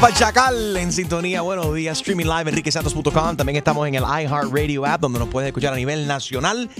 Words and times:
para 0.00 0.14
Chacal 0.14 0.76
en 0.78 0.92
sintonía. 0.92 1.42
Buenos 1.42 1.74
días, 1.74 1.98
streaming 1.98 2.24
live 2.24 2.48
enriquesantos.com. 2.50 3.36
También 3.36 3.56
estamos 3.56 3.86
en 3.86 3.96
el 3.96 4.02
iHeartRadio 4.02 4.86
app 4.86 5.00
donde 5.00 5.18
nos 5.18 5.28
puedes 5.28 5.48
escuchar 5.48 5.74
a 5.74 5.76
nivel 5.76 6.06
nacional. 6.06 6.70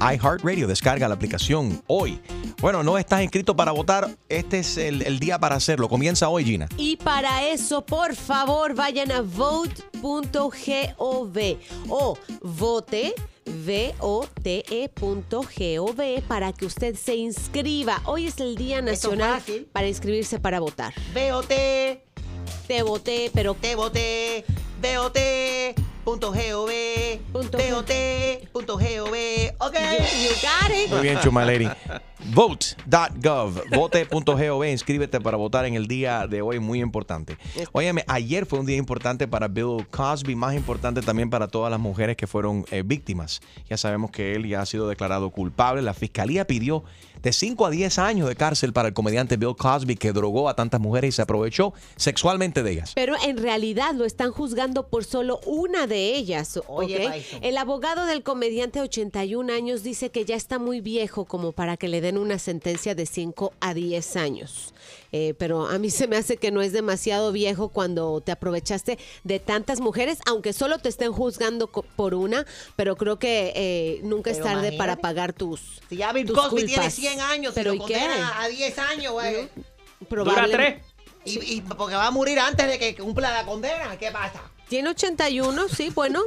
iHeartRadio, 0.00 0.68
descarga 0.68 1.08
la 1.08 1.14
aplicación 1.14 1.82
hoy. 1.88 2.20
Bueno, 2.64 2.82
no 2.82 2.96
estás 2.96 3.20
inscrito 3.20 3.54
para 3.54 3.72
votar. 3.72 4.08
Este 4.26 4.60
es 4.60 4.78
el, 4.78 5.02
el 5.02 5.18
día 5.18 5.38
para 5.38 5.54
hacerlo. 5.54 5.86
Comienza 5.86 6.30
hoy, 6.30 6.46
Gina. 6.46 6.66
Y 6.78 6.96
para 6.96 7.46
eso, 7.46 7.84
por 7.84 8.14
favor, 8.16 8.74
vayan 8.74 9.12
a 9.12 9.20
vote.gov 9.20 10.48
o 11.90 12.18
vote 12.40 13.14
vote.gov 14.00 14.42
para 16.26 16.54
que 16.54 16.64
usted 16.64 16.94
se 16.94 17.16
inscriba. 17.16 18.00
Hoy 18.06 18.28
es 18.28 18.40
el 18.40 18.56
Día 18.56 18.80
Nacional 18.80 19.42
para 19.70 19.86
inscribirse 19.86 20.38
para 20.40 20.58
votar. 20.58 20.94
VOT, 21.12 21.52
Te 22.66 22.82
voté, 22.82 23.30
pero 23.34 23.52
te 23.52 23.74
voté, 23.76 24.46
VOT.gov, 24.80 25.93
Punto 26.04 26.30
VOT.gov, 26.30 27.84
ok. 29.58 29.76
you 30.22 30.34
got 30.42 30.70
it. 30.70 30.90
Muy 30.90 31.00
bien, 31.00 31.18
Chuma 31.20 31.46
Lady. 31.46 31.66
Vote.gov, 32.32 33.62
vote.gov, 33.70 34.64
inscríbete 34.64 35.20
para 35.20 35.36
votar 35.36 35.64
en 35.64 35.74
el 35.74 35.86
día 35.86 36.26
de 36.26 36.42
hoy, 36.42 36.58
muy 36.58 36.80
importante. 36.80 37.38
Óyeme, 37.72 38.04
ayer 38.06 38.44
fue 38.44 38.58
un 38.58 38.66
día 38.66 38.76
importante 38.76 39.26
para 39.28 39.48
Bill 39.48 39.86
Cosby, 39.90 40.34
más 40.34 40.54
importante 40.54 41.00
también 41.00 41.30
para 41.30 41.48
todas 41.48 41.70
las 41.70 41.80
mujeres 41.80 42.16
que 42.16 42.26
fueron 42.26 42.66
eh, 42.70 42.82
víctimas. 42.84 43.40
Ya 43.68 43.76
sabemos 43.76 44.10
que 44.10 44.34
él 44.34 44.46
ya 44.46 44.60
ha 44.60 44.66
sido 44.66 44.88
declarado 44.88 45.30
culpable. 45.30 45.80
La 45.82 45.94
fiscalía 45.94 46.46
pidió 46.46 46.84
de 47.22 47.32
5 47.32 47.66
a 47.66 47.70
10 47.70 47.98
años 47.98 48.28
de 48.28 48.36
cárcel 48.36 48.72
para 48.72 48.88
el 48.88 48.94
comediante 48.94 49.38
Bill 49.38 49.56
Cosby 49.56 49.96
que 49.96 50.12
drogó 50.12 50.48
a 50.48 50.54
tantas 50.54 50.80
mujeres 50.80 51.08
y 51.08 51.12
se 51.12 51.22
aprovechó 51.22 51.72
sexualmente 51.96 52.62
de 52.62 52.72
ellas. 52.72 52.92
Pero 52.94 53.14
en 53.24 53.38
realidad 53.38 53.94
lo 53.94 54.04
están 54.04 54.30
juzgando 54.30 54.88
por 54.88 55.04
solo 55.04 55.40
una 55.46 55.86
de 55.86 55.93
ellas. 55.96 56.56
¿ok? 56.56 56.64
Oye. 56.68 57.24
El 57.42 57.56
abogado 57.56 58.06
del 58.06 58.22
comediante 58.22 58.78
de 58.78 58.84
81 58.84 59.52
años 59.52 59.82
dice 59.82 60.10
que 60.10 60.24
ya 60.24 60.36
está 60.36 60.58
muy 60.58 60.80
viejo 60.80 61.24
como 61.24 61.52
para 61.52 61.76
que 61.76 61.88
le 61.88 62.00
den 62.00 62.18
una 62.18 62.38
sentencia 62.38 62.94
de 62.94 63.06
5 63.06 63.52
a 63.60 63.74
10 63.74 64.16
años. 64.16 64.74
Eh, 65.12 65.34
pero 65.38 65.66
a 65.68 65.78
mí 65.78 65.90
se 65.90 66.08
me 66.08 66.16
hace 66.16 66.36
que 66.36 66.50
no 66.50 66.60
es 66.60 66.72
demasiado 66.72 67.30
viejo 67.30 67.68
cuando 67.68 68.20
te 68.20 68.32
aprovechaste 68.32 68.98
de 69.22 69.38
tantas 69.38 69.80
mujeres, 69.80 70.18
aunque 70.26 70.52
solo 70.52 70.78
te 70.78 70.88
estén 70.88 71.12
juzgando 71.12 71.68
por 71.68 72.14
una, 72.14 72.44
pero 72.76 72.96
creo 72.96 73.18
que 73.18 73.52
eh, 73.54 74.00
nunca 74.02 74.30
es 74.30 74.38
tarde 74.38 74.50
imagínate. 74.52 74.76
para 74.78 74.96
pagar 74.96 75.32
tus. 75.32 75.80
Si 75.88 75.96
ya 75.96 76.12
Bill 76.12 76.32
Cosby 76.32 76.64
tiene 76.66 76.74
culpas. 76.74 76.94
100 76.94 77.20
años 77.20 77.52
pero 77.54 77.72
y 77.72 77.76
¿y 77.76 77.78
lo 77.78 77.86
qué? 77.86 77.94
condena 77.94 78.42
a 78.42 78.48
10 78.48 78.78
años, 78.78 79.12
güey. 79.12 79.48
Probable- 80.08 80.34
Dura 80.46 80.48
tres. 80.50 80.82
Y, 81.24 81.54
y 81.54 81.60
porque 81.62 81.94
va 81.94 82.08
a 82.08 82.10
morir 82.10 82.38
antes 82.38 82.66
de 82.66 82.78
que 82.78 82.94
cumpla 82.96 83.30
la 83.30 83.46
condena, 83.46 83.96
¿qué 83.98 84.10
pasa? 84.10 84.42
Tiene 84.68 84.90
81, 84.90 85.68
sí, 85.68 85.90
bueno, 85.94 86.20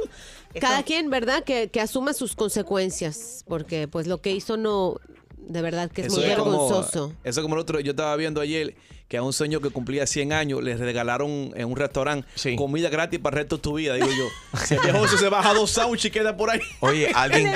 cada 0.60 0.82
quien, 0.82 1.10
¿verdad? 1.10 1.44
Que, 1.44 1.68
que 1.68 1.80
asuma 1.80 2.12
sus 2.12 2.34
consecuencias, 2.34 3.44
porque 3.48 3.88
pues 3.88 4.06
lo 4.06 4.20
que 4.20 4.32
hizo 4.32 4.56
no, 4.56 4.96
de 5.36 5.62
verdad 5.62 5.90
que 5.90 6.02
es 6.02 6.12
muy 6.12 6.22
vergonzoso. 6.22 7.12
eso 7.24 7.42
como 7.42 7.54
el 7.54 7.60
otro, 7.60 7.80
yo 7.80 7.90
estaba 7.90 8.14
viendo 8.16 8.40
ayer 8.40 8.76
que 9.08 9.16
a 9.16 9.22
un 9.22 9.32
señor 9.32 9.62
que 9.62 9.70
cumplía 9.70 10.06
100 10.06 10.32
años 10.34 10.62
le 10.62 10.76
regalaron 10.76 11.50
en 11.56 11.64
un 11.64 11.76
restaurante 11.76 12.28
Sí. 12.34 12.56
comida 12.56 12.90
gratis 12.90 13.18
para 13.18 13.36
el 13.36 13.42
resto 13.42 13.56
de 13.56 13.62
tu 13.62 13.74
vida. 13.74 13.94
Digo 13.94 14.06
yo, 14.08 14.58
si 14.66 14.74
el 14.74 14.80
viejo 14.80 15.04
ese 15.06 15.16
se 15.16 15.28
baja 15.30 15.54
dos 15.54 15.70
sándwiches 15.70 16.06
y 16.06 16.10
queda 16.10 16.36
por 16.36 16.50
ahí. 16.50 16.60
Oye, 16.80 17.08
alguien. 17.14 17.52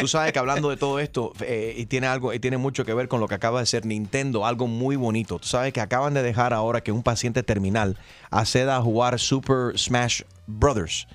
Tú 0.00 0.08
sabes 0.08 0.32
que 0.32 0.38
hablando 0.38 0.70
de 0.70 0.76
todo 0.76 0.98
esto, 0.98 1.32
eh, 1.40 1.74
y 1.76 1.86
tiene 1.86 2.06
algo, 2.08 2.32
y 2.34 2.40
tiene 2.40 2.56
mucho 2.56 2.84
que 2.84 2.92
ver 2.94 3.06
con 3.08 3.20
lo 3.20 3.28
que 3.28 3.34
acaba 3.36 3.58
de 3.60 3.64
hacer 3.64 3.86
Nintendo, 3.86 4.44
algo 4.46 4.66
muy 4.66 4.96
bonito. 4.96 5.38
Tú 5.38 5.46
sabes 5.46 5.72
que 5.72 5.80
acaban 5.80 6.14
de 6.14 6.22
dejar 6.22 6.52
ahora 6.52 6.80
que 6.80 6.90
un 6.92 7.02
paciente 7.02 7.42
terminal 7.42 7.96
acceda 8.30 8.76
a 8.76 8.80
jugar 8.82 9.18
Super 9.20 9.78
Smash 9.78 10.22
Brothers 10.46 11.06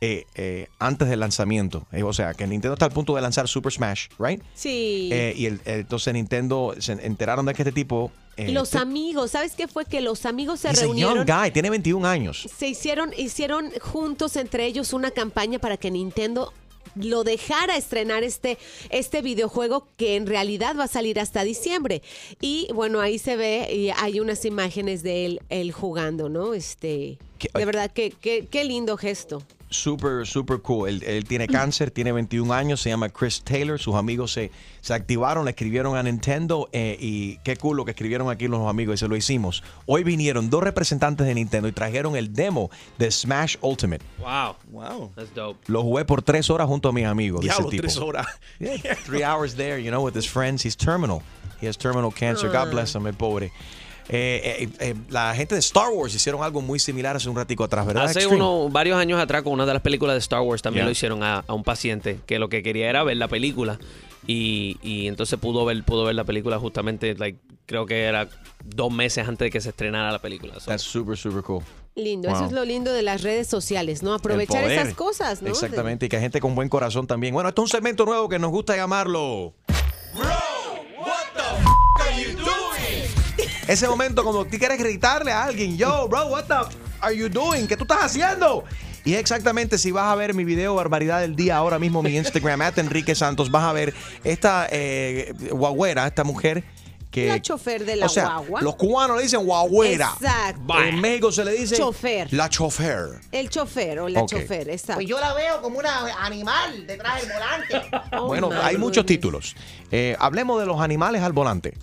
eh, 0.00 0.24
eh, 0.36 0.68
antes 0.78 1.08
del 1.08 1.18
lanzamiento. 1.20 1.86
Eh, 1.90 2.04
o 2.04 2.12
sea, 2.12 2.34
que 2.34 2.46
Nintendo 2.46 2.74
está 2.74 2.84
al 2.84 2.92
punto 2.92 3.16
de 3.16 3.22
lanzar 3.22 3.48
Super 3.48 3.72
Smash, 3.72 4.06
¿right? 4.20 4.40
Sí. 4.54 5.08
Eh, 5.12 5.34
y 5.36 5.46
el- 5.46 5.60
entonces 5.64 6.14
Nintendo 6.14 6.74
se 6.78 6.92
enteraron 6.92 7.46
de 7.46 7.54
que 7.54 7.62
este 7.62 7.72
tipo. 7.72 8.12
Eh, 8.38 8.52
los 8.52 8.74
amigos, 8.74 9.32
¿sabes 9.32 9.52
qué 9.54 9.68
fue? 9.68 9.84
Que 9.84 10.00
los 10.00 10.24
amigos 10.26 10.60
se 10.60 10.68
he's 10.70 10.78
a 10.78 10.82
young 10.86 10.96
reunieron. 10.96 11.26
guy, 11.26 11.50
tiene 11.50 11.70
21 11.70 12.06
años. 12.06 12.46
Se 12.56 12.68
hicieron, 12.68 13.12
hicieron 13.16 13.70
juntos 13.80 14.36
entre 14.36 14.64
ellos 14.66 14.92
una 14.92 15.10
campaña 15.10 15.58
para 15.58 15.76
que 15.76 15.90
Nintendo 15.90 16.52
lo 16.94 17.22
dejara 17.22 17.76
estrenar 17.76 18.24
este, 18.24 18.58
este 18.90 19.22
videojuego 19.22 19.86
que 19.96 20.16
en 20.16 20.26
realidad 20.26 20.74
va 20.76 20.84
a 20.84 20.88
salir 20.88 21.20
hasta 21.20 21.44
diciembre. 21.44 22.02
Y 22.40 22.66
bueno, 22.74 23.00
ahí 23.00 23.18
se 23.18 23.36
ve 23.36 23.72
y 23.72 23.90
hay 23.90 24.18
unas 24.20 24.44
imágenes 24.44 25.02
de 25.02 25.26
él, 25.26 25.40
él 25.48 25.70
jugando, 25.70 26.28
¿no? 26.28 26.54
Este, 26.54 27.18
¿Qué- 27.38 27.50
de 27.54 27.64
verdad, 27.64 27.90
que 27.92 28.10
qué, 28.10 28.46
qué 28.50 28.64
lindo 28.64 28.96
gesto. 28.96 29.42
Super, 29.70 30.26
super 30.26 30.60
cool. 30.60 30.88
Él, 30.88 31.02
él 31.02 31.24
tiene 31.24 31.46
cáncer, 31.46 31.90
tiene 31.90 32.12
21 32.12 32.52
años, 32.52 32.80
se 32.80 32.88
llama 32.88 33.08
Chris 33.10 33.42
Taylor. 33.42 33.78
Sus 33.78 33.94
amigos 33.94 34.32
se, 34.32 34.50
se 34.80 34.94
activaron, 34.94 35.44
le 35.44 35.50
escribieron 35.50 35.96
a 35.96 36.02
Nintendo 36.02 36.68
eh, 36.72 36.96
y 36.98 37.36
qué 37.44 37.56
cool 37.56 37.76
lo 37.76 37.84
que 37.84 37.90
escribieron 37.90 38.30
aquí 38.30 38.48
los 38.48 38.68
amigos 38.68 38.94
y 38.94 38.98
se 38.98 39.08
lo 39.08 39.16
hicimos. 39.16 39.62
Hoy 39.86 40.04
vinieron 40.04 40.48
dos 40.48 40.62
representantes 40.62 41.26
de 41.26 41.34
Nintendo 41.34 41.68
y 41.68 41.72
trajeron 41.72 42.16
el 42.16 42.32
demo 42.32 42.70
de 42.98 43.10
Smash 43.10 43.56
Ultimate. 43.60 44.02
Wow, 44.18 44.56
wow, 44.70 45.12
that's 45.14 45.34
dope. 45.34 45.58
Lo 45.66 45.82
jugué 45.82 46.04
por 46.04 46.22
tres 46.22 46.48
horas 46.48 46.66
junto 46.66 46.88
a 46.88 46.92
mis 46.92 47.04
amigos. 47.04 47.42
dice 47.42 47.52
el 47.52 47.56
Diablo, 47.56 47.70
tipo. 47.70 47.82
tres 47.82 47.96
horas. 47.98 48.26
Yeah, 48.58 48.94
three 49.04 49.22
hours 49.22 49.54
there, 49.54 49.78
you 49.78 49.90
know, 49.90 50.02
with 50.02 50.14
his 50.16 50.26
friends. 50.26 50.64
He's 50.64 50.76
terminal. 50.76 51.22
He 51.60 51.66
has 51.66 51.76
terminal 51.76 52.10
cancer. 52.10 52.48
God 52.48 52.70
bless 52.70 52.94
him, 52.94 53.06
el 53.06 53.14
pobre. 53.14 53.52
Eh, 54.10 54.62
eh, 54.62 54.68
eh, 54.80 54.94
la 55.10 55.34
gente 55.34 55.54
de 55.54 55.58
Star 55.60 55.90
Wars 55.90 56.14
hicieron 56.14 56.42
algo 56.42 56.62
muy 56.62 56.78
similar 56.78 57.16
hace 57.16 57.28
un 57.28 57.36
ratico 57.36 57.64
atrás, 57.64 57.84
¿verdad? 57.86 58.04
Hace 58.04 58.26
uno, 58.26 58.68
varios 58.70 58.96
años 58.98 59.20
atrás, 59.20 59.42
con 59.42 59.52
una 59.52 59.66
de 59.66 59.74
las 59.74 59.82
películas 59.82 60.14
de 60.14 60.20
Star 60.20 60.40
Wars, 60.40 60.62
también 60.62 60.78
Yeah. 60.82 60.86
lo 60.86 60.92
hicieron 60.92 61.22
a, 61.22 61.44
a 61.46 61.52
un 61.54 61.62
paciente 61.64 62.20
que 62.26 62.38
lo 62.38 62.48
que 62.48 62.62
quería 62.62 62.88
era 62.88 63.02
ver 63.04 63.16
la 63.18 63.28
película. 63.28 63.78
Y, 64.26 64.76
y 64.82 65.08
entonces 65.08 65.38
pudo 65.38 65.64
ver, 65.64 65.82
pudo 65.84 66.04
ver 66.04 66.14
la 66.14 66.24
película 66.24 66.58
justamente, 66.58 67.14
like, 67.14 67.38
creo 67.66 67.86
que 67.86 68.04
era 68.04 68.28
dos 68.64 68.92
meses 68.92 69.26
antes 69.26 69.46
de 69.46 69.50
que 69.50 69.60
se 69.60 69.70
estrenara 69.70 70.10
la 70.12 70.18
película. 70.20 70.54
So, 70.60 70.70
That's 70.70 70.82
super, 70.82 71.16
super 71.16 71.42
cool. 71.42 71.62
Lindo, 71.94 72.28
eso 72.28 72.44
es 72.44 72.52
lo 72.52 72.64
lindo 72.64 72.92
de 72.92 73.02
las 73.02 73.22
redes 73.22 73.48
sociales, 73.48 74.02
¿no? 74.02 74.14
Aprovechar 74.14 74.70
esas 74.70 74.94
cosas, 74.94 75.42
¿no? 75.42 75.48
Exactamente, 75.48 76.06
y 76.06 76.08
que 76.08 76.16
hay 76.16 76.22
gente 76.22 76.40
con 76.40 76.54
buen 76.54 76.68
corazón 76.68 77.06
también. 77.06 77.34
Bueno, 77.34 77.48
esto 77.48 77.62
es 77.62 77.64
un 77.64 77.70
segmento 77.70 78.04
nuevo 78.04 78.28
que 78.28 78.38
nos 78.38 78.50
gusta 78.50 78.76
llamarlo. 78.76 79.54
Ese 83.68 83.86
momento 83.86 84.24
como 84.24 84.46
tú 84.46 84.58
quieres 84.58 84.78
gritarle 84.78 85.30
a 85.30 85.44
alguien, 85.44 85.76
yo, 85.76 86.08
bro, 86.08 86.26
what 86.28 86.44
the 86.44 86.54
are 87.00 87.14
you 87.14 87.28
doing? 87.28 87.66
¿Qué 87.66 87.76
tú 87.76 87.84
estás 87.84 88.02
haciendo? 88.02 88.64
Y 89.04 89.14
es 89.14 89.20
exactamente 89.20 89.78
si 89.78 89.90
vas 89.90 90.10
a 90.10 90.14
ver 90.14 90.34
mi 90.34 90.44
video 90.44 90.74
Barbaridad 90.74 91.20
del 91.20 91.36
Día 91.36 91.56
ahora 91.58 91.78
mismo, 91.78 92.02
mi 92.02 92.16
Instagram, 92.16 92.62
at 92.62 92.78
Enrique 92.78 93.14
Santos, 93.14 93.50
vas 93.50 93.64
a 93.64 93.72
ver 93.74 93.94
esta 94.24 94.66
eh, 94.70 95.34
guagüera, 95.50 96.06
esta 96.06 96.24
mujer 96.24 96.64
que... 97.10 97.28
La 97.28 97.40
chofer 97.42 97.84
de 97.84 97.96
la 97.96 98.06
o 98.06 98.08
sea, 98.08 98.36
guagua. 98.36 98.62
Los 98.62 98.76
cubanos 98.76 99.16
le 99.18 99.22
dicen 99.24 99.44
guagüera. 99.44 100.12
Exacto. 100.18 100.80
En 100.82 101.00
México 101.00 101.30
se 101.30 101.44
le 101.44 101.52
dice... 101.52 101.76
Chofer. 101.76 102.32
La 102.32 102.48
chofer. 102.48 103.20
El 103.32 103.48
chofer 103.50 104.00
o 104.00 104.08
la 104.08 104.24
chofer, 104.26 104.68
exacto. 104.70 104.94
Pues 104.94 105.06
yo 105.06 105.20
la 105.20 105.32
veo 105.34 105.60
como 105.62 105.78
una 105.78 106.24
animal 106.24 106.86
detrás 106.86 107.20
del 107.22 107.32
volante. 107.32 107.98
Oh, 108.12 108.26
Bueno, 108.26 108.48
my 108.48 108.56
hay 108.62 108.76
muchos 108.76 109.04
goodness. 109.04 109.06
títulos. 109.06 109.56
Eh, 109.90 110.16
hablemos 110.18 110.58
de 110.60 110.66
los 110.66 110.80
animales 110.80 111.22
al 111.22 111.32
volante. 111.32 111.74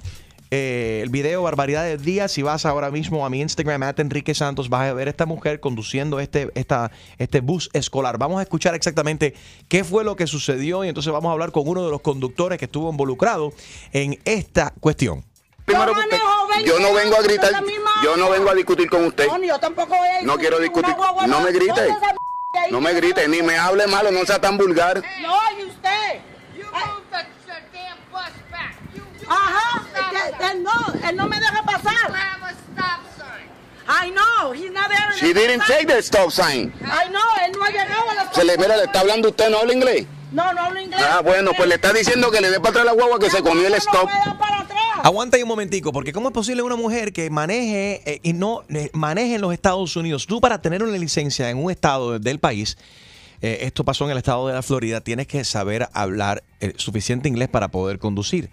Eh, 0.51 1.00
el 1.03 1.09
video 1.09 1.42
Barbaridad 1.44 1.83
del 1.86 2.03
Día, 2.03 2.27
si 2.27 2.42
vas 2.44 2.65
ahora 2.65 2.92
mismo 2.92 3.25
a 3.25 3.30
mi 3.30 3.42
Instagram, 3.42 3.81
at 3.83 4.00
Enrique 4.00 4.33
Santos, 4.36 4.69
vas 4.69 4.89
a 4.89 4.94
ver 4.94 5.07
a 5.07 5.12
esta 5.12 5.25
mujer 5.25 5.59
conduciendo 5.59 6.19
este, 6.19 6.51
esta, 6.56 6.92
este 7.18 7.42
bus 7.42 7.69
escolar. 7.74 8.18
Vamos 8.18 8.39
a 8.39 8.44
escuchar 8.44 8.75
exactamente 8.75 9.33
qué 9.68 9.83
fue 9.83 10.03
lo 10.03 10.15
que 10.15 10.27
sucedió 10.27 10.83
y 10.86 10.89
entonces 10.89 11.12
vamos 11.12 11.30
a 11.30 11.33
hablar 11.33 11.51
con 11.51 11.68
uno 11.68 11.83
de 11.83 11.89
los 11.92 12.01
conductores 12.01 12.59
que 12.59 12.65
estuvo 12.65 12.89
involucrado 12.92 13.53
en 13.92 14.19
esta 14.25 14.71
cuestión. 14.80 15.25
Primero 15.65 15.88
Yo 15.88 15.94
que 15.95 16.00
usted- 16.01 16.18
manejo 16.19 16.47
20 16.47 16.69
yo 16.69 16.80
no 16.80 16.94
vengo 16.94 17.15
a 17.18 17.21
gritar, 17.24 17.51
yo 18.03 18.18
no 18.18 18.30
vengo 18.30 18.50
a 18.51 18.53
discutir 18.53 18.88
con 18.89 19.03
usted. 19.06 19.25
No, 19.27 19.44
yo 19.44 19.59
tampoco 19.59 19.95
voy 19.97 20.07
a 20.07 20.21
No 20.21 20.38
quiero 20.38 20.59
discutir. 20.59 20.95
No 21.27 21.42
me 21.42 21.51
grite. 21.51 21.88
No 22.71 22.80
me 22.81 22.94
grite, 22.94 23.27
ni 23.27 23.42
me 23.42 23.57
hable 23.57 23.86
malo, 23.88 24.12
no 24.12 24.24
sea 24.25 24.39
tan 24.39 24.57
vulgar. 24.57 25.01
No, 25.21 25.36
y 25.59 25.65
usted. 25.65 26.21
You 26.56 26.63
Ay, 26.71 26.83
move 26.88 27.03
the, 27.12 27.18
the 27.45 27.77
damn 27.77 27.97
bus 28.12 28.31
back. 28.51 28.75
You, 28.94 29.01
you 29.01 29.06
Ajá, 29.27 30.51
él 30.51 30.63
no, 30.63 31.07
él 31.10 31.16
no 31.16 31.27
me 31.27 31.39
deja 31.39 31.63
pasar. 31.63 32.12
I 33.88 34.10
know, 34.12 34.51
he's 34.51 34.72
not 34.72 34.89
there. 34.89 35.13
She 35.16 35.33
didn't 35.33 35.62
take 35.68 35.86
the 35.88 36.01
stop 36.01 36.31
sign. 36.31 36.74
I 36.81 37.07
know, 37.10 37.22
él 37.45 37.51
no 37.56 37.63
ha 37.63 37.69
llegado 37.69 38.10
a 38.10 38.13
la 38.16 38.33
Se 38.33 38.44
le, 38.44 38.57
mira, 38.57 38.75
le 38.77 38.86
está 38.86 39.01
hablando 39.01 39.30
usted, 39.30 39.50
¿no 39.50 39.60
habla 39.60 39.74
inglés? 39.74 40.07
No, 40.31 40.51
no 40.54 40.62
hablo 40.62 40.81
inglés. 40.81 41.01
Ah, 41.07 41.22
bueno, 41.22 41.51
pues 41.56 41.69
le 41.69 41.75
está 41.75 41.94
diciendo 41.94 42.31
que 42.31 42.42
le 42.42 42.50
dé 42.50 42.60
para 42.60 42.69
atrás 42.72 42.86
la 42.86 42.94
guagua 42.94 43.19
que 43.19 43.30
se 43.30 43.42
comió 43.44 43.68
el 43.68 43.75
stop. 43.75 44.10
para 44.39 44.62
atrás. 44.62 44.80
Aguanta 45.04 45.38
ahí 45.38 45.44
un 45.44 45.50
momentico, 45.50 45.94
porque 45.94 46.12
¿cómo 46.12 46.30
es 46.30 46.33
posible 46.33 46.63
una 46.63 46.75
mujer 46.75 47.13
que 47.13 47.30
maneje 47.30 48.01
eh, 48.06 48.19
y 48.24 48.33
no 48.33 48.63
eh, 48.69 48.89
maneje 48.94 49.36
en 49.36 49.42
los 49.42 49.54
Estados 49.54 49.95
Unidos? 49.95 50.25
Tú 50.25 50.42
para 50.42 50.62
tener 50.62 50.81
una 50.81 50.98
licencia 50.98 51.50
en 51.51 51.63
un 51.63 51.69
estado 51.69 52.18
del 52.18 52.39
país, 52.39 52.75
eh, 53.42 53.60
esto 53.62 53.83
pasó 53.83 54.06
en 54.06 54.12
el 54.12 54.18
estado 54.18 54.48
de 54.48 54.54
la 54.54 54.63
Florida, 54.63 55.01
tienes 55.01 55.28
que 55.28 55.44
saber 55.44 55.88
hablar 55.94 56.44
eh, 56.60 56.74
suficiente 56.78 57.30
inglés 57.30 57.50
para 57.50 57.68
poder 57.68 58.00
conducir. 58.00 58.50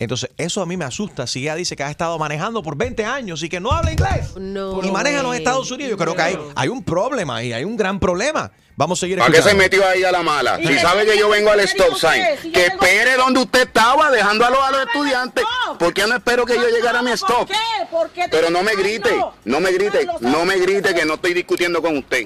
Entonces, 0.00 0.30
eso 0.36 0.62
a 0.62 0.66
mí 0.66 0.76
me 0.76 0.84
asusta. 0.84 1.26
Si 1.26 1.40
ella 1.40 1.56
dice 1.56 1.74
que 1.74 1.82
ha 1.82 1.90
estado 1.90 2.18
manejando 2.18 2.62
por 2.62 2.76
20 2.76 3.04
años 3.04 3.42
y 3.42 3.48
que 3.48 3.58
no 3.58 3.72
habla 3.72 3.90
inglés 3.92 4.36
No. 4.36 4.80
y 4.82 4.90
maneja 4.92 5.18
en 5.18 5.22
los. 5.24 5.34
Estados 5.38 5.70
Unidos, 5.70 5.90
yo 5.90 5.96
creo 5.96 6.14
que 6.16 6.22
hay, 6.22 6.38
hay 6.56 6.68
un 6.68 6.82
problema 6.82 7.36
ahí, 7.36 7.52
hay 7.52 7.64
un 7.64 7.76
gran 7.76 7.98
problema. 8.00 8.50
Vamos 8.76 8.98
a 8.98 9.00
seguir 9.00 9.18
¿Para 9.18 9.32
qué 9.32 9.42
se 9.42 9.54
metió 9.54 9.84
ahí 9.86 10.04
a 10.04 10.12
la 10.12 10.22
mala? 10.22 10.60
¿Y 10.60 10.66
Si 10.68 10.78
sabe 10.78 11.04
que 11.04 11.18
yo 11.18 11.28
vengo 11.28 11.50
al 11.50 11.58
stop 11.60 11.96
sign, 11.96 12.22
Si 12.40 12.52
que 12.52 12.70
tengo- 12.70 12.82
espere 12.84 13.16
donde 13.16 13.40
usted 13.40 13.62
estaba, 13.62 14.08
dejando 14.10 14.44
a 14.46 14.50
los, 14.50 14.60
a 14.60 14.70
los 14.70 14.86
estudiantes. 14.86 15.44
No. 15.66 15.78
¿Por 15.78 15.92
qué 15.92 16.06
no 16.06 16.14
espero 16.16 16.44
que 16.46 16.54
yo 16.54 16.68
llegara 16.68 17.00
a 17.00 17.02
mi 17.02 17.08
¿Por 17.10 17.14
stop? 17.18 17.48
qué? 17.48 17.54
¿Por 17.90 18.10
qué 18.10 18.26
Pero 18.30 18.50
no 18.50 18.62
me 18.62 18.74
grite, 18.76 19.10
no. 19.44 19.60
me 19.60 19.72
grite, 19.72 20.06
no 20.20 20.44
me 20.44 20.58
grite 20.58 20.94
que 20.94 21.04
no 21.04 21.14
estoy 21.14 21.34
discutiendo 21.34 21.82
con 21.82 21.96
usted. 21.98 22.24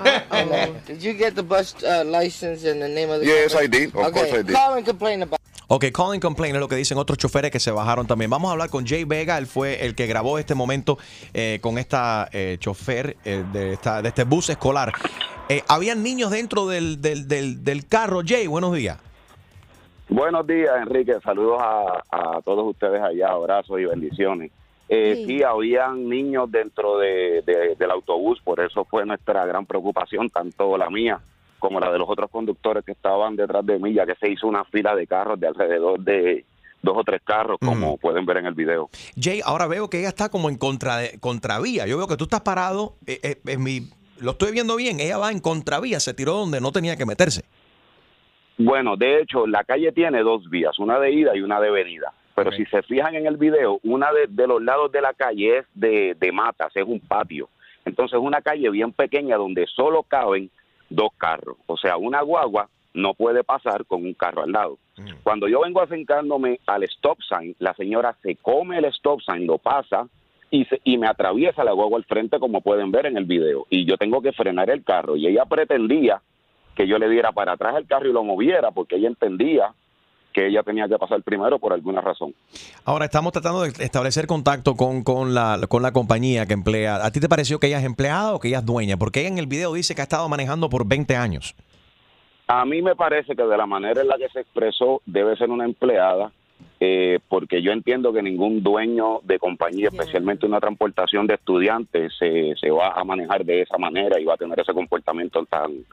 Did 0.87 0.99
you 1.01 1.15
get 1.17 1.35
the 1.35 1.43
bus 1.43 1.75
uh, 1.83 2.05
license 2.05 2.69
and 2.71 2.81
the 2.83 2.89
name 2.89 3.11
of 3.11 3.21
the 3.21 3.27
Yes, 3.27 3.53
company? 3.55 3.65
I 3.65 3.81
did. 3.87 3.89
Of 3.95 4.07
okay. 4.07 4.13
course 4.13 4.33
I 4.39 4.43
did. 4.43 4.85
Complain 4.85 5.23
about 5.23 5.41
Ok, 5.75 5.87
call 5.91 6.13
and 6.13 6.21
complain 6.21 6.55
es 6.55 6.61
lo 6.61 6.69
que 6.69 6.77
dicen 6.77 6.99
otros 6.99 7.17
choferes 7.17 7.51
que 7.51 7.59
se 7.59 7.71
bajaron 7.71 8.07
también. 8.07 8.31
Vamos 8.31 8.51
a 8.51 8.53
hablar 8.53 8.69
con 8.69 8.87
Jay 8.87 9.05
Vega, 9.05 9.39
él 9.39 9.47
fue 9.47 9.87
el 9.87 9.95
que 9.95 10.07
grabó 10.07 10.39
este 10.39 10.55
momento 10.55 10.99
eh, 11.33 11.61
con 11.63 11.79
esta 11.79 12.29
eh, 12.31 12.59
chofer 12.61 13.17
eh, 13.25 13.43
de, 13.55 13.73
esta, 13.73 14.03
de 14.03 14.09
este 14.11 14.25
bus 14.25 14.51
escolar. 14.51 14.93
Eh, 15.49 15.63
¿Habían 15.69 16.03
niños 16.03 16.31
dentro 16.31 16.67
del, 16.67 17.01
del, 17.01 17.27
del, 17.27 17.65
del 17.65 17.87
carro? 17.87 18.21
Jay, 18.23 18.47
buenos 18.49 18.75
días. 18.75 18.99
Buenos 20.11 20.47
días, 20.47 20.73
Enrique. 20.79 21.15
Saludos 21.25 21.59
a, 21.63 22.03
a 22.11 22.43
todos 22.43 22.69
ustedes 22.69 23.01
allá. 23.01 23.31
Abrazos 23.31 23.81
y 23.81 23.87
bendiciones. 23.87 24.51
Eh, 24.91 25.15
Sí. 25.17 25.39
sí. 25.39 25.43
habían 25.43 26.07
niños 26.07 26.51
dentro 26.53 26.99
de- 26.99 27.41
de- 27.47 27.77
del 27.79 27.91
autobús, 27.91 28.39
por 28.45 28.61
eso 28.61 28.85
fue 28.85 29.07
nuestra 29.07 29.47
gran 29.47 29.65
preocupación, 29.65 30.29
tanto 30.29 30.77
la 30.77 30.91
mía 30.91 31.19
como 31.63 31.79
la 31.79 31.93
de 31.93 31.99
los 31.99 32.09
otros 32.11 32.29
conductores 32.29 32.85
que 32.85 32.91
estaban 32.91 33.37
detrás 33.37 33.65
de 33.65 33.79
mí, 33.79 33.95
ya 33.95 34.05
que 34.05 34.17
se 34.17 34.29
hizo 34.29 34.49
una 34.49 34.65
fila 34.65 34.97
de 34.97 35.07
carros 35.07 35.39
de 35.39 35.47
alrededor 35.47 36.01
de 36.01 36.45
dos 36.83 36.97
o 36.99 37.05
tres 37.05 37.23
carros, 37.25 37.59
como 37.61 37.97
pueden 37.99 38.27
ver 38.27 38.39
en 38.39 38.47
el 38.47 38.55
video. 38.55 38.91
Jay, 39.15 39.41
ahora 39.45 39.69
veo 39.69 39.89
que 39.89 40.01
ella 40.01 40.09
está 40.09 40.29
como 40.29 40.49
en 40.49 40.59
contra 40.59 40.99
contravía. 41.21 41.87
Yo 41.87 41.99
veo 41.99 42.09
que 42.09 42.17
tú 42.17 42.25
estás 42.25 42.41
parado, 42.41 42.97
eh, 43.07 43.21
eh, 43.23 43.37
en 43.47 43.63
mi, 43.63 43.83
lo 44.19 44.33
estoy 44.33 44.51
viendo 44.51 44.75
bien, 44.75 44.99
ella 44.99 45.19
va 45.19 45.31
en 45.31 45.39
contravía, 45.39 46.01
se 46.01 46.15
tiró 46.15 46.33
donde 46.33 46.61
no 46.61 46.73
tenía 46.73 46.97
que 46.97 47.07
meterse. 47.07 47.45
Bueno, 48.59 48.97
de 48.97 49.21
hecho, 49.21 49.47
la 49.47 49.63
calle 49.63 49.93
tiene 49.93 50.21
dos 50.23 50.51
vías, 50.51 50.77
una 50.81 50.99
de 50.99 51.13
ida 51.13 51.37
y 51.37 51.43
una 51.43 51.61
de 51.61 51.71
venida. 51.71 52.13
Pero 52.35 52.51
si 52.51 52.67
se 52.67 52.83
fijan 52.83 53.15
en 53.15 53.27
el 53.27 53.37
video, 53.37 53.79
una 53.85 54.11
de, 54.13 54.27
de 54.29 54.49
los 54.49 54.61
lados 54.61 54.91
de 54.91 55.01
la 55.01 55.13
calle 55.13 55.59
es 55.59 55.67
de, 55.75 56.17
de 56.19 56.33
matas, 56.33 56.75
es 56.75 56.85
un 56.85 56.99
patio. 56.99 57.49
Entonces, 57.85 58.19
es 58.19 58.25
una 58.25 58.43
calle 58.43 58.69
bien 58.71 58.93
pequeña 58.93 59.37
donde 59.37 59.67
solo 59.69 60.03
caben 60.03 60.51
dos 60.95 61.11
carros. 61.17 61.57
O 61.67 61.77
sea, 61.77 61.97
una 61.97 62.23
guagua 62.23 62.69
no 62.95 63.15
puede 63.15 63.43
pasar 63.45 63.85
con 63.87 64.05
un 64.05 64.15
carro 64.15 64.43
al 64.43 64.53
lado. 64.53 64.79
Cuando 65.23 65.49
yo 65.49 65.61
vengo 65.63 65.81
acercándome 65.81 66.61
al 66.67 66.83
stop 66.85 67.19
sign, 67.23 67.55
la 67.59 67.75
señora 67.75 68.15
se 68.23 68.37
come 68.37 68.79
el 68.79 68.85
stop 68.87 69.21
sign, 69.23 69.47
lo 69.47 69.59
pasa 69.59 70.07
y, 70.51 70.67
se- 70.67 70.81
y 70.85 70.99
me 70.99 71.07
atraviesa 71.07 71.65
la 71.65 71.73
guagua 71.73 71.97
al 71.99 72.05
frente, 72.05 72.39
como 72.39 72.61
pueden 72.61 72.91
ver 72.91 73.07
en 73.07 73.17
el 73.17 73.25
video. 73.25 73.67
Y 73.71 73.87
yo 73.87 73.97
tengo 73.97 74.21
que 74.21 74.33
frenar 74.33 74.69
el 74.69 74.85
carro. 74.85 75.17
Y 75.17 75.27
ella 75.27 75.47
pretendía 75.47 76.21
que 76.75 76.87
yo 76.87 76.99
le 76.99 77.09
diera 77.09 77.33
para 77.33 77.53
atrás 77.53 77.75
el 77.77 77.87
carro 77.87 78.09
y 78.09 78.13
lo 78.13 78.23
moviera, 78.25 78.71
porque 78.71 78.97
ella 78.97 79.09
entendía 79.09 79.73
que 80.33 80.47
ella 80.47 80.63
tenía 80.63 80.89
que 80.89 80.99
pasar 80.99 81.23
primero 81.23 81.59
por 81.59 81.73
alguna 81.73 82.01
razón. 82.01 82.35
Ahora 82.85 83.05
estamos 83.05 83.33
tratando 83.33 83.63
de 83.63 83.69
establecer 83.85 84.27
contacto 84.27 84.75
con, 84.75 85.05
con, 85.05 85.35
la, 85.35 85.61
con 85.69 85.83
la 85.83 85.93
compañía 85.93 86.47
que 86.47 86.55
emplea. 86.55 87.05
¿A 87.05 87.11
ti 87.11 87.21
te 87.21 87.29
pareció 87.29 87.59
que 87.59 87.69
ella 87.69 87.79
es 87.79 87.85
empleada 87.85 88.35
o 88.35 88.41
que 88.41 88.49
ella 88.49 88.59
es 88.59 88.67
dueña? 88.67 88.97
Porque 88.97 89.21
ella 89.21 89.29
en 89.29 89.39
el 89.39 89.47
video 89.47 89.73
dice 89.75 89.95
que 89.95 90.01
ha 90.01 90.05
estado 90.05 90.29
manejando 90.29 90.69
por 90.69 90.87
20 90.87 91.17
años. 91.17 91.55
A 92.49 92.65
mí 92.65 92.83
me 92.83 92.97
parece 92.97 93.37
que 93.37 93.43
de 93.45 93.57
la 93.57 93.67
manera 93.67 94.01
en 94.01 94.09
la 94.09 94.19
que 94.19 94.29
se 94.29 94.41
expresó 94.41 95.01
debe 95.07 95.37
ser 95.37 95.51
una 95.51 95.65
empleada, 95.65 96.33
eh, 96.81 97.19
porque 97.29 97.63
yo 97.63 97.73
entiendo 97.73 98.13
que 98.13 98.23
ningún 98.23 98.63
dueño 98.63 99.21
de 99.23 99.39
compañía, 99.39 99.89
especialmente 99.89 100.47
una 100.47 100.61
transportación 100.61 101.27
de 101.27 101.35
estudiantes, 101.35 102.13
se, 102.19 102.55
se 102.61 102.71
va 102.71 102.89
a 102.89 103.05
manejar 103.05 103.45
de 103.45 103.63
esa 103.63 103.79
manera 103.79 104.21
y 104.21 104.25
va 104.25 104.35
a 104.35 104.37
tener 104.37 104.59
ese 104.61 104.75
comportamiento 104.75 105.45
tan, 105.47 105.85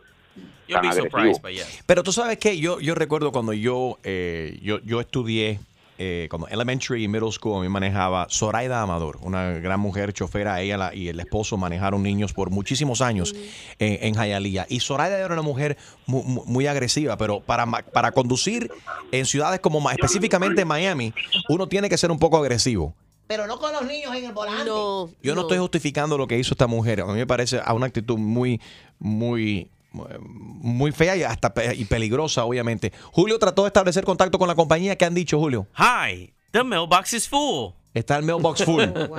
tan 0.75 0.85
agresivo. 0.85 1.03
surprised, 1.09 1.41
but 1.41 1.51
yes. 1.51 1.83
Pero 1.85 2.03
tú 2.03 2.11
sabes 2.11 2.37
que 2.37 2.57
yo, 2.59 2.79
yo 2.79 2.95
recuerdo 2.95 3.31
cuando 3.31 3.53
yo, 3.53 3.97
eh, 4.03 4.59
yo, 4.61 4.79
yo 4.81 4.99
estudié, 5.01 5.59
eh, 6.01 6.27
cuando 6.29 6.47
elementary 6.47 7.03
y 7.03 7.07
middle 7.09 7.29
school, 7.31 7.57
a 7.59 7.61
mí 7.61 7.67
manejaba 7.67 8.27
Zoraida 8.29 8.81
Amador, 8.81 9.17
una 9.21 9.51
gran 9.59 9.81
mujer 9.81 10.13
chofera, 10.13 10.61
ella 10.61 10.77
la- 10.77 10.95
y 10.95 11.09
el 11.09 11.19
esposo 11.19 11.57
manejaron 11.57 12.01
niños 12.03 12.31
por 12.31 12.51
muchísimos 12.51 13.01
años 13.01 13.35
en, 13.79 13.97
en 14.07 14.15
Hialeah. 14.15 14.65
Y 14.69 14.79
Zoraida 14.79 15.17
era 15.17 15.33
una 15.33 15.41
mujer 15.41 15.77
mu- 16.05 16.23
mu- 16.23 16.45
muy, 16.45 16.67
agresiva, 16.67 17.17
pero 17.17 17.41
para, 17.41 17.65
para 17.65 18.11
conducir 18.13 18.71
en 19.11 19.25
ciudades 19.25 19.59
como 19.59 19.89
específicamente 19.91 20.63
Miami, 20.63 21.13
uno 21.49 21.67
tiene 21.67 21.89
que 21.89 21.97
ser 21.97 22.11
un 22.11 22.19
poco 22.19 22.37
agresivo. 22.37 22.93
Pero 23.27 23.45
no 23.45 23.59
con 23.59 23.71
los 23.73 23.85
niños 23.85 24.15
en 24.15 24.25
el 24.25 24.31
volante. 24.31 24.65
No. 24.65 25.09
Yo 25.21 25.35
no, 25.35 25.41
estoy 25.41 25.57
justificando 25.59 26.17
lo 26.17 26.25
que 26.27 26.39
hizo 26.39 26.53
esta 26.53 26.65
mujer. 26.65 27.01
A 27.01 27.05
mí 27.07 27.13
me 27.13 27.27
parece 27.27 27.59
a 27.63 27.73
una 27.73 27.85
actitud 27.87 28.17
muy, 28.17 28.59
muy, 28.97 29.69
muy 29.91 30.91
fea 30.91 31.15
y 31.17 31.23
hasta 31.23 31.53
pe- 31.53 31.75
y 31.75 31.85
peligrosa, 31.85 32.45
obviamente. 32.45 32.91
Julio 33.11 33.39
trató 33.39 33.63
de 33.63 33.67
establecer 33.67 34.03
contacto 34.03 34.37
con 34.39 34.47
la 34.47 34.55
compañía. 34.55 34.95
¿Qué 34.97 35.05
han 35.05 35.13
dicho, 35.15 35.39
Julio? 35.39 35.67
Hi, 35.77 36.33
the 36.51 36.63
mailbox 36.63 37.13
is 37.13 37.27
full. 37.27 37.71
Está 37.93 38.17
el 38.17 38.23
mailbox 38.23 38.63
full. 38.63 38.83
Wow. 39.09 39.17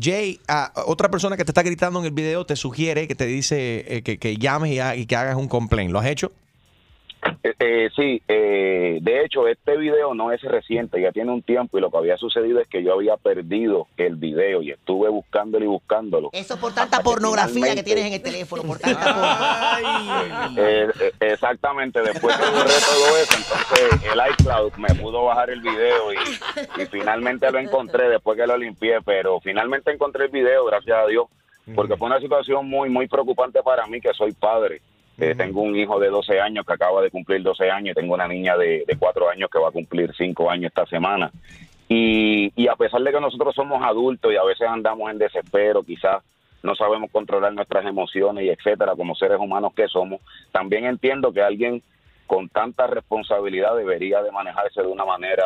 Jay, 0.00 0.40
ah, 0.48 0.72
otra 0.86 1.10
persona 1.10 1.36
que 1.36 1.44
te 1.44 1.50
está 1.50 1.62
gritando 1.62 1.98
en 2.00 2.06
el 2.06 2.10
video 2.12 2.46
te 2.46 2.56
sugiere 2.56 3.06
que 3.06 3.14
te 3.14 3.26
dice 3.26 3.84
eh, 3.96 4.02
que, 4.02 4.18
que 4.18 4.36
llames 4.38 4.72
y, 4.72 4.78
ha- 4.80 4.96
y 4.96 5.04
que 5.06 5.14
hagas 5.16 5.36
un 5.36 5.46
complaint. 5.48 5.90
¿Lo 5.92 5.98
has 5.98 6.06
hecho? 6.06 6.32
Eh, 7.44 7.54
eh, 7.58 7.90
sí, 7.94 8.22
eh, 8.26 8.98
de 9.00 9.24
hecho 9.24 9.46
este 9.46 9.76
video 9.76 10.12
no 10.14 10.32
es 10.32 10.42
reciente, 10.42 11.00
ya 11.00 11.12
tiene 11.12 11.30
un 11.30 11.42
tiempo 11.42 11.78
y 11.78 11.80
lo 11.80 11.90
que 11.90 11.98
había 11.98 12.16
sucedido 12.16 12.60
es 12.60 12.66
que 12.66 12.82
yo 12.82 12.94
había 12.94 13.16
perdido 13.16 13.86
el 13.96 14.16
video 14.16 14.62
y 14.62 14.72
estuve 14.72 15.08
buscándolo 15.08 15.64
y 15.64 15.68
buscándolo. 15.68 16.30
Eso 16.32 16.58
por 16.58 16.74
tanta 16.74 17.00
pornografía 17.00 17.74
que 17.74 17.82
tienes 17.82 18.06
en 18.06 18.12
el 18.14 18.22
teléfono, 18.22 18.62
por 18.62 18.78
tanta. 18.78 19.78
Eh, 20.56 20.88
eh, 21.00 21.12
exactamente, 21.20 22.00
después 22.02 22.36
que 22.36 22.44
borré 22.50 22.74
todo 22.86 23.16
eso, 23.16 23.36
entonces 23.36 24.12
el 24.12 24.20
iCloud 24.32 24.72
me 24.74 24.94
pudo 25.00 25.24
bajar 25.24 25.50
el 25.50 25.60
video 25.60 26.12
y, 26.12 26.82
y 26.82 26.86
finalmente 26.86 27.50
lo 27.50 27.58
encontré 27.58 28.08
después 28.08 28.36
que 28.36 28.46
lo 28.46 28.56
limpié, 28.56 29.00
pero 29.02 29.40
finalmente 29.40 29.92
encontré 29.92 30.24
el 30.24 30.30
video, 30.30 30.64
gracias 30.66 30.96
a 30.96 31.06
Dios, 31.06 31.26
porque 31.74 31.96
fue 31.96 32.08
una 32.08 32.20
situación 32.20 32.68
muy, 32.68 32.88
muy 32.88 33.06
preocupante 33.06 33.62
para 33.62 33.86
mí 33.86 34.00
que 34.00 34.12
soy 34.14 34.32
padre. 34.32 34.82
Eh, 35.22 35.36
Tengo 35.36 35.62
un 35.62 35.76
hijo 35.76 36.00
de 36.00 36.08
12 36.08 36.40
años 36.40 36.66
que 36.66 36.72
acaba 36.72 37.00
de 37.00 37.08
cumplir 37.08 37.44
12 37.44 37.70
años 37.70 37.92
y 37.92 37.94
tengo 37.94 38.14
una 38.14 38.26
niña 38.26 38.56
de, 38.56 38.82
de 38.84 38.96
4 38.98 39.30
años 39.30 39.48
que 39.48 39.58
va 39.60 39.68
a 39.68 39.70
cumplir 39.70 40.12
5 40.12 40.50
años 40.50 40.70
esta 40.70 40.84
semana. 40.86 41.30
Y, 41.88 42.52
y 42.56 42.66
a 42.66 42.74
pesar 42.74 43.00
de 43.02 43.12
que 43.12 43.20
nosotros 43.20 43.54
somos 43.54 43.84
adultos 43.86 44.32
y 44.32 44.36
a 44.36 44.42
veces 44.42 44.66
andamos 44.66 45.08
en 45.12 45.18
desespero, 45.18 45.84
quizás 45.84 46.24
no 46.64 46.74
sabemos 46.74 47.08
controlar 47.12 47.52
nuestras 47.52 47.86
emociones 47.86 48.44
y 48.44 48.48
etcétera, 48.48 48.96
como 48.96 49.14
seres 49.14 49.38
humanos 49.38 49.72
que 49.74 49.86
somos, 49.86 50.20
también 50.50 50.86
entiendo 50.86 51.32
que 51.32 51.40
alguien 51.40 51.82
con 52.26 52.48
tanta 52.48 52.88
responsabilidad 52.88 53.76
debería 53.76 54.24
de 54.24 54.32
manejarse 54.32 54.82
de 54.82 54.88
una 54.88 55.04
manera 55.04 55.44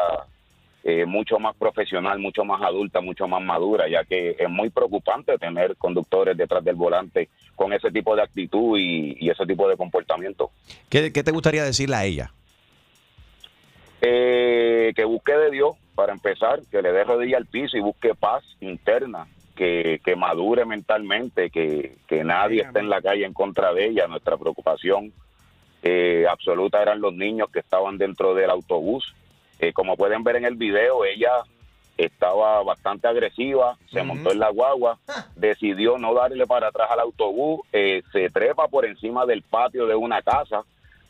eh, 0.85 1.05
mucho 1.05 1.39
más 1.39 1.55
profesional, 1.55 2.19
mucho 2.19 2.47
más 2.47 2.63
adulta, 2.63 3.03
mucho 3.03 3.29
más 3.29 3.43
madura, 3.43 3.89
ya 3.89 4.05
que 4.05 4.37
es 4.39 4.49
muy 4.49 4.71
preocupante 4.71 5.37
tener 5.37 5.77
conductores 5.77 6.35
detrás 6.35 6.65
del 6.65 6.77
volante 6.77 7.29
con 7.57 7.73
ese 7.73 7.91
tipo 7.91 8.15
de 8.15 8.23
actitud 8.23 8.79
y, 8.79 9.17
y 9.19 9.31
ese 9.31 9.45
tipo 9.45 9.69
de 9.69 9.77
comportamiento. 9.77 10.53
¿Qué, 10.89 11.13
qué 11.13 11.25
te 11.25 11.33
gustaría 11.33 11.65
decirle 11.65 11.97
a 11.97 12.05
ella? 12.05 12.33
Eh, 14.01 14.93
que 14.95 15.05
busque 15.05 15.33
de 15.33 15.51
Dios 15.51 15.75
para 15.95 16.13
empezar, 16.13 16.61
que 16.71 16.83
le 16.83 16.93
dé 16.93 17.03
rodilla 17.03 17.39
al 17.39 17.47
piso 17.47 17.77
y 17.77 17.81
busque 17.81 18.15
paz 18.15 18.45
interna, 18.61 19.27
que, 19.57 20.01
que 20.05 20.15
madure 20.15 20.67
mentalmente, 20.67 21.51
que, 21.51 21.97
que 22.07 22.23
nadie 22.23 22.63
esté 22.63 22.81
en 22.81 22.91
la 22.91 23.01
calle 23.01 23.25
en 23.25 23.33
contra 23.33 23.73
de 23.73 23.87
ella. 23.87 24.07
Nuestra 24.07 24.37
preocupación 24.37 25.13
eh, 25.83 26.27
absoluta 26.31 26.83
eran 26.83 27.01
los 27.01 27.15
niños 27.15 27.49
que 27.51 27.61
estaban 27.61 27.97
dentro 27.97 28.35
del 28.35 28.51
autobús. 28.51 29.15
Eh, 29.59 29.73
como 29.73 29.97
pueden 29.97 30.23
ver 30.23 30.37
en 30.37 30.45
el 30.45 30.57
video, 30.57 31.07
ella 31.07 31.31
estaba 31.97 32.63
bastante 32.63 33.09
agresiva, 33.09 33.77
se 33.91 34.03
montó 34.03 34.33
en 34.33 34.39
la 34.39 34.51
guagua, 34.51 34.99
decidió 35.35 35.99
no 35.99 36.15
darle 36.15 36.47
para 36.47 36.69
atrás 36.69 36.89
al 36.91 37.01
autobús, 37.01 37.61
eh, 37.73 38.03
se 38.13 38.29
trepa 38.31 38.69
por 38.69 38.85
encima 38.85 39.25
del 39.27 39.43
patio 39.43 39.87
de 39.87 39.95
una 39.95 40.23
casa 40.23 40.63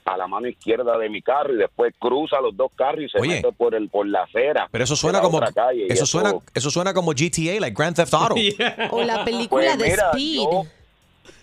a 0.04 0.16
la 0.16 0.28
mano 0.28 0.46
izquierda 0.46 0.96
de 0.98 1.08
mi 1.08 1.20
carro 1.20 1.52
y 1.52 1.56
después 1.56 1.92
cruza 1.98 2.40
los 2.40 2.56
dos 2.56 2.70
carros 2.76 3.02
y 3.02 3.08
se 3.08 3.18
Oye. 3.18 3.36
mete 3.42 3.50
por 3.50 3.74
el 3.74 3.88
por 3.88 4.06
la 4.06 4.22
acera. 4.22 4.68
Pero 4.70 4.84
eso 4.84 4.94
suena 4.94 5.20
como 5.20 5.40
calle, 5.52 5.86
eso 5.88 6.06
suena 6.06 6.32
eso 6.54 6.70
suena 6.70 6.94
como 6.94 7.10
GTA, 7.10 7.58
like 7.60 7.74
Grand 7.76 7.96
Theft 7.96 8.14
Auto. 8.14 8.36
O 8.92 9.02
la 9.02 9.24
película 9.24 9.64
Pues 9.74 9.78
de 9.78 9.84
mira, 9.90 10.10
Speed. 10.12 10.36
yo- 10.36 10.62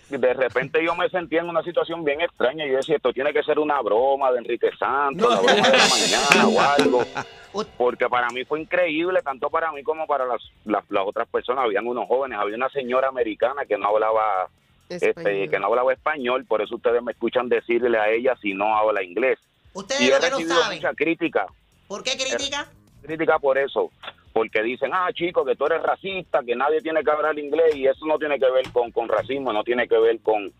de 0.08 0.34
repente 0.34 0.84
yo 0.84 0.94
me 0.94 1.08
sentía 1.08 1.40
en 1.40 1.48
una 1.48 1.62
situación 1.62 2.04
bien 2.04 2.20
extraña 2.20 2.66
y 2.66 2.70
yo 2.70 2.76
decía, 2.76 2.96
esto 2.96 3.12
tiene 3.12 3.32
que 3.32 3.42
ser 3.42 3.58
una 3.58 3.80
broma 3.80 4.30
de 4.32 4.38
Enrique 4.38 4.70
Santos, 4.78 5.26
una 5.26 5.40
broma 5.40 5.68
de 5.68 5.78
la 5.78 5.88
mañana 5.88 6.48
o 6.48 6.60
algo. 6.60 7.02
Porque 7.78 8.08
para 8.08 8.28
mí 8.30 8.44
fue 8.44 8.60
increíble, 8.60 9.22
tanto 9.22 9.48
para 9.48 9.70
mí 9.72 9.82
como 9.84 10.06
para 10.06 10.26
las, 10.26 10.42
las, 10.64 10.84
las 10.90 11.06
otras 11.06 11.28
personas. 11.28 11.64
Habían 11.64 11.86
unos 11.86 12.08
jóvenes, 12.08 12.38
había 12.38 12.56
una 12.56 12.68
señora 12.68 13.08
americana 13.08 13.64
que 13.64 13.78
no 13.78 13.88
hablaba 13.88 14.48
este, 14.88 15.48
que 15.48 15.58
no 15.58 15.66
hablaba 15.68 15.92
español, 15.92 16.44
por 16.44 16.60
eso 16.62 16.74
ustedes 16.76 17.02
me 17.02 17.12
escuchan 17.12 17.48
decirle 17.48 17.96
a 17.98 18.10
ella 18.10 18.36
si 18.42 18.54
no 18.54 18.76
habla 18.76 19.02
inglés. 19.02 19.38
Ustedes 19.72 20.00
Y 20.02 20.08
lo 20.10 20.16
he 20.16 20.20
que 20.20 20.30
no 20.30 20.36
recibido 20.36 20.60
saben. 20.60 20.78
mucha 20.78 20.94
crítica, 20.94 21.46
¿Por 21.88 22.02
qué 22.02 22.12
crítica? 22.16 22.66
crítica 23.02 23.38
por 23.38 23.56
eso, 23.58 23.90
porque 24.34 24.64
dicen, 24.64 24.90
ah, 24.92 25.10
chico, 25.14 25.44
que 25.44 25.54
tú 25.54 25.64
eres 25.66 25.80
racista, 25.80 26.42
que 26.42 26.56
nadie 26.56 26.80
tiene 26.80 27.04
que 27.04 27.10
hablar 27.12 27.38
inglés, 27.38 27.76
y 27.76 27.86
eso 27.86 28.04
no 28.04 28.18
tiene 28.18 28.36
que 28.36 28.50
ver 28.50 28.68
con, 28.72 28.90
con 28.90 29.08
racismo, 29.08 29.52
no 29.52 29.62
tiene 29.62 29.86
que 29.86 29.96
ver 29.96 30.18
con, 30.22 30.52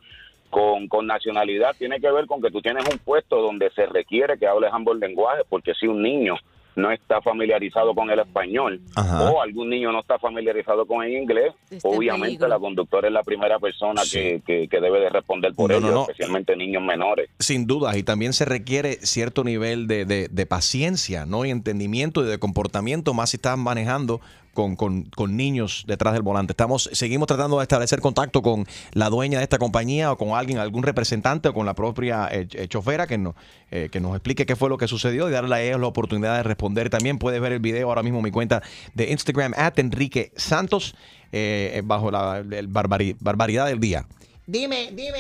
con, 0.49 0.87
con 0.87 1.09
nacionalidad, 1.09 1.75
tiene 1.77 2.01
que 2.01 2.09
ver 2.13 2.27
con 2.27 2.41
que 2.41 2.53
tú 2.53 2.63
tienes 2.63 2.85
un 2.89 2.99
puesto 2.99 3.43
donde 3.43 3.71
se 3.71 3.87
requiere 3.87 4.39
que 4.39 4.47
hables 4.47 4.73
ambos 4.73 4.97
lenguajes, 4.97 5.45
porque 5.49 5.75
si 5.75 5.89
un 5.89 6.05
niño 6.05 6.37
no 6.77 6.91
está 6.91 7.21
familiarizado 7.23 7.95
con 7.95 8.11
el 8.11 8.19
español 8.19 8.81
Ajá. 8.97 9.31
o 9.31 9.41
algún 9.43 9.71
niño 9.71 9.93
no 9.93 10.01
está 10.01 10.19
familiarizado 10.19 10.87
con 10.87 11.05
el 11.05 11.13
inglés, 11.13 11.53
Está 11.71 11.89
en 11.89 11.97
obviamente 11.97 12.27
peligro. 12.39 12.49
la 12.49 12.59
conductora 12.59 13.09
es 13.09 13.15
la 13.15 13.23
primera 13.23 13.59
persona 13.59 14.03
Sí. 14.05 14.19
que, 14.19 14.43
que- 14.47 14.69
que 14.69 14.81
debe 14.81 15.01
de 15.01 15.09
responder 15.09 15.53
por 15.55 15.71
No, 15.71 15.77
ello, 15.79 15.87
no, 15.87 15.93
no. 15.95 16.01
especialmente 16.03 16.57
niños 16.57 16.83
menores. 16.83 17.31
Sin 17.39 17.67
duda, 17.67 17.97
y 17.97 18.03
también 18.03 18.33
se 18.33 18.45
requiere 18.45 18.95
cierto 19.03 19.45
nivel 19.45 19.87
de, 19.87 20.05
de- 20.05 20.29
de 20.29 20.47
paciencia, 20.47 21.27
¿no? 21.27 21.45
Y 21.45 21.51
entendimiento 21.51 22.23
y 22.23 22.27
de 22.27 22.39
comportamiento, 22.39 23.15
más 23.15 23.31
si 23.31 23.37
estás 23.37 23.57
manejando 23.59 24.21
con, 24.55 24.77
con- 24.77 25.05
con 25.15 25.37
niños 25.37 25.85
detrás 25.87 26.15
del 26.15 26.23
volante. 26.23 26.53
Estamos, 26.53 26.89
seguimos 26.93 27.27
tratando 27.27 27.59
de 27.59 27.63
establecer 27.65 28.01
contacto 28.01 28.41
con 28.41 28.67
la 28.93 29.11
dueña 29.11 29.39
de 29.39 29.45
esta 29.45 29.59
compañía 29.59 30.11
o 30.13 30.17
con 30.17 30.31
alguien, 30.31 30.59
algún 30.59 30.83
representante 30.83 31.49
o 31.49 31.53
con 31.55 31.67
la 31.67 31.75
propia 31.75 32.29
eh, 32.33 32.49
eh, 32.53 32.69
chofera 32.69 33.07
que 33.07 33.19
nos, 33.19 33.35
eh, 33.71 33.89
que 33.93 34.01
nos 34.01 34.13
explique 34.15 34.47
qué 34.47 34.57
fue 34.57 34.69
lo 34.71 34.79
que 34.79 34.89
sucedió 34.89 35.29
y 35.29 35.33
darle 35.33 35.55
a 35.55 35.63
ellos 35.63 35.81
la 35.81 35.87
oportunidad 35.89 36.37
de 36.37 36.43
responder. 36.45 36.89
También 36.89 37.19
puedes 37.19 37.41
ver 37.41 37.53
el 37.53 37.59
video 37.61 37.89
ahora 37.89 38.03
mismo 38.03 38.19
en 38.21 38.25
mi 38.25 38.31
cuenta 38.31 38.63
de 38.95 39.11
Instagram, 39.11 39.53
at 39.57 39.79
Enrique 39.79 40.33
Santos, 40.37 40.95
eh, 41.33 41.83
bajo 41.85 42.11
la 42.11 42.39
el 42.39 42.69
barbari- 42.73 43.17
barbaridad 43.21 43.67
del 43.67 43.81
día. 43.81 44.07
Dime, 44.47 44.91
dime. 44.93 45.19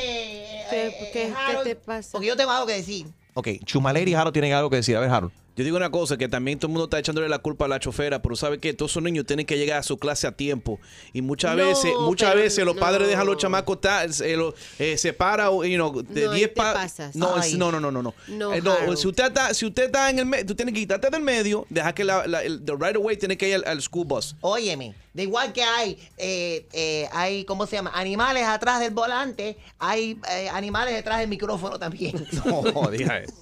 ¿Qué- 0.70 0.86
eh, 0.86 0.94
qué- 1.12 1.22
eh, 1.24 1.28
qué 1.28 1.32
Harold, 1.34 1.64
te 1.66 1.76
pasa? 1.76 2.10
Porque 2.12 2.28
yo 2.28 2.36
tengo 2.36 2.50
algo 2.50 2.66
que 2.66 2.74
decir. 2.74 3.06
Ok, 3.34 3.48
Chumaleri 3.64 4.12
y 4.12 4.14
Harold 4.14 4.32
tienen 4.32 4.52
algo 4.52 4.70
que 4.70 4.76
decir. 4.76 4.96
A 4.96 5.00
ver, 5.00 5.10
Harold. 5.10 5.32
Yo 5.56 5.62
digo 5.64 5.76
una 5.76 5.90
cosa, 5.90 6.16
que 6.16 6.28
también 6.28 6.58
todo 6.58 6.66
el 6.66 6.73
mundo 6.73 6.84
está 6.84 6.99
echándole 6.99 7.28
la 7.28 7.38
culpa 7.38 7.66
a 7.66 7.68
la 7.68 7.78
chofera, 7.78 8.20
pero 8.20 8.34
sabe 8.34 8.58
que 8.58 8.75
todos 8.75 8.90
esos 8.90 9.02
niños 9.02 9.25
tienen 9.25 9.46
que 9.46 9.56
llegar 9.56 9.78
a 9.78 9.82
su 9.84 9.99
clase 9.99 10.26
a 10.26 10.32
tiempo. 10.32 10.80
Y 11.12 11.23
muchas 11.23 11.56
No, 11.56 11.64
veces, 11.66 11.92
muchas 12.00 12.34
veces 12.34 12.64
los 12.64 12.76
padres 12.76 13.02
no. 13.02 13.06
dejan 13.08 13.23
a 13.23 13.25
los 13.25 13.37
chamacos 13.38 13.78
eh, 14.20 14.37
lo- 14.37 14.54
eh, 14.80 14.99
separa, 14.99 15.50
o, 15.50 15.64
you 15.64 15.76
know, 15.76 16.02
de 16.02 16.25
No, 16.25 16.32
ahí 16.32 16.38
10 16.38 16.49
te 16.50 16.54
pa- 16.56 16.73
pasas. 16.75 17.14
No, 17.14 17.38
es- 17.38 17.54
no, 17.54 17.70
no, 17.70 17.78
no, 17.78 17.90
no, 17.92 18.02
no. 18.02 18.14
No, 18.28 18.52
Eh, 18.52 18.61
no, 18.62 18.73
Harold. 18.73 18.99
si 18.99 19.06
usted 19.06 19.26
está, 19.26 19.54
si 19.54 19.64
usted 19.66 19.84
está 19.84 20.11
en 20.11 20.18
el 20.18 20.26
medio, 20.26 20.44
tú 20.46 20.54
tienes 20.56 20.75
que 20.75 20.80
quitarte 20.80 21.08
del 21.11 21.23
medio, 21.23 21.66
dejar 21.70 21.94
que 21.94 22.02
la, 22.04 22.26
la- 22.26 22.42
el 22.42 22.64
the 22.64 22.73
right 22.73 22.96
away 22.96 23.16
tiene 23.16 23.37
que 23.37 23.49
ir 23.49 23.54
al, 23.54 23.64
al 23.66 23.80
school 23.82 24.06
bus. 24.06 24.34
Óyeme, 24.40 24.94
de 25.12 25.23
igual 25.23 25.52
que 25.52 25.62
hay, 25.62 25.99
eh, 26.18 26.66
eh, 26.73 27.08
hay, 27.12 27.44
¿cómo 27.44 27.66
se 27.68 27.76
llama? 27.76 27.92
Animales 27.94 28.44
atrás 28.44 28.80
del 28.80 28.92
volante, 28.92 29.56
hay 29.78 30.18
eh, 30.32 30.49
animales 30.49 30.94
detrás 30.94 31.20
del 31.20 31.28
micrófono 31.28 31.78
también. 31.78 32.26
No, 32.44 32.88
diga 32.90 33.18
eso. 33.20 33.32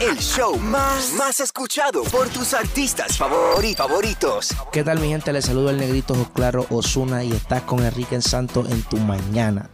El 0.00 0.18
show 0.18 0.56
más, 0.58 1.12
más 1.14 1.40
escuchado 1.40 2.02
por 2.04 2.28
tus 2.28 2.52
artistas 2.54 3.18
favori- 3.18 3.74
favoritos. 3.74 4.54
¿Qué 4.70 4.84
tal 4.84 5.00
mi 5.00 5.08
gente? 5.08 5.32
Les 5.32 5.44
saludo 5.46 5.70
el 5.70 5.78
negrito 5.78 6.14
Claro 6.34 6.66
Osuna 6.70 7.24
y 7.24 7.32
estás 7.32 7.62
con 7.62 7.82
Enrique 7.84 8.20
Santos 8.20 8.70
en 8.70 8.82
tu 8.82 8.98
mañana. 8.98 9.70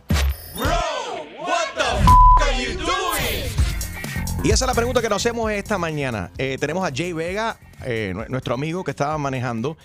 Y 4.44 4.50
esa 4.50 4.64
es 4.64 4.68
la 4.68 4.75
pregunta 4.75 5.00
que 5.00 5.08
nos 5.08 5.22
hacemos 5.25 5.50
esta 5.52 5.78
mañana. 5.78 6.30
Eh, 6.37 6.56
tenemos 6.58 6.84
a 6.88 6.92
Jay 6.94 7.12
Vega, 7.12 7.58
eh, 7.84 8.12
nu- 8.14 8.25
nuestro 8.28 8.54
amigo 8.54 8.82
que 8.82 8.90
estaba 8.90 9.16
manejando 9.18 9.76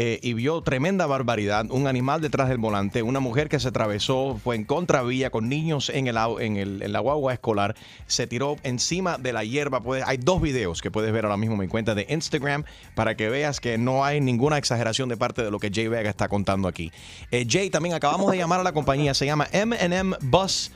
eh, 0.00 0.20
y 0.22 0.32
vio 0.34 0.60
tremenda 0.60 1.06
barbaridad. 1.06 1.66
Un 1.70 1.88
animal 1.88 2.20
detrás 2.20 2.48
del 2.48 2.58
volante, 2.58 3.02
una 3.02 3.18
mujer 3.18 3.48
que 3.48 3.58
se 3.58 3.66
atravesó, 3.66 4.38
fue 4.40 4.54
en 4.54 4.62
contravía 4.64 5.30
con 5.30 5.48
niños 5.48 5.88
en, 5.90 6.06
el, 6.06 6.16
en, 6.38 6.56
el- 6.56 6.92
la 6.92 7.00
guagua 7.00 7.32
escolar, 7.32 7.74
se 8.06 8.28
tiró 8.28 8.54
encima 8.62 9.18
de 9.18 9.32
la 9.32 9.42
hierba. 9.42 9.80
Puede- 9.80 10.04
hay 10.06 10.18
dos 10.18 10.40
videos 10.40 10.82
que 10.82 10.92
puedes 10.92 11.12
ver 11.12 11.24
ahora 11.24 11.36
mismo 11.36 11.54
en 11.56 11.62
mi 11.62 11.66
cuenta 11.66 11.96
de 11.96 12.06
Instagram 12.10 12.62
para 12.94 13.16
que 13.16 13.28
veas 13.28 13.58
que 13.58 13.76
no 13.76 14.04
hay 14.04 14.20
ninguna 14.20 14.56
exageración 14.56 15.08
de 15.08 15.16
parte 15.16 15.42
de 15.42 15.50
lo 15.50 15.58
que 15.58 15.68
Jay 15.74 15.88
Vega 15.88 16.08
está 16.10 16.28
contando 16.28 16.68
aquí. 16.68 16.92
Eh, 17.32 17.44
Jay, 17.50 17.68
también 17.68 17.96
acabamos 17.96 18.30
de 18.30 18.38
llamar 18.38 18.60
a 18.60 18.62
la 18.62 18.72
compañía, 18.72 19.14
se 19.14 19.26
llama 19.26 19.48
MM 19.52 20.14
Bus 20.20 20.70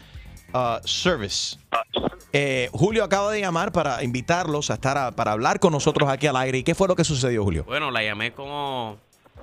uh, 0.53 0.85
Service. 0.85 1.59
Eh, 2.33 2.71
Julio 2.73 3.05
acaba 3.05 3.31
de 3.31 3.41
llamar 3.41 3.71
para 3.71 4.03
invitarlos 4.03 4.71
a 4.71 4.75
estar 4.75 5.15
para 5.15 5.31
hablar 5.33 5.61
con 5.61 5.71
nosotros 5.73 6.09
aquí 6.11 6.27
al 6.27 6.35
aire. 6.37 6.59
¿Y 6.59 6.63
qué 6.65 6.75
fue 6.75 6.89
lo 6.89 6.97
que 6.97 7.05
sucedió, 7.05 7.45
Julio? 7.45 7.63
Bueno, 7.65 7.91
la 7.93 8.03
llamé 8.03 8.33
como 8.33 8.97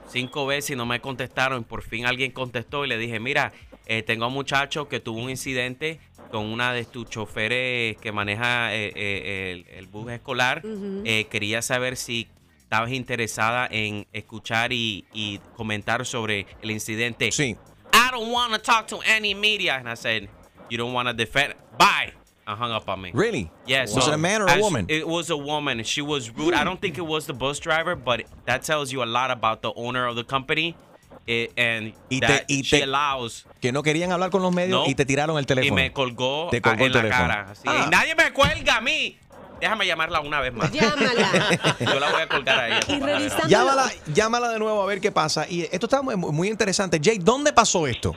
cinco 0.10 0.46
veces 0.46 0.72
y 0.72 0.76
no 0.76 0.86
me 0.86 1.00
contestaron. 1.02 1.64
Por 1.64 1.84
fin 1.84 2.06
alguien 2.06 2.32
contestó 2.32 2.86
y 2.86 2.88
le 2.88 2.98
dije, 2.98 3.20
mira, 3.20 3.52
eh, 3.86 4.04
tengo 4.04 4.26
a 4.26 4.28
un 4.28 4.34
muchacho 4.34 4.88
que 4.88 5.00
tuvo 5.00 5.20
un 5.20 5.30
incidente 5.30 6.00
con 6.32 6.46
una 6.46 6.74
de 6.74 6.86
tus 6.86 7.10
choferes 7.10 7.98
que 7.98 8.12
maneja 8.12 8.76
eh, 8.76 8.92
eh, 8.96 9.52
el, 9.52 9.76
el 9.76 9.88
bus 9.88 10.12
escolar. 10.12 10.62
Eh, 11.06 11.26
quería 11.30 11.62
saber 11.62 11.98
si 11.98 12.28
estabas 12.60 12.92
interesada 12.92 13.68
en 13.72 14.06
escuchar 14.14 14.72
y, 14.72 15.06
y 15.12 15.40
comentar 15.56 16.06
sobre 16.06 16.46
el 16.62 16.70
incidente. 16.70 17.32
Sí. 17.32 17.56
I 17.92 18.12
don't 18.12 18.32
want 18.32 18.54
to 18.54 18.60
talk 18.60 18.86
to 18.88 19.00
any 19.08 19.34
media. 19.34 19.78
And 19.78 19.90
I 19.90 19.96
said, 19.96 20.30
you 20.70 20.78
don't 20.78 20.94
want 20.94 21.08
to 21.08 21.14
defend. 21.14 21.56
Bye. 21.80 22.14
Hung 22.56 22.72
up 22.72 22.88
on 22.90 23.02
me. 23.02 23.12
Really? 23.14 23.50
Yeah. 23.68 23.82
Was 23.94 24.08
it 24.08 24.14
a 24.14 24.18
man 24.18 24.42
or 24.42 24.48
a 24.48 24.60
woman? 24.60 24.86
It 24.90 25.08
was 25.08 25.30
a 25.30 25.38
woman. 25.38 25.84
She 25.84 26.02
was 26.02 26.30
rude. 26.30 26.54
I 26.54 26.64
don't 26.64 26.80
think 26.82 26.98
it 26.98 27.06
was 27.06 27.26
the 27.28 27.34
bus 27.34 27.60
driver, 27.60 27.96
but 27.96 28.22
that 28.46 28.64
tells 28.64 28.92
you 28.92 29.04
a 29.04 29.06
lot 29.06 29.32
about 29.32 29.62
the 29.62 29.72
owner 29.76 30.08
of 30.08 30.16
the 30.16 30.24
company. 30.24 30.76
It, 31.28 31.52
and 31.58 31.94
Y 32.10 32.20
te- 32.20 32.28
that 32.28 32.46
y 32.50 32.64
she 32.64 32.78
te- 32.78 32.84
allows. 32.84 33.46
Que 33.62 33.72
no 33.72 33.84
querían 33.84 34.12
hablar 34.12 34.32
con 34.32 34.42
los 34.42 34.52
medios 34.54 34.84
No. 34.84 34.90
y 34.90 34.96
te 34.96 35.06
tiraron 35.06 35.38
el 35.38 35.44
Y 35.44 35.46
teléfono. 35.46 35.76
me 35.76 35.92
colgó, 35.94 36.48
Te 36.50 36.58
a- 36.58 36.62
colgó 36.62 36.86
en 36.88 36.96
el 36.96 37.04
la 37.04 37.10
cara. 37.10 37.48
así. 37.52 37.62
Ah. 37.68 37.84
Y 37.86 37.90
nadie 37.92 38.16
me 38.16 38.32
cuelga 38.34 38.78
a 38.78 38.82
mí. 38.82 39.16
Déjame 39.62 39.86
llamarla 39.86 40.22
una 40.22 40.40
vez 40.40 40.54
más. 40.54 40.72
Llámala. 40.72 41.76
Yo 41.82 42.00
la 42.00 42.12
voy 42.12 42.22
a 42.22 42.28
colgar 42.30 42.60
a 42.60 42.68
ella. 42.68 42.80
Y 42.88 43.50
Llámala, 43.50 43.92
llámala 44.14 44.50
de 44.50 44.58
nuevo 44.58 44.82
a 44.82 44.86
ver 44.86 45.02
qué 45.02 45.12
pasa. 45.12 45.46
Y 45.50 45.64
esto 45.72 45.86
está 45.86 46.02
muy, 46.02 46.16
muy 46.16 46.48
interesante. 46.48 47.00
Jay, 47.04 47.20
¿dónde 47.20 47.52
pasó 47.54 47.86
esto? 47.86 48.16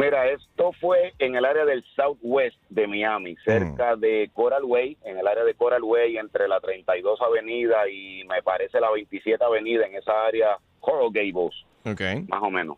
Mira, 0.00 0.28
esto 0.30 0.72
fue 0.80 1.12
en 1.18 1.36
el 1.36 1.44
área 1.44 1.64
del 1.64 1.84
Southwest 1.94 2.56
de 2.70 2.86
Miami, 2.86 3.36
cerca 3.44 3.96
de 3.96 4.30
Coral 4.32 4.64
Way, 4.64 4.96
en 5.04 5.18
el 5.18 5.26
área 5.26 5.44
de 5.44 5.54
Coral 5.54 5.82
Way, 5.82 6.16
entre 6.16 6.48
la 6.48 6.58
32 6.60 7.20
Avenida 7.20 7.88
y 7.88 8.24
me 8.24 8.42
parece 8.42 8.80
la 8.80 8.90
27 8.90 9.44
Avenida, 9.44 9.86
en 9.86 9.96
esa 9.96 10.24
área, 10.26 10.56
Coral 10.80 11.10
Gables, 11.12 11.54
Ok. 11.84 12.00
más 12.28 12.42
o 12.42 12.50
menos. 12.50 12.76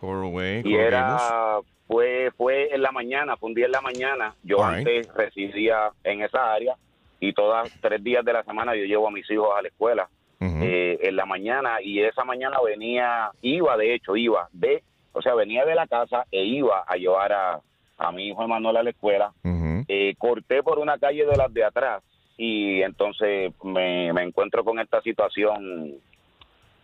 Coral 0.00 0.32
Way, 0.32 0.60
Y 0.64 0.72
Coral 0.72 0.90
Gables. 0.90 1.22
era, 1.22 1.58
fue, 1.86 2.30
fue 2.36 2.74
en 2.74 2.82
la 2.82 2.90
mañana, 2.92 3.36
fue 3.36 3.48
un 3.50 3.54
día 3.54 3.66
en 3.66 3.72
la 3.72 3.80
mañana. 3.80 4.34
Yo 4.42 4.58
All 4.58 4.76
right. 4.76 4.86
antes 4.86 5.14
residía 5.14 5.90
en 6.04 6.22
esa 6.22 6.52
área 6.54 6.74
y 7.20 7.32
todas 7.32 7.70
tres 7.80 8.02
días 8.02 8.24
de 8.24 8.32
la 8.32 8.42
semana 8.44 8.74
yo 8.74 8.84
llevo 8.84 9.08
a 9.08 9.10
mis 9.10 9.30
hijos 9.30 9.48
a 9.56 9.62
la 9.62 9.68
escuela 9.68 10.08
eh, 10.40 10.98
en 11.02 11.16
la 11.16 11.24
mañana 11.26 11.80
y 11.82 12.00
esa 12.00 12.24
mañana 12.24 12.58
venía, 12.64 13.30
iba 13.42 13.76
de 13.76 13.94
hecho, 13.94 14.16
iba 14.16 14.48
de, 14.52 14.82
o 15.16 15.22
sea, 15.22 15.34
venía 15.34 15.64
de 15.64 15.74
la 15.74 15.86
casa 15.86 16.26
e 16.30 16.44
iba 16.44 16.84
a 16.86 16.96
llevar 16.96 17.32
a, 17.32 17.60
a 17.96 18.12
mi 18.12 18.28
hijo 18.28 18.44
Emanuel 18.44 18.76
a 18.76 18.82
la 18.82 18.90
escuela. 18.90 19.32
Eh, 19.88 20.14
corté 20.18 20.62
por 20.62 20.78
una 20.78 20.98
calle 20.98 21.24
de 21.24 21.36
las 21.36 21.52
de 21.54 21.64
atrás 21.64 22.02
y 22.36 22.82
entonces 22.82 23.52
me, 23.62 24.12
me 24.12 24.22
encuentro 24.24 24.62
con 24.62 24.78
esta 24.78 25.00
situación 25.00 25.94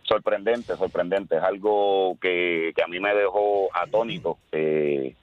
sorprendente, 0.03 0.75
sorprendente. 0.75 1.37
Es 1.37 1.43
algo 1.43 2.17
que, 2.19 2.71
que 2.75 2.83
a 2.83 2.87
mí 2.87 2.99
me 2.99 3.13
dejó 3.13 3.69
atónito. 3.73 4.37
eh, 4.51 5.15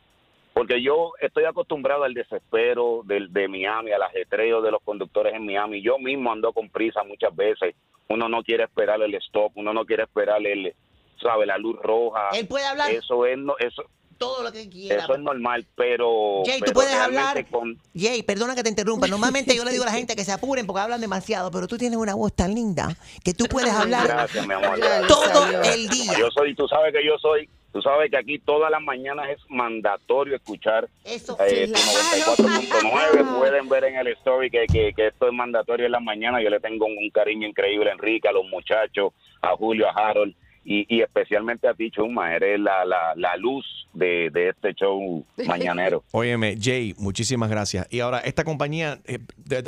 porque 0.52 0.82
yo 0.82 1.12
estoy 1.20 1.44
acostumbrado 1.44 2.04
al 2.04 2.12
desespero 2.12 3.02
del, 3.04 3.32
de 3.32 3.48
Miami, 3.48 3.92
al 3.92 4.02
ajetreo 4.02 4.60
de 4.60 4.70
los 4.70 4.82
conductores 4.82 5.32
en 5.32 5.46
Miami. 5.46 5.80
Yo 5.80 5.98
mismo 5.98 6.30
ando 6.32 6.52
con 6.52 6.68
prisa 6.68 7.02
muchas 7.04 7.34
veces. 7.34 7.74
Uno 8.08 8.28
no 8.28 8.42
quiere 8.42 8.64
esperar 8.64 9.00
el 9.00 9.14
stop, 9.14 9.52
uno 9.54 9.72
no 9.72 9.84
quiere 9.84 10.02
esperar 10.02 10.44
el, 10.44 10.74
sabe, 11.20 11.46
la 11.46 11.58
luz 11.58 11.76
roja. 11.82 12.28
Él 12.32 12.46
puede 12.46 12.64
hablar 12.66 12.90
Eso 12.90 13.26
es, 13.26 13.36
no, 13.38 13.54
eso, 13.58 13.82
todo 14.18 14.42
lo 14.42 14.52
que 14.52 14.68
quiera. 14.68 15.02
eso 15.04 15.14
es 15.14 15.20
normal, 15.20 15.66
pero. 15.74 16.42
Jay, 16.44 16.60
tú 16.60 16.72
puedes 16.72 16.92
hablar. 16.94 17.46
con- 17.50 17.78
Jay, 17.96 18.22
perdona 18.22 18.54
que 18.54 18.62
te 18.62 18.68
interrumpa. 18.68 19.06
Normalmente 19.06 19.56
yo 19.56 19.64
le 19.64 19.70
digo 19.72 19.84
a 19.84 19.86
la 19.86 19.92
gente 19.92 20.14
que 20.14 20.24
se 20.24 20.32
apuren 20.32 20.66
porque 20.66 20.80
hablan 20.82 21.00
demasiado, 21.00 21.50
pero 21.50 21.66
tú 21.66 21.78
tienes 21.78 21.98
una 21.98 22.14
voz 22.14 22.32
tan 22.34 22.54
linda 22.54 22.94
que 23.24 23.32
tú 23.32 23.46
puedes 23.46 23.72
hablar 23.72 24.06
Gracias, 24.06 24.46
mi 24.46 24.52
amor. 24.54 24.78
Todo 25.08 25.46
el 25.64 25.88
día. 25.88 26.12
Yo 26.18 26.30
soy, 26.30 26.54
tú 26.54 26.68
sabes 26.68 26.92
que 26.92 27.02
yo 27.04 27.16
soy, 27.18 27.48
tú 27.72 27.80
sabes 27.80 28.10
que 28.10 28.18
aquí 28.18 28.38
todas 28.40 28.70
las 28.70 28.82
mañanas 28.82 29.30
es 29.30 29.38
mandatorio 29.48 30.36
escuchar 30.36 30.86
Eso 31.04 31.38
eh, 31.40 31.70
Claro. 31.72 32.34
94.9. 32.36 33.38
Pueden 33.38 33.68
ver 33.70 33.84
en 33.84 33.96
el 33.96 34.08
story 34.08 34.50
que, 34.50 34.66
que, 34.66 34.92
que 34.94 35.06
esto 35.08 35.28
es 35.28 35.32
mandatorio 35.32 35.86
en 35.86 35.92
las 35.92 36.02
mañanas. 36.02 36.42
Yo 36.42 36.50
le 36.50 36.60
tengo 36.60 36.84
un, 36.86 36.96
un 36.98 37.10
cariño 37.10 37.48
increíble 37.48 37.88
a 37.90 37.94
Enrique, 37.94 38.28
a 38.28 38.32
los 38.32 38.44
muchachos, 38.50 39.12
a 39.40 39.56
Julio, 39.56 39.86
a 39.88 39.92
Harold. 39.92 40.34
Y, 40.64 40.86
y 40.94 41.00
especialmente 41.02 41.66
a 41.68 41.74
ti, 41.74 41.90
Chuma, 41.90 42.34
eres 42.34 42.60
la, 42.60 42.84
la, 42.84 43.14
la 43.16 43.36
luz 43.36 43.64
de, 43.94 44.30
de 44.30 44.50
este 44.50 44.74
show 44.74 45.24
mañanero. 45.46 46.04
Óyeme, 46.12 46.56
Jay, 46.60 46.94
muchísimas 46.98 47.48
gracias. 47.50 47.86
Y 47.90 48.00
ahora, 48.00 48.18
esta 48.20 48.44
compañía, 48.44 49.00
eh, 49.06 49.18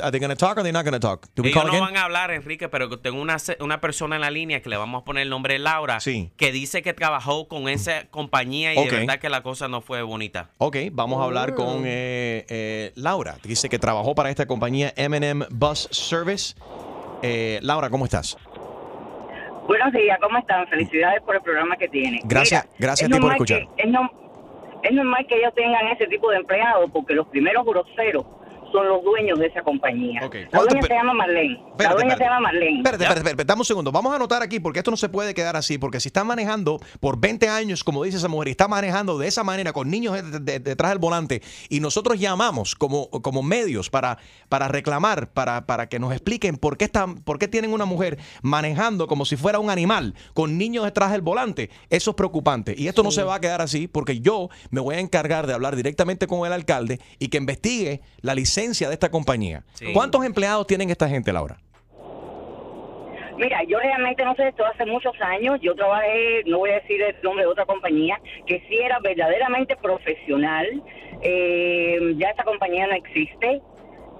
¿are 0.01 0.11
they 0.11 0.19
gonna 0.19 0.35
talk 0.35 0.51
or 0.51 0.59
are 0.59 0.63
they 0.63 0.71
not 0.71 0.85
gonna 0.85 0.99
talk? 0.99 1.27
Do 1.35 1.43
we 1.43 1.49
Ellos 1.49 1.61
call 1.61 1.67
no 1.71 1.77
again? 1.77 1.83
van 1.93 1.97
a 1.97 2.03
hablar, 2.03 2.31
Enrique, 2.31 2.69
pero 2.69 2.89
tengo 2.99 3.19
una, 3.21 3.39
se- 3.39 3.57
una 3.59 3.81
persona 3.81 4.15
en 4.15 4.21
la 4.21 4.31
línea 4.31 4.61
que 4.61 4.69
le 4.69 4.77
vamos 4.77 5.01
a 5.01 5.05
poner 5.05 5.23
el 5.23 5.29
nombre 5.29 5.53
de 5.53 5.59
Laura, 5.59 5.97
que 6.37 6.51
dice 6.51 6.81
que 6.83 6.93
trabajó 6.93 7.47
con 7.47 7.67
esa 7.67 8.05
compañía 8.09 8.73
y 8.73 8.77
Ok. 8.77 8.91
de 8.91 8.97
verdad 8.99 9.19
que 9.19 9.29
la 9.29 9.41
cosa 9.43 9.67
no 9.67 9.81
fue 9.81 10.01
bonita. 10.03 10.51
Ok, 10.59 10.77
vamos 10.91 11.19
a 11.21 11.25
hablar 11.25 11.55
con 11.55 11.83
eh, 11.85 12.45
eh, 12.49 12.91
Laura. 12.95 13.37
Dice 13.43 13.67
que 13.67 13.79
trabajó 13.79 14.15
para 14.15 14.29
esta 14.29 14.45
compañía 14.45 14.93
M&M 14.95 15.45
Bus 15.49 15.87
Service. 15.91 16.55
Eh, 17.21 17.59
Laura, 17.61 17.89
¿cómo 17.89 18.05
estás? 18.05 18.37
Buenos 19.67 19.93
días, 19.93 20.17
¿cómo 20.21 20.37
están? 20.37 20.67
Felicidades 20.67 21.21
por 21.21 21.35
el 21.35 21.41
programa 21.41 21.77
que 21.77 21.87
tienen. 21.87 22.19
Gracias- 22.25 22.65
Mira, 22.65 22.75
gracias 22.87 23.09
a 23.09 23.13
ti 23.13 23.19
por 23.19 23.31
escuchar. 23.31 23.59
que- 23.75 23.83
es, 23.83 23.89
no- 23.89 24.09
es 24.83 24.91
normal 24.91 25.25
que 25.27 25.37
ellos 25.37 25.53
tengan 25.55 25.87
ese 25.87 26.07
tipo 26.07 26.29
de 26.31 26.37
empleados 26.37 26.89
porque 26.91 27.13
los 27.13 27.27
primeros 27.27 27.65
groseros 27.65 28.25
son 28.73 28.87
los 28.89 29.01
dueños 29.03 29.39
de 29.39 29.45
esa 29.47 29.61
compañía. 29.61 30.19
La 30.21 30.29
¿Cuánto- 30.29 30.65
dueña 30.73 30.81
se 30.87 30.93
llama 30.93 31.13
Marlene. 31.13 31.53
la 31.53 31.69
Espérate, 31.69 31.95
dueña 31.95 32.13
espérate. 32.13 32.17
se 32.17 32.23
llama 32.25 32.39
Marlene. 32.41 32.77
Espérate, 32.79 33.03
espérate, 33.03 33.19
espérate, 33.29 33.45
dame 33.45 33.61
un 33.61 33.65
segundo. 33.65 33.91
Vamos 33.93 34.11
a 34.11 34.15
anotar 34.17 34.43
aquí 34.43 34.59
porque 34.59 34.79
esto 34.79 34.91
no 34.91 34.97
se 34.97 35.07
puede 35.07 35.33
quedar 35.33 35.55
así. 35.55 35.77
Porque 35.77 35.99
si 36.01 36.09
está 36.09 36.25
manejando 36.25 36.79
por 36.99 37.17
20 37.19 37.47
años, 37.47 37.83
como 37.85 38.03
dice 38.03 38.17
esa 38.17 38.27
mujer, 38.27 38.49
y 38.49 38.51
está 38.51 38.67
manejando 38.67 39.17
de 39.17 39.27
esa 39.27 39.43
manera 39.45 39.71
con 39.71 39.89
niños 39.89 40.15
de- 40.31 40.39
de- 40.39 40.59
detrás 40.59 40.89
del 40.91 40.99
volante, 40.99 41.41
y 41.69 41.79
nosotros 41.79 42.19
llamamos 42.19 42.75
como, 42.75 43.09
como 43.09 43.43
medios 43.43 43.89
para, 43.89 44.17
para 44.49 44.67
reclamar, 44.67 45.31
para, 45.31 45.65
para 45.65 45.87
que 45.87 45.99
nos 45.99 46.11
expliquen 46.11 46.57
por 46.57 46.75
qué, 46.77 46.85
están, 46.85 47.15
por 47.23 47.39
qué 47.39 47.47
tienen 47.47 47.71
una 47.71 47.85
mujer 47.85 48.17
manejando 48.41 49.07
como 49.07 49.25
si 49.25 49.35
fuera 49.35 49.59
un 49.59 49.69
animal 49.69 50.15
con 50.33 50.57
niños 50.57 50.83
detrás 50.85 51.11
del 51.11 51.21
volante, 51.21 51.69
eso 51.89 52.11
es 52.11 52.15
preocupante. 52.15 52.73
Y 52.77 52.87
esto 52.87 53.03
no 53.03 53.11
se 53.11 53.23
va 53.23 53.35
a 53.35 53.39
quedar 53.39 53.61
así 53.61 53.87
porque 53.87 54.19
yo 54.19 54.49
me 54.71 54.81
voy 54.81 54.95
a 54.95 54.99
encargar 54.99 55.47
de 55.47 55.53
hablar 55.53 55.75
directamente 55.75 56.27
con 56.27 56.45
el 56.47 56.53
alcalde 56.53 56.99
y 57.19 57.27
que 57.27 57.37
investigue 57.37 58.01
la 58.23 58.33
licencia 58.33 58.87
de 58.87 58.93
esta 58.93 59.11
compañía. 59.11 59.63
Sí. 59.73 59.93
¿Cuántos 59.93 60.25
empleados 60.25 60.65
tienen 60.65 60.89
esta 60.89 61.07
gente, 61.07 61.31
Laura? 61.31 61.57
Mira, 63.37 63.63
yo 63.67 63.77
realmente 63.79 64.23
no 64.23 64.33
sé 64.35 64.47
esto 64.47 64.65
hace 64.65 64.85
muchos 64.85 65.13
años. 65.21 65.59
Yo 65.61 65.75
trabajé, 65.75 66.43
no 66.45 66.59
voy 66.59 66.71
a 66.71 66.79
decir 66.79 67.01
el 67.01 67.15
nombre 67.21 67.43
de 67.43 67.51
otra 67.51 67.65
compañía, 67.65 68.19
que 68.47 68.63
sí 68.69 68.77
era 68.81 68.99
verdaderamente 68.99 69.75
profesional. 69.75 70.81
Eh, 71.21 72.13
ya 72.17 72.29
esta 72.29 72.43
compañía 72.43 72.87
no 72.87 72.93
existe. 72.93 73.61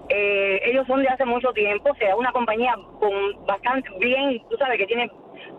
Eh, 0.10 0.62
ellos 0.66 0.86
son 0.86 1.02
de 1.02 1.08
hace 1.08 1.24
mucho 1.24 1.54
tiempo, 1.54 1.92
o 1.92 1.96
sea, 1.96 2.16
una 2.18 2.34
compañía 2.34 2.76
con 3.00 3.46
bastante 3.46 3.90
bien, 4.00 4.42
tú 4.50 4.58
sabes 4.58 4.78
que 4.78 4.86
tiene 4.86 5.10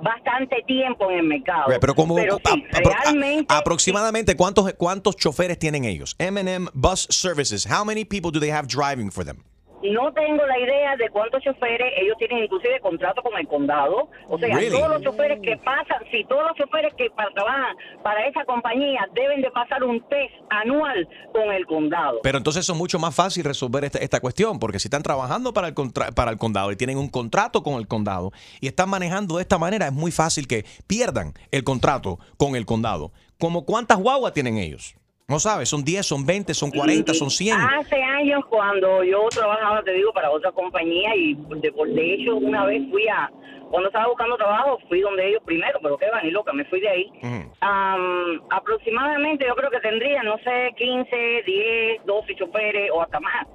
bastante 0.04 0.56
tiempo 0.66 1.10
en 1.10 1.18
el 1.18 1.24
mercado. 1.26 1.64
Pero 1.80 1.94
como 1.94 2.14
Pero 2.14 2.36
sí, 2.36 2.66
a- 2.72 2.76
apro- 2.78 2.92
a- 2.94 3.02
realmente 3.02 3.54
aproximadamente 3.54 4.36
cuántos 4.36 4.72
cuántos 4.74 5.16
choferes 5.16 5.58
tienen 5.58 5.84
ellos? 5.84 6.14
M&M 6.18 6.68
Bus 6.74 7.06
Services. 7.10 7.66
How 7.66 7.84
many 7.84 8.04
people 8.04 8.30
do 8.30 8.38
they 8.38 8.50
have 8.50 8.68
driving 8.68 9.10
for 9.10 9.24
them? 9.24 9.38
No 9.84 10.12
tengo 10.14 10.46
la 10.46 10.58
idea 10.58 10.96
de 10.96 11.10
cuántos 11.10 11.42
choferes, 11.42 11.92
ellos 12.00 12.16
tienen 12.18 12.38
inclusive 12.44 12.80
contrato 12.80 13.22
con 13.22 13.38
el 13.38 13.46
condado, 13.46 14.08
o 14.28 14.38
sea, 14.38 14.56
Really? 14.56 14.70
todos 14.70 14.88
los 14.88 15.02
choferes 15.02 15.40
que 15.42 15.56
pasan, 15.58 15.98
sí, 16.10 16.24
todos 16.28 16.42
los 16.48 16.56
choferes 16.56 16.94
que 16.94 17.10
trabajan 17.34 17.76
para 18.02 18.26
esa 18.26 18.44
compañía 18.46 19.06
deben 19.14 19.42
de 19.42 19.50
pasar 19.50 19.84
un 19.84 20.00
test 20.08 20.32
anual 20.48 21.06
con 21.32 21.52
el 21.52 21.66
condado. 21.66 22.20
Pero 22.22 22.38
entonces 22.38 22.66
es 22.68 22.74
mucho 22.74 22.98
más 22.98 23.14
fácil 23.14 23.44
resolver 23.44 23.84
esta, 23.84 23.98
esta 23.98 24.20
cuestión, 24.20 24.58
porque 24.58 24.78
si 24.78 24.86
están 24.88 25.02
trabajando 25.02 25.52
para 25.52 25.68
el, 25.68 25.74
contra- 25.74 26.12
para 26.12 26.30
el 26.30 26.38
condado 26.38 26.72
y 26.72 26.76
tienen 26.76 26.96
un 26.96 27.08
contrato 27.10 27.62
con 27.62 27.74
el 27.74 27.86
condado 27.86 28.32
y 28.60 28.66
están 28.68 28.88
manejando 28.88 29.36
de 29.36 29.42
esta 29.42 29.58
manera, 29.58 29.86
es 29.86 29.92
muy 29.92 30.10
fácil 30.12 30.48
que 30.48 30.64
pierdan 30.86 31.34
el 31.50 31.62
contrato 31.62 32.18
con 32.38 32.56
el 32.56 32.64
condado. 32.64 33.12
¿Como 33.38 33.66
cuántas 33.66 33.98
guaguas 33.98 34.32
tienen 34.32 34.56
ellos? 34.56 34.94
No 35.26 35.38
sabes, 35.38 35.70
son 35.70 35.82
10, 35.82 36.04
son 36.04 36.26
20, 36.26 36.52
son 36.52 36.70
40, 36.70 37.14
son 37.14 37.30
100. 37.30 37.56
Hace 37.58 37.96
años 38.02 38.44
cuando 38.50 39.02
yo 39.04 39.26
trabajaba, 39.30 39.82
te 39.82 39.92
digo, 39.92 40.12
para 40.12 40.30
otra 40.30 40.52
compañía 40.52 41.16
y 41.16 41.32
de, 41.34 41.70
de 41.70 42.14
hecho 42.14 42.36
una 42.36 42.66
vez 42.66 42.82
fui 42.90 43.08
a, 43.08 43.30
cuando 43.70 43.88
estaba 43.88 44.08
buscando 44.08 44.36
trabajo, 44.36 44.78
fui 44.86 45.00
donde 45.00 45.26
ellos 45.26 45.40
primero, 45.46 45.78
pero 45.82 45.96
qué 45.96 46.10
va, 46.10 46.20
ni 46.20 46.30
loca, 46.30 46.52
me 46.52 46.66
fui 46.66 46.78
de 46.78 46.88
ahí. 46.90 47.12
Am, 47.60 48.42
aproximadamente 48.50 49.46
yo 49.48 49.54
creo 49.54 49.70
que 49.70 49.80
tendría, 49.80 50.22
no 50.24 50.36
sé, 50.44 50.74
15, 50.76 51.42
10, 51.46 52.04
12 52.04 52.34
choferes 52.36 52.90
o 52.92 53.00
hasta 53.00 53.18
más. 53.18 53.46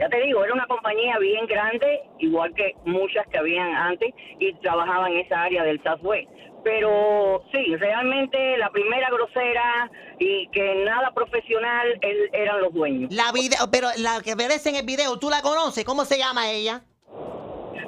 Ya 0.00 0.08
te 0.08 0.20
digo, 0.22 0.42
era 0.42 0.54
una 0.54 0.66
compañía 0.66 1.18
bien 1.18 1.46
grande, 1.46 2.00
igual 2.18 2.52
que 2.54 2.74
muchas 2.84 3.26
que 3.28 3.38
habían 3.38 3.74
antes, 3.76 4.12
y 4.40 4.52
trabajaba 4.54 5.08
en 5.08 5.18
esa 5.18 5.42
área 5.42 5.62
del 5.62 5.80
Southwest. 5.84 6.28
Pero 6.66 7.44
sí, 7.52 7.76
realmente 7.76 8.58
la 8.58 8.70
primera 8.70 9.08
grosera 9.08 9.88
y 10.18 10.48
que 10.48 10.82
nada 10.84 11.12
profesional 11.14 11.86
el- 12.00 12.28
eran 12.32 12.60
los 12.60 12.74
dueños. 12.74 13.12
La 13.14 13.30
video, 13.30 13.70
pero 13.70 13.86
la 13.98 14.20
que 14.20 14.32
aparece 14.32 14.70
en 14.70 14.74
el 14.76 14.84
video, 14.84 15.16
¿tú 15.16 15.30
la 15.30 15.42
conoces? 15.42 15.84
¿Cómo 15.84 16.04
se 16.04 16.18
llama 16.18 16.50
ella? 16.50 16.82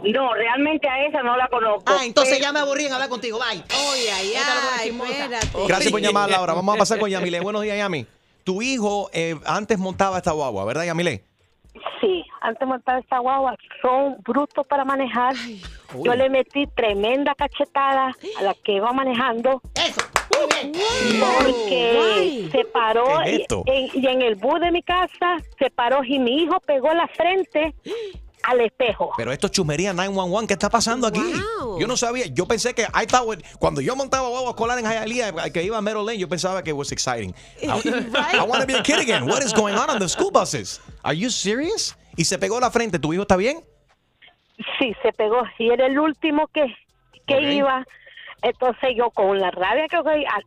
No, 0.05 0.33
realmente 0.33 0.89
a 0.89 1.07
esa 1.07 1.25
no 1.25 1.37
la 1.37 1.49
conozco. 1.49 1.83
Ah, 1.87 2.05
entonces 2.05 2.37
pero- 2.37 2.47
ya 2.47 2.53
me 2.53 2.61
aburrí 2.61 2.87
en 2.87 2.93
hablar 2.93 3.09
contigo. 3.09 3.41
Bye. 3.41 3.65
Oye, 3.91 4.13
ay, 4.13 4.33
ay, 4.37 4.89
espérate. 4.91 5.49
Gracias 5.67 5.91
por 5.91 6.01
llamar, 6.01 6.31
Laura. 6.31 6.55
Vamos 6.55 6.77
a 6.77 6.79
pasar 6.79 7.01
con 7.01 7.11
Yamile. 7.11 7.41
Buenos 7.41 7.63
días, 7.63 7.77
Yami. 7.77 8.07
Tu 8.45 8.63
hijo 8.63 9.11
eh, 9.13 9.35
antes 9.45 9.77
montaba 9.77 10.19
esta 10.19 10.31
guagua, 10.31 10.65
¿verdad, 10.65 10.85
Yamile? 10.85 11.25
Sí, 12.01 12.25
antes 12.41 12.61
de 12.61 12.67
montar 12.67 12.99
esta 12.99 13.19
guagua, 13.19 13.57
son 13.83 14.17
brutos 14.23 14.67
para 14.67 14.85
manejar. 14.85 15.35
Yo 16.05 16.15
le 16.15 16.29
metí 16.29 16.67
tremenda 16.77 17.35
cachetada 17.35 18.13
a 18.39 18.43
la 18.43 18.55
que 18.55 18.73
iba 18.73 18.93
manejando. 18.93 19.61
Eso, 19.75 20.01
Porque 20.29 22.49
se 22.53 22.65
paró 22.67 23.07
¿Qué 23.25 23.31
es 23.31 23.39
y, 23.39 23.43
esto? 23.43 23.63
en, 23.67 23.91
y 23.95 24.07
en 24.07 24.23
el 24.23 24.35
bus 24.37 24.61
de 24.61 24.71
mi 24.71 24.83
casa 24.83 25.39
se 25.59 25.71
paró 25.71 26.05
y 26.05 26.19
mi 26.19 26.43
hijo 26.43 26.61
pegó 26.61 26.93
la 26.93 27.09
frente 27.09 27.75
al 28.43 28.61
espejo. 28.61 29.13
Pero 29.17 29.33
esto 29.33 29.47
es 29.49 29.53
chumería 29.53 29.93
911. 29.93 30.47
¿Qué 30.47 30.53
está 30.55 30.71
pasando 30.71 31.07
aquí? 31.07 31.21
Yo 31.79 31.87
no 31.87 31.97
sabía. 31.97 32.27
Yo 32.27 32.47
pensé 32.47 32.75
que 32.75 32.83
I 32.83 33.07
thought 33.07 33.43
cuando 33.59 33.81
yo 33.81 33.97
montaba 33.97 34.29
guagua 34.29 34.51
escolar 34.51 34.79
en 34.79 34.87
Hialeah, 34.87 35.51
que 35.51 35.63
iba 35.63 35.77
a 35.77 35.83
Meadow 35.83 36.05
Lane, 36.05 36.19
yo 36.19 36.29
pensaba 36.29 36.63
que 36.63 36.73
was 36.73 36.93
exciting. 36.93 37.35
I, 37.63 37.67
I 38.39 38.43
want 38.47 38.61
to 38.61 38.67
be 38.67 38.75
a 38.75 38.83
kid 38.83 38.99
again. 39.01 39.27
What 39.27 39.43
is 39.43 39.53
going 39.53 39.75
on 39.75 39.91
on 39.91 39.99
the 39.99 40.09
school 40.09 40.31
buses? 40.31 40.81
Are 41.05 41.15
you 41.15 41.31
serious? 41.31 41.95
Y 42.19 42.25
se 42.27 42.39
pegó 42.39 42.61
la 42.61 42.71
frente. 42.71 42.99
¿Tu 42.99 43.13
hijo 43.15 43.23
está 43.23 43.37
bien? 43.37 43.61
Sí, 44.79 44.93
se 45.03 45.13
pegó 45.13 45.43
y 45.59 45.71
era 45.71 45.87
el 45.87 45.99
último 45.99 46.49
que, 46.49 46.67
que 47.27 47.41
iba. 47.55 47.87
Entonces 48.41 48.91
yo 48.97 49.11
con 49.11 49.41
la 49.41 49.51
rabia 49.51 49.87
que 49.89 49.97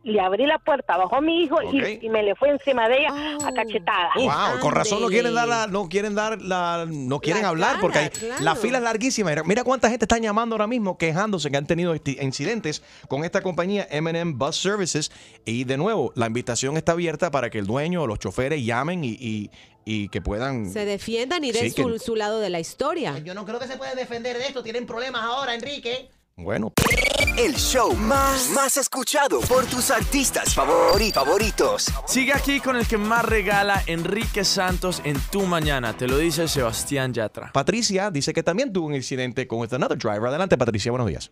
le 0.04 0.20
abrí 0.20 0.46
la 0.46 0.58
puerta, 0.58 0.96
bajó 0.96 1.20
mi 1.20 1.42
hijo 1.42 1.58
y- 1.62 2.08
me 2.08 2.22
le 2.22 2.34
fue 2.34 2.48
encima 2.48 2.88
de 2.88 3.00
ella 3.00 3.10
a 3.46 3.52
cachetada. 3.52 4.10
Wow, 4.16 4.60
con 4.60 4.72
razón 4.72 5.02
no 5.02 5.08
quieren 5.08 5.34
dar 5.34 5.46
la, 5.46 5.66
no 5.66 5.88
quieren 5.90 6.14
dar 6.14 6.40
la, 6.40 6.86
no 6.88 7.20
quieren 7.20 7.44
hablar 7.44 7.76
porque 7.82 7.98
hay- 7.98 8.08
claro. 8.08 8.42
la 8.44 8.54
fila 8.56 8.78
es 8.78 8.84
larguísima. 8.84 9.30
Mira, 9.44 9.62
cuánta 9.62 9.90
gente 9.90 10.06
está 10.06 10.16
llamando 10.16 10.54
ahora 10.54 10.66
mismo 10.66 10.96
quejándose 10.96 11.50
que 11.50 11.56
han 11.58 11.66
tenido 11.66 11.94
incidentes 11.94 12.82
con 13.08 13.24
esta 13.24 13.42
compañía 13.42 13.86
M&M 13.90 14.32
Bus 14.36 14.56
Services 14.56 15.12
y 15.44 15.64
de 15.64 15.76
nuevo 15.76 16.12
la 16.16 16.26
invitación 16.28 16.78
está 16.78 16.92
abierta 16.92 17.30
para 17.30 17.50
que 17.50 17.58
el 17.58 17.66
dueño 17.66 18.02
o 18.02 18.06
los 18.06 18.18
choferes 18.18 18.64
llamen 18.64 19.04
y, 19.04 19.10
y- 19.20 19.50
y 19.84 20.08
que 20.08 20.20
puedan 20.20 20.70
Se 20.70 20.84
defiendan 20.84 21.44
y 21.44 21.52
den 21.52 21.70
Sí, 21.70 21.74
que- 21.74 21.98
su, 21.98 22.16
lado 22.16 22.40
de 22.40 22.50
la 22.50 22.60
historia. 22.60 23.18
Yo 23.18 23.34
no 23.34 23.44
creo 23.44 23.58
que 23.58 23.66
se 23.66 23.76
puede 23.76 23.94
defender 23.94 24.36
de 24.38 24.46
esto. 24.46 24.62
Tienen 24.62 24.86
problemas 24.86 25.22
ahora, 25.22 25.54
Enrique. 25.54 26.08
Bueno. 26.36 26.72
El 27.38 27.54
show 27.56 27.92
más, 27.94 28.50
más 28.54 28.76
escuchado 28.78 29.40
por 29.40 29.64
tus 29.66 29.90
artistas 29.90 30.56
favori- 30.56 31.12
favoritos. 31.12 31.92
Sigue 32.06 32.32
aquí 32.32 32.58
con 32.60 32.76
el 32.76 32.86
que 32.86 32.96
más 32.96 33.24
regala 33.24 33.82
Enrique 33.86 34.42
Santos 34.44 35.02
en 35.04 35.16
tu 35.30 35.42
mañana. 35.42 35.94
Te 35.96 36.08
lo 36.08 36.16
dice 36.18 36.48
Sebastián 36.48 37.12
Yatra. 37.12 37.50
Patricia 37.52 38.10
dice 38.10 38.32
que 38.32 38.42
también 38.42 38.72
tuvo 38.72 38.86
un 38.86 38.94
incidente 38.94 39.46
con 39.46 39.60
este 39.62 39.76
another 39.76 39.98
driver. 39.98 40.26
Adelante, 40.28 40.56
Patricia, 40.56 40.90
buenos 40.90 41.08
días. 41.08 41.30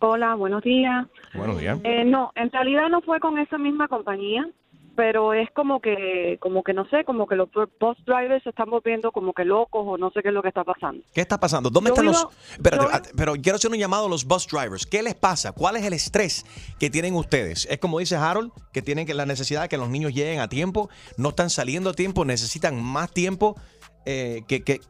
Hola, 0.00 0.34
buenos 0.34 0.62
días. 0.62 1.06
Buenos 1.34 1.58
días. 1.60 1.78
Eh, 1.84 2.04
no, 2.04 2.32
en 2.34 2.50
realidad 2.50 2.88
no 2.90 3.02
fue 3.02 3.20
con 3.20 3.38
esa 3.38 3.56
misma 3.56 3.86
compañía, 3.88 4.48
pero 4.94 5.32
es 5.34 5.50
como 5.52 5.80
que, 5.80 6.36
como 6.40 6.62
que 6.62 6.72
no 6.74 6.86
sé, 6.88 7.04
como 7.04 7.26
que 7.26 7.34
los 7.36 7.48
bus 7.52 7.96
drivers 8.04 8.42
se 8.42 8.50
están 8.50 8.70
volviendo 8.70 9.10
como 9.12 9.32
que 9.32 9.44
locos 9.44 9.82
o 9.86 9.96
no 9.98 10.10
sé 10.10 10.22
qué 10.22 10.28
es 10.28 10.34
lo 10.34 10.42
que 10.42 10.48
está 10.48 10.64
pasando. 10.64 11.02
¿Qué 11.14 11.20
está 11.20 11.38
pasando? 11.38 11.70
¿Dónde 11.70 11.88
Yo 11.90 11.94
están 11.94 12.06
vivo- 12.06 12.22
los...? 12.22 12.52
Espérate, 12.52 12.86
ah, 12.92 13.02
pero 13.16 13.34
quiero 13.34 13.56
hacer 13.56 13.70
un 13.70 13.78
llamado 13.78 14.06
a 14.06 14.08
los 14.08 14.24
bus 14.24 14.46
drivers. 14.46 14.86
¿Qué 14.86 15.02
les 15.02 15.14
pasa? 15.14 15.52
¿Cuál 15.52 15.76
es 15.76 15.84
el 15.84 15.92
estrés 15.92 16.44
que 16.78 16.90
tienen 16.90 17.14
ustedes? 17.14 17.66
Es 17.70 17.78
como 17.78 17.98
dice 17.98 18.16
Harold, 18.16 18.52
que 18.72 18.82
tienen 18.82 19.06
que 19.06 19.14
la 19.14 19.26
necesidad 19.26 19.62
de 19.62 19.68
que 19.68 19.76
los 19.78 19.88
niños 19.88 20.12
lleguen 20.14 20.40
a 20.40 20.48
tiempo, 20.48 20.90
no 21.16 21.30
están 21.30 21.50
saliendo 21.50 21.90
a 21.90 21.92
tiempo, 21.94 22.24
necesitan 22.24 22.82
más 22.82 23.10
tiempo. 23.12 23.56
Eh, 24.06 24.42
que, 24.48 24.62
que- 24.62 24.80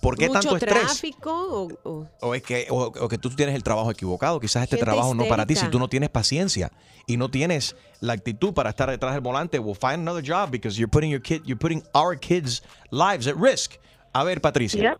¿Por 0.00 0.18
qué 0.18 0.28
Mucho 0.28 0.40
tanto 0.40 0.56
estrés? 0.56 0.82
tráfico 0.82 1.32
o- 1.32 1.68
o- 1.90 2.06
O 2.20 2.34
es 2.34 2.42
que, 2.42 2.66
o, 2.68 2.76
o 2.88 3.08
que 3.08 3.16
tú 3.16 3.30
tienes 3.30 3.54
el 3.54 3.62
trabajo 3.62 3.90
equivocado. 3.90 4.38
Quizás 4.38 4.64
este 4.64 4.76
Gente 4.76 4.84
trabajo 4.84 5.14
no 5.14 5.24
para 5.24 5.46
ti 5.46 5.54
si 5.54 5.58
histérica. 5.60 5.72
tú 5.72 5.78
no 5.78 5.88
tienes 5.88 6.10
paciencia 6.10 6.70
y 7.06 7.16
no 7.16 7.30
tienes 7.30 7.74
la 8.00 8.12
actitud 8.12 8.52
para 8.52 8.68
estar 8.70 8.90
detrás 8.90 9.14
del 9.14 9.22
volante. 9.22 9.58
We'll 9.58 9.74
find 9.76 10.06
another 10.06 10.22
job 10.22 10.50
because 10.50 10.76
you're 10.78 10.90
putting 10.90 11.10
your 11.10 11.22
kid, 11.22 11.42
you're 11.46 11.58
putting 11.58 11.82
our 11.94 12.18
kids' 12.18 12.62
lives 12.90 13.26
at 13.26 13.36
risk. 13.36 13.76
A 14.12 14.24
ver, 14.24 14.42
Patricia. 14.42 14.98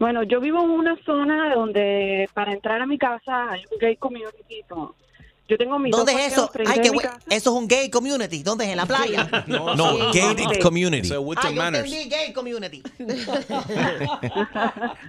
Bueno, 0.00 0.24
yo 0.24 0.40
vivo 0.40 0.62
en 0.64 0.70
una 0.70 0.96
zona 1.04 1.54
donde 1.54 2.28
para 2.34 2.52
entrar 2.52 2.82
a 2.82 2.86
mi 2.86 2.98
casa 2.98 3.50
hay 3.52 3.62
un 3.70 3.78
gay 3.78 3.96
community. 3.96 4.62
todo. 4.68 4.96
Yo 5.48 5.56
tengo 5.56 5.78
mis 5.78 5.92
¿Dónde 5.92 6.12
dos 6.12 6.20
es 6.20 6.32
eso? 6.32 6.50
parqueos 6.52 6.76
Ay, 6.76 6.90
casa. 6.98 7.18
Eso 7.30 7.50
es 7.50 7.56
un 7.56 7.68
gay 7.68 7.88
community. 7.88 8.42
¿Dónde 8.42 8.64
es? 8.64 8.70
¿En 8.70 8.76
la 8.78 8.86
playa? 8.86 9.28
No, 9.46 9.76
gated 10.12 10.60
community. 10.60 11.08
Ah, 11.12 11.50
yo 11.50 11.62
entendí 11.62 12.08
gay 12.08 12.32
community. 12.32 12.82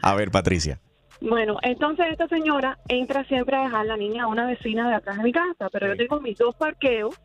A 0.02 0.16
ver, 0.16 0.32
Patricia. 0.32 0.80
Bueno, 1.20 1.58
entonces 1.64 2.06
esta 2.12 2.28
señora 2.28 2.78
entra 2.88 3.24
siempre 3.26 3.56
a 3.56 3.62
dejar 3.64 3.82
a 3.82 3.86
la 3.86 3.98
niña 3.98 4.26
a 4.26 4.28
una 4.28 4.46
vecina 4.46 4.88
de 4.90 4.96
atrás 4.96 5.18
de 5.18 5.24
mi 5.24 5.32
casa, 5.32 5.68
pero 5.72 5.88
yo 5.88 5.98
tengo 5.98 6.20
mis 6.22 6.38
dos 6.38 6.54
parqueos 6.56 7.16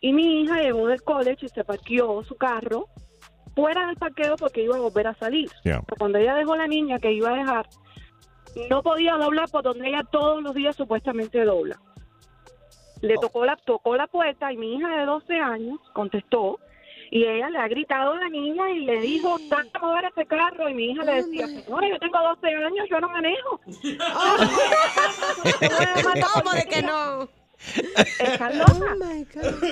y 0.00 0.14
mi 0.14 0.40
hija 0.42 0.62
llegó 0.62 0.86
del 0.88 1.02
college 1.02 1.44
y 1.44 1.48
se 1.50 1.64
parqueó 1.64 2.24
su 2.24 2.36
carro 2.36 2.86
fuera 3.54 3.86
del 3.88 3.96
parqueo 3.96 4.36
porque 4.36 4.62
iba 4.62 4.76
a 4.76 4.80
volver 4.80 5.08
a 5.08 5.14
salir. 5.14 5.50
Yeah. 5.64 5.82
Pero 5.86 5.96
Cuando 5.98 6.18
ella 6.18 6.34
dejó 6.36 6.54
a 6.54 6.58
la 6.58 6.66
niña 6.68 6.98
que 6.98 7.12
iba 7.12 7.28
a 7.30 7.34
dejar, 7.34 7.68
no 8.70 8.82
podía 8.82 9.14
doblar 9.16 9.50
por 9.50 9.62
donde 9.62 9.88
ella 9.88 10.04
todos 10.10 10.42
los 10.42 10.54
días 10.54 10.74
supuestamente 10.76 11.44
dobla. 11.44 11.78
Le 13.00 13.16
tocó 13.18 13.44
la, 13.44 13.56
tocó 13.56 13.96
la 13.96 14.06
puerta 14.06 14.52
y 14.52 14.56
mi 14.56 14.74
hija 14.74 14.88
de 14.88 15.06
12 15.06 15.34
años 15.34 15.78
contestó 15.92 16.58
y 17.10 17.24
ella 17.24 17.48
le 17.48 17.58
ha 17.58 17.68
gritado 17.68 18.12
a 18.12 18.18
la 18.18 18.28
niña 18.28 18.68
y 18.70 18.84
le 18.84 19.00
dijo, 19.00 19.38
¿tanto 19.48 19.80
mover 19.80 20.04
ese 20.06 20.26
carro? 20.26 20.68
Y 20.68 20.74
mi 20.74 20.90
hija 20.90 21.04
le 21.04 21.22
decía, 21.22 21.46
señora, 21.46 21.88
yo 21.88 21.98
tengo 21.98 22.18
12 22.18 22.48
años, 22.48 22.86
yo 22.90 23.00
no 23.00 23.08
manejo. 23.08 23.60
¿Cómo 26.34 26.50
de 26.52 26.66
que 26.66 26.82
no? 26.82 27.26
Está 28.18 28.50
loca. 28.50 28.94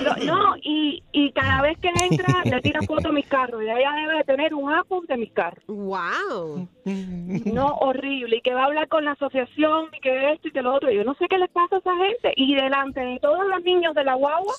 No, 0.02 0.24
no, 0.24 0.56
y, 0.62 1.02
y 1.12 1.32
cada 1.32 1.62
vez 1.62 1.78
que 1.78 1.88
entra 1.88 2.42
le 2.44 2.60
tira 2.60 2.82
foto 2.82 3.08
a 3.08 3.12
mis 3.12 3.26
carros 3.26 3.62
y 3.62 3.66
ella 3.66 3.92
debe 3.92 4.18
de 4.18 4.24
tener 4.24 4.54
un 4.54 4.72
Apple 4.72 5.00
de 5.08 5.16
mis 5.16 5.32
carros. 5.32 5.64
Wow. 5.66 6.68
No, 6.84 7.66
horrible. 7.80 8.36
Y 8.36 8.40
que 8.40 8.54
va 8.54 8.62
a 8.62 8.66
hablar 8.66 8.88
con 8.88 9.04
la 9.04 9.12
asociación 9.12 9.86
y 9.96 10.00
que 10.00 10.32
esto 10.32 10.48
y 10.48 10.52
que 10.52 10.62
lo 10.62 10.74
otro. 10.74 10.90
Yo 10.90 11.04
no 11.04 11.14
sé 11.14 11.26
qué 11.28 11.38
les 11.38 11.50
pasa 11.50 11.76
a 11.76 11.78
esa 11.78 11.96
gente. 11.96 12.32
Y 12.36 12.54
delante 12.54 13.00
de 13.00 13.18
todos 13.20 13.46
los 13.48 13.62
niños 13.64 13.94
de 13.94 14.04
la 14.04 14.14
guagua, 14.14 14.54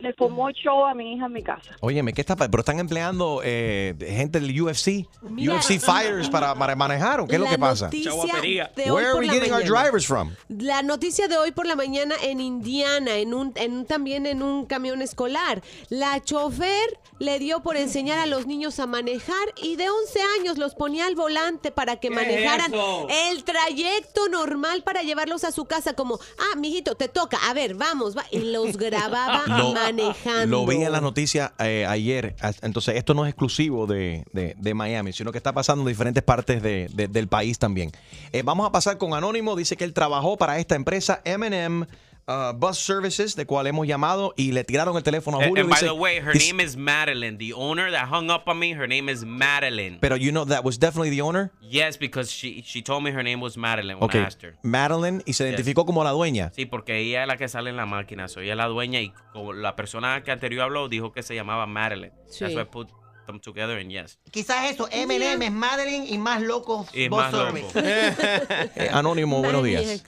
le 0.00 0.12
formó 0.14 0.48
el 0.48 0.54
show 0.54 0.84
a 0.84 0.94
mi 0.94 1.14
hija 1.14 1.26
en 1.26 1.32
mi 1.32 1.42
casa. 1.42 1.76
Óyeme, 1.80 2.12
¿qué 2.12 2.20
está 2.20 2.36
Pero 2.36 2.58
están 2.58 2.78
empleando 2.78 3.40
eh, 3.44 3.94
gente 3.98 4.40
del 4.40 4.60
UFC, 4.60 5.06
Mira, 5.22 5.54
UFC 5.54 5.78
fighters 5.80 6.28
para, 6.28 6.54
para 6.54 6.76
manejar 6.76 7.20
o 7.20 7.26
qué 7.26 7.34
es 7.34 7.40
lo 7.40 7.46
que 7.46 7.58
pasa? 7.58 7.90
Where 7.90 9.06
are 9.06 9.18
we 9.18 9.26
la 9.26 9.32
getting 9.32 9.52
our 9.52 9.64
drivers 9.64 10.06
from? 10.06 10.30
La 10.48 10.82
noticia 10.82 11.28
de 11.28 11.36
hoy 11.36 11.52
por 11.52 11.66
la 11.66 11.76
mañana 11.76 12.14
en 12.22 12.40
Indiana, 12.64 13.16
en 13.18 13.34
un, 13.34 13.52
en 13.56 13.72
un- 13.74 13.84
también 13.86 14.24
en 14.26 14.42
un 14.42 14.64
camión 14.64 15.02
escolar. 15.02 15.62
La 15.90 16.22
chofer 16.22 16.98
le 17.18 17.38
dio 17.38 17.60
por 17.62 17.76
enseñar 17.76 18.18
a 18.18 18.26
los 18.26 18.46
niños 18.46 18.80
a 18.80 18.86
manejar 18.86 19.36
y 19.62 19.76
de 19.76 19.88
11 19.90 20.18
años 20.40 20.56
los 20.58 20.74
ponía 20.74 21.06
al 21.06 21.14
volante 21.14 21.70
para 21.70 21.96
que 21.96 22.08
¿Qué 22.08 22.14
manejaran 22.14 22.72
es 22.74 23.30
el 23.32 23.44
trayecto 23.44 24.28
normal 24.28 24.82
para 24.82 25.02
llevarlos 25.02 25.44
a 25.44 25.52
su 25.52 25.66
casa 25.66 25.92
como, 25.94 26.18
ah, 26.38 26.56
mijito, 26.56 26.94
te 26.94 27.08
toca, 27.08 27.38
a 27.48 27.52
ver, 27.54 27.74
vamos, 27.74 28.16
va. 28.16 28.24
Y 28.30 28.38
los 28.50 28.76
grababa 28.78 29.42
Lo- 29.46 29.72
manejando. 29.74 30.46
Lo 30.58 30.66
vi 30.66 30.76
en 30.82 30.90
las 30.92 31.02
noticias 31.02 31.52
eh, 31.58 31.84
ayer. 31.86 32.34
Entonces, 32.62 32.96
esto 32.96 33.12
no 33.14 33.26
es 33.26 33.30
exclusivo 33.30 33.86
de, 33.86 34.24
de- 34.32 34.54
de 34.58 34.74
Miami, 34.74 35.12
sino 35.12 35.30
que 35.32 35.38
está 35.38 35.52
pasando 35.52 35.82
en 35.82 35.88
diferentes 35.88 36.22
partes 36.22 36.62
de- 36.62 36.88
de- 36.94 37.08
del 37.08 37.28
país 37.28 37.58
también. 37.58 37.92
Eh, 38.32 38.42
vamos 38.42 38.66
a 38.66 38.72
pasar 38.72 38.96
con 38.98 39.12
Anónimo. 39.14 39.54
Dice 39.54 39.76
que 39.76 39.84
él 39.84 39.92
trabajó 39.92 40.36
para 40.36 40.58
esta 40.58 40.74
empresa 40.74 41.20
MM 41.24 41.86
uh, 42.26 42.52
Bus 42.54 42.78
Services, 42.78 43.36
de 43.36 43.46
cual 43.46 43.66
hemos 43.66 43.86
llamado, 43.86 44.32
y 44.36 44.52
le 44.52 44.64
tiraron 44.64 44.96
el 44.96 45.02
teléfono 45.02 45.38
a 45.38 45.42
And, 45.42 45.48
Julio. 45.50 45.64
and 45.64 45.70
by 45.70 45.76
Dice- 45.80 45.86
the 45.86 45.92
way, 45.94 46.16
her 46.20 46.34
name 46.34 46.60
is 46.60 46.76
Madeline. 46.76 47.36
The 47.38 47.52
owner 47.54 47.90
that 47.90 48.08
hung 48.10 48.30
up 48.30 48.48
on 48.48 48.58
me, 48.58 48.72
her 48.74 48.86
name 48.88 49.08
is 49.08 49.24
Madeline. 49.24 49.98
Pero 50.00 50.16
you 50.16 50.30
know 50.32 50.44
that 50.46 50.64
was 50.64 50.78
definitely 50.78 51.10
the 51.10 51.20
owner. 51.22 51.50
Yes, 51.60 51.98
because 51.98 52.30
she 52.30 52.62
she 52.64 52.82
told 52.82 53.02
me 53.02 53.10
her 53.10 53.22
name 53.22 53.40
was 53.40 53.56
Madeline 53.56 53.96
when 53.98 54.04
Okay. 54.04 54.20
I 54.20 54.24
asked 54.26 54.42
her. 54.42 54.56
Madeline, 54.62 55.22
y 55.26 55.32
se 55.34 55.44
Yes. 55.44 55.50
identificó 55.54 55.84
como 55.86 56.02
la 56.04 56.10
dueña. 56.12 56.50
Sí, 56.54 56.66
porque 56.66 56.98
ella 56.98 57.22
es 57.22 57.28
la 57.28 57.36
que 57.36 57.48
sale 57.48 57.70
en 57.70 57.76
la 57.76 57.86
máquina, 57.86 58.28
soy 58.28 58.46
ella 58.46 58.54
la 58.56 58.66
dueña 58.66 59.00
y 59.00 59.12
como 59.32 59.52
la 59.52 59.76
persona 59.76 60.22
que 60.22 60.30
anterior 60.30 60.62
habló 60.62 60.88
dijo 60.88 61.12
que 61.12 61.22
se 61.22 61.34
llamaba 61.34 61.66
Madeline. 61.66 62.12
Sí. 62.28 62.40
That's 62.40 62.54
why 62.54 62.62
I 62.62 62.64
put 62.64 62.88
them 63.26 63.40
together 63.40 63.78
and 63.78 63.90
yes. 63.90 64.18
Quizás 64.30 64.70
eso, 64.70 64.86
Eminem 64.90 65.40
es 65.42 65.50
Madeline 65.52 66.06
y 66.08 66.18
más 66.18 66.42
locos 66.42 66.88
Y 66.94 67.08
Boss 67.08 67.22
más 67.22 67.30
Service. 67.32 67.66
loco. 67.74 67.88
Eh, 68.76 68.88
Anónimo, 68.92 69.40
buenos 69.42 69.64
días. 69.64 70.04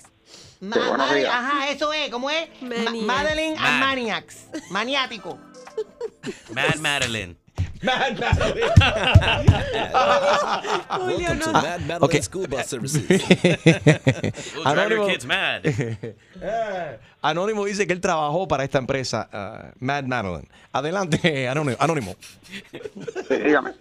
Ma- 0.61 0.77
buenos 0.77 0.99
Madeline, 0.99 1.21
días. 1.21 1.35
ajá, 1.35 1.69
eso 1.71 1.93
es, 1.93 2.11
¿cómo 2.11 2.31
es? 2.31 2.49
Ma-. 2.63 2.91
Madeline 3.15 3.57
and. 3.59 3.81
Maniacs. 3.81 4.47
Maniático. 4.71 5.39
Mad 6.53 6.77
Madeline. 6.81 7.37
Mad 7.83 8.19
Welcome 10.99 11.39
to 11.41 11.53
Mad 11.53 11.81
Madeline 11.87 12.03
Okay. 12.05 12.21
School 12.23 12.47
Bus 12.47 12.67
Services. 12.69 13.03
We'll 14.57 14.75
drive 14.75 14.91
your 14.91 15.07
kids 15.09 15.27
mad. 15.27 15.65
Anónimo 17.29 17.65
dice 17.65 17.87
que 17.87 17.93
él 17.93 18.01
trabajó 18.01 18.47
para 18.49 18.65
esta 18.65 18.79
empresa, 18.79 19.29
uh, 19.33 19.85
Mad 19.85 20.05
Madeline. 20.05 20.49
Adelante, 20.73 21.49
Anónimo. 21.49 21.77
Anónimo. 21.81 22.15
dígame. 23.31 23.73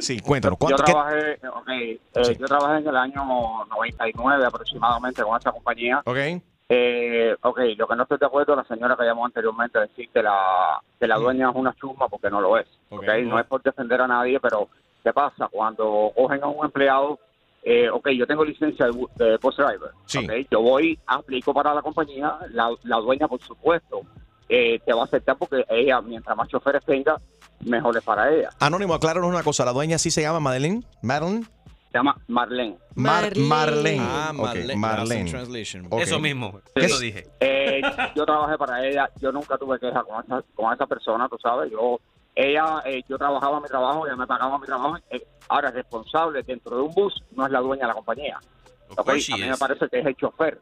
Sí, 0.00 0.20
cuéntanos. 0.20 0.58
Yo 0.60 0.66
¿cuánto- 0.66 0.84
qué- 0.84 0.92
trabajé, 0.92 1.38
ok, 1.48 1.68
eh, 1.68 2.36
yo 2.38 2.46
trabajé 2.46 2.78
en 2.82 2.88
el 2.88 2.96
año 2.96 3.24
99 3.70 4.46
aproximadamente 4.46 5.22
con 5.22 5.38
esa 5.38 5.52
compañía. 5.52 6.02
Ok. 6.04 6.16
Eh, 6.72 7.36
ok, 7.42 7.58
lo 7.76 7.88
que 7.88 7.96
no 7.96 8.02
estoy 8.04 8.18
de 8.18 8.26
acuerdo, 8.26 8.54
la 8.54 8.64
señora 8.64 8.96
que 8.96 9.04
llamó 9.04 9.26
anteriormente, 9.26 9.78
decir 9.80 10.08
que 10.14 10.22
la, 10.22 10.80
que 11.00 11.06
la 11.08 11.16
dueña 11.16 11.50
es 11.50 11.56
una 11.56 11.74
chusma 11.74 12.08
porque 12.08 12.30
no 12.30 12.40
lo 12.40 12.56
es. 12.58 12.66
Ok, 12.90 13.04
no 13.24 13.38
es 13.40 13.46
por 13.46 13.60
defender 13.62 14.00
a 14.00 14.06
nadie, 14.06 14.38
pero 14.38 14.68
¿qué 15.02 15.12
pasa? 15.12 15.48
Cuando 15.50 16.12
cogen 16.14 16.42
a 16.44 16.46
un 16.46 16.64
empleado, 16.64 17.18
eh, 17.62 17.88
ok, 17.90 18.08
yo 18.10 18.26
tengo 18.26 18.44
licencia 18.44 18.86
de, 18.86 18.92
de 19.24 19.36
bus 19.36 19.56
driver. 19.56 19.90
ok, 19.90 20.46
yo 20.50 20.60
voy, 20.60 20.98
aplico 21.06 21.52
para 21.54 21.74
la 21.74 21.82
compañía, 21.82 22.36
la, 22.50 22.70
la 22.84 22.96
dueña, 22.98 23.28
por 23.28 23.40
supuesto, 23.42 24.00
eh, 24.48 24.80
te 24.84 24.92
va 24.92 25.02
a 25.02 25.04
aceptar 25.04 25.36
porque 25.36 25.64
ella, 25.68 26.00
mientras 26.00 26.36
más 26.36 26.48
choferes 26.48 26.84
tenga, 26.84 27.20
mejor 27.60 27.96
es 27.96 28.02
para 28.04 28.32
ella. 28.34 28.50
Anónimo, 28.58 28.94
acláranos 28.94 29.28
una 29.28 29.42
cosa. 29.42 29.64
¿La 29.64 29.72
dueña 29.72 29.98
sí 29.98 30.10
se 30.10 30.22
llama 30.22 30.40
Madeline? 30.40 30.84
¿Madeline? 31.02 31.44
Se 31.92 31.98
llama 31.98 32.16
Marlene. 32.28 32.78
Mar- 32.94 33.36
Marlene. 33.36 33.98
Ah, 34.00 34.32
Marlene. 34.32 34.76
Marlene. 34.76 35.28
Translation. 35.30 35.88
Eso 35.98 36.20
mismo, 36.20 36.60
¿Qué 36.74 36.84
eso 36.84 36.94
es? 36.94 37.00
dije. 37.00 37.26
Eh, 37.40 37.80
yo 38.14 38.24
trabajé 38.24 38.56
para 38.56 38.86
ella, 38.86 39.10
yo 39.20 39.32
nunca 39.32 39.58
tuve 39.58 39.78
queja 39.80 40.02
con 40.04 40.24
esa, 40.24 40.40
con 40.54 40.72
esa 40.72 40.86
persona, 40.86 41.28
tú 41.28 41.36
sabes, 41.42 41.70
yo, 41.72 41.98
ella, 42.34 42.82
eh, 42.84 43.02
yo 43.08 43.18
trabajaba 43.18 43.60
mi 43.60 43.68
trabajo, 43.68 44.06
ella 44.06 44.16
me 44.16 44.26
pagaba 44.26 44.58
mi 44.58 44.66
trabajo, 44.66 44.96
eh, 45.10 45.22
ahora 45.48 45.70
responsable 45.70 46.42
dentro 46.42 46.76
de 46.76 46.82
un 46.82 46.94
bus 46.94 47.22
no 47.32 47.46
es 47.46 47.52
la 47.52 47.60
dueña 47.60 47.82
de 47.82 47.88
la 47.88 47.94
compañía, 47.94 48.38
a 49.32 49.36
mí 49.36 49.42
me 49.50 49.56
parece 49.56 49.88
que 49.88 49.98
es 50.00 50.06
el 50.06 50.16
chofer, 50.16 50.60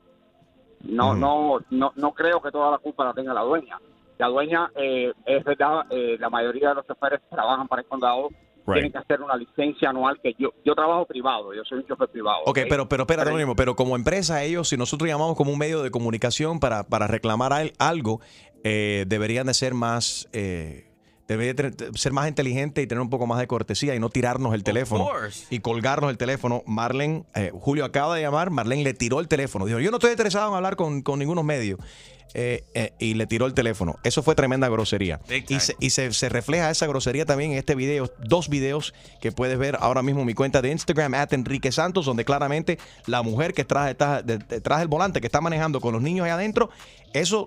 no, 0.85 1.13
no, 1.21 1.61
no, 1.71 1.93
no 1.97 2.13
creo 2.13 2.41
que 2.41 2.51
toda 2.51 2.71
la 2.71 2.79
culpa 2.79 3.05
la 3.05 3.13
tenga 3.15 3.35
la 3.35 3.43
dueña, 3.43 3.79
la 4.19 4.27
dueña, 4.29 4.71
eh, 4.77 5.13
es 5.27 5.45
verdad, 5.45 5.83
eh, 5.91 6.17
la 6.19 6.31
mayoría 6.31 6.71
de 6.71 6.75
los 6.77 6.87
choferes 6.87 7.21
trabajan 7.31 7.69
para 7.69 7.83
el 7.83 7.89
condado, 7.89 8.29
tienen 8.75 8.93
que 8.93 8.99
hacer 8.99 9.23
una 9.23 9.35
licencia 9.37 9.89
anual 9.91 10.19
que 10.23 10.35
yo, 10.39 10.51
yo 10.65 10.75
trabajo 10.75 11.07
privado, 11.07 11.55
yo 11.55 11.63
soy 11.65 11.79
un 11.79 11.87
chofer 11.87 12.09
privado. 12.09 12.41
Ok, 12.45 12.59
pero, 12.69 12.87
pero 12.89 13.05
espérate, 13.05 13.31
Anónimo, 13.31 13.57
pero 13.57 13.75
como 13.77 13.97
empresa, 13.97 14.43
ellos, 14.43 14.69
si 14.69 14.77
nosotros 14.77 15.09
llamamos 15.09 15.37
como 15.37 15.53
un 15.53 15.59
medio 15.59 15.83
de 15.83 15.91
comunicación 15.91 16.61
para, 16.61 16.83
para 16.85 17.07
reclamar 17.07 17.53
al- 17.55 17.73
algo, 17.79 18.21
eh, 18.65 19.05
deberían 19.09 19.47
de 19.47 19.55
ser 19.55 19.73
más. 19.75 20.29
Debería 21.29 21.55
tener- 21.55 21.75
ser 21.95 22.13
más 22.13 22.27
inteligente 22.27 22.81
y 22.83 22.87
tener 22.87 23.03
un 23.03 23.11
poco 23.11 23.27
más 23.27 23.39
de 23.39 23.47
cortesía 23.47 23.95
y 23.95 24.01
no 24.01 24.09
tirarnos 24.09 24.55
el 24.55 24.65
teléfono 24.65 25.05
y 25.51 25.61
colgarnos 25.61 26.11
el 26.11 26.17
teléfono. 26.17 26.63
Marlene, 26.67 27.25
eh, 27.35 27.51
Julio 27.55 27.85
acaba 27.85 28.17
de 28.17 28.23
llamar, 28.23 28.51
Marlene 28.51 28.83
le 28.83 28.95
tiró 28.95 29.21
el 29.21 29.29
teléfono. 29.29 29.67
Dijo, 29.67 29.79
yo 29.79 29.91
no 29.91 29.99
estoy 29.99 30.11
interesado 30.13 30.49
en 30.49 30.55
hablar 30.57 30.77
con, 30.77 31.03
con 31.03 31.19
ningunos 31.19 31.45
medios. 31.45 31.79
Eh, 32.35 32.63
eh, 32.75 32.93
y 32.99 33.15
le 33.15 33.27
tiró 33.27 33.47
el 33.47 33.55
teléfono. 33.55 33.97
Eso 34.05 34.23
fue 34.23 34.35
tremenda 34.35 34.69
grosería. 34.69 35.19
Y, 35.55 35.61
se, 35.61 35.77
y 35.81 35.91
se, 35.91 36.13
se 36.13 36.29
refleja 36.29 36.71
esa 36.71 36.87
grosería 36.87 37.25
también 37.25 37.53
en 37.53 37.59
este 37.59 37.75
video, 37.75 38.13
dos 38.23 38.51
videos 38.51 38.93
que 39.23 39.33
puedes 39.33 39.57
ver 39.59 39.79
ahora 39.81 40.03
mismo 40.03 40.21
en 40.21 40.27
mi 40.27 40.35
cuenta 40.35 40.61
de 40.61 40.71
Instagram, 40.71 41.15
at 41.15 41.33
Enrique 41.33 41.73
Santos, 41.73 42.05
donde 42.05 42.27
claramente 42.27 42.79
la 43.07 43.23
mujer 43.23 43.55
que 43.55 43.63
está 43.63 43.87
detrás, 43.87 44.27
de- 44.27 44.37
detrás 44.39 44.81
del 44.81 44.89
volante, 44.89 45.23
que 45.23 45.27
está 45.27 45.41
manejando 45.41 45.81
con 45.81 45.95
los 45.95 46.03
niños 46.03 46.27
ahí 46.27 46.31
adentro, 46.31 46.69
eso 47.15 47.47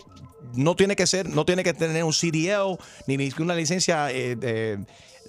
no 0.55 0.75
tiene 0.75 0.95
que 0.95 1.07
ser, 1.07 1.29
no 1.29 1.45
tiene 1.45 1.63
que 1.63 1.73
tener 1.73 2.03
un 2.03 2.13
CDL 2.13 2.77
ni, 3.07 3.17
ni 3.17 3.31
una 3.39 3.55
licencia. 3.55 4.11
eh, 4.11 4.35
de- 4.35 4.85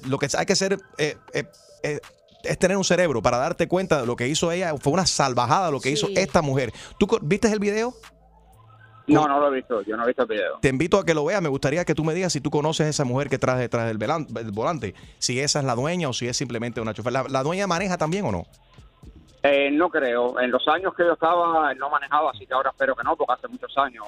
lo 0.07 0.19
que 0.19 0.27
hay 0.37 0.47
que 0.47 0.55
hacer 0.55 0.79
eh, 0.99 1.17
eh, 1.33 1.45
eh, 1.85 2.01
es 2.43 2.59
tener 2.59 2.77
un 2.77 2.83
cerebro 2.85 3.23
para 3.23 3.37
darte 3.39 3.69
cuenta 3.69 4.01
de 4.01 4.07
lo 4.07 4.17
que 4.17 4.27
hizo 4.27 4.51
ella. 4.51 4.75
Fue 4.81 4.93
una 4.93 5.07
salvajada 5.07 5.71
lo 5.71 5.81
que 5.81 5.91
hizo 5.91 6.09
esta 6.17 6.43
mujer. 6.43 6.73
¿Tú 6.99 7.07
viste 7.23 7.47
el 7.53 7.61
video? 7.61 7.95
No, 9.07 9.27
no 9.29 9.39
lo 9.41 9.49
he 9.53 9.57
visto, 9.57 9.83
yo 9.83 9.97
no 9.97 10.05
he 10.05 10.07
visto 10.09 10.23
el 10.23 10.29
video. 10.29 10.59
Te 10.61 10.69
invito 10.69 10.99
a 10.99 11.05
que 11.05 11.13
lo 11.15 11.25
veas. 11.25 11.43
Me 11.43 11.49
gustaría 11.49 11.85
que 11.85 11.95
tú 11.95 12.03
me 12.05 12.15
digas 12.15 12.33
si 12.33 12.41
tú 12.41 12.51
conoces 12.51 12.87
a 12.87 12.89
esa 12.91 13.05
mujer 13.05 13.29
que 13.29 13.39
trae 13.39 13.59
detrás 13.61 13.87
del 13.87 14.51
volante. 14.53 14.95
Si 15.19 15.39
esa 15.41 15.59
es 15.61 15.65
la 15.65 15.75
dueña 15.75 16.09
o 16.09 16.13
si 16.13 16.27
es 16.29 16.37
simplemente 16.37 16.81
una 16.81 16.95
chofer. 16.95 17.13
¿La, 17.13 17.25
la 17.29 17.43
dueña 17.43 17.67
maneja 17.67 17.97
también 17.99 18.25
o 18.25 18.33
no? 18.33 18.47
Eh, 19.43 19.71
no 19.73 19.89
creo. 19.91 20.39
En 20.41 20.51
los 20.53 20.67
años 20.69 20.95
que 20.97 21.05
yo 21.05 21.13
estaba, 21.15 21.75
no 21.75 21.91
manejaba, 21.91 22.31
así 22.31 22.47
que 22.47 22.55
ahora 22.55 22.71
espero 22.71 22.95
que 22.95 23.03
no, 23.03 23.17
porque 23.17 23.35
hace 23.35 23.49
muchos 23.49 23.77
años, 23.77 24.05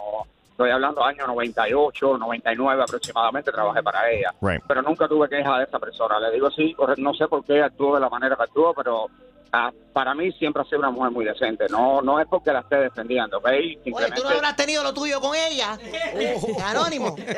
estoy 0.54 0.70
hablando 0.70 1.04
años 1.04 1.26
98, 1.26 2.16
99 2.16 2.82
aproximadamente, 2.82 3.50
trabajé 3.50 3.82
para 3.82 4.08
ella. 4.10 4.32
Right. 4.40 4.62
Pero 4.68 4.82
nunca 4.82 5.08
tuve 5.08 5.28
queja 5.28 5.58
de 5.58 5.64
esa 5.64 5.80
persona. 5.80 6.20
Le 6.20 6.30
digo 6.30 6.46
así, 6.46 6.72
corre- 6.74 6.94
no 6.96 7.12
sé 7.12 7.26
por 7.26 7.44
qué 7.44 7.60
actuó 7.60 7.94
de 7.96 8.00
la 8.00 8.08
manera 8.08 8.36
que 8.36 8.44
actuó, 8.44 8.72
pero 8.72 9.06
ah, 9.54 9.70
para 9.92 10.12
mí 10.14 10.32
siempre 10.32 10.60
ha 10.62 10.64
sido 10.64 10.80
una 10.80 10.90
mujer 10.90 11.12
muy 11.12 11.24
decente. 11.24 11.66
No 11.70 12.02
no 12.02 12.18
es 12.20 12.26
porque 12.28 12.52
la 12.52 12.60
esté 12.60 12.76
defendiendo, 12.76 13.38
¿ok? 13.38 13.46
Oye, 13.46 13.78
tú 13.84 13.90
no 13.90 13.98
Simplemente- 14.00 14.34
habrás 14.36 14.56
tenido 14.56 14.82
lo 14.82 14.92
tuyo 14.92 15.20
con 15.20 15.34
ella. 15.36 15.78
Anónimo. 16.64 17.14
¿Eh? 17.18 17.36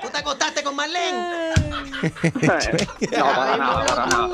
¿Tú 0.00 0.08
te 0.08 0.18
acostaste 0.18 0.62
con 0.62 0.74
Marlene? 0.76 1.50
no, 2.02 3.24
para 3.24 3.56
nada, 3.56 3.86
para 3.86 4.06
nada. 4.06 4.28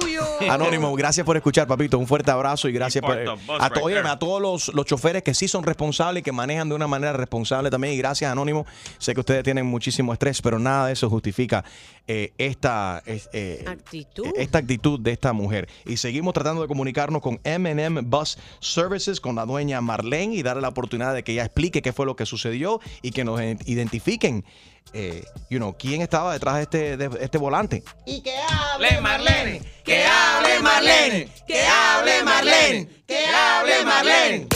Anónimo, 0.54 0.94
gracias 0.94 1.26
por 1.26 1.36
escuchar, 1.36 1.66
papito. 1.66 1.98
Un 1.98 2.06
fuerte 2.06 2.30
abrazo 2.30 2.68
y 2.68 2.72
gracias 2.72 3.02
por, 3.04 3.18
a, 3.18 3.70
to- 3.70 3.88
a 4.08 4.18
todos 4.18 4.40
los, 4.40 4.74
los 4.74 4.84
choferes 4.86 5.22
que 5.22 5.34
sí 5.34 5.48
son 5.48 5.64
responsables 5.64 6.20
y 6.20 6.24
que 6.24 6.32
manejan 6.32 6.68
de 6.68 6.74
una 6.74 6.86
manera 6.86 7.12
responsable 7.14 7.70
también. 7.70 7.94
Y 7.94 7.98
gracias, 7.98 8.30
Anónimo. 8.30 8.66
Sé 8.98 9.14
que 9.14 9.20
ustedes 9.20 9.42
tienen 9.42 9.66
muchísimo 9.66 10.12
estrés, 10.12 10.40
pero 10.42 10.58
nada 10.58 10.86
de 10.86 10.92
eso 10.92 11.10
justifica 11.10 11.64
eh, 12.08 12.32
esta, 12.38 13.02
es- 13.06 13.28
eh, 13.32 13.64
Actitud. 13.66 14.26
esta 14.36 14.58
actitud 14.58 15.00
de 15.00 15.12
esta 15.12 15.32
mujer. 15.32 15.68
Y 15.84 15.96
seguimos 15.96 16.34
tratando 16.34 16.62
de 16.62 16.68
comunicarnos 16.68 17.20
con 17.22 17.40
MM 17.44 18.02
Bus 18.02 18.38
Services, 18.60 19.20
con 19.20 19.34
la 19.36 19.44
dueña 19.46 19.80
Marlene, 19.80 20.34
y 20.34 20.42
darle 20.42 20.62
la 20.62 20.68
oportunidad 20.68 21.14
de 21.14 21.24
que 21.24 21.32
ella 21.32 21.44
explique 21.44 21.82
qué 21.82 21.92
fue 21.92 22.06
lo 22.06 22.16
que 22.16 22.26
sucedió 22.26 22.80
y 23.02 23.10
que 23.10 23.24
nos 23.24 23.40
identifiquen, 23.66 24.44
eh, 24.92 25.24
you 25.50 25.58
know, 25.58 25.76
quién 25.76 26.00
estaba 26.00 26.32
detrás 26.32 26.56
de 26.56 26.62
este, 26.62 26.96
de 26.96 27.10
este 27.24 27.38
volante. 27.38 27.82
Y 28.06 28.20
que 28.22 28.36
hable 28.36 29.00
Marlene, 29.00 29.60
que 29.84 30.04
hable 30.04 30.60
Marlene, 30.60 31.28
que 31.46 31.60
hable 31.62 32.22
Marlene, 32.22 32.88
que 33.06 33.26
hable 33.26 33.84
Marlene. 33.84 34.46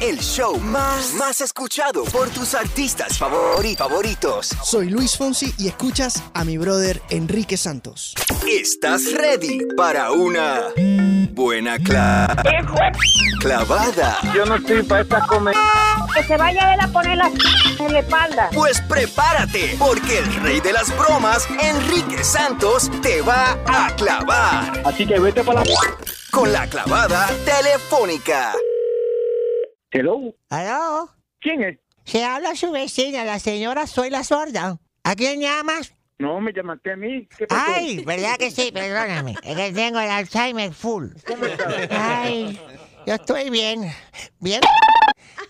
El 0.00 0.18
show 0.20 0.58
más, 0.58 1.14
más 1.14 1.40
escuchado 1.40 2.04
por 2.04 2.28
tus 2.28 2.54
artistas 2.54 3.18
favori- 3.18 3.76
favoritos. 3.76 4.50
Soy 4.62 4.90
Luis 4.90 5.16
Fonsi 5.16 5.54
y 5.58 5.68
escuchas 5.68 6.22
a 6.34 6.44
mi 6.44 6.58
brother 6.58 7.00
Enrique 7.08 7.56
Santos. 7.56 8.14
¿Estás 8.48 9.12
ready 9.12 9.60
para 9.76 10.12
una 10.12 10.68
buena 11.32 11.78
cla- 11.78 12.26
clavada? 13.40 14.18
Yo 14.34 14.44
no 14.44 14.56
estoy 14.56 14.82
para 14.82 15.00
esta 15.02 15.20
comedia. 15.26 15.60
Que 16.14 16.24
se 16.24 16.36
vaya 16.36 16.62
a 16.66 16.70
ver 16.70 16.80
a 16.82 16.88
poner 16.88 17.16
la 17.16 17.30
en 17.78 17.92
la 17.92 17.98
espalda. 18.00 18.50
Pues 18.52 18.80
prepárate, 18.82 19.76
porque 19.78 20.18
el 20.18 20.34
rey 20.42 20.60
de 20.60 20.72
las 20.72 20.94
bromas, 20.96 21.46
Enrique 21.60 22.22
Santos, 22.22 22.90
te 23.02 23.22
va 23.22 23.58
a 23.66 23.94
clavar. 23.96 24.82
Así 24.84 25.06
que 25.06 25.18
vete 25.18 25.42
para 25.42 25.64
la... 25.64 25.70
Con 26.30 26.52
la 26.52 26.66
clavada 26.68 27.28
telefónica. 27.44 28.52
Hello. 29.90 30.34
¿Aló? 30.50 31.10
¿Quién 31.40 31.62
es? 31.62 31.78
Se 32.04 32.24
habla 32.24 32.54
su 32.54 32.70
vecina, 32.72 33.24
la 33.24 33.38
señora 33.38 33.86
Soy 33.86 34.10
la 34.10 34.24
Sorda. 34.24 34.78
¿A 35.04 35.14
quién 35.16 35.40
llamas? 35.40 35.94
No, 36.18 36.40
me 36.40 36.52
llamaste 36.52 36.92
a 36.92 36.96
mí. 36.96 37.28
¿Qué 37.36 37.46
pasó? 37.46 37.62
Ay, 37.74 38.04
¿verdad 38.04 38.36
que 38.38 38.50
sí? 38.50 38.70
Perdóname. 38.74 39.34
Es 39.42 39.56
que 39.56 39.72
tengo 39.72 40.00
el 40.00 40.10
Alzheimer 40.10 40.72
full. 40.72 41.08
Ay, 41.90 42.58
yo 43.06 43.14
estoy 43.14 43.50
bien. 43.50 43.90
Bien 44.40 44.60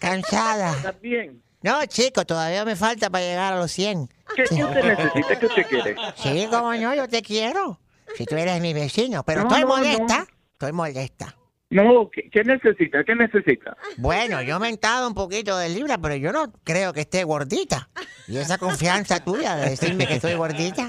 cansada. 0.01 0.73
¿Estás 0.77 1.01
bien? 1.01 1.43
No, 1.63 1.85
chico, 1.87 2.25
todavía 2.27 2.65
me 2.65 2.77
falta 2.77 3.11
para 3.11 3.25
llegar 3.25 3.53
a 3.55 3.57
los 3.59 3.73
100. 3.73 4.09
¿Qué, 4.37 4.45
qué 4.45 4.65
usted 4.65 4.85
necesita? 4.85 5.39
¿Qué 5.41 5.47
usted 5.47 5.67
quiere? 5.67 5.97
Sí, 6.17 6.47
como 6.51 6.75
no, 6.75 6.95
yo 6.95 7.09
te 7.09 7.23
quiero. 7.23 7.81
Si 8.17 8.25
tú 8.25 8.37
eres 8.37 8.61
mi 8.61 8.73
vecino, 8.73 9.25
pero 9.25 9.43
No, 9.43 9.49
estoy 9.49 9.63
no, 9.63 9.69
molesta. 9.69 10.19
no. 10.19 10.27
Estoy 10.53 10.73
molesta. 10.73 11.37
No, 11.69 12.09
¿qué, 12.13 12.29
qué 12.31 12.45
necesita? 12.45 13.03
¿Qué 13.03 13.15
necesita? 13.17 13.77
Bueno, 13.97 14.41
yo 14.43 14.61
me 14.61 14.69
he 14.69 14.71
mentado 14.71 15.09
un 15.09 15.15
poquito 15.15 15.57
de 15.59 15.69
libra, 15.69 15.99
pero 15.99 16.15
yo 16.15 16.33
no 16.33 16.53
creo 16.63 16.93
que 16.93 17.01
esté 17.01 17.25
gordita. 17.25 17.89
Y 18.29 18.37
esa 18.39 18.57
confianza 18.59 19.25
tuya 19.25 19.57
de 19.57 19.71
decirme 19.71 20.07
que 20.07 20.15
estoy 20.15 20.35
gordita. 20.35 20.89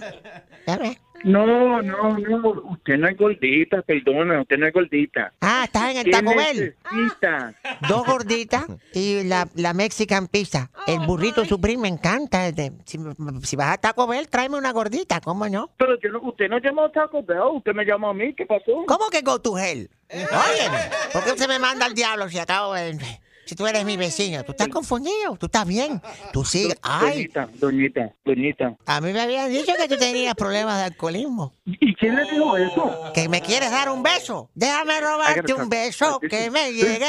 ¿Sabes? 0.66 0.98
No, 1.24 1.82
no, 1.82 1.82
no. 1.82 2.50
Usted 2.70 2.98
no 2.98 3.08
es 3.08 3.18
gordita, 3.18 3.82
perdona. 3.82 4.42
Usted 4.42 4.58
no 4.60 4.68
es 4.68 4.74
gordita. 4.74 5.34
Ah, 5.42 5.64
estás 5.66 5.90
en 5.92 5.98
el 5.98 6.04
¿Qué 6.06 6.12
Taco 6.12 6.36
Bell. 6.36 6.76
necesita? 6.92 7.56
Dos 7.90 8.06
gorditas 8.06 8.66
y 8.94 9.24
la, 9.24 9.48
la 9.56 9.74
Mexican 9.74 10.28
pizza. 10.28 10.70
El 10.86 11.00
burrito 11.08 11.44
Supreme 11.46 11.82
me 11.82 11.88
encanta. 11.88 12.52
Si, 12.86 13.00
si 13.42 13.56
vas 13.56 13.74
a 13.74 13.78
Taco 13.80 14.06
Bell, 14.06 14.28
tráeme 14.30 14.58
una 14.60 14.72
gordita, 14.74 15.20
¿cómo 15.22 15.50
no? 15.50 15.72
Pero 15.78 16.00
yo 16.00 16.12
no, 16.12 16.20
usted 16.22 16.50
no 16.50 16.60
llamó 16.60 16.86
a 16.86 16.92
Taco 16.92 17.24
Bell, 17.24 17.40
usted 17.56 17.74
me 17.74 17.84
llamó 17.84 18.10
a 18.10 18.14
mí. 18.14 18.36
¿Qué 18.36 18.46
pasó? 18.46 18.84
¿Cómo 18.86 19.10
que 19.10 19.22
go 19.22 19.40
to 19.42 19.58
hell? 19.58 19.90
Óyeme, 20.10 20.90
¿por 21.12 21.24
qué 21.24 21.32
usted 21.32 21.48
me 21.48 21.60
manda 21.60 21.86
al 21.86 21.94
diablo 21.94 22.30
si 22.30 22.40
acabo 22.40 22.74
de... 22.74 22.98
Si 23.48 23.56
tú 23.56 23.66
eres 23.66 23.86
mi 23.86 23.96
vecino, 23.98 24.44
tú 24.44 24.52
estás 24.52 24.68
confundido, 24.68 25.38
tú 25.40 25.46
estás 25.46 25.66
bien, 25.66 26.02
tú 26.34 26.44
sigues... 26.44 26.78
Ay, 26.82 27.28
Doñita, 27.28 27.50
doñita, 27.56 28.14
doñita. 28.26 28.76
a 28.86 29.00
mí 29.02 29.14
me 29.14 29.22
habían 29.22 29.50
dicho 29.50 29.72
que 29.80 29.88
tú 29.88 29.98
tenías 29.98 30.36
problemas 30.36 30.78
de 30.80 30.84
alcoholismo. 30.84 31.54
¿Y 31.66 31.96
quién 31.96 32.16
le 32.16 32.24
dijo 32.30 32.58
eso? 32.58 33.12
Que 33.14 33.30
me 33.30 33.42
quieres 33.42 33.72
dar 33.72 33.90
un 33.90 34.04
beso. 34.04 34.50
Déjame 34.54 35.00
robarte 35.00 35.54
un 35.54 35.70
beso 35.70 36.20
que 36.20 36.52
me 36.52 36.74
llegue. 36.74 37.06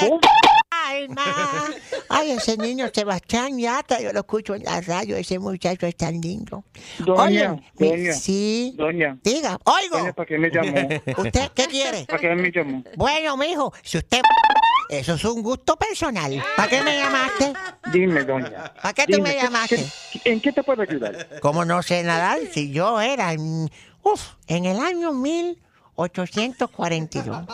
Alma. 0.70 1.24
Ay, 2.08 2.30
ese 2.30 2.56
niño 2.56 2.88
Sebastián 2.94 3.58
Yata, 3.58 4.00
yo 4.00 4.12
lo 4.12 4.20
escucho 4.20 4.54
en 4.54 4.62
la 4.62 4.80
radio, 4.80 5.16
ese 5.16 5.38
muchacho 5.38 5.86
es 5.86 5.96
tan 5.96 6.20
lindo. 6.20 6.64
Doña, 7.00 7.52
Oye, 7.52 7.62
doña. 7.96 8.12
sí. 8.12 8.74
Doña. 8.76 9.18
Diga, 9.22 9.58
oigo. 9.64 9.98
Doña, 9.98 10.12
¿para 10.12 10.26
qué 10.26 10.38
me 10.38 10.50
llamó? 10.50 10.88
¿Usted 11.18 11.50
qué 11.54 11.66
quiere? 11.66 12.04
¿Para 12.06 12.18
qué 12.20 12.34
me 12.34 12.50
llamó? 12.50 12.84
Bueno, 12.96 13.36
mijo, 13.36 13.72
si 13.82 13.98
usted... 13.98 14.20
Eso 14.88 15.14
es 15.14 15.24
un 15.24 15.42
gusto 15.42 15.76
personal. 15.76 16.42
¿Para 16.56 16.68
qué 16.68 16.82
me 16.82 16.96
llamaste? 16.98 17.52
Dime, 17.92 18.24
doña. 18.24 18.72
¿Para 18.74 18.92
qué 18.94 19.04
tú 19.06 19.12
Dime, 19.16 19.28
me 19.30 19.36
¿qué- 19.36 19.42
llamaste? 19.42 19.86
qué- 20.22 20.32
¿En 20.32 20.40
qué 20.40 20.52
te 20.52 20.62
puedo 20.62 20.82
ayudar? 20.82 21.40
¿Cómo 21.42 21.64
no 21.64 21.82
sé 21.82 22.02
nadar 22.02 22.38
si 22.52 22.70
yo 22.72 23.00
era... 23.00 23.32
en- 23.32 23.70
Uf, 24.02 24.22
en 24.46 24.64
el 24.64 24.78
año 24.80 25.12
1842. 25.12 27.46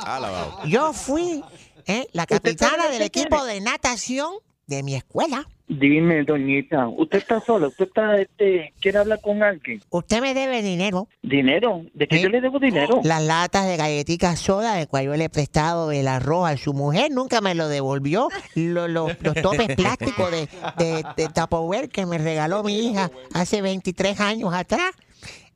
Yo 0.66 0.92
fui 0.92 1.42
eh, 1.86 2.06
la 2.12 2.26
capitana 2.26 2.88
del 2.88 3.02
equipo 3.02 3.44
de 3.44 3.60
natación 3.60 4.32
de 4.66 4.82
mi 4.82 4.94
escuela. 4.94 5.46
Dime, 5.66 6.24
doñita, 6.24 6.88
¿usted 6.88 7.18
está 7.18 7.40
sola? 7.40 7.68
¿Usted 7.68 7.86
está, 7.86 8.20
este, 8.20 8.74
quiere 8.80 8.98
hablar 8.98 9.18
con 9.22 9.42
alguien? 9.42 9.80
Usted 9.88 10.20
me 10.20 10.34
debe 10.34 10.60
dinero. 10.60 11.08
¿Dinero? 11.22 11.82
¿De 11.94 12.06
qué 12.06 12.16
¿Eh? 12.16 12.20
yo 12.20 12.28
le 12.28 12.42
debo 12.42 12.58
dinero? 12.58 13.00
Las 13.02 13.22
latas 13.22 13.66
de 13.66 13.78
galletitas 13.78 14.38
soda 14.38 14.74
de 14.74 14.86
cual 14.86 15.06
yo 15.06 15.16
le 15.16 15.24
he 15.24 15.28
prestado 15.30 15.90
el 15.90 16.06
arroz 16.06 16.50
a 16.50 16.56
su 16.58 16.74
mujer, 16.74 17.10
nunca 17.12 17.40
me 17.40 17.54
lo 17.54 17.68
devolvió. 17.68 18.28
Lo- 18.54 18.88
lo- 18.88 19.08
los 19.20 19.34
topes 19.40 19.68
plásticos 19.76 20.30
de, 20.30 20.48
de, 20.76 21.02
de 21.16 21.28
Tupperware 21.28 21.88
que 21.88 22.04
me 22.04 22.18
regaló 22.18 22.62
mi 22.62 22.78
hija 22.90 23.10
hace 23.32 23.62
23 23.62 24.20
años 24.20 24.52
atrás, 24.52 24.92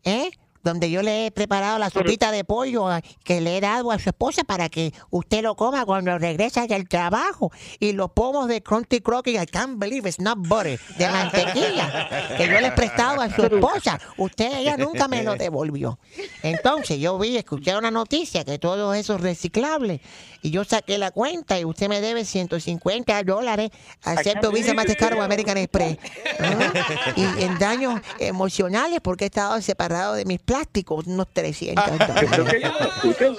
¿eh? 0.04 0.30
Donde 0.62 0.90
yo 0.90 1.02
le 1.02 1.26
he 1.26 1.30
preparado 1.30 1.78
la 1.78 1.90
sopita 1.90 2.30
de 2.30 2.44
pollo 2.44 2.88
que 3.24 3.40
le 3.40 3.56
he 3.56 3.60
dado 3.60 3.90
a 3.90 3.98
su 3.98 4.10
esposa 4.10 4.44
para 4.44 4.68
que 4.68 4.92
usted 5.10 5.42
lo 5.42 5.56
coma 5.56 5.84
cuando 5.84 6.18
regresa 6.18 6.66
del 6.66 6.88
trabajo. 6.88 7.50
Y 7.78 7.92
los 7.92 8.10
pomos 8.10 8.48
de 8.48 8.62
Crunchy 8.62 9.00
Crocky, 9.00 9.38
I 9.38 9.46
can't 9.46 9.78
believe 9.78 10.08
it's 10.08 10.20
not 10.20 10.38
butter, 10.38 10.78
de 10.96 11.08
mantequilla, 11.08 12.36
que 12.36 12.46
yo 12.46 12.60
le 12.60 12.68
he 12.68 12.72
prestado 12.72 13.20
a 13.20 13.30
su 13.30 13.42
esposa. 13.44 14.00
Usted, 14.16 14.58
ella 14.58 14.76
nunca 14.76 15.08
me 15.08 15.22
lo 15.22 15.36
devolvió. 15.36 15.98
Entonces 16.42 16.98
yo 16.98 17.18
vi, 17.18 17.36
escuché 17.36 17.76
una 17.76 17.90
noticia 17.90 18.44
que 18.44 18.58
todo 18.58 18.94
eso 18.94 19.14
es 19.16 19.20
reciclable. 19.20 20.00
Y 20.42 20.50
yo 20.50 20.64
saqué 20.64 20.98
la 20.98 21.10
cuenta 21.10 21.58
y 21.58 21.64
usted 21.64 21.88
me 21.88 22.00
debe 22.00 22.24
150 22.24 23.22
dólares, 23.24 23.70
acepto 24.02 24.52
Visa 24.52 24.72
Mastercard 24.72 25.18
o 25.18 25.22
American 25.22 25.56
Express. 25.56 25.98
¿Ah? 26.38 26.72
Y 27.16 27.42
en 27.42 27.58
daños 27.58 28.00
emocionales 28.20 29.00
porque 29.02 29.24
he 29.24 29.26
estado 29.26 29.60
separado 29.60 30.14
de 30.14 30.24
mis 30.24 30.40
plásticos, 30.48 31.06
unos 31.06 31.28
300 31.32 31.84
dólares. 31.98 32.62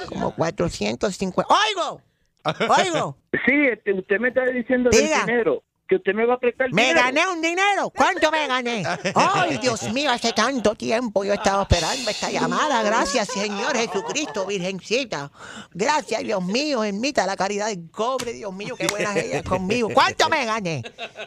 Como 0.08 0.34
450. 0.36 1.48
¡Oigo! 1.68 2.02
¡Oigo! 2.78 3.18
Sí, 3.46 3.54
este, 3.72 3.94
usted 3.94 4.20
me 4.20 4.28
está 4.30 4.46
diciendo 4.46 4.92
Diga. 4.92 5.18
del 5.18 5.26
dinero. 5.26 5.64
Que 5.88 5.96
usted 5.96 6.14
me 6.14 6.24
va 6.24 6.36
a 6.36 6.38
prestar 6.38 6.72
Me 6.72 6.84
dinero. 6.90 7.02
gané 7.02 7.28
un 7.28 7.42
dinero. 7.42 7.90
¿Cuánto 7.90 8.30
me 8.32 8.46
gané? 8.48 8.84
Ay, 9.16 9.58
Dios 9.58 9.92
mío, 9.92 10.12
hace 10.12 10.34
tanto 10.34 10.76
tiempo 10.76 11.24
yo 11.24 11.32
he 11.32 11.36
estado 11.36 11.64
esperando 11.64 12.12
esta 12.12 12.30
llamada. 12.30 12.84
Gracias, 12.84 13.28
Señor 13.30 13.76
Jesucristo, 13.76 14.46
Virgencita. 14.46 15.32
Gracias, 15.74 16.22
Dios 16.24 16.46
mío, 16.46 16.84
ermita 16.84 17.26
la 17.26 17.36
caridad 17.36 17.70
del 17.70 17.90
cobre. 17.90 18.34
Dios 18.34 18.54
mío, 18.54 18.76
qué 18.78 18.86
buena 18.88 19.16
es 19.18 19.26
ella 19.26 19.42
conmigo. 19.44 19.90
¿Cuánto 19.92 20.30
me 20.30 20.46
gané? 20.46 20.84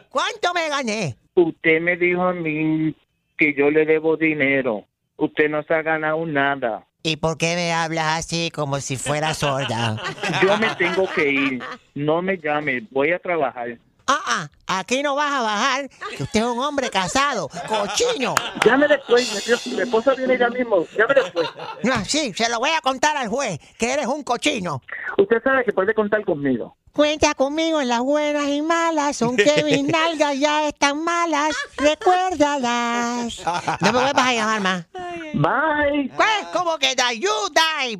¿Cuánto 0.09 0.55
me 0.55 0.69
gané? 0.69 1.17
Usted 1.35 1.81
me 1.81 1.97
dijo 1.97 2.23
a 2.23 2.33
mí 2.33 2.95
que 3.37 3.55
yo 3.55 3.69
le 3.69 3.85
debo 3.85 4.17
dinero. 4.17 4.87
Usted 5.17 5.49
no 5.49 5.63
se 5.63 5.75
ha 5.75 5.83
ganado 5.83 6.25
nada. 6.27 6.87
¿Y 7.05 7.17
por 7.17 7.37
qué 7.37 7.57
me 7.57 7.73
hablas 7.73 8.19
así 8.19 8.51
como 8.51 8.79
si 8.81 8.97
fuera 8.97 9.35
sorda? 9.35 9.97
Yo 10.43 10.57
me 10.59 10.75
tengo 10.77 11.09
que 11.13 11.31
ir. 11.31 11.63
No 11.95 12.23
me 12.23 12.39
llame. 12.39 12.87
Voy 12.91 13.13
a 13.13 13.19
trabajar. 13.19 13.79
Ah, 14.07 14.21
ah, 14.67 14.79
aquí 14.81 15.03
no 15.03 15.15
vas 15.15 15.33
a 15.33 15.43
bajar, 15.43 15.89
que 16.17 16.25
usted 16.25 16.41
es 16.41 16.47
un 16.47 16.59
hombre 16.59 16.91
casado, 16.91 17.49
cochino. 17.69 18.35
Llame 18.65 18.89
después. 18.89 19.67
Mi, 19.67 19.81
esposa 19.81 20.15
viene 20.15 20.37
ya 20.37 20.49
mismo. 20.51 20.87
Llame 20.97 21.15
después. 21.15 21.49
No, 21.85 22.05
sí, 22.05 22.33
se 22.35 22.51
lo 22.51 22.59
voy 22.59 22.71
a 22.71 22.81
contar 22.81 23.17
al 23.17 23.29
juez, 23.29 23.59
que 23.79 23.93
eres 23.93 24.07
un 24.07 24.23
cochino. 24.25 24.83
Usted 25.19 25.43
sabe 25.43 25.65
que 25.65 25.73
puede 25.73 25.95
contar 25.95 26.25
conmigo. 26.25 26.77
Cuenta 26.93 27.35
conmigo 27.35 27.81
en 27.81 27.89
las 27.89 28.01
buenas 28.01 28.49
y 28.49 28.61
malas, 28.61 29.23
aunque 29.23 29.63
mis 29.65 29.83
nalgas 29.85 30.39
ya 30.39 30.69
están 30.69 31.03
malas, 31.03 31.57
recuérdalas. 31.77 33.43
No 33.81 33.93
me 33.93 34.03
vuelvas 34.03 34.27
a 34.27 34.33
llamar 34.35 34.61
más. 34.61 34.85
Bye. 35.33 36.11
Pues, 36.15 36.47
¿Cómo 36.53 36.77
que 36.79 36.95
die? 36.95 37.21
You 37.21 37.31
die. 37.55 37.97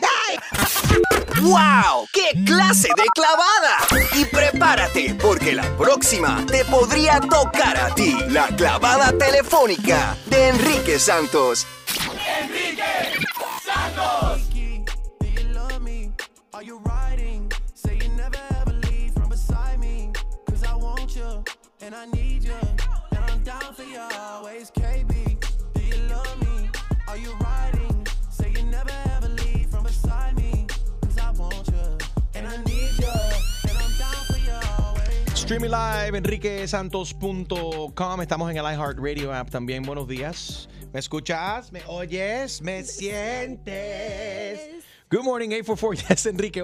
Die. 0.00 1.42
¡Wow! 1.42 2.06
¡Qué 2.12 2.30
clase 2.46 2.88
de 2.96 3.04
clavada! 3.14 3.76
Y 4.14 4.24
prepárate, 4.24 5.14
porque 5.20 5.52
la 5.52 5.64
próxima 5.76 6.42
te 6.46 6.64
podría 6.64 7.20
tocar 7.20 7.76
a 7.76 7.94
ti. 7.94 8.16
La 8.28 8.46
clavada 8.48 9.12
telefónica 9.18 10.16
de 10.26 10.48
Enrique 10.48 10.98
Santos. 10.98 11.66
Enrique 12.40 12.82
Santos. 13.62 14.43
And 21.84 21.94
I 21.94 22.06
need 22.06 22.42
you. 22.44 22.54
And 23.10 23.24
I'm 23.30 23.42
down 23.42 23.74
for 23.74 23.82
you 23.82 23.98
always, 24.18 24.70
KB. 24.70 25.36
Do 25.74 25.82
you 25.82 25.96
love 26.08 26.40
me? 26.40 26.70
Are 27.08 27.18
you 27.18 27.34
riding? 27.40 28.06
Say 28.30 28.50
you 28.56 28.62
never 28.64 28.90
ever 29.16 29.28
leave 29.28 29.68
from 29.70 29.84
beside 29.84 30.34
me. 30.36 30.66
Cause 31.02 31.18
I 31.18 31.30
want 31.32 31.68
you 31.68 31.98
and 32.34 32.48
I 32.48 32.56
need 32.64 32.90
you. 32.98 33.12
And 33.68 33.76
I'm 33.76 33.92
down 33.98 34.24
for 34.30 34.38
you 34.38 34.54
always. 34.78 35.38
Streaming 35.38 35.70
live, 35.70 36.14
enriquesantos.com. 36.14 38.20
Estamos 38.22 38.50
en 38.50 38.56
el 38.56 38.64
iHeartRadio 38.64 39.30
app 39.32 39.50
también. 39.50 39.82
Buenos 39.82 40.08
días. 40.08 40.68
¿Me 40.92 41.00
escuchas? 41.00 41.70
¿Me 41.70 41.82
oyes? 41.86 42.62
¿Me 42.62 42.82
sientes? 42.82 44.60
Good 45.10 45.24
morning, 45.24 45.50
844. 45.50 46.08
Yes, 46.08 46.24
Enrique, 46.26 46.62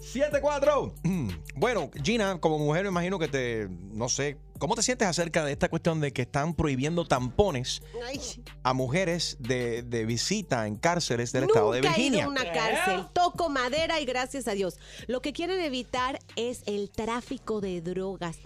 844-937-3674. 0.00 0.92
Bueno, 1.56 1.90
Gina, 2.02 2.38
como 2.38 2.58
mujer, 2.58 2.82
me 2.84 2.90
imagino 2.90 3.18
que 3.18 3.28
te. 3.28 3.68
No 3.92 4.08
sé. 4.10 4.36
¿Cómo 4.58 4.74
te 4.74 4.82
sientes 4.82 5.06
acerca 5.06 5.44
de 5.44 5.52
esta 5.52 5.68
cuestión 5.68 6.00
de 6.00 6.12
que 6.12 6.22
están 6.22 6.54
prohibiendo 6.54 7.04
tampones 7.06 7.82
a 8.62 8.72
mujeres 8.72 9.36
de, 9.38 9.82
de 9.82 10.04
visita 10.06 10.66
en 10.66 10.76
cárceles 10.76 11.32
del 11.32 11.44
estado 11.44 11.72
de 11.72 11.80
nunca 11.82 11.94
he 11.96 12.00
ido 12.00 12.10
Virginia? 12.10 12.24
a 12.24 12.28
una 12.28 12.52
cárcel. 12.52 13.06
Toco 13.12 13.48
madera 13.48 14.00
y 14.00 14.04
gracias 14.06 14.48
a 14.48 14.52
Dios. 14.52 14.78
Lo 15.06 15.20
que 15.20 15.32
quieren 15.32 15.60
evitar 15.60 16.18
es 16.36 16.62
el 16.66 16.90
tráfico 16.90 17.60
de 17.60 17.80
drogas. 17.82 18.38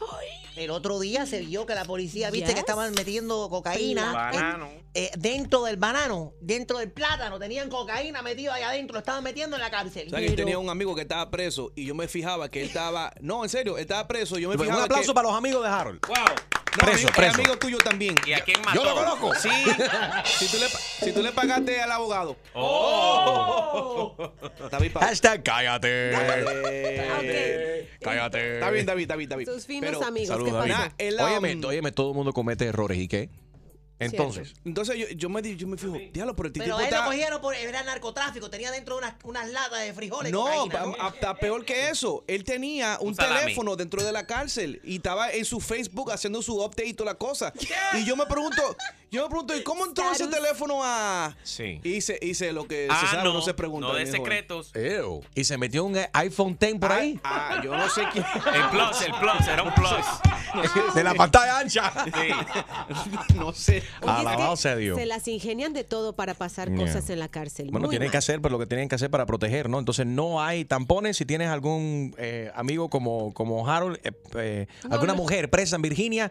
El 0.57 0.71
otro 0.71 0.99
día 0.99 1.27
se 1.27 1.41
vio 1.43 1.65
que 1.65 1.75
la 1.75 1.85
policía, 1.85 2.31
viste 2.31 2.47
Yes. 2.49 2.55
que 2.55 2.61
estaban 2.61 2.93
metiendo 2.95 3.49
cocaína 3.49 4.13
Banano. 4.13 4.69
eh, 4.95 5.11
dentro 5.17 5.63
del 5.65 5.77
banano, 5.77 6.33
dentro 6.41 6.79
del 6.79 6.91
plátano. 6.91 7.39
Tenían 7.39 7.69
cocaína 7.71 8.21
metida 8.23 8.55
ahí 8.55 8.63
adentro, 8.65 8.95
lo 8.95 8.99
estaban 8.99 9.23
metiendo 9.23 9.57
en 9.57 9.63
la 9.63 9.71
cárcel. 9.71 10.09
O 10.09 10.11
sea, 10.11 10.19
que 10.19 10.27
él 10.27 10.35
tenía 10.37 10.59
un 10.59 10.69
amigo 10.69 10.95
que 10.95 11.03
estaba 11.03 11.31
preso 11.31 11.71
y 11.77 11.87
yo 11.87 11.95
me 11.95 12.09
fijaba 12.09 12.49
que 12.51 12.63
él 12.63 12.67
estaba. 12.69 13.13
No, 13.21 13.45
en 13.45 13.49
serio, 13.51 13.77
él 13.77 13.83
estaba 13.83 14.09
preso. 14.09 14.39
Yo 14.39 14.49
me 14.49 14.57
Un 14.57 14.63
fijaba. 14.63 14.85
aplauso 14.85 15.13
que- 15.13 15.15
para 15.15 15.29
los 15.29 15.37
amigos 15.37 15.63
de 15.63 15.69
Harold. 15.69 16.00
Wow. 16.09 16.17
No, 16.17 16.87
Preso, 16.87 16.93
amigo, 17.09 17.11
preso. 17.17 17.31
es 17.33 17.35
amigo 17.35 17.59
tuyo 17.59 17.79
también. 17.79 18.15
¿Y 18.25 18.33
a 18.33 18.41
quién 18.45 18.61
mató? 18.63 18.77
Yo 18.77 18.85
lo 18.85 18.95
conozco. 18.95 19.35
Sí. 19.35 19.49
si, 20.25 20.47
tú 20.47 20.59
le, 20.59 20.69
pa- 20.69 20.79
si 20.79 21.13
tú 21.13 21.21
le 21.23 21.33
pagaste 21.33 21.81
al 21.81 21.91
abogado. 21.91 22.37
Oh. 22.55 24.33
David, 24.71 24.93
Hashtag 24.99 25.43
cállate. 25.43 26.13
Eh, 27.23 27.89
Cállate. 28.01 28.55
Está 28.55 28.71
bien, 28.71 28.87
David, 28.87 29.09
David, 29.09 29.29
David. 29.29 29.47
Sus 29.49 29.67
finos 29.67 29.91
Pero- 29.91 30.05
amigos, 30.07 30.29
Saludos, 30.29 30.65
¿qué 30.65 30.71
David. 30.73 31.17
Nah, 31.19 31.25
um, 31.27 31.31
óyeme, 31.43 31.67
óyeme, 31.67 31.93
todo 31.93 32.11
el 32.11 32.17
mundo 32.17 32.33
comete 32.33 32.67
errores. 32.67 32.99
¿Y 32.99 33.09
qué? 33.09 33.29
Entonces, 34.01 34.55
Entonces 34.65 34.97
yo, 34.99 35.07
yo 35.11 35.29
me, 35.29 35.43
di- 35.43 35.57
yo 35.57 35.67
me 35.69 35.77
fijo, 35.77 35.97
diablo, 36.13 36.35
pero 36.35 36.47
el 36.49 36.53
tipo 36.53 36.65
Pero 36.65 36.77
él 36.79 36.83
lo 36.83 36.85
está- 36.97 37.05
cogieron 37.05 37.41
por 37.41 37.55
era 37.55 37.83
narcotráfico, 37.83 38.49
tenía 38.51 38.71
dentro 38.71 38.97
unas, 38.99 39.15
unas 39.25 39.49
latas 39.51 39.81
de 39.83 39.93
frijoles. 39.93 40.33
No, 40.33 40.45
cocaína, 40.45 40.97
pa- 40.97 41.07
hasta 41.07 41.35
peor 41.37 41.65
que 41.65 41.91
eso. 41.91 42.25
Él 42.27 42.43
tenía 42.45 42.97
un, 43.01 43.09
Un 43.11 43.15
teléfono 43.17 43.77
dentro 43.77 44.03
de 44.03 44.11
la 44.13 44.27
cárcel 44.27 44.81
y 44.85 44.97
estaba 44.97 45.31
en 45.31 45.45
su 45.45 45.61
Facebook 45.61 46.11
haciendo 46.13 46.41
su 46.43 46.57
update 46.63 46.87
y 46.87 46.95
toda 46.95 47.13
la 47.13 47.19
cosa. 47.19 47.53
Y 47.99 48.05
yo 48.05 48.17
me 48.17 48.25
pregunto, 48.27 48.77
yo 49.11 49.23
me 49.25 49.29
pregunto, 49.29 49.57
¿y 49.57 49.63
cómo 49.63 49.85
entró 49.87 50.11
ese 50.13 50.27
teléfono 50.29 50.81
a...? 50.85 51.37
sí. 51.43 51.81
Hice, 51.83 52.19
hice 52.23 52.53
lo 52.53 52.67
que 52.67 52.87
se 52.87 52.93
Ah, 52.93 53.09
sabe, 53.11 53.25
no, 53.25 53.33
no, 53.33 53.43
se 53.43 53.55
pregunta. 53.55 53.89
no 53.89 53.95
de 53.95 54.07
secretos. 54.07 54.71
Ew. 54.75 55.23
Y 55.35 55.45
se 55.45 55.57
metió 55.59 55.85
un 55.85 55.99
iPhone 56.13 56.57
10 56.59 56.79
por 56.79 56.93
ahí. 56.93 57.19
Ah, 57.25 57.61
yo 57.65 57.77
no 57.77 57.89
sé 57.89 58.03
quién. 58.13 58.25
El 58.55 58.69
plus, 58.71 59.03
el 59.03 59.13
plus, 59.21 59.49
era 59.49 59.63
un 59.63 59.73
plus. 59.75 60.95
de 60.95 61.05
la 61.05 61.15
pantalla 61.15 61.59
ancha. 61.59 61.93
no 63.37 63.53
sé. 63.53 63.83
Alabado 64.03 64.57
sea 64.57 64.77
Dios. 64.77 64.99
Se 64.99 65.07
las 65.07 65.27
ingenian 65.29 65.73
de 65.73 65.85
todo 65.85 66.15
para 66.15 66.35
pasar 66.35 66.71
Yeah. 66.71 66.87
cosas 66.87 67.09
en 67.11 67.19
la 67.19 67.29
cárcel. 67.29 67.69
Bueno, 67.71 67.87
Muy 67.87 67.91
tienen 67.95 68.07
mal. 68.07 68.13
que 68.13 68.19
hacer 68.19 68.41
pues, 68.41 68.53
lo 68.53 68.59
que 68.59 68.67
tienen 68.67 68.89
que 68.89 68.95
hacer 68.95 69.11
para 69.11 69.27
proteger, 69.27 69.69
¿no? 69.69 69.79
Entonces 69.79 70.07
no 70.07 70.41
hay 70.43 70.65
tampones. 70.65 71.17
Si 71.17 71.25
tienes 71.25 71.49
algún 71.49 72.15
eh, 72.19 72.51
amigo 72.55 72.89
como, 72.91 73.33
como 73.35 73.69
Harold, 73.69 73.99
eh, 74.05 74.13
eh, 74.37 74.67
No, 74.85 74.95
alguna 74.95 75.13
no. 75.15 75.19
mujer 75.19 75.51
presa 75.51 75.77
en 75.77 75.83
Virginia, 75.83 76.31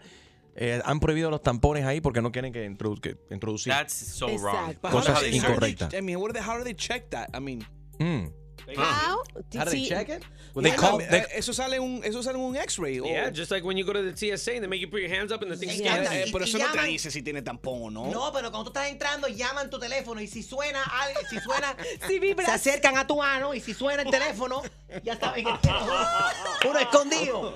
eh, 0.62 0.82
han 0.84 1.00
prohibido 1.00 1.30
los 1.30 1.41
tampones 1.41 1.86
ahí 1.86 2.02
porque 2.02 2.22
no 2.22 2.32
quieren 2.34 2.52
que, 2.52 2.69
introdu- 2.69 3.00
que 3.00 3.15
introducir. 3.34 3.72
That's 3.72 3.93
so 3.93 4.28
wrong. 4.38 4.76
Cosas 4.82 5.24
incorrectas. 5.32 5.93
I 5.93 6.02
mean, 6.02 6.17
what 6.19 6.36
how 6.38 6.58
do 6.58 6.63
they 6.65 6.76
check 6.76 7.10
that? 7.12 7.30
I 7.34 7.39
mean, 7.39 7.65
Mm. 7.98 8.32
How? 8.78 9.24
How 9.58 9.65
do 9.65 9.72
they 9.72 9.88
check 9.88 10.10
it? 10.10 10.24
Well, 10.54 10.62
they 10.63 10.76
call- 10.76 11.00
they- 11.00 11.22
eh, 11.22 11.26
eso 11.38 11.54
sale 11.54 11.80
un, 11.80 12.02
eso 12.04 12.22
sale 12.22 12.38
en 12.38 12.43
un 12.45 12.56
X-ray. 12.56 13.00
Yeah, 13.04 13.32
just 13.32 13.50
like 13.52 13.63
when 13.65 13.78
you 13.78 13.84
go 13.86 13.93
to 13.93 14.04
the 14.04 14.12
TSA 14.15 14.52
and 14.58 14.62
they 14.62 14.67
make 14.67 14.80
you 14.80 14.88
put 14.88 15.00
your 15.02 15.10
hands 15.10 15.32
up 15.32 15.41
and 15.41 15.50
the 15.52 15.58
thing 15.58 15.69
Sí, 15.69 15.80
scans. 15.80 16.08
Eh, 16.12 16.30
pero 16.32 16.45
y 16.45 16.50
eso 16.50 16.58
no 16.60 16.65
te 16.72 16.78
llaman- 16.78 16.86
dice 16.86 17.10
si 17.10 17.24
tiene 17.24 17.41
tampón 17.41 17.82
o 17.82 17.89
no. 17.89 18.12
No, 18.12 18.32
pero 18.32 18.52
cuando 18.52 18.65
tú 18.72 18.78
estás 18.80 18.91
entrando, 18.91 19.28
llaman 19.28 19.69
tu 19.72 19.80
teléfono 19.80 20.22
y 20.22 20.28
si 20.28 20.43
suena, 20.43 20.84
al- 20.84 21.13
si 21.30 21.39
suena, 21.39 21.76
Si 22.08 22.19
vibra. 22.19 22.45
se 22.45 22.52
acercan 22.52 22.95
a 22.98 23.08
tu 23.08 23.17
mano 23.17 23.54
y 23.56 23.60
si 23.60 23.74
suena 23.74 24.04
el 24.04 24.12
teléfono, 24.12 24.62
ya 25.04 25.17
saben 25.17 25.45
que 25.45 25.69
uno 26.69 26.80
escondido. 26.80 27.54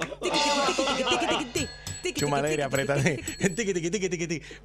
Chumadera, 2.12 2.66
apriétate. 2.66 3.24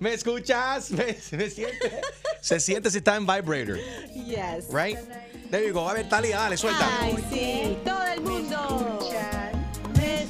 ¿Me 0.01 0.15
escuchas? 0.15 0.91
¿Me, 0.91 1.17
me 1.33 1.51
siente? 1.51 2.01
Se 2.41 2.59
siente 2.59 2.91
si 2.91 2.99
está 2.99 3.17
en 3.17 3.27
vibrator. 3.27 3.79
Yes. 4.15 4.67
Right? 4.73 4.99
There 5.51 5.67
you 5.67 5.73
go. 5.73 5.89
A 5.89 5.95
ver, 5.95 6.09
Talia, 6.09 6.39
dale, 6.39 6.57
suelta. 6.57 6.87
Ay, 7.01 7.17
sí, 7.31 7.77
todo 7.85 8.05
el 8.05 8.21
mundo. 8.21 8.99
Me 9.95 10.27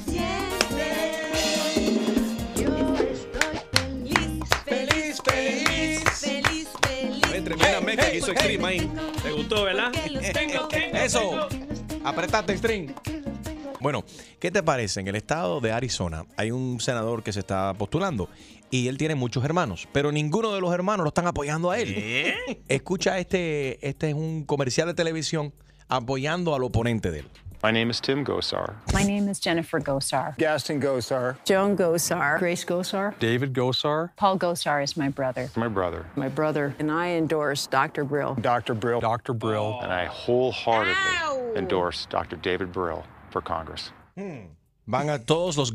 feliz, 4.65 5.21
feliz, 5.23 6.03
feliz, 6.19 6.67
feliz. 6.81 7.21
Oye, 7.29 7.41
tremenda 7.41 7.81
mezcla 7.81 8.11
que 8.11 8.17
hizo 8.17 8.31
Scream 8.33 8.65
ahí. 8.65 8.91
¿Te 9.23 9.31
gustó, 9.31 9.63
verdad? 9.63 9.91
Eso. 10.93 11.47
Apretate, 12.03 12.57
string. 12.57 12.93
Bueno, 13.79 14.03
¿qué 14.39 14.51
te 14.51 14.61
parece? 14.61 14.99
En 14.99 15.07
el 15.07 15.15
estado 15.15 15.61
de 15.61 15.71
Arizona 15.71 16.25
hay 16.35 16.51
un 16.51 16.79
senador 16.81 17.23
que 17.23 17.31
se 17.31 17.39
está 17.39 17.73
postulando 17.73 18.29
y 18.69 18.87
él 18.87 18.97
tiene 18.97 19.15
muchos 19.15 19.43
hermanos, 19.45 19.87
pero 19.93 20.11
ninguno 20.11 20.53
de 20.53 20.61
los 20.61 20.73
hermanos 20.73 21.03
lo 21.03 21.09
están 21.09 21.27
apoyando 21.27 21.71
a 21.71 21.79
él. 21.79 22.33
Escucha, 22.67 23.17
este, 23.19 23.87
este 23.87 24.09
es 24.09 24.15
un 24.15 24.43
comercial 24.43 24.87
de 24.87 24.93
televisión 24.93 25.53
apoyando 25.87 26.55
al 26.55 26.63
oponente 26.63 27.09
de 27.09 27.19
él. 27.19 27.29
My 27.61 27.71
name 27.71 27.89
is 27.89 27.99
Tim 27.99 28.23
Gosar. 28.23 28.75
My 28.93 29.03
name 29.03 29.29
is 29.29 29.37
Jennifer 29.37 29.81
Gosar. 29.81 30.37
Gaston 30.37 30.79
Gosar. 30.79 31.35
Joan 31.45 31.75
Gosar. 31.75 32.39
Grace 32.39 32.63
Gosar. 32.63 33.15
David 33.19 33.53
Gosar. 33.53 34.11
Paul 34.15 34.37
Gosar 34.37 34.81
is 34.81 34.95
my 34.95 35.09
brother. 35.09 35.49
My 35.57 35.67
brother. 35.67 36.05
My 36.15 36.29
brother. 36.29 36.73
And 36.79 36.89
I 36.89 37.17
endorse 37.17 37.67
Dr. 37.67 38.05
Brill. 38.05 38.35
Dr. 38.35 38.75
Brill. 38.75 39.01
Dr. 39.01 39.33
Brill. 39.33 39.77
And 39.81 39.91
I 39.91 40.05
wholeheartedly 40.05 41.57
endorse 41.57 42.05
Dr. 42.09 42.37
David 42.37 42.71
Brill 42.71 43.03
for 43.31 43.41
Congress. 43.41 43.91
Hmm. 44.15 44.55
Van 44.85 45.09
a 45.09 45.19
todos 45.19 45.55
los. 45.57 45.71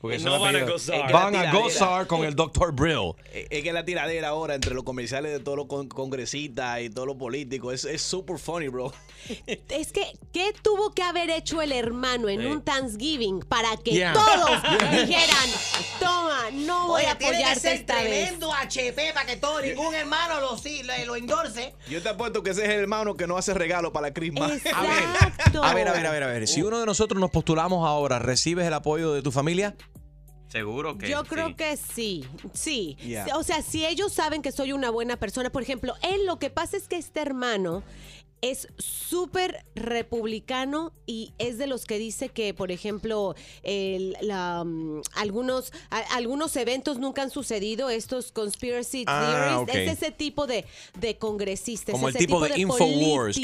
Porque 0.00 0.18
No 0.18 0.36
eso 0.36 0.40
van 0.44 0.56
a 0.56 0.64
gozar. 0.64 1.12
Van 1.12 1.34
a 1.34 1.52
gozar 1.52 2.06
con 2.06 2.24
el 2.24 2.34
Dr. 2.36 2.72
Brill. 2.72 3.14
Es 3.32 3.46
es 3.50 3.62
que 3.62 3.72
la 3.72 3.84
tiradera 3.84 4.28
ahora 4.28 4.54
entre 4.54 4.74
los 4.74 4.84
comerciales 4.84 5.32
de 5.32 5.40
todos 5.40 5.56
los 5.56 5.66
con- 5.66 5.88
congresistas 5.88 6.80
y 6.82 6.90
todos 6.90 7.08
los 7.08 7.16
políticos 7.16 7.72
es 7.74 7.84
es 7.86 8.02
super 8.02 8.38
funny, 8.38 8.68
bro. 8.68 8.92
Es 9.68 9.92
que, 9.92 10.12
¿qué 10.32 10.52
tuvo 10.62 10.92
que 10.92 11.02
haber 11.02 11.30
hecho 11.30 11.60
el 11.62 11.72
hermano 11.72 12.28
en 12.28 12.40
Sí. 12.40 12.46
un 12.46 12.62
Thanksgiving 12.62 13.40
para 13.40 13.76
que 13.78 13.92
Yeah. 13.92 14.12
todos 14.12 14.50
Yeah. 14.62 15.00
dijeran, 15.06 15.50
toma, 15.98 16.50
no 16.52 16.88
voy 16.88 17.02
Oye, 17.02 17.10
a 17.10 17.18
tiene 17.18 17.32
que 17.38 17.44
apoyarte 17.44 17.60
ser 17.60 17.72
esta 17.76 17.94
vez? 17.96 18.04
tremendo 18.04 18.52
HP 18.52 19.12
para 19.14 19.26
que 19.26 19.36
todo, 19.36 19.60
ningún 19.62 19.94
hermano 19.94 20.40
lo, 20.40 20.56
sí, 20.58 20.82
lo, 20.82 20.92
lo 21.06 21.16
endorse. 21.16 21.74
Yo 21.88 22.02
te 22.02 22.10
apuesto 22.10 22.42
que 22.42 22.50
ese 22.50 22.64
es 22.64 22.68
el 22.70 22.80
hermano 22.80 23.14
que 23.16 23.26
no 23.26 23.36
hace 23.36 23.54
regalo 23.54 23.92
para 23.92 24.08
la 24.08 24.14
Christmas. 24.14 24.52
Exacto. 24.64 25.64
A 25.64 25.74
ver, 25.74 25.88
a 25.88 25.92
ver, 25.92 26.06
a 26.06 26.10
ver, 26.10 26.22
a 26.22 26.26
ver. 26.26 26.46
Si 26.46 26.62
uno 26.62 26.78
de 26.78 26.86
nosotros 26.86 27.18
nos 27.20 27.30
postulamos 27.30 27.86
ahora, 27.86 28.18
¿recibes 28.18 28.66
el 28.66 28.74
apoyo 28.74 29.12
de 29.12 29.22
tu 29.22 29.32
familia? 29.32 29.74
Seguro 30.48 30.96
que 30.96 31.08
Yo 31.08 31.22
sí. 31.22 31.26
creo 31.28 31.56
que 31.56 31.76
sí, 31.76 32.24
sí. 32.52 32.96
Yeah. 33.02 33.36
O 33.36 33.42
sea, 33.42 33.62
si 33.62 33.84
ellos 33.84 34.12
saben 34.12 34.42
que 34.42 34.52
soy 34.52 34.72
una 34.72 34.90
buena 34.90 35.16
persona, 35.16 35.50
por 35.50 35.62
ejemplo, 35.62 35.94
él 36.02 36.24
lo 36.24 36.38
que 36.38 36.50
pasa 36.50 36.76
es 36.76 36.86
que 36.86 36.96
este 36.96 37.20
hermano 37.20 37.82
es 38.42 38.68
súper 38.78 39.64
republicano 39.74 40.92
y 41.06 41.32
es 41.38 41.58
de 41.58 41.66
los 41.66 41.84
que 41.86 41.98
dice 41.98 42.28
que, 42.28 42.54
por 42.54 42.70
ejemplo, 42.70 43.34
el- 43.62 44.16
la, 44.20 44.62
mm, 44.64 45.00
algunos, 45.14 45.72
a- 45.90 46.16
algunos 46.16 46.54
eventos 46.56 46.98
nunca 46.98 47.22
han 47.22 47.30
sucedido, 47.30 47.88
estos 47.90 48.32
conspiracy 48.32 49.04
Ah, 49.06 49.56
theories, 49.56 49.62
ok. 49.62 49.92
es 49.92 50.02
ese 50.02 50.10
tipo 50.12 50.46
de, 50.46 50.64
de 51.00 51.16
congresistas. 51.16 51.92
Como 51.92 52.08
el 52.08 52.16
ese 52.16 52.26
tipo 52.26 52.40
de 52.40 52.58
Infowars, 52.60 53.38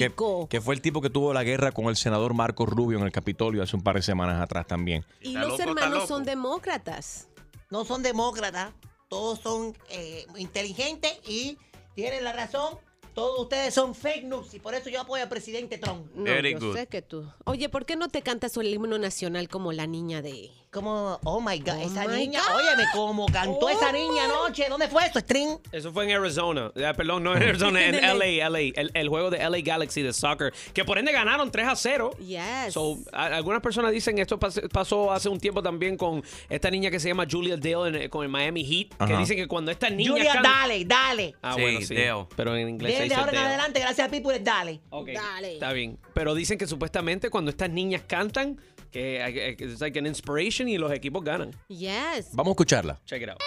que 0.49 0.61
fue 0.61 0.75
el 0.75 0.81
tipo 0.83 1.01
que 1.01 1.11
tuvo 1.11 1.33
la 1.33 1.43
guerra 1.43 1.73
con 1.73 1.87
el 1.87 1.97
senador 1.97 2.35
Marco 2.35 2.67
Rubio 2.67 2.99
en 2.99 3.05
el 3.05 3.13
Capitolio 3.13 3.63
hace 3.63 3.77
un 3.77 3.83
par 3.83 3.97
de 3.97 4.03
semanas 4.03 4.41
atrás 4.43 4.67
también. 4.67 5.05
Y 5.21 5.33
los 5.33 5.59
hermanos 5.59 6.07
son 6.09 6.25
demócratas. 6.25 7.29
No 7.71 7.85
son 7.87 8.03
demócratas, 8.03 8.73
todos 9.09 9.41
son 9.41 9.75
eh, 9.89 10.27
inteligentes 10.37 11.13
y 11.27 11.57
tienen 11.95 12.25
la 12.25 12.33
razón. 12.35 12.79
Todos 13.15 13.41
ustedes 13.41 13.75
son 13.75 13.95
fake 13.95 14.25
news 14.25 14.55
y 14.55 14.59
por 14.59 14.75
eso 14.75 14.89
yo 14.89 15.01
apoyo 15.01 15.23
al 15.23 15.29
presidente 15.29 15.77
Trump. 15.79 16.07
No, 16.15 16.41
yo 16.41 16.73
sé 16.73 16.87
que 16.87 17.03
tú. 17.03 17.31
Oye, 17.45 17.69
¿por 17.69 17.85
qué 17.85 17.97
no 17.97 18.09
te 18.09 18.23
cantas 18.23 18.57
el 18.57 18.73
himno 18.73 18.99
nacional 18.99 19.49
como 19.49 19.73
la 19.73 19.87
niña 19.87 20.23
de... 20.23 20.51
Como, 20.77 21.21
oh 21.25 21.39
my 21.39 21.59
God, 21.59 21.83
esa 21.83 22.09
my 22.09 22.17
niña, 22.17 22.41
God. 22.49 22.57
óyeme, 22.57 22.85
como 22.95 23.27
cantó 23.27 23.69
esa 23.69 23.91
Oh. 23.91 23.93
niña 23.93 24.25
anoche. 24.25 24.65
¿Dónde 24.71 24.89
fue 24.89 25.05
eso, 25.05 25.19
String? 25.19 25.59
Eso 25.71 25.93
fue 25.93 26.05
en 26.11 26.17
Arizona. 26.19 26.73
Perdón, 26.97 27.25
no 27.25 27.37
en 27.37 27.43
Arizona, 27.49 27.85
en 27.85 27.95
LA, 28.19 28.49
LA. 28.49 28.59
El, 28.75 28.91
el 28.95 29.09
juego 29.11 29.29
de 29.29 29.39
LA 29.47 29.59
Galaxy 29.63 30.01
de 30.01 30.15
soccer. 30.15 30.51
Que 30.73 30.83
por 30.87 30.97
ende 30.97 31.13
ganaron 31.13 31.51
3 31.51 31.67
a 31.69 31.77
0. 31.77 32.13
Yes. 32.21 32.73
So, 32.73 32.97
a- 33.13 33.27
algunas 33.27 33.61
personas 33.61 33.93
dicen 33.93 34.19
esto 34.19 34.39
pas- 34.41 34.67
pasó 34.71 35.13
hace 35.13 35.29
un 35.29 35.39
tiempo 35.39 35.63
también 35.63 35.99
con 35.99 36.25
esta 36.49 36.71
niña 36.71 36.91
que 36.91 36.99
se 36.99 37.09
llama 37.09 37.27
Julia 37.31 37.59
Dale 37.59 38.05
en- 38.05 38.09
con 38.11 38.23
el 38.25 38.31
Miami 38.31 38.65
Heat. 38.65 39.07
Que 39.07 39.15
dicen 39.19 39.37
que 39.37 39.47
cuando 39.47 39.71
esta 39.71 39.91
niña. 39.91 40.13
Julia, 40.13 40.41
dale, 40.43 40.87
dale. 40.87 41.35
Ah, 41.43 41.53
Sí, 41.55 41.61
bueno, 41.61 41.81
sí. 41.83 41.95
Dale. 41.97 42.27
Pero 42.35 42.57
en 42.57 42.69
inglés 42.71 42.93
se 42.95 43.03
Desde 43.03 43.09
dice 43.11 43.21
ahora 43.21 43.33
en 43.33 43.39
adelante, 43.47 43.79
gracias 43.79 44.09
a 44.09 44.11
People, 44.11 44.35
es 44.35 44.43
dale. 44.43 44.81
Dale. 44.91 45.53
Está 45.53 45.71
bien. 45.75 45.99
Pero 46.15 46.35
dicen 46.35 46.57
que 46.57 46.67
supuestamente 46.67 47.29
cuando 47.29 47.51
estas 47.51 47.69
niñas 47.69 48.01
cantan, 48.07 48.59
que 48.93 49.57
es 49.59 49.81
like 49.81 49.99
an 49.99 50.07
inspiration 50.07 50.69
y 50.69 50.77
los 50.79 50.93
equipos 50.93 51.25
ganan. 51.25 51.51
Yes. 51.69 52.29
Vamos 52.33 52.51
a 52.51 52.53
escucharla. 52.53 53.01
Check 53.07 53.23
it 53.23 53.31
out. 53.31 53.39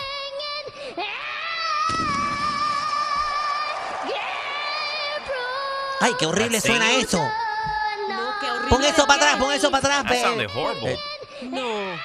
Ay, 6.02 6.14
qué 6.20 6.26
horrible 6.26 6.60
suena 6.60 6.92
eso. 6.98 7.18
No, 7.18 8.34
qué 8.42 8.52
horrible. 8.52 8.70
Pon 8.70 8.84
eso 8.84 9.08
para 9.08 9.22
atrás, 9.22 9.38
pon 9.38 9.54
eso 9.54 9.72
para 9.72 10.00
atrás. 10.00 10.04
That 10.04 10.22
sounded 10.22 10.50
horrible. 10.54 11.00
No. 11.44 11.96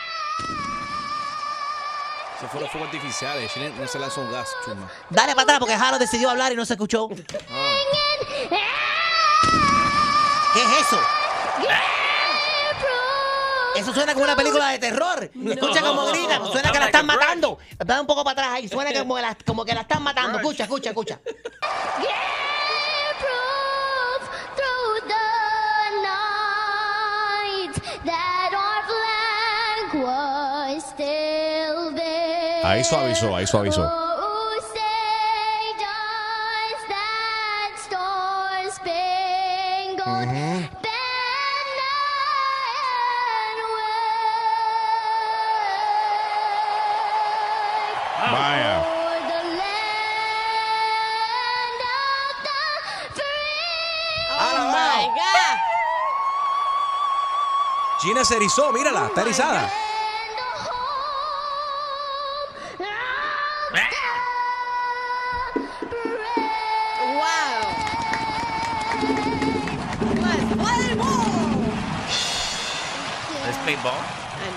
Se 2.40 2.46
fueron 2.48 2.70
fuegos 2.70 2.88
artificiales. 2.88 3.52
Chile 3.52 3.72
no 3.78 3.86
se 3.86 3.98
lanzó 3.98 4.20
un 4.22 4.32
gas, 4.32 4.48
chuma. 4.64 4.90
Dale 5.10 5.32
para 5.32 5.42
atrás 5.42 5.58
porque 5.58 5.76
Jaro 5.76 5.98
decidió 5.98 6.30
hablar 6.30 6.52
y 6.52 6.56
no 6.56 6.64
se 6.64 6.74
escuchó. 6.74 7.08
¿Qué 7.08 7.16
es 10.62 10.86
eso? 10.86 10.98
Eso 13.76 13.94
suena 13.94 14.12
como 14.12 14.24
una 14.24 14.36
película 14.36 14.68
de 14.70 14.78
terror. 14.78 15.30
Escucha 15.48 15.80
como 15.80 16.06
grita, 16.06 16.40
suena 16.46 16.72
que 16.72 16.78
la 16.78 16.86
están 16.86 17.06
matando. 17.06 17.58
Da 17.78 18.00
un 18.00 18.06
poco 18.06 18.24
para 18.24 18.32
atrás 18.32 18.48
ahí, 18.56 18.68
suena 18.68 18.92
como 18.98 19.16
que 19.16 19.22
la, 19.22 19.36
como 19.46 19.64
que 19.64 19.74
la 19.74 19.80
están 19.82 20.02
matando. 20.02 20.38
Escucha, 20.38 20.64
escucha, 20.64 20.90
escucha. 20.90 21.20
Ahí 32.62 32.84
suavizó, 32.84 33.34
ahí 33.34 33.46
suavizó. 33.46 34.09
Se 58.30 58.36
erizó, 58.36 58.72
mírala, 58.72 59.06
está 59.08 59.22
erizada. 59.22 59.68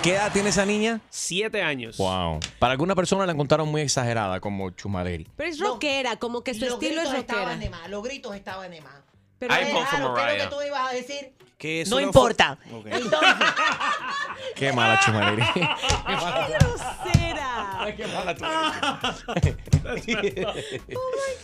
¿Qué 0.03 0.15
edad 0.15 0.31
tiene 0.31 0.49
esa 0.49 0.65
niña? 0.65 1.01
Siete 1.09 1.63
años. 1.63 1.97
Wow. 1.97 2.41
Para 2.59 2.73
alguna 2.73 2.93
persona 2.93 3.25
la 3.25 3.31
encontraron 3.31 3.69
muy 3.69 3.81
exagerada, 3.81 4.39
como 4.39 4.69
Chumaderi. 4.69 5.27
Pero 5.35 5.49
es 5.49 5.59
rockera, 5.59 6.17
como 6.17 6.43
que 6.43 6.53
su 6.53 6.65
Los 6.65 6.73
estilo 6.73 7.01
es 7.01 7.09
gritos 7.09 7.19
estaban 7.21 7.43
rockera. 7.45 7.63
de 7.63 7.69
más, 7.71 7.89
los 7.89 8.03
gritos 8.03 8.35
estaban 8.35 8.69
de 8.69 8.81
más. 8.81 9.01
Pero 9.39 9.53
I 9.55 9.73
vote 9.73 9.85
for 9.85 10.13
¿qué 10.15 10.31
es 10.31 10.43
lo 10.43 10.49
que 10.49 10.55
tú 10.55 10.61
ibas 10.61 10.89
a 10.89 10.93
decir? 10.93 11.33
Que 11.63 11.85
No 11.87 12.01
importa. 12.01 12.57
Ok. 12.73 12.87
Entonces, 12.87 13.35
Qué 14.53 14.73
mala 14.73 14.99
Chumaderi. 14.99 15.41
¡Qué 15.53 15.61
grosera! 16.59 17.95
Qué 17.95 18.05
mala 18.07 18.35
tú 18.35 18.43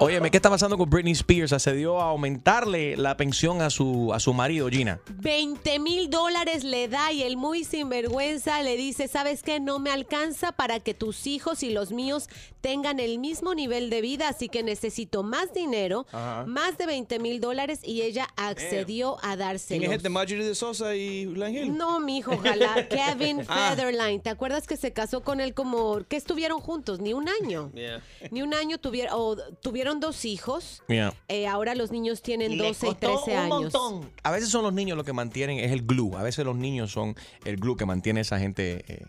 Óyeme, 0.00 0.30
¿qué 0.30 0.36
está 0.38 0.50
pasando 0.50 0.76
con 0.76 0.90
Britney 0.90 1.12
Spears? 1.12 1.52
Accedió 1.52 2.00
a 2.00 2.10
aumentarle 2.10 2.96
la 2.96 3.16
pensión 3.16 3.62
a 3.62 3.70
su, 3.70 4.12
a 4.12 4.20
su 4.20 4.32
marido, 4.34 4.68
Gina. 4.68 5.00
20 5.08 5.78
mil 5.78 6.10
dólares 6.10 6.64
le 6.64 6.88
da 6.88 7.12
y 7.12 7.22
el 7.22 7.36
muy 7.36 7.64
sinvergüenza 7.64 8.62
le 8.62 8.76
dice, 8.76 9.08
¿sabes 9.08 9.42
qué? 9.42 9.60
No 9.60 9.78
me 9.78 9.90
alcanza 9.90 10.52
para 10.52 10.80
que 10.80 10.94
tus 10.94 11.26
hijos 11.26 11.62
y 11.62 11.70
los 11.70 11.92
míos 11.92 12.28
tengan 12.60 12.98
el 12.98 13.18
mismo 13.18 13.54
nivel 13.54 13.90
de 13.90 14.00
vida, 14.00 14.28
así 14.28 14.48
que 14.48 14.62
necesito 14.62 15.22
más 15.22 15.52
dinero, 15.52 16.06
Ajá. 16.12 16.44
más 16.46 16.78
de 16.78 16.86
20 16.86 17.18
mil 17.18 17.40
dólares 17.40 17.80
y 17.82 18.02
ella 18.02 18.26
accedió 18.36 19.16
a 19.18 19.20
¿Quién 19.20 19.32
es 19.32 19.38
dárselo. 19.38 19.92
este? 19.92 20.08
Marjorie 20.08 20.44
de 20.46 20.54
Sosa 20.54 20.94
y 20.96 21.22
Hill. 21.22 21.76
No, 21.76 22.00
mi 22.00 22.18
hijo, 22.18 22.32
ojalá. 22.34 22.88
Kevin 22.88 23.42
Ah. 23.48 23.74
Federline. 23.76 24.20
¿Te 24.20 24.30
acuerdas 24.30 24.66
que 24.66 24.76
se 24.76 24.92
casó 24.92 25.22
con 25.22 25.40
él 25.40 25.52
como 25.54 26.00
que 26.08 26.16
estuvieron 26.16 26.60
juntos? 26.60 27.00
Ni 27.00 27.12
un 27.12 27.28
año. 27.42 27.70
Yeah. 27.74 28.02
Ni 28.30 28.40
un 28.42 28.54
año 28.54 28.78
tuvieron, 28.78 29.12
o 29.14 29.36
tuvieron 29.60 30.00
dos 30.00 30.24
hijos. 30.24 30.82
Mira, 30.88 31.12
Eh, 31.28 31.46
ahora 31.46 31.74
los 31.74 31.90
niños 31.90 32.22
tienen 32.22 32.52
y 32.52 32.56
le 32.56 32.68
12 32.68 32.86
y 32.86 32.88
costó 32.90 33.22
13 33.24 33.30
un 33.32 33.38
años. 33.52 33.72
montón. 33.72 34.10
a 34.22 34.30
veces 34.30 34.48
son 34.48 34.62
los 34.62 34.72
niños 34.72 34.96
los 34.96 35.04
que 35.06 35.12
mantienen, 35.12 35.58
es 35.58 35.72
el 35.72 35.82
glue. 35.86 36.16
A 36.16 36.22
veces 36.22 36.44
los 36.44 36.56
niños 36.56 36.90
son 36.92 37.14
el 37.44 37.56
glue 37.56 37.76
que 37.76 37.86
mantiene 37.86 38.20
a 38.20 38.22
esa 38.22 38.38
gente 38.38 38.84
eh, 38.88 39.06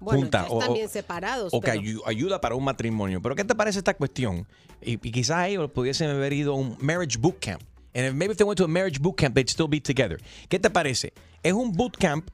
Bueno, 0.00 0.20
junta. 0.20 0.46
están 0.50 0.74
bien 0.74 0.88
separados. 0.88 1.52
o 1.54 1.60
que 1.60 1.72
pero- 1.72 2.06
ayuda 2.06 2.40
para 2.40 2.54
un 2.54 2.64
matrimonio. 2.64 3.20
Pero 3.22 3.34
¿qué 3.34 3.44
te 3.44 3.54
parece 3.54 3.78
esta 3.78 3.94
cuestión? 3.94 4.46
Y, 4.82 4.92
y 4.94 5.12
quizás 5.12 5.48
ellos 5.48 5.70
pudiesen 5.70 6.10
haber 6.10 6.32
ido 6.32 6.52
a 6.52 6.56
un 6.56 6.76
marriage 6.80 7.16
boot 7.18 7.38
camp. 7.40 7.62
And 7.94 8.04
if 8.06 8.12
maybe 8.12 8.32
if 8.32 8.36
they 8.36 8.44
went 8.46 8.58
to 8.58 8.64
a 8.64 8.68
marriage 8.68 8.98
boot 9.00 9.16
camp, 9.16 9.34
they'd 9.34 9.48
still 9.48 9.68
be 9.68 9.80
together. 9.80 10.18
¿Qué 10.50 10.58
te 10.58 10.68
parece? 10.68 11.14
Es 11.42 11.54
un 11.54 11.72
boot 11.72 11.96
camp. 11.96 12.28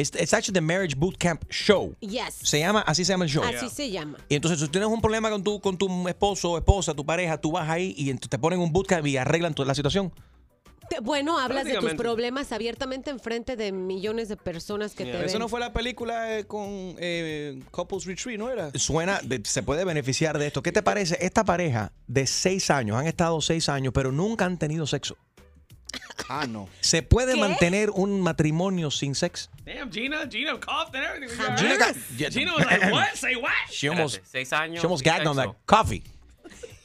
It's, 0.00 0.10
it's 0.20 0.32
actually 0.34 0.54
the 0.54 0.60
marriage 0.60 0.96
boot 0.96 1.16
camp 1.18 1.44
show. 1.50 1.94
Yes. 2.00 2.34
Se 2.42 2.58
llama, 2.58 2.80
así 2.82 3.04
se 3.04 3.12
llama 3.12 3.24
el 3.24 3.30
show. 3.30 3.42
Así 3.44 3.68
se 3.68 3.90
llama. 3.90 4.18
Y 4.28 4.34
entonces, 4.34 4.58
si 4.60 4.66
tú 4.66 4.72
tienes 4.72 4.88
un 4.88 5.00
problema 5.00 5.30
con 5.30 5.42
tu, 5.42 5.60
con 5.60 5.76
tu 5.76 6.08
esposo, 6.08 6.56
esposa, 6.58 6.94
tu 6.94 7.04
pareja, 7.04 7.38
tú 7.38 7.52
vas 7.52 7.68
ahí 7.68 7.94
y 7.96 8.12
te 8.14 8.38
ponen 8.38 8.58
un 8.60 8.72
bootcamp 8.72 9.06
y 9.06 9.16
arreglan 9.16 9.54
toda 9.54 9.66
la 9.66 9.74
situación. 9.74 10.12
Bueno, 11.02 11.38
hablas 11.38 11.64
de 11.66 11.74
tus 11.76 11.94
problemas 11.94 12.50
abiertamente 12.50 13.10
enfrente 13.10 13.54
de 13.54 13.70
millones 13.70 14.28
de 14.28 14.36
personas 14.36 14.92
que 14.94 15.04
te 15.04 15.12
ven. 15.12 15.24
Eso 15.24 15.38
no 15.38 15.48
fue 15.48 15.60
la 15.60 15.72
película 15.72 16.36
eh, 16.36 16.44
con 16.46 16.66
eh, 16.98 17.60
Couples 17.70 18.06
Retreat, 18.06 18.38
¿no 18.40 18.50
era? 18.50 18.72
Suena, 18.74 19.20
de- 19.22 19.40
se 19.44 19.62
puede 19.62 19.84
beneficiar 19.84 20.36
de 20.36 20.48
esto. 20.48 20.62
¿Qué 20.64 20.72
te 20.72 20.82
parece? 20.82 21.16
Esta 21.24 21.44
pareja 21.44 21.92
de 22.08 22.26
seis 22.26 22.70
años, 22.70 22.96
han 22.96 23.06
estado 23.06 23.40
seis 23.40 23.68
años, 23.68 23.92
pero 23.94 24.10
nunca 24.10 24.46
han 24.46 24.58
tenido 24.58 24.84
sexo. 24.84 25.16
Ah, 26.28 26.46
no. 26.46 26.68
¿Se 26.80 27.02
puede 27.02 27.34
¿Qué? 27.34 27.40
mantener 27.40 27.90
un 27.90 28.20
matrimonio 28.20 28.90
sin 28.90 29.14
sexo? 29.14 29.48
Damn, 29.64 29.90
Gina, 29.90 30.26
Gina 30.30 30.56
coughed 30.58 30.94
and 30.94 31.04
everything. 31.04 31.56
Gina 31.56 31.76
got- 31.78 31.96
Gina 32.32 32.52
was 32.54 32.64
like, 32.70 32.92
what? 32.92 33.16
Say 33.16 33.34
what? 33.36 33.52
She 33.70 33.88
almost, 33.88 34.20
seis 34.24 34.50
años 34.52 34.78
she 34.80 34.84
almost 34.86 35.02
gagged 35.04 35.26
on 35.26 35.36
that 35.36 35.54
coffee. 35.66 36.02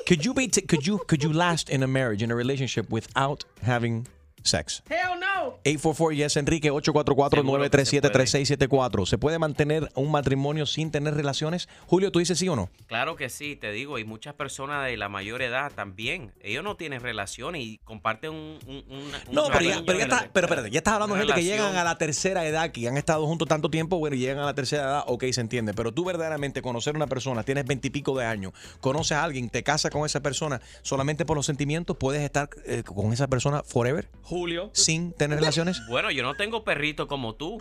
Could 0.07 0.23
you 0.23 0.33
be? 0.33 0.47
T- 0.47 0.61
could 0.61 0.85
you? 0.85 0.99
Could 1.07 1.23
you 1.23 1.33
last 1.33 1.69
in 1.69 1.81
a 1.83 1.87
marriage, 1.87 2.21
in 2.23 2.29
a 2.31 2.35
relationship, 2.35 2.89
without 2.91 3.43
having 3.63 4.07
sex? 4.43 4.81
Hell 4.89 5.19
no. 5.19 5.34
844 5.63 6.11
Yes 6.15 6.37
Enrique 6.37 6.71
844-937-3674. 6.71 9.05
¿Se 9.05 9.17
puede 9.17 9.39
mantener 9.39 9.89
un 9.95 10.11
matrimonio 10.11 10.65
sin 10.65 10.91
tener 10.91 11.15
relaciones? 11.15 11.67
Julio, 11.87 12.11
¿tú 12.11 12.19
dices 12.19 12.37
sí 12.39 12.47
o 12.49 12.55
no? 12.55 12.69
Claro 12.87 13.15
que 13.15 13.29
sí, 13.29 13.55
te 13.55 13.71
digo, 13.71 13.99
y 13.99 14.03
muchas 14.05 14.33
personas 14.35 14.85
de 14.85 14.97
la 14.97 15.09
mayor 15.09 15.41
edad 15.41 15.71
también. 15.73 16.31
Ellos 16.41 16.63
no 16.63 16.75
tienen 16.75 17.01
relaciones 17.01 17.61
y 17.63 17.77
comparten 17.79 18.31
un, 18.31 18.59
un- 18.67 19.11
No, 19.31 19.45
pero, 19.51 19.61
ya, 19.61 19.83
pero, 19.85 19.97
ya 19.99 20.03
está- 20.05 20.29
pero 20.31 20.47
espérate, 20.47 20.71
ya 20.71 20.77
estás 20.79 20.93
hablando 20.95 21.15
de 21.15 21.21
gente 21.21 21.35
que 21.35 21.43
llegan 21.43 21.75
a 21.75 21.83
la 21.83 21.97
tercera 21.97 22.45
edad, 22.45 22.71
que 22.71 22.87
han 22.87 22.97
estado 22.97 23.25
juntos 23.25 23.47
tanto 23.47 23.69
tiempo, 23.69 23.97
bueno, 23.97 24.15
y 24.15 24.19
llegan 24.19 24.39
a 24.39 24.45
la 24.45 24.53
tercera 24.53 24.83
edad, 24.83 25.03
ok, 25.07 25.25
se 25.31 25.41
entiende. 25.41 25.73
Pero 25.73 25.91
tú 25.91 26.05
verdaderamente 26.05 26.61
conocer 26.61 26.95
a 26.95 26.97
una 26.97 27.07
persona, 27.07 27.43
tienes 27.43 27.65
veintipico 27.65 28.17
de 28.17 28.25
años, 28.25 28.53
conoces 28.79 29.13
a 29.17 29.23
alguien, 29.23 29.49
te 29.49 29.63
casas 29.63 29.91
con 29.91 30.05
esa 30.05 30.21
persona, 30.21 30.61
solamente 30.81 31.25
por 31.25 31.37
los 31.37 31.45
sentimientos, 31.45 31.97
puedes 31.97 32.21
estar 32.21 32.49
eh, 32.65 32.83
con 32.83 33.11
esa 33.13 33.27
persona 33.27 33.63
forever, 33.63 34.09
Julio. 34.23 34.69
sin 34.73 35.11
tener 35.13 35.34
relaciones. 35.35 35.81
Bueno, 35.87 36.11
yo 36.11 36.23
no 36.23 36.35
tengo 36.35 36.63
perrito 36.63 37.07
como 37.07 37.35
tú. 37.35 37.57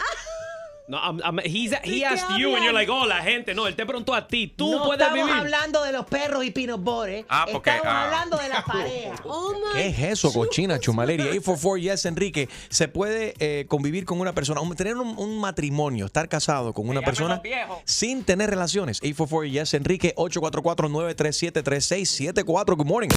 No, 0.87 0.99
I'm- 0.99 1.19
I'm- 1.25 1.39
he's- 1.47 1.73
he 1.83 2.05
asked 2.05 2.37
you 2.37 2.55
and 2.55 2.63
you're 2.63 2.75
like, 2.75 2.91
oh, 2.93 3.07
la 3.07 3.23
gente. 3.23 3.55
No, 3.55 3.67
él 3.67 3.75
te 3.75 3.87
preguntó 3.87 4.13
a 4.13 4.29
ti. 4.29 4.49
Tú 4.55 4.71
no 4.71 4.85
puedes 4.85 5.01
estamos 5.01 5.25
vivir. 5.27 5.41
hablando 5.41 5.83
de 5.83 5.93
los 5.93 6.05
perros 6.05 6.45
y 6.45 6.51
peanut 6.51 6.83
butter. 6.83 7.25
Ah, 7.31 7.47
porque, 7.51 7.71
estamos 7.71 7.91
ah. 7.91 8.05
hablando 8.05 8.37
de 8.37 8.49
la 8.51 8.63
pareja. 8.67 9.15
Oh 9.25 9.55
¿Qué 9.73 9.87
es 9.87 9.99
eso, 9.99 10.31
cochina, 10.31 10.79
chumaleria? 10.79 11.25
844 11.25 11.79
Yes 11.79 12.05
Enrique, 12.05 12.51
¿se 12.69 12.89
puede 12.89 13.33
eh, 13.39 13.65
convivir 13.67 14.05
con 14.05 14.21
una 14.21 14.35
persona, 14.35 14.61
tener 14.77 14.99
un, 14.99 15.17
un 15.17 15.41
matrimonio, 15.41 16.05
estar 16.05 16.29
casado 16.29 16.75
con 16.75 16.87
una 16.87 17.01
persona 17.01 17.41
sin 17.87 18.23
tener 18.23 18.51
relaciones? 18.51 18.99
844 18.99 19.47
Yes 19.51 19.73
Enrique 19.73 20.15
844-937-3674. 20.17 22.77
Good 22.77 22.87
morning. 22.87 23.09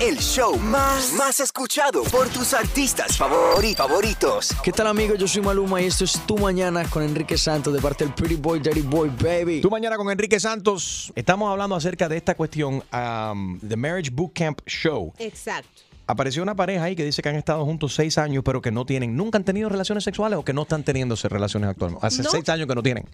El 0.00 0.18
show 0.18 0.56
más, 0.58 1.12
más 1.14 1.40
escuchado 1.40 2.02
por 2.04 2.28
tus 2.28 2.52
artistas 2.52 3.18
favori- 3.18 3.74
favoritos. 3.76 4.50
¿Qué 4.62 4.72
tal 4.72 4.88
amigos? 4.88 5.18
Yo 5.18 5.28
soy 5.28 5.40
Maluma 5.40 5.80
y 5.80 5.86
esto 5.86 6.04
es 6.04 6.20
Tu 6.26 6.36
Mañana 6.36 6.84
con 6.90 7.02
Enrique 7.02 7.38
Santos 7.38 7.72
de 7.72 7.80
parte 7.80 8.04
del 8.04 8.12
Pretty 8.12 8.34
Boy, 8.36 8.58
Dirty 8.60 8.82
Boy, 8.82 9.08
baby. 9.08 9.60
Tu 9.60 9.70
mañana 9.70 9.96
con 9.96 10.10
Enrique 10.10 10.38
Santos. 10.40 11.12
Estamos 11.14 11.50
hablando 11.50 11.76
acerca 11.76 12.08
de 12.08 12.16
esta 12.16 12.34
cuestión, 12.34 12.82
um, 12.92 13.58
The 13.60 13.76
Marriage 13.76 14.10
Bootcamp 14.10 14.60
Show. 14.66 15.12
Exacto. 15.18 15.68
Apareció 16.06 16.42
una 16.42 16.54
pareja 16.54 16.84
ahí 16.84 16.94
que 16.96 17.04
dice 17.04 17.22
que 17.22 17.30
han 17.30 17.36
estado 17.36 17.64
juntos 17.64 17.94
seis 17.94 18.18
años, 18.18 18.42
pero 18.44 18.60
que 18.60 18.70
no 18.70 18.84
tienen, 18.84 19.16
nunca 19.16 19.38
han 19.38 19.44
tenido 19.44 19.70
relaciones 19.70 20.04
sexuales 20.04 20.38
o 20.38 20.44
que 20.44 20.52
no 20.52 20.62
están 20.62 20.84
teniéndose 20.84 21.30
relaciones 21.30 21.70
actualmente. 21.70 22.06
Hace 22.06 22.22
No. 22.22 22.30
seis 22.30 22.46
años 22.50 22.68
que 22.68 22.74
no 22.74 22.82
tienen. 22.82 23.08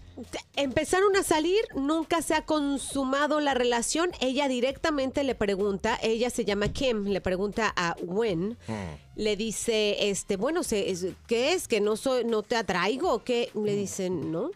Empezaron 0.57 1.15
a 1.15 1.23
salir, 1.23 1.61
nunca 1.75 2.21
se 2.21 2.35
ha 2.35 2.41
consumado 2.45 3.39
la 3.39 3.53
relación. 3.53 4.11
Ella 4.19 4.49
directamente 4.49 5.23
le 5.23 5.35
pregunta, 5.35 5.97
ella 6.03 6.29
se 6.29 6.43
llama 6.43 6.67
Kim, 6.69 7.05
le 7.05 7.21
pregunta 7.21 7.71
a 7.75 7.95
Wen, 8.03 8.57
le 9.15 9.35
dice, 9.37 10.09
este, 10.09 10.35
bueno, 10.35 10.61
¿qué 11.27 11.53
es? 11.53 11.67
¿Que 11.69 11.79
no 11.79 11.95
soy, 11.95 12.25
no 12.25 12.43
te 12.43 12.57
atraigo? 12.57 13.13
¿O 13.13 13.23
qué? 13.23 13.51
Le 13.55 13.75
dicen, 13.75 14.31
no. 14.33 14.51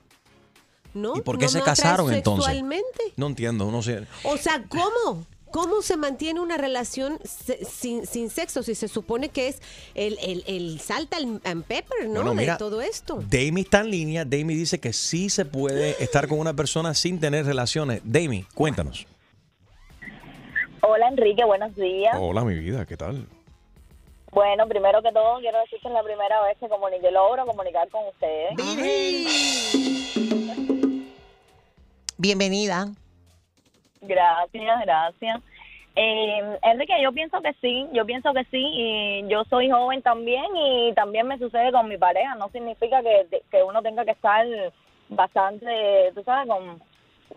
No. 0.94 1.14
¿Y 1.16 1.22
por 1.22 1.38
qué 1.38 1.46
no 1.46 1.52
se 1.52 1.62
casaron 1.62 2.14
entonces? 2.14 2.46
Sexualmente. 2.46 3.14
No 3.18 3.28
entiendo, 3.28 3.70
no 3.70 3.82
sé. 3.82 4.08
O 4.24 4.38
sea, 4.38 4.64
¿cómo? 4.70 5.26
¿Cómo 5.56 5.82
se 5.82 5.96
mantiene 5.96 6.42
una 6.42 6.58
relación 6.58 7.18
se- 7.24 7.64
sin, 7.64 8.06
sin 8.06 8.30
sexo 8.30 8.62
si 8.62 8.76
se 8.76 8.90
supone 8.90 9.30
que 9.30 9.48
es 9.48 9.62
el, 9.94 10.18
el, 10.22 10.44
el 10.48 10.82
salta 10.82 11.16
al 11.16 11.40
and 11.46 11.64
pepper, 11.64 12.10
¿no? 12.10 12.16
Bueno, 12.16 12.34
mira, 12.34 12.54
de 12.54 12.60
todo 12.60 12.82
esto. 12.82 13.24
Damie 13.30 13.62
está 13.64 13.80
en 13.80 13.90
línea. 13.90 14.26
Damie 14.26 14.58
dice 14.58 14.82
que 14.82 14.92
sí 14.92 15.30
se 15.30 15.46
puede 15.46 15.92
estar 16.04 16.28
con 16.28 16.40
una 16.40 16.54
persona 16.54 16.94
sin 16.94 17.22
tener 17.22 17.46
relaciones. 17.46 18.02
Damie, 18.04 18.46
cuéntanos. 18.54 19.08
Hola 20.82 21.08
Enrique, 21.08 21.46
buenos 21.46 21.74
días. 21.78 22.18
Hola, 22.20 22.44
mi 22.44 22.56
vida, 22.56 22.86
¿qué 22.86 22.98
tal? 22.98 23.26
Bueno, 24.34 24.68
primero 24.68 25.02
que 25.02 25.14
todo 25.14 25.40
quiero 25.40 25.58
decir 25.60 25.80
que 25.82 25.88
es 25.88 25.94
la 25.94 26.04
primera 26.04 26.42
vez 26.44 26.58
que 26.60 26.68
comuniqué, 26.68 27.12
logro 27.12 27.46
comunicar 27.46 27.88
con 27.88 28.02
ustedes. 28.10 28.56
Bienvenida. 32.18 32.92
Gracias, 34.08 34.82
gracias. 34.82 35.42
Eh, 35.98 36.58
Enrique, 36.64 36.94
yo 37.02 37.12
pienso 37.14 37.40
que 37.42 37.54
sí, 37.62 37.88
yo 37.94 38.06
pienso 38.06 38.34
que 38.34 38.44
sí, 38.46 38.58
y 38.62 39.28
yo 39.30 39.44
soy 39.46 39.70
joven 39.72 40.02
también 40.02 40.44
y 40.56 40.94
también 40.94 41.26
me 41.28 41.38
sucede 41.38 41.72
con 41.72 41.88
mi 41.88 41.98
pareja, 41.98 42.36
no 42.36 42.50
significa 42.50 43.02
que, 43.02 43.42
que 43.50 43.64
uno 43.64 43.82
tenga 43.82 44.04
que 44.04 44.12
estar 44.12 44.46
bastante, 45.10 46.12
tú 46.14 46.24
sabes, 46.24 46.48
con 46.50 46.82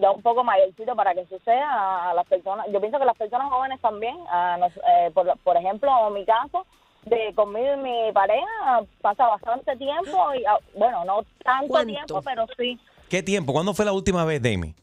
ya 0.01 0.11
un 0.11 0.23
poco 0.23 0.45
mayorcito 0.45 0.95
para 0.95 1.15
que 1.15 1.25
suceda 1.27 2.11
a 2.11 2.15
las 2.15 2.27
personas, 2.27 2.67
yo 2.73 2.81
pienso 2.81 2.99
que 2.99 3.05
las 3.05 3.17
personas 3.17 3.49
jóvenes 3.51 3.81
también, 3.81 4.17
a 4.31 4.57
nos- 4.59 4.77
eh, 4.77 5.11
por, 5.15 5.37
por 5.39 5.57
ejemplo, 5.57 5.91
en 6.09 6.15
mi 6.15 6.25
caso, 6.25 6.67
de 7.05 7.33
conmigo 7.35 7.75
y 7.75 7.77
mi 7.79 8.13
pareja 8.13 8.83
pasa 9.01 9.27
bastante 9.29 9.77
tiempo 9.77 10.35
y 10.35 10.45
ah, 10.45 10.59
bueno, 10.77 11.05
no 11.05 11.23
tanto 11.45 11.69
¿Cuánto? 11.69 11.87
tiempo, 11.95 12.23
pero 12.23 12.47
sí, 12.59 12.79
¿Qué 13.09 13.23
tiempo? 13.23 13.53
¿Cuándo 13.55 13.73
fue 13.73 13.85
la 13.87 13.93
última 13.93 14.25
vez, 14.25 14.43
Damie? 14.43 14.75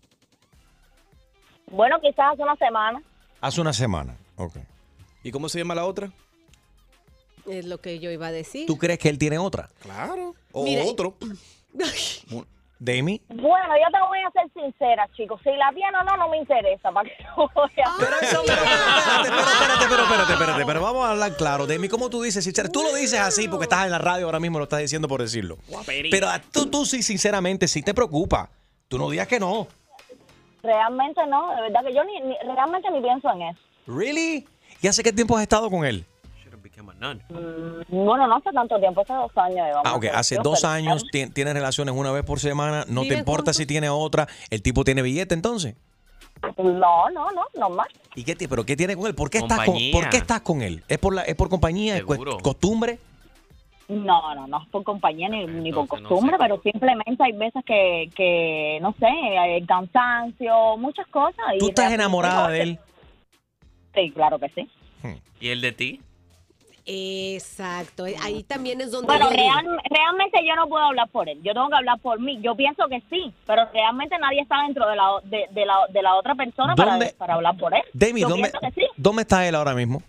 Bueno, 1.72 1.99
quizás 2.01 2.34
hace 2.34 2.43
una 2.43 2.55
semana. 2.55 3.01
Hace 3.41 3.61
una 3.61 3.74
semana. 3.74 4.16
Ok. 4.38 4.57
¿Y 5.24 5.32
cómo 5.32 5.49
se 5.49 5.59
llama 5.59 5.76
la 5.76 5.86
otra? 5.86 6.11
Es 7.47 7.66
lo 7.66 7.80
que 7.80 7.99
yo 7.99 8.11
iba 8.11 8.28
a 8.28 8.32
decir. 8.32 8.66
¿Tú 8.66 8.78
crees 8.78 8.99
que 8.99 9.09
él 9.09 9.18
tiene 9.18 9.38
otra? 9.38 9.70
Claro. 9.80 10.34
O 10.51 10.63
Mira, 10.63 10.84
otro. 10.86 11.16
Damie. 12.80 13.22
Bueno, 13.30 13.74
yo 13.78 13.89
te 13.91 13.99
voy 14.05 14.20
a 14.20 14.32
ser 14.32 14.51
sincera, 14.53 15.07
chicos. 15.16 15.39
Si 15.43 15.49
la 15.51 15.72
tiene 15.74 15.97
o 15.97 16.03
no, 16.03 16.18
no 16.18 16.30
me 16.30 16.38
interesa. 16.38 16.91
¿Para 16.91 17.09
qué 17.09 17.16
lo 17.24 17.49
voy 17.55 17.72
a 17.84 17.91
Pero 17.97 18.16
eso, 18.22 18.41
pero, 18.45 18.61
espérate, 18.61 19.30
pero, 19.30 19.39
espérate, 19.39 19.86
pero, 19.88 20.03
espérate, 20.03 20.34
espérate, 20.34 20.66
pero 20.66 20.82
vamos 20.82 21.05
a 21.05 21.11
hablar 21.11 21.38
claro. 21.38 21.68
Damie, 21.68 21.89
¿cómo 21.89 22.09
tú 22.09 22.22
dices? 22.22 22.43
sincera? 22.43 22.68
Tú 22.70 22.84
lo 22.84 22.93
dices 22.93 23.20
así 23.20 23.47
porque 23.47 23.63
estás 23.63 23.86
en 23.86 23.91
la 23.91 23.97
radio 23.97 24.26
ahora 24.26 24.39
mismo, 24.39 24.59
lo 24.59 24.66
estás 24.66 24.82
diciendo 24.82 25.07
por 25.07 25.22
decirlo. 25.22 25.57
Pero 26.11 26.28
tú, 26.51 26.66
tú 26.70 26.86
sí, 26.86 27.01
sinceramente, 27.01 27.68
sí 27.68 27.82
te 27.82 27.93
preocupa. 27.93 28.49
Tú 28.89 28.97
no 28.97 29.09
digas 29.09 29.28
que 29.28 29.39
no. 29.39 29.68
Realmente 30.66 31.22
no, 31.28 31.55
de 31.55 31.61
verdad 31.61 31.82
que 31.86 31.93
yo 31.93 32.03
ni, 32.03 32.20
ni- 32.22 32.38
realmente 32.55 32.89
ni 32.91 33.01
pienso 33.01 33.32
en 33.32 33.41
eso. 33.43 33.59
¿Really? 33.88 34.47
¿Y 34.82 34.88
hace 34.88 35.03
qué 35.03 35.13
tiempo 35.13 35.36
has 35.38 35.43
estado 35.43 35.70
con 35.70 35.86
él? 35.86 36.05
Mm, 37.30 38.05
Bueno, 38.05 38.28
no 38.28 38.36
hace 38.38 38.51
tanto 38.51 38.78
tiempo, 38.80 39.01
hace 39.01 39.13
dos 39.13 39.32
años. 39.38 39.55
digamos. 39.68 39.84
Ah, 39.86 39.95
ok. 39.95 40.05
Hace 40.13 40.36
Yo, 40.36 40.41
dos 40.41 40.61
pero- 40.61 40.74
años 40.74 41.03
tien- 41.11 41.32
tienes 41.34 41.53
relaciones 41.53 41.93
una 41.95 42.11
vez 42.11 42.24
por 42.26 42.39
semana. 42.39 42.84
No 42.88 43.01
te 43.01 43.05
¿Viven 43.09 43.20
importa 43.20 43.53
si 43.53 43.66
tiene 43.66 43.89
otra. 43.89 44.28
El 44.49 44.61
tipo 44.61 44.84
tiene 44.84 45.01
billete 45.01 45.34
entonces. 45.34 45.76
No, 46.57 47.09
no, 47.11 47.32
no, 47.32 47.43
normal. 47.55 47.88
¿Y 48.16 48.24
qué, 48.24 48.36
ti- 48.36 48.47
pero 48.47 48.66
qué 48.66 48.76
tiene 48.76 48.95
con 48.95 49.07
él? 49.07 49.16
¿Por 49.16 49.30
qué, 49.30 49.38
estás 49.39 49.57
con, 49.59 49.66
Compañía. 49.68 49.91
¿Por 49.93 50.09
qué 50.09 50.18
estás 50.18 50.41
con 50.41 50.61
él? 50.61 50.84
¿Es 50.88 50.97
por, 50.97 51.13
la, 51.16 51.22
es 51.24 51.36
por 51.36 51.49
compañía? 51.49 51.97
¿Es 51.97 52.03
costumbre? 52.03 52.99
No, 53.88 54.33
no, 54.33 54.47
no 54.47 54.61
es 54.63 54.67
por 54.69 54.83
compañía 54.83 55.29
ni, 55.29 55.45
ni 55.45 55.71
por 55.71 55.88
costumbre, 55.88 56.38
pero 56.39 56.59
simplemente 56.63 57.23
hay 57.23 57.33
veces 57.33 57.63
que, 57.65 58.09
que 58.15 58.79
no 58.81 58.93
sé, 58.99 59.05
hay 59.05 59.63
cansancio, 59.65 60.75
muchas 60.77 61.05
cosas. 61.07 61.45
y 61.55 61.59
¿Tú 61.59 61.67
estás 61.69 61.86
realmente- 61.86 62.03
enamorada 62.03 62.49
de 62.49 62.61
él? 62.61 62.79
Sí, 63.93 64.11
claro 64.11 64.39
que 64.39 64.49
sí. 64.49 64.67
¿Y 65.39 65.49
el 65.49 65.61
de 65.61 65.71
ti? 65.71 66.01
Exacto. 66.88 68.05
Ahí 68.23 68.43
también 68.43 68.79
es 68.81 68.91
donde. 68.91 69.07
Bueno, 69.07 69.29
real- 69.29 69.79
realmente 69.89 70.39
yo 70.47 70.55
no 70.55 70.67
puedo 70.67 70.83
hablar 70.83 71.07
por 71.09 71.27
él, 71.29 71.41
yo 71.43 71.53
tengo 71.53 71.69
que 71.69 71.75
hablar 71.75 71.99
por 71.99 72.19
mí. 72.19 72.39
Yo 72.41 72.55
pienso 72.55 72.88
que 72.89 73.01
sí, 73.09 73.33
pero 73.45 73.67
realmente 73.73 74.17
nadie 74.19 74.41
está 74.41 74.61
dentro 74.63 74.88
de 74.88 74.95
la, 74.95 75.09
de, 75.23 75.45
de 75.51 75.65
la, 75.65 75.75
de 75.89 76.01
la 76.01 76.15
otra 76.15 76.36
persona 76.36 76.75
para, 76.75 76.91
¿Dónde- 76.91 77.13
para 77.17 77.36
hablar 77.36 77.57
por 77.57 77.73
él. 77.73 77.81
Demi, 77.93 78.21
yo 78.21 78.29
¿dónde, 78.29 78.49
pienso 78.49 78.59
que 78.59 78.71
sí, 78.81 78.88
¿dónde 78.97 79.21
está 79.23 79.47
él 79.47 79.55
ahora 79.55 79.73
mismo? 79.73 80.01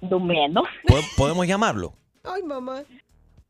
durmiendo. 0.00 0.62
¿Pod- 0.86 1.16
¿Podemos 1.16 1.46
llamarlo? 1.46 1.94
Ay, 2.24 2.42
mamá. 2.42 2.82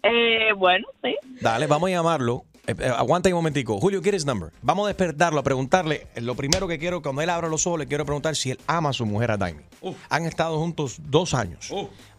Eh, 0.03 0.53
bueno, 0.57 0.87
sí. 1.03 1.15
Dale, 1.41 1.67
vamos 1.67 1.89
a 1.89 1.93
llamarlo. 1.93 2.45
Eh, 2.67 2.75
eh, 2.79 2.89
aguanta 2.89 3.29
un 3.29 3.35
momentico. 3.37 3.79
Julio, 3.79 4.01
¿quieres 4.03 4.25
number? 4.25 4.51
Vamos 4.63 4.85
a 4.85 4.89
despertarlo, 4.89 5.39
a 5.41 5.43
preguntarle. 5.43 6.07
eh, 6.15 6.21
Lo 6.21 6.35
primero 6.35 6.67
que 6.67 6.79
quiero, 6.79 7.03
cuando 7.03 7.21
él 7.23 7.29
abra 7.31 7.49
los 7.49 7.67
ojos, 7.67 7.79
le 7.79 7.87
quiero 7.87 8.05
preguntar 8.07 8.35
si 8.37 8.51
él 8.53 8.59
ama 8.67 8.91
a 8.91 8.93
su 8.93 9.05
mujer, 9.07 9.31
a 9.31 9.37
Daimi. 9.37 9.63
Han 10.09 10.25
estado 10.25 10.59
juntos 10.59 10.97
dos 11.05 11.35
años. 11.35 11.71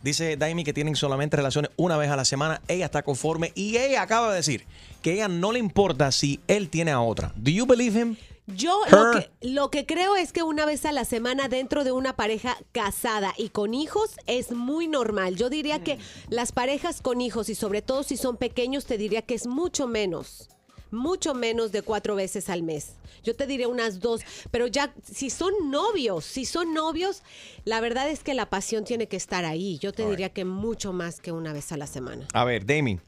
Dice 0.04 0.38
Daimi 0.38 0.64
que 0.64 0.72
tienen 0.74 0.96
solamente 0.96 1.36
relaciones 1.36 1.72
una 1.78 1.98
vez 1.98 2.10
a 2.12 2.16
la 2.16 2.26
semana. 2.26 2.62
Ella 2.68 2.86
está 2.86 3.02
conforme 3.04 3.52
y 3.56 3.78
ella 3.78 4.02
acaba 4.04 4.30
de 4.30 4.36
decir 4.38 4.66
que 5.02 5.12
a 5.12 5.14
ella 5.14 5.28
no 5.28 5.52
le 5.52 5.60
importa 5.60 6.12
si 6.12 6.40
él 6.48 6.70
tiene 6.70 6.92
a 6.92 7.02
otra. 7.02 7.32
¿Do 7.36 7.50
you 7.52 7.66
believe 7.66 8.00
him? 8.00 8.16
Yo 8.48 8.80
lo 8.92 9.12
que, 9.12 9.32
lo 9.42 9.72
que 9.72 9.86
creo 9.88 10.16
es 10.16 10.32
que 10.32 10.44
una 10.44 10.66
vez 10.66 10.86
a 10.86 10.92
la 10.92 11.04
semana 11.04 11.48
dentro 11.48 11.84
de 11.84 11.92
una 11.92 12.16
pareja 12.16 12.58
casada 12.72 13.34
y 13.38 13.50
con 13.50 13.74
hijos 13.74 14.12
es 14.28 14.52
muy 14.52 14.88
normal. 14.88 15.36
Yo 15.36 15.50
diría 15.50 15.84
que 15.84 15.98
las 16.30 16.52
parejas 16.52 17.02
con 17.02 17.22
hijos 17.22 17.50
y 17.50 17.56
sobre 17.56 17.82
todo 17.82 18.04
si 18.04 18.18
son 18.18 18.38
pequeños 18.38 18.86
te 18.86 19.00
diría 19.00 19.24
que 19.24 19.34
es 19.34 19.48
mucho 19.48 19.88
menos. 19.88 20.50
Mucho 20.92 21.34
menos 21.34 21.72
de 21.72 21.82
cuatro 21.82 22.16
veces 22.16 22.50
al 22.50 22.62
mes. 22.62 22.94
Yo 23.24 23.36
te 23.36 23.48
diría 23.48 23.68
unas 23.68 24.00
dos, 24.00 24.22
pero 24.52 24.68
ya 24.68 24.94
si 25.04 25.32
son 25.32 25.52
novios, 25.72 26.24
si 26.24 26.46
son 26.46 26.74
novios, 26.76 27.24
la 27.66 27.82
verdad 27.82 28.08
es 28.08 28.24
que 28.24 28.36
la 28.36 28.50
pasión 28.52 28.84
tiene 28.84 29.08
que 29.08 29.18
estar 29.18 29.44
ahí. 29.44 29.80
Yo 29.80 29.92
te 29.92 30.08
diría 30.08 30.30
que 30.30 30.46
mucho 30.46 30.94
más 30.94 31.20
que 31.20 31.32
una 31.32 31.52
vez 31.52 31.72
a 31.72 31.78
la 31.78 31.88
semana. 31.88 32.28
A 32.34 32.46
ver, 32.46 32.66
Daimi. 32.66 33.00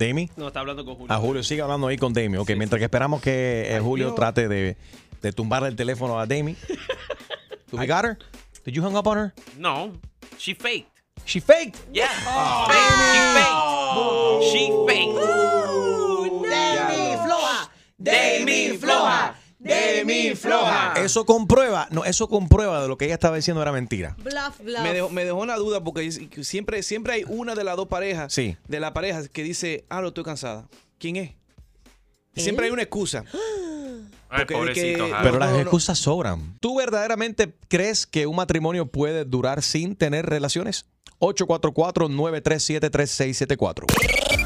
Daimi. 0.00 0.30
No, 0.36 0.48
está 0.48 0.60
hablando 0.60 0.84
con 0.84 0.94
Julio. 0.96 1.12
A 1.14 1.18
Julio, 1.18 1.42
sigue 1.42 1.60
hablando 1.60 1.86
ahí 1.86 1.98
con 1.98 2.12
Demi. 2.14 2.38
Ok, 2.38 2.52
mientras 2.56 2.78
que 2.78 2.84
esperamos 2.86 3.20
que 3.20 3.76
eh, 3.76 3.80
Julio 3.80 4.14
trate 4.14 4.48
de, 4.48 4.76
de 5.20 5.32
tumbarle 5.32 5.68
el 5.68 5.76
teléfono 5.76 6.18
a 6.18 6.26
Demi. 6.26 6.56
¿Do 7.70 7.76
we 7.78 7.86
got 7.86 8.04
her? 8.04 8.18
Did 8.64 8.74
you 8.74 8.82
hang 8.82 8.96
up 8.96 9.06
on 9.06 9.18
her? 9.18 9.34
No, 9.58 9.92
she 10.38 10.54
faked. 10.54 10.88
She 11.26 11.38
faked. 11.40 11.76
Yeah. 11.92 12.08
She 12.08 13.20
faked. 13.36 13.52
She 14.50 14.70
faked. 14.88 15.14
Demi 16.48 17.16
floja. 17.24 17.70
Demi 17.98 18.78
floja. 18.78 19.34
Demi 19.60 20.34
floja. 20.34 20.94
Eso 20.96 21.26
comprueba, 21.26 21.86
no, 21.90 22.04
eso 22.06 22.28
comprueba 22.28 22.80
de 22.82 22.88
lo 22.88 22.96
que 22.96 23.04
ella 23.04 23.14
estaba 23.14 23.36
diciendo 23.36 23.60
era 23.60 23.72
mentira. 23.72 24.16
Bluff, 24.18 24.58
bluff. 24.64 24.80
Me 24.82 24.94
dejó, 24.94 25.10
me 25.10 25.24
dejó 25.24 25.38
una 25.38 25.56
duda 25.56 25.84
porque 25.84 26.10
siempre, 26.42 26.82
siempre 26.82 27.12
hay 27.12 27.24
una 27.28 27.54
de 27.54 27.62
las 27.64 27.76
dos 27.76 27.88
parejas, 27.88 28.32
Sí. 28.32 28.56
de 28.66 28.80
la 28.80 28.94
pareja 28.94 29.28
que 29.28 29.42
dice, 29.42 29.84
ah, 29.90 30.00
no 30.00 30.08
estoy 30.08 30.24
cansada. 30.24 30.66
¿Quién 30.98 31.16
es? 31.16 31.32
Siempre 32.34 32.64
hay 32.66 32.72
una 32.72 32.82
excusa. 32.82 33.24
Ay, 34.30 34.46
que-. 34.46 35.12
Pero 35.22 35.38
las 35.38 35.58
excusas 35.58 35.98
sobran. 35.98 36.56
¿Tú 36.60 36.76
verdaderamente 36.78 37.52
crees 37.68 38.06
que 38.06 38.26
un 38.26 38.36
matrimonio 38.36 38.86
puede 38.86 39.24
durar 39.24 39.62
sin 39.62 39.96
tener 39.96 40.26
relaciones? 40.26 40.86
844-937-3674. 41.18 43.84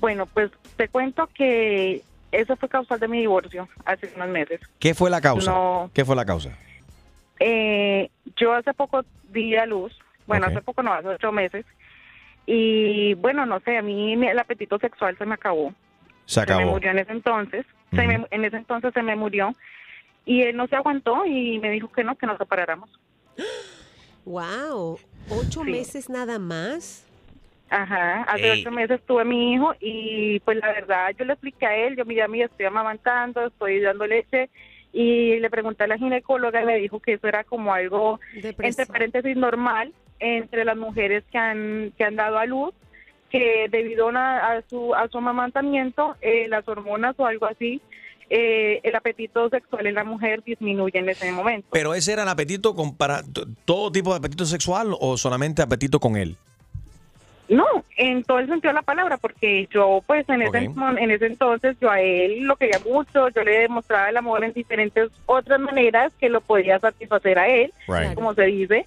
Bueno, 0.00 0.26
pues 0.26 0.50
te 0.76 0.88
cuento 0.88 1.28
que 1.34 2.02
eso 2.32 2.56
fue 2.56 2.68
causal 2.68 2.98
de 2.98 3.06
mi 3.08 3.20
divorcio 3.20 3.68
hace 3.84 4.10
unos 4.16 4.28
meses. 4.28 4.60
¿Qué 4.78 4.94
fue 4.94 5.08
la 5.10 5.20
causa? 5.20 5.50
No. 5.50 5.90
¿Qué 5.94 6.04
fue 6.04 6.16
la 6.16 6.24
causa? 6.24 6.50
Eh, 7.40 8.10
yo 8.36 8.52
hace 8.54 8.72
poco 8.74 9.04
di 9.28 9.54
a 9.56 9.66
luz, 9.66 9.96
bueno, 10.26 10.46
hace 10.46 10.60
poco 10.62 10.82
no, 10.82 10.92
hace 10.92 11.08
ocho 11.08 11.32
meses, 11.32 11.64
y 12.46 13.14
bueno, 13.14 13.46
no 13.46 13.60
sé, 13.60 13.76
a 13.76 13.82
mí 13.82 14.16
mi- 14.16 14.28
el 14.28 14.38
apetito 14.38 14.78
sexual 14.78 15.16
se 15.18 15.26
me 15.26 15.34
acabó. 15.34 15.72
Se 16.26 16.34
Se 16.34 16.40
me 16.40 16.54
acabó. 16.54 16.70
murió 16.72 16.90
en 16.90 16.98
ese 17.00 17.12
entonces, 17.12 17.66
se 17.90 18.06
me- 18.06 18.26
en 18.30 18.44
ese 18.44 18.56
entonces 18.56 18.92
se 18.94 19.02
me 19.02 19.16
murió, 19.16 19.54
y 20.24 20.42
él 20.42 20.56
no 20.56 20.66
se 20.68 20.76
aguantó 20.76 21.26
y 21.26 21.58
me 21.58 21.70
dijo 21.70 21.90
que 21.90 22.04
no, 22.04 22.16
que 22.16 22.26
nos 22.26 22.38
separáramos. 22.38 22.90
Wow, 24.24 25.00
ocho 25.30 25.64
Sí. 25.64 25.70
meses 25.72 26.08
nada 26.08 26.38
más. 26.38 27.04
Ajá, 27.74 28.24
hace 28.24 28.52
Ey. 28.52 28.60
ocho 28.60 28.70
meses 28.70 29.00
tuve 29.06 29.22
a 29.22 29.24
mi 29.24 29.54
hijo 29.54 29.74
y 29.80 30.40
pues 30.40 30.58
la 30.58 30.72
verdad 30.72 31.08
yo 31.18 31.24
le 31.24 31.32
expliqué 31.32 31.64
a 31.64 31.74
él, 31.74 31.96
yo 31.96 32.04
mira, 32.04 32.28
mira, 32.28 32.44
estoy 32.44 32.66
amamantando, 32.66 33.46
estoy 33.46 33.80
dando 33.80 34.06
leche 34.06 34.50
y 34.92 35.38
le 35.40 35.48
pregunté 35.48 35.84
a 35.84 35.86
la 35.86 35.96
ginecóloga 35.96 36.60
y 36.60 36.66
me 36.66 36.76
dijo 36.76 37.00
que 37.00 37.14
eso 37.14 37.26
era 37.28 37.44
como 37.44 37.72
algo, 37.72 38.20
entre 38.34 38.84
paréntesis, 38.84 39.34
normal 39.38 39.90
entre 40.18 40.66
las 40.66 40.76
mujeres 40.76 41.24
que 41.32 41.38
han, 41.38 41.94
que 41.96 42.04
han 42.04 42.16
dado 42.16 42.38
a 42.38 42.44
luz, 42.44 42.74
que 43.30 43.68
debido 43.70 44.10
a, 44.10 44.52
a 44.52 44.62
su, 44.68 44.94
a 44.94 45.08
su 45.08 45.16
amamantamiento, 45.16 46.16
eh, 46.20 46.48
las 46.48 46.68
hormonas 46.68 47.14
o 47.18 47.26
algo 47.26 47.46
así, 47.46 47.80
eh, 48.28 48.80
el 48.82 48.94
apetito 48.94 49.48
sexual 49.48 49.86
en 49.86 49.94
la 49.94 50.04
mujer 50.04 50.42
disminuye 50.44 50.98
en 50.98 51.08
ese 51.08 51.32
momento. 51.32 51.68
¿Pero 51.72 51.94
ese 51.94 52.12
era 52.12 52.22
el 52.22 52.28
apetito 52.28 52.74
con 52.74 52.96
para 52.96 53.22
todo 53.64 53.90
tipo 53.90 54.10
de 54.10 54.18
apetito 54.18 54.44
sexual 54.44 54.94
o 55.00 55.16
solamente 55.16 55.62
apetito 55.62 55.98
con 56.00 56.16
él? 56.16 56.36
No, 57.48 57.66
en 57.96 58.22
todo 58.24 58.38
el 58.38 58.46
sentido 58.46 58.70
de 58.70 58.74
la 58.76 58.82
palabra, 58.82 59.16
porque 59.18 59.68
yo, 59.70 60.00
pues, 60.06 60.26
en 60.28 60.42
ese, 60.42 60.58
en 60.58 61.10
ese 61.10 61.26
entonces, 61.26 61.76
yo 61.80 61.90
a 61.90 62.00
él 62.00 62.44
lo 62.44 62.56
quería 62.56 62.78
mucho, 62.88 63.28
yo 63.28 63.42
le 63.42 63.58
demostraba 63.58 64.08
el 64.08 64.16
amor 64.16 64.44
en 64.44 64.52
diferentes 64.52 65.10
otras 65.26 65.60
maneras 65.60 66.12
que 66.18 66.28
lo 66.28 66.40
podía 66.40 66.78
satisfacer 66.78 67.38
a 67.38 67.48
él, 67.48 67.72
Right. 67.88 68.14
como 68.14 68.32
se 68.34 68.44
dice, 68.44 68.86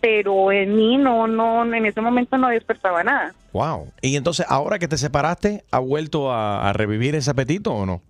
pero 0.00 0.52
en 0.52 0.76
mí 0.76 0.96
no, 0.98 1.26
no, 1.26 1.64
en 1.64 1.86
ese 1.86 2.00
momento 2.02 2.36
no 2.36 2.48
despertaba 2.48 3.02
nada. 3.02 3.34
Wow. 3.52 3.90
Y 4.02 4.16
entonces, 4.16 4.44
ahora 4.48 4.78
que 4.78 4.86
te 4.86 4.98
separaste, 4.98 5.64
¿ha 5.70 5.78
vuelto 5.78 6.30
a, 6.30 6.68
a 6.68 6.72
revivir 6.74 7.14
ese 7.14 7.30
apetito 7.30 7.72
o 7.72 7.86
no? 7.86 8.02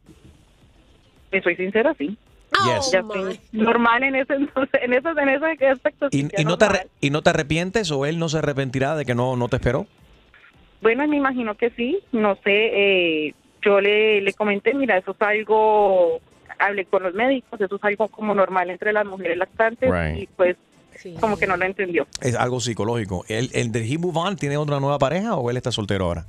Te 1.31 1.41
soy 1.41 1.57
sincera, 1.57 1.95
sí. 1.97 2.19
Yes. 2.65 2.95
Estoy 2.95 3.41
normal 3.53 4.03
en 4.05 4.15
ese 4.17 4.35
entonces, 4.35 4.81
en 4.83 4.93
ese, 4.93 5.09
en 5.09 5.29
ese 5.29 5.69
aspecto. 5.69 6.09
¿Y, 6.11 6.23
no 6.45 6.57
te, 6.59 6.67
¿Y 7.01 7.11
no 7.11 7.23
te 7.23 7.31
arrepientes 7.31 7.91
o 7.91 8.07
él 8.07 8.19
no 8.19 8.29
se 8.29 8.39
arrepentirá 8.39 8.97
de 8.97 9.05
que 9.05 9.15
no, 9.15 9.37
no 9.37 9.49
te 9.49 9.57
esperó? 9.57 9.87
Bueno, 10.81 11.07
me 11.09 11.17
imagino 11.17 11.55
que 11.57 11.71
sí, 11.71 11.99
no 12.13 12.35
sé, 12.45 12.51
eh, 13.27 13.35
yo 13.63 13.81
le, 13.81 14.21
le 14.21 14.33
comenté, 14.35 14.75
mira, 14.75 14.99
eso 14.99 15.13
es 15.13 15.23
algo, 15.23 16.21
hablé 16.59 16.85
con 16.85 17.03
los 17.03 17.15
médicos, 17.15 17.59
eso 17.61 17.77
es 17.77 17.85
algo 17.85 18.09
como 18.09 18.35
normal 18.35 18.69
entre 18.71 18.93
las 18.93 19.07
mujeres 19.07 19.39
lactantes 19.39 19.91
Right. 19.91 20.23
y 20.23 20.27
pues 20.27 20.57
como 21.21 21.37
que 21.39 21.47
no 21.47 21.57
lo 21.57 21.65
entendió. 21.65 22.07
Es 22.21 22.37
algo 22.37 22.61
psicológico. 22.61 23.25
¿El, 23.29 23.51
el 23.55 23.73
de 23.73 23.85
He 23.91 23.99
Move 23.99 24.19
On 24.19 24.37
tiene 24.37 24.57
otra 24.57 24.79
nueva 24.79 24.99
pareja 24.99 25.35
o 25.37 25.51
él 25.51 25.57
está 25.57 25.73
soltero 25.73 26.05
ahora? 26.05 26.27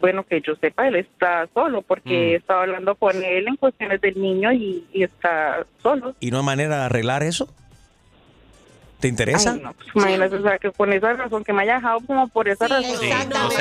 Bueno, 0.00 0.24
que 0.24 0.40
yo 0.40 0.54
sepa, 0.56 0.88
él 0.88 0.96
está 0.96 1.48
solo 1.52 1.82
porque 1.82 2.32
he 2.32 2.34
estado 2.36 2.60
hablando 2.60 2.94
con 2.94 3.22
él 3.22 3.46
en 3.48 3.56
cuestiones 3.56 4.00
del 4.00 4.20
niño 4.20 4.52
y, 4.52 4.86
y 4.92 5.02
está 5.02 5.66
solo. 5.82 6.14
¿Y 6.20 6.30
no 6.30 6.38
hay 6.38 6.44
manera 6.44 6.78
de 6.78 6.82
arreglar 6.84 7.22
eso? 7.22 7.54
¿Te 9.02 9.08
interesa? 9.08 9.50
Ay, 9.52 9.60
no, 9.62 9.72
pues, 9.74 9.88
imagínate, 9.96 10.36
o 10.36 10.42
sea, 10.42 10.58
que 10.58 10.70
con 10.70 10.92
esa 10.92 11.12
razón, 11.14 11.42
que 11.42 11.52
me 11.52 11.62
haya 11.62 11.74
dejado 11.74 11.98
como 12.06 12.28
por 12.28 12.48
esa 12.48 12.68
razón. 12.68 12.92
No 13.28 13.50
se 13.50 13.56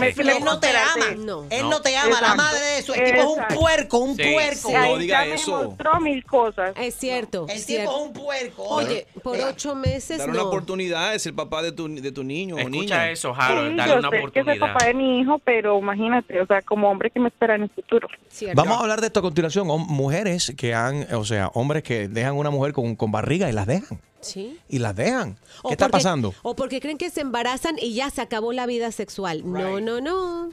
me- 0.00 0.08
Él 0.08 0.44
no 0.44 0.58
te 0.58 0.68
ama. 0.70 1.44
Él 1.50 1.68
no 1.68 1.80
te 1.82 1.94
ama, 1.96 2.08
la 2.08 2.16
Exacto. 2.18 2.36
madre 2.36 2.60
de 2.60 2.78
eso. 2.78 2.94
El 2.94 3.04
tipo 3.04 3.18
es 3.18 3.24
un 3.26 3.32
Exacto. 3.34 3.54
puerco, 3.60 3.98
un 3.98 4.16
Sí. 4.16 4.22
puerco. 4.32 4.68
Sí, 4.70 4.74
ahí 4.74 5.06
ya 5.06 5.24
me 5.26 5.36
mostró 5.46 6.00
mil 6.00 6.24
cosas. 6.24 6.72
Es 6.80 6.94
cierto. 6.94 7.44
El 7.50 7.56
es 7.58 7.66
tipo 7.66 7.82
es 7.82 7.88
un 8.06 8.12
puerco. 8.14 8.62
Oye, 8.64 9.06
por 9.22 9.38
ocho 9.38 9.74
meses 9.74 10.16
Dar 10.18 10.30
una 10.30 10.38
no. 10.38 10.48
oportunidad, 10.48 11.14
es 11.14 11.26
el 11.26 11.34
papá 11.34 11.60
de 11.60 11.72
tu, 11.72 11.86
de 11.94 12.10
tu 12.10 12.24
niño 12.24 12.54
o 12.56 12.58
Escucha 12.58 12.78
niña. 12.80 13.10
eso, 13.10 13.34
Harold, 13.36 13.72
Sí, 13.72 13.76
dale 13.76 13.92
yo 13.92 13.98
una 13.98 14.08
sé 14.08 14.10
que 14.10 14.16
es 14.16 14.22
el 14.22 14.28
oportunidad. 14.28 14.72
papá 14.72 14.84
de 14.86 14.94
mi 14.94 15.20
hijo, 15.20 15.38
pero 15.44 15.78
imagínate, 15.78 16.40
o 16.40 16.46
sea, 16.46 16.62
como 16.62 16.90
hombre 16.90 17.10
que 17.10 17.20
me 17.20 17.28
espera 17.28 17.54
en 17.56 17.64
el 17.64 17.70
futuro. 17.70 18.08
Vamos 18.54 18.78
a 18.78 18.80
hablar 18.80 19.02
de 19.02 19.08
esto 19.08 19.20
a 19.20 19.22
continuación. 19.22 19.66
Mujeres 19.66 20.54
que 20.56 20.74
han, 20.74 21.06
o 21.14 21.26
sea, 21.26 21.48
hombres 21.52 21.82
que 21.82 22.08
dejan 22.08 22.34
una 22.36 22.48
mujer 22.50 22.72
con, 22.72 22.96
con 22.96 23.12
barriga 23.12 23.50
y 23.50 23.52
las 23.52 23.66
dejan. 23.66 24.00
Sí. 24.20 24.58
Y 24.68 24.78
las 24.78 24.94
dejan. 24.96 25.38
O 25.62 25.68
¿Qué 25.68 25.74
está 25.74 25.86
porque- 25.86 25.92
pasando? 25.92 26.34
O 26.42 26.54
porque 26.56 26.80
creen 26.80 26.98
que 26.98 27.10
se 27.10 27.20
embarazan 27.20 27.76
y 27.80 27.94
ya 27.94 28.10
se 28.10 28.20
acabó 28.20 28.52
la 28.52 28.66
vida 28.66 28.90
sexual. 28.92 29.42
No, 29.44 29.80
no, 29.80 30.00
no. 30.00 30.50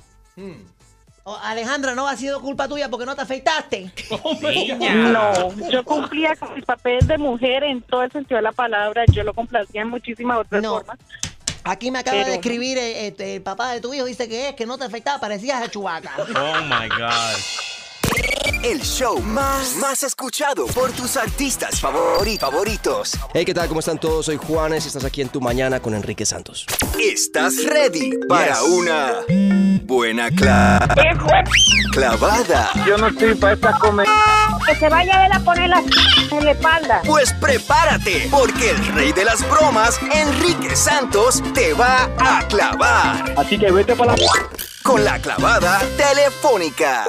Oh, 1.28 1.36
Alejandra, 1.42 1.96
no 1.96 2.08
ha 2.08 2.16
sido 2.16 2.40
culpa 2.40 2.68
tuya 2.68 2.88
porque 2.90 3.06
no 3.08 3.16
te 3.16 3.24
afeitaste. 3.24 3.92
No, 5.12 5.70
yo 5.72 5.84
cumplía 5.86 6.36
con 6.36 6.54
mis 6.54 6.64
papeles 6.66 7.08
de 7.08 7.18
mujer 7.18 7.64
en 7.64 7.82
todo 7.82 8.04
el 8.04 8.12
sentido 8.12 8.36
de 8.38 8.44
la 8.44 8.52
palabra, 8.52 9.04
yo 9.12 9.24
lo 9.24 9.34
complacía 9.34 9.82
en 9.82 9.90
muchísimas 9.90 10.38
otras 10.40 10.64
formas. 10.64 11.00
Aquí 11.64 11.90
me 11.90 11.98
acaba 12.00 12.18
Pero 12.18 12.30
de 12.30 12.36
escribir 12.36 12.78
eh, 12.78 13.08
este, 13.08 13.36
el 13.38 13.42
papá 13.42 13.72
de 13.72 13.82
tu 13.82 13.92
hijo, 13.92 14.06
dice 14.06 14.30
que 14.30 14.50
es 14.50 14.56
que 14.56 14.68
no 14.68 14.78
te 14.78 14.84
afeitaba, 14.86 15.20
parecías 15.20 15.64
a 15.64 15.68
Chubaca. 15.72 16.12
Oh 16.20 16.62
my 16.62 16.88
God. 16.90 17.36
El 18.66 18.82
show 18.82 19.20
más, 19.22 19.76
más 19.76 20.02
escuchado 20.02 20.66
por 20.68 20.92
tus 20.92 21.18
artistas 21.18 21.80
favori- 21.84 22.40
favoritos. 22.40 23.12
Hey, 23.34 23.46
¿qué 23.46 23.54
tal? 23.54 23.68
¿Cómo 23.68 23.80
están 23.80 24.00
todos? 24.00 24.26
Soy 24.26 24.38
Juanes 24.38 24.86
y 24.86 24.88
estás 24.88 25.06
aquí 25.06 25.22
en 25.22 25.30
Tu 25.30 25.40
Mañana 25.40 25.80
con 25.80 25.94
Enrique 25.94 26.26
Santos. 26.26 26.66
¿Estás 27.00 27.64
ready 27.64 28.12
para 28.28 28.64
una 28.64 29.18
buena 29.84 30.30
cla- 30.32 30.80
clavada? 31.92 32.72
Yo 32.88 32.98
no 32.98 33.08
estoy 33.10 33.36
para 33.36 33.54
esta 33.54 33.74
comer. 33.78 34.08
Que 34.68 34.76
se 34.76 34.90
vaya 34.90 35.30
a 35.32 35.40
poner 35.42 35.70
la 35.70 35.84
en 36.32 36.46
la 36.46 36.52
espalda. 36.52 37.02
Pues 37.06 37.34
prepárate, 37.34 38.28
porque 38.32 38.72
el 38.72 38.88
rey 38.96 39.12
de 39.12 39.26
las 39.26 39.48
bromas, 39.48 40.00
Enrique 40.12 40.76
Santos, 40.76 41.44
te 41.54 41.74
va 41.76 42.10
a 42.18 42.48
clavar. 42.48 43.36
Así 43.38 43.60
que 43.60 43.70
vete 43.72 43.96
para 43.96 44.16
la... 44.18 44.26
Con 44.82 45.04
la 45.04 45.20
clavada 45.20 45.82
telefónica. 45.98 47.06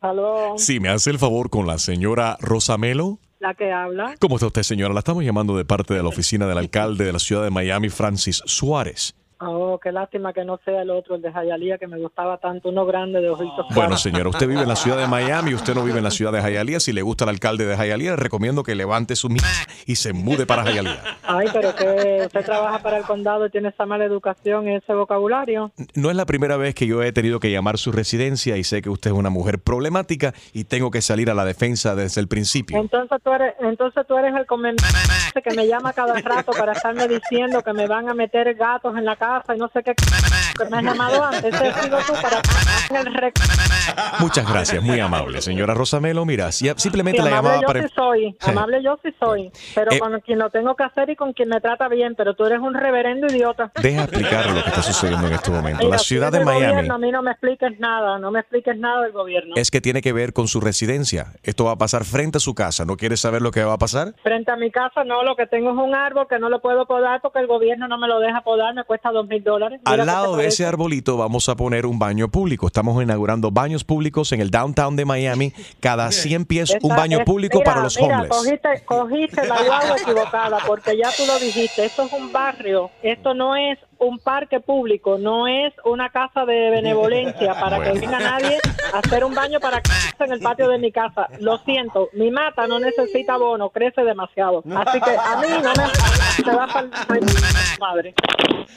Aló, 0.00 0.54
Si 0.56 0.80
me 0.80 0.88
hace 0.88 1.10
el 1.10 1.18
favor 1.18 1.50
con 1.50 1.66
la 1.66 1.78
señora 1.78 2.38
Rosamelo. 2.40 3.18
la 3.38 3.54
que 3.54 3.70
habla. 3.70 4.14
¿Cómo 4.18 4.36
está 4.36 4.46
usted, 4.46 4.62
señora? 4.62 4.94
La 4.94 5.00
estamos 5.00 5.24
llamando 5.24 5.56
de 5.56 5.64
parte 5.66 5.92
de 5.94 6.02
la 6.02 6.08
oficina 6.08 6.46
del 6.46 6.56
alcalde 6.58 7.04
de 7.04 7.12
la 7.12 7.18
ciudad 7.18 7.42
de 7.42 7.50
Miami, 7.50 7.90
Francis 7.90 8.42
Suárez. 8.46 9.14
Oh, 9.42 9.80
qué 9.82 9.90
lástima 9.90 10.34
que 10.34 10.44
no 10.44 10.60
sea 10.66 10.82
el 10.82 10.90
otro, 10.90 11.14
el 11.14 11.22
de 11.22 11.32
Jayalía, 11.32 11.78
que 11.78 11.86
me 11.86 11.98
gustaba 11.98 12.36
tanto, 12.36 12.68
uno 12.68 12.84
grande 12.84 13.22
de 13.22 13.30
ojitos 13.30 13.64
Bueno, 13.68 13.72
claros. 13.72 14.02
señora, 14.02 14.28
usted 14.28 14.46
vive 14.46 14.60
en 14.60 14.68
la 14.68 14.76
ciudad 14.76 14.98
de 14.98 15.06
Miami, 15.06 15.54
usted 15.54 15.74
no 15.74 15.82
vive 15.82 15.96
en 15.96 16.04
la 16.04 16.10
ciudad 16.10 16.30
de 16.30 16.42
Hialeah. 16.42 16.78
Si 16.78 16.92
le 16.92 17.00
gusta 17.00 17.24
el 17.24 17.30
alcalde 17.30 17.64
de 17.64 17.96
le 17.96 18.16
recomiendo 18.16 18.62
que 18.62 18.74
levante 18.74 19.16
su 19.16 19.30
mi 19.30 19.38
y 19.86 19.96
se 19.96 20.12
mude 20.12 20.44
para 20.44 20.70
Hialeah. 20.70 21.18
Ay, 21.22 21.48
pero 21.54 21.74
que 21.74 22.24
usted 22.26 22.44
trabaja 22.44 22.80
para 22.80 22.98
el 22.98 23.04
condado 23.04 23.46
y 23.46 23.50
tiene 23.50 23.70
esa 23.70 23.86
mala 23.86 24.04
educación 24.04 24.68
y 24.68 24.74
ese 24.74 24.92
vocabulario. 24.92 25.72
No 25.94 26.10
es 26.10 26.16
la 26.16 26.26
primera 26.26 26.58
vez 26.58 26.74
que 26.74 26.86
yo 26.86 27.02
he 27.02 27.10
tenido 27.12 27.40
que 27.40 27.50
llamar 27.50 27.78
su 27.78 27.92
residencia 27.92 28.58
y 28.58 28.64
sé 28.64 28.82
que 28.82 28.90
usted 28.90 29.10
es 29.10 29.16
una 29.16 29.30
mujer 29.30 29.58
problemática 29.58 30.34
y 30.52 30.64
tengo 30.64 30.90
que 30.90 31.00
salir 31.00 31.30
a 31.30 31.34
la 31.34 31.46
defensa 31.46 31.94
desde 31.94 32.20
el 32.20 32.28
principio. 32.28 32.76
Entonces 32.76 33.18
tú 33.24 33.32
eres, 33.32 33.54
entonces 33.60 34.06
tú 34.06 34.18
eres 34.18 34.34
el 34.34 34.44
comandante 34.44 35.40
que 35.42 35.54
me 35.54 35.66
llama 35.66 35.94
cada 35.94 36.12
rato 36.20 36.52
para 36.52 36.72
estarme 36.72 37.08
diciendo 37.08 37.62
que 37.62 37.72
me 37.72 37.86
van 37.86 38.10
a 38.10 38.14
meter 38.14 38.54
gatos 38.54 38.94
en 38.98 39.06
la 39.06 39.16
casa 39.16 39.29
casa 39.38 39.54
y 39.54 39.58
no 39.58 39.68
sé 39.72 39.82
qué 39.82 39.92
que 39.94 40.64
me 40.70 40.76
has 40.78 40.84
llamado 40.84 41.24
antes. 41.24 41.44
Ese 41.54 41.68
has 41.68 41.84
sido 41.84 41.98
tú 42.06 42.12
para 42.20 43.00
el 43.00 43.06
rec- 43.14 44.20
Muchas 44.20 44.50
gracias, 44.50 44.82
muy 44.82 45.00
amable. 45.00 45.40
Señora 45.40 45.74
Rosamelo, 45.74 46.24
mira, 46.24 46.52
si- 46.52 46.70
simplemente 46.76 47.20
Sí, 47.22 47.24
la 47.28 47.36
llamaba 47.36 47.60
yo 47.60 47.66
para... 47.66 47.82
sí 47.82 47.88
soy, 47.94 48.36
amable 48.46 48.82
yo 48.82 48.98
sí 49.02 49.10
soy, 49.18 49.50
pero 49.74 49.92
Eh, 49.92 49.98
con 49.98 50.20
quien 50.20 50.38
lo 50.38 50.50
tengo 50.50 50.74
que 50.74 50.84
hacer 50.84 51.10
y 51.10 51.16
con 51.16 51.32
quien 51.32 51.48
me 51.48 51.60
trata 51.60 51.88
bien, 51.88 52.14
pero 52.16 52.34
tú 52.34 52.44
eres 52.44 52.60
un 52.60 52.74
reverendo 52.74 53.26
idiota. 53.28 53.70
Deja 53.80 54.02
explicar 54.04 54.46
lo 54.50 54.62
que 54.62 54.68
está 54.68 54.82
sucediendo 54.82 55.26
en 55.28 55.32
este 55.34 55.50
momento. 55.50 55.78
Mira, 55.84 55.90
La 55.96 55.98
ciudad 55.98 56.32
de 56.32 56.44
Miami 56.44 56.66
gobierno, 56.72 56.94
a 56.94 56.98
mí 56.98 57.10
no 57.10 57.22
me 57.22 57.30
expliques 57.32 57.78
nada, 57.78 58.18
no 58.18 58.30
me 58.30 58.40
expliques 58.40 58.76
nada 58.76 59.02
del 59.02 59.12
gobierno. 59.12 59.54
es 59.56 59.70
que 59.70 59.80
tiene 59.80 60.02
que 60.02 60.12
ver 60.12 60.32
con 60.32 60.48
su 60.48 60.60
residencia. 60.60 61.32
Esto 61.42 61.64
va 61.64 61.72
a 61.72 61.76
pasar 61.76 62.04
frente 62.04 62.38
a 62.38 62.40
su 62.40 62.54
casa. 62.54 62.84
¿No 62.84 62.96
quieres 62.96 63.20
saber 63.20 63.42
lo 63.42 63.50
que 63.50 63.64
va 63.64 63.74
a 63.74 63.78
pasar? 63.78 64.14
Frente 64.22 64.50
a 64.50 64.56
mi 64.56 64.70
casa, 64.70 65.04
no, 65.04 65.22
lo 65.22 65.36
que 65.36 65.46
tengo 65.46 65.70
es 65.70 65.76
un 65.76 65.94
árbol 65.94 66.26
que 66.28 66.38
no 66.38 66.48
lo 66.48 66.60
puedo 66.60 66.86
podar 66.86 67.20
porque 67.20 67.38
el 67.38 67.46
gobierno 67.46 67.88
no 67.88 67.98
me 67.98 68.08
lo 68.08 68.20
deja 68.20 68.40
podar, 68.42 68.74
me 68.74 68.84
cuesta 68.84 69.10
dos 69.10 69.19
mil 69.26 69.42
dólares. 69.42 69.80
Al 69.84 70.06
lado 70.06 70.36
de 70.36 70.46
ese 70.46 70.64
arbolito 70.66 71.16
vamos 71.16 71.48
a 71.48 71.56
poner 71.56 71.86
un 71.86 71.98
baño 71.98 72.28
público. 72.28 72.66
Estamos 72.66 73.02
inaugurando 73.02 73.50
baños 73.50 73.84
públicos 73.84 74.32
en 74.32 74.40
el 74.40 74.50
downtown 74.50 74.96
de 74.96 75.04
Miami. 75.04 75.52
Cada 75.80 76.10
100 76.12 76.44
pies 76.44 76.76
un 76.82 76.90
baño 76.96 77.18
es- 77.18 77.24
público 77.24 77.58
mira, 77.58 77.70
para 77.70 77.82
los 77.84 77.96
mira, 78.00 78.16
homeless. 78.20 78.30
Cogiste, 78.36 78.68
cogiste 78.84 79.46
la 79.46 79.62
guagua 79.62 79.96
equivocada 80.00 80.58
porque 80.66 80.96
ya 80.96 81.10
tú 81.16 81.24
lo 81.26 81.38
dijiste. 81.38 81.84
Esto 81.84 82.02
es 82.04 82.12
un 82.12 82.32
barrio. 82.32 82.90
Esto 83.02 83.34
no 83.34 83.56
es 83.56 83.78
un 84.00 84.18
parque 84.18 84.60
público. 84.60 85.18
No 85.18 85.46
es 85.46 85.72
una 85.84 86.10
casa 86.10 86.44
de 86.44 86.70
benevolencia 86.70 87.54
para 87.58 87.82
que 87.82 87.92
venga 87.92 88.18
nadie 88.18 88.58
a 88.92 88.98
hacer 88.98 89.24
un 89.24 89.34
baño 89.34 89.60
para 89.60 89.80
que 89.80 89.90
en 90.24 90.32
el 90.32 90.40
patio 90.40 90.68
de 90.68 90.78
mi 90.78 90.92
casa. 90.92 91.28
Lo 91.38 91.58
siento. 91.58 92.08
Mi 92.12 92.30
mata 92.30 92.66
no 92.66 92.78
necesita 92.78 93.36
bono. 93.36 93.70
Crece 93.70 94.02
demasiado. 94.02 94.62
Así 94.74 95.00
que 95.00 95.10
a 95.10 95.40
mí 95.40 95.48
no 95.62 95.72
me... 95.74 96.44
Se 96.44 96.56
va 96.56 96.66
para 96.66 96.88
madre. 97.80 98.14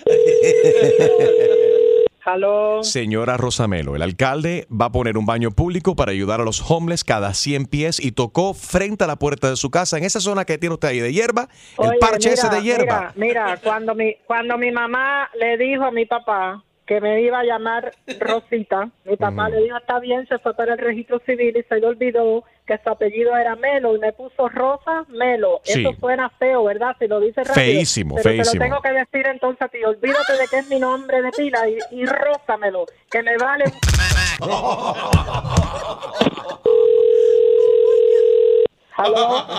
Aló. 2.25 2.83
Señora 2.83 3.37
Rosamelo, 3.37 3.95
el 3.95 4.01
alcalde 4.01 4.65
va 4.69 4.85
a 4.85 4.91
poner 4.91 5.17
un 5.17 5.25
baño 5.25 5.51
público 5.51 5.95
para 5.95 6.11
ayudar 6.11 6.39
a 6.41 6.43
los 6.43 6.69
homeless 6.69 7.03
cada 7.03 7.33
100 7.33 7.65
pies 7.65 7.99
y 7.99 8.13
tocó 8.13 8.53
frente 8.53 9.03
a 9.03 9.07
la 9.07 9.17
puerta 9.17 9.49
de 9.49 9.55
su 9.55 9.69
casa, 9.69 9.97
en 9.97 10.05
esa 10.05 10.19
zona 10.19 10.45
que 10.45 10.57
tiene 10.57 10.73
usted 10.73 10.89
ahí 10.89 10.99
de 10.99 11.11
hierba, 11.11 11.49
el 11.77 11.97
parche 11.99 12.29
mira, 12.29 12.41
ese 12.41 12.49
de 12.49 12.61
hierba. 12.61 13.13
Mira, 13.15 13.45
mira, 13.45 13.59
cuando 13.61 13.93
mi, 13.93 14.15
cuando 14.25 14.57
mi 14.57 14.71
mamá 14.71 15.29
le 15.37 15.57
dijo 15.57 15.83
a 15.83 15.91
mi 15.91 16.05
papá 16.05 16.63
que 16.85 17.01
me 17.01 17.21
iba 17.21 17.39
a 17.39 17.43
llamar 17.43 17.93
Rosita, 18.19 18.89
mi 19.05 19.15
papá 19.17 19.49
le 19.49 19.63
dijo, 19.63 19.77
está 19.77 19.99
bien, 19.99 20.27
se 20.27 20.37
fue 20.39 20.53
para 20.53 20.73
el 20.73 20.79
registro 20.79 21.19
civil 21.25 21.55
y 21.57 21.63
se 21.63 21.79
le 21.79 21.87
olvidó 21.87 22.43
que 22.65 22.77
su 22.83 22.89
apellido 22.89 23.35
era 23.37 23.55
Melo 23.55 23.95
y 23.95 23.99
me 23.99 24.13
puso 24.13 24.47
Rosa 24.49 25.03
Melo. 25.09 25.59
Sí. 25.63 25.81
Eso 25.81 25.93
suena 25.99 26.29
feo, 26.39 26.63
¿verdad? 26.63 26.95
Si 26.99 27.07
lo 27.07 27.19
dice 27.19 27.43
rápido. 27.43 27.53
Feísimo, 27.55 28.15
Pero 28.15 28.23
te 28.23 28.35
feísimo. 28.35 28.63
lo 28.63 28.69
tengo 28.69 28.81
que 28.81 28.91
decir 28.91 29.27
entonces 29.27 29.61
a 29.61 29.67
ti. 29.67 29.83
Olvídate 29.83 30.33
de 30.33 30.47
que 30.49 30.59
es 30.59 30.67
mi 30.69 30.79
nombre 30.79 31.21
de 31.21 31.31
pila 31.31 31.67
y, 31.67 31.77
y 31.91 32.05
Rosa 32.05 32.57
Melo, 32.57 32.85
que 33.11 33.21
me 33.23 33.37
vale... 33.37 33.65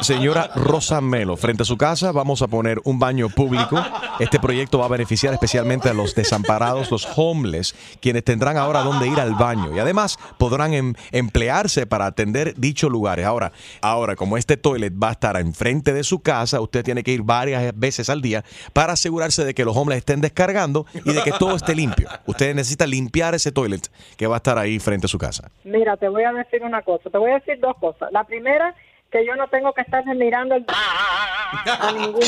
Señora 0.02 0.50
Rosa 0.54 1.00
Melo, 1.00 1.36
frente 1.36 1.62
a 1.62 1.66
su 1.66 1.76
casa 1.76 2.12
vamos 2.12 2.42
a 2.42 2.46
poner 2.48 2.80
un 2.84 2.98
baño 2.98 3.28
público. 3.28 3.76
Este 4.20 4.38
proyecto 4.38 4.78
va 4.78 4.86
a 4.86 4.88
beneficiar 4.88 5.34
especialmente 5.34 5.88
a 5.88 5.94
los 5.94 6.14
desamparados, 6.14 6.90
los 6.90 7.08
homeless, 7.16 7.74
quienes 8.00 8.22
tendrán 8.24 8.56
ahora 8.56 8.80
dónde 8.82 9.08
ir 9.08 9.18
al 9.18 9.34
baño 9.34 9.74
y 9.74 9.78
además 9.78 10.18
podrán 10.38 10.72
em- 10.72 10.94
emplearse 11.10 11.86
para 11.86 12.06
atender 12.06 12.54
dichos 12.56 12.90
lugares. 12.90 13.26
Ahora, 13.26 13.52
ahora 13.82 14.14
como 14.14 14.36
este 14.36 14.56
toilet 14.56 14.92
va 14.92 15.08
a 15.08 15.12
estar 15.12 15.36
enfrente 15.36 15.92
de 15.92 16.04
su 16.04 16.20
casa, 16.20 16.60
usted 16.60 16.84
tiene 16.84 17.02
que 17.02 17.12
ir 17.12 17.22
varias 17.22 17.76
veces 17.76 18.08
al 18.10 18.22
día 18.22 18.44
para 18.72 18.92
asegurarse 18.92 19.44
de 19.44 19.54
que 19.54 19.64
los 19.64 19.76
homeless 19.76 19.98
estén 19.98 20.20
descargando 20.20 20.86
y 21.04 21.12
de 21.12 21.22
que 21.22 21.32
todo 21.32 21.56
esté 21.56 21.74
limpio. 21.74 22.08
Usted 22.26 22.54
necesita 22.54 22.86
limpiar 22.86 23.34
ese 23.34 23.50
toilet 23.50 23.90
que 24.16 24.26
va 24.26 24.36
a 24.36 24.38
estar 24.38 24.58
ahí 24.58 24.78
frente 24.78 25.06
a 25.06 25.08
su 25.08 25.18
casa. 25.18 25.50
Mira, 25.64 25.96
te 25.96 26.08
voy 26.08 26.22
a 26.22 26.32
decir 26.32 26.62
una 26.62 26.82
cosa, 26.82 27.10
te 27.10 27.18
voy 27.18 27.32
a 27.32 27.34
decir 27.34 27.58
dos 27.60 27.76
cosas. 27.80 28.10
La 28.12 28.24
primera, 28.24 28.74
que 29.14 29.24
yo 29.24 29.36
no 29.36 29.46
tengo 29.46 29.72
que 29.72 29.82
estar 29.82 30.04
mirando 30.06 30.56
el- 30.56 30.66
a 30.68 31.92
ningún 31.92 32.20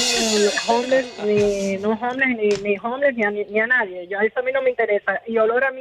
homeless, 0.68 1.18
ni 1.24 1.76
no 1.78 1.90
homeless, 1.90 2.28
ni, 2.38 2.48
ni 2.68 2.76
homeless, 2.80 3.16
ni 3.16 3.24
a, 3.24 3.30
ni 3.32 3.58
a 3.60 3.66
nadie. 3.66 4.06
Yo, 4.06 4.20
eso 4.20 4.38
a 4.38 4.42
mí 4.42 4.52
no 4.52 4.62
me 4.62 4.70
interesa. 4.70 5.20
Y 5.26 5.36
olor 5.36 5.64
a 5.64 5.72
mí 5.72 5.80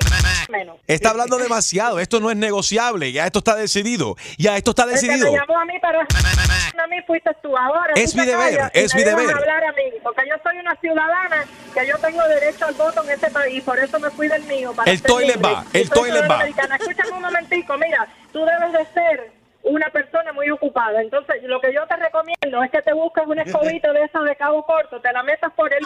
menos. 0.49 0.78
Está 0.88 1.12
hablando 1.12 1.38
demasiado, 1.38 1.99
esto 1.99 2.20
no 2.20 2.32
es 2.32 2.38
negociable, 2.38 3.12
ya 3.12 3.28
esto 3.28 3.39
está 3.39 3.56
decidido, 3.56 4.16
ya 4.39 4.58
esto 4.58 4.72
está 4.72 4.84
El 4.86 4.89
que 4.89 4.95
decidido. 4.95 5.32
me 5.32 5.38
llamó 5.38 5.60
a 5.60 5.66
mí 5.66 5.80
para 5.80 5.99
a 6.01 6.88
mí 6.88 6.97
fuiste 7.06 7.30
tú 7.43 7.56
ahora. 7.56 7.93
Es 7.95 8.16
mi 8.16 8.26
deber, 8.26 8.56
callas 8.58 8.72
es 8.74 8.95
mi 8.95 9.03
deber. 9.03 9.30
hablar 9.30 9.64
a 9.64 9.72
mí, 9.74 9.84
porque 10.03 10.24
yo 10.28 10.36
soy 10.43 10.58
una 10.58 10.76
ciudadana 10.78 11.45
que 11.74 11.86
yo 11.88 11.97
tengo 11.99 12.24
derecho 12.28 12.66
al 12.66 12.74
voto 12.74 13.03
en 13.03 13.12
este 13.12 13.30
país, 13.30 13.64
por 13.64 13.78
eso 13.80 13.99
me 13.99 14.10
fui 14.10 14.28
del 14.28 14.43
mío. 14.45 14.74
Para 14.74 14.91
El 14.91 15.01
toilet 15.03 15.36
libre. 15.38 15.51
va, 15.53 15.66
el 15.74 15.89
toilet 15.89 16.30
va. 16.30 16.36
americana. 16.36 16.76
Escúchame 16.78 17.12
un 17.12 17.22
momentico, 17.22 17.78
mira, 17.78 18.08
tú 18.34 18.43
debes 18.43 18.74
de 18.74 18.93
ser 18.93 19.32
una 19.66 19.89
persona 19.89 20.32
muy 20.34 20.49
ocupada. 20.49 21.01
Entonces, 21.01 21.43
lo 21.43 21.59
que 21.59 21.74
yo 21.74 21.86
te 21.88 21.95
recomiendo 21.95 22.63
es 22.63 22.72
que 22.72 22.82
te 22.82 22.93
busques 22.93 23.26
una 23.28 23.43
escobita 23.43 23.91
de 23.93 24.03
esas 24.03 24.24
de 24.24 24.36
cabo 24.36 24.66
corto, 24.66 24.99
te 25.01 25.11
la 25.11 25.24
metas 25.24 25.51
por 25.53 25.74
el, 25.74 25.80
el 25.80 25.86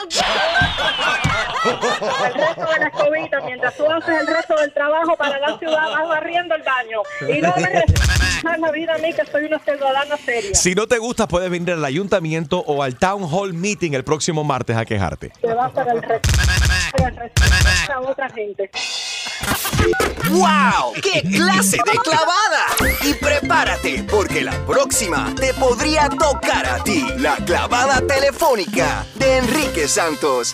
resto 2.34 2.72
de 2.72 2.80
la 2.80 2.88
escobita, 2.88 3.42
mientras 3.42 3.76
tú 3.76 3.90
haces 3.90 4.22
el 4.22 4.28
resto 4.28 4.56
del 4.56 4.74
trabajo 4.74 5.16
para 5.16 5.40
la 5.40 5.58
ciudad, 5.58 5.92
vas 5.92 6.08
barriendo 6.08 6.56
el 6.56 6.64
baño. 6.64 7.02
Y 7.28 7.42
no 7.42 7.54
me 7.56 7.84
la 8.58 8.72
vida 8.72 8.96
a 8.96 8.98
mí, 8.98 9.14
que 9.14 9.26
soy 9.26 9.46
una 9.46 9.60
ciudadana 9.60 10.18
seria. 10.18 10.56
Si 10.56 10.76
no 10.76 10.88
te 10.88 10.98
gusta, 10.98 11.28
puedes 11.28 11.50
venir 11.50 11.72
al 11.72 11.86
ayuntamiento 11.86 12.60
o 12.60 12.84
al 12.84 12.98
town 12.98 13.24
hall 13.32 13.54
meeting 13.54 13.94
el 13.94 14.04
próximo 14.04 14.44
martes 14.44 14.76
a 14.76 14.84
quejarte. 14.86 15.32
Te 15.42 15.54
vas 15.54 15.72
para 15.72 15.94
el 15.94 16.02
resto 16.02 16.30
a 17.94 18.02
otra 18.02 18.30
gente. 18.30 18.70
¡Wow! 20.30 20.94
¡Qué 21.02 21.24
clase 21.24 21.78
de 21.78 21.98
clavada! 22.04 22.66
Y 23.04 23.14
prepárate, 23.14 24.04
porque 24.04 24.42
la 24.42 24.54
próxima 24.66 25.34
te 25.36 25.54
podría 25.56 26.08
tocar 26.10 26.66
a 26.68 26.84
ti. 26.84 27.06
La 27.18 27.36
clavada 27.38 28.02
telefónica 28.06 29.06
de 29.16 29.38
Enrique 29.38 29.88
Santos. 29.88 30.54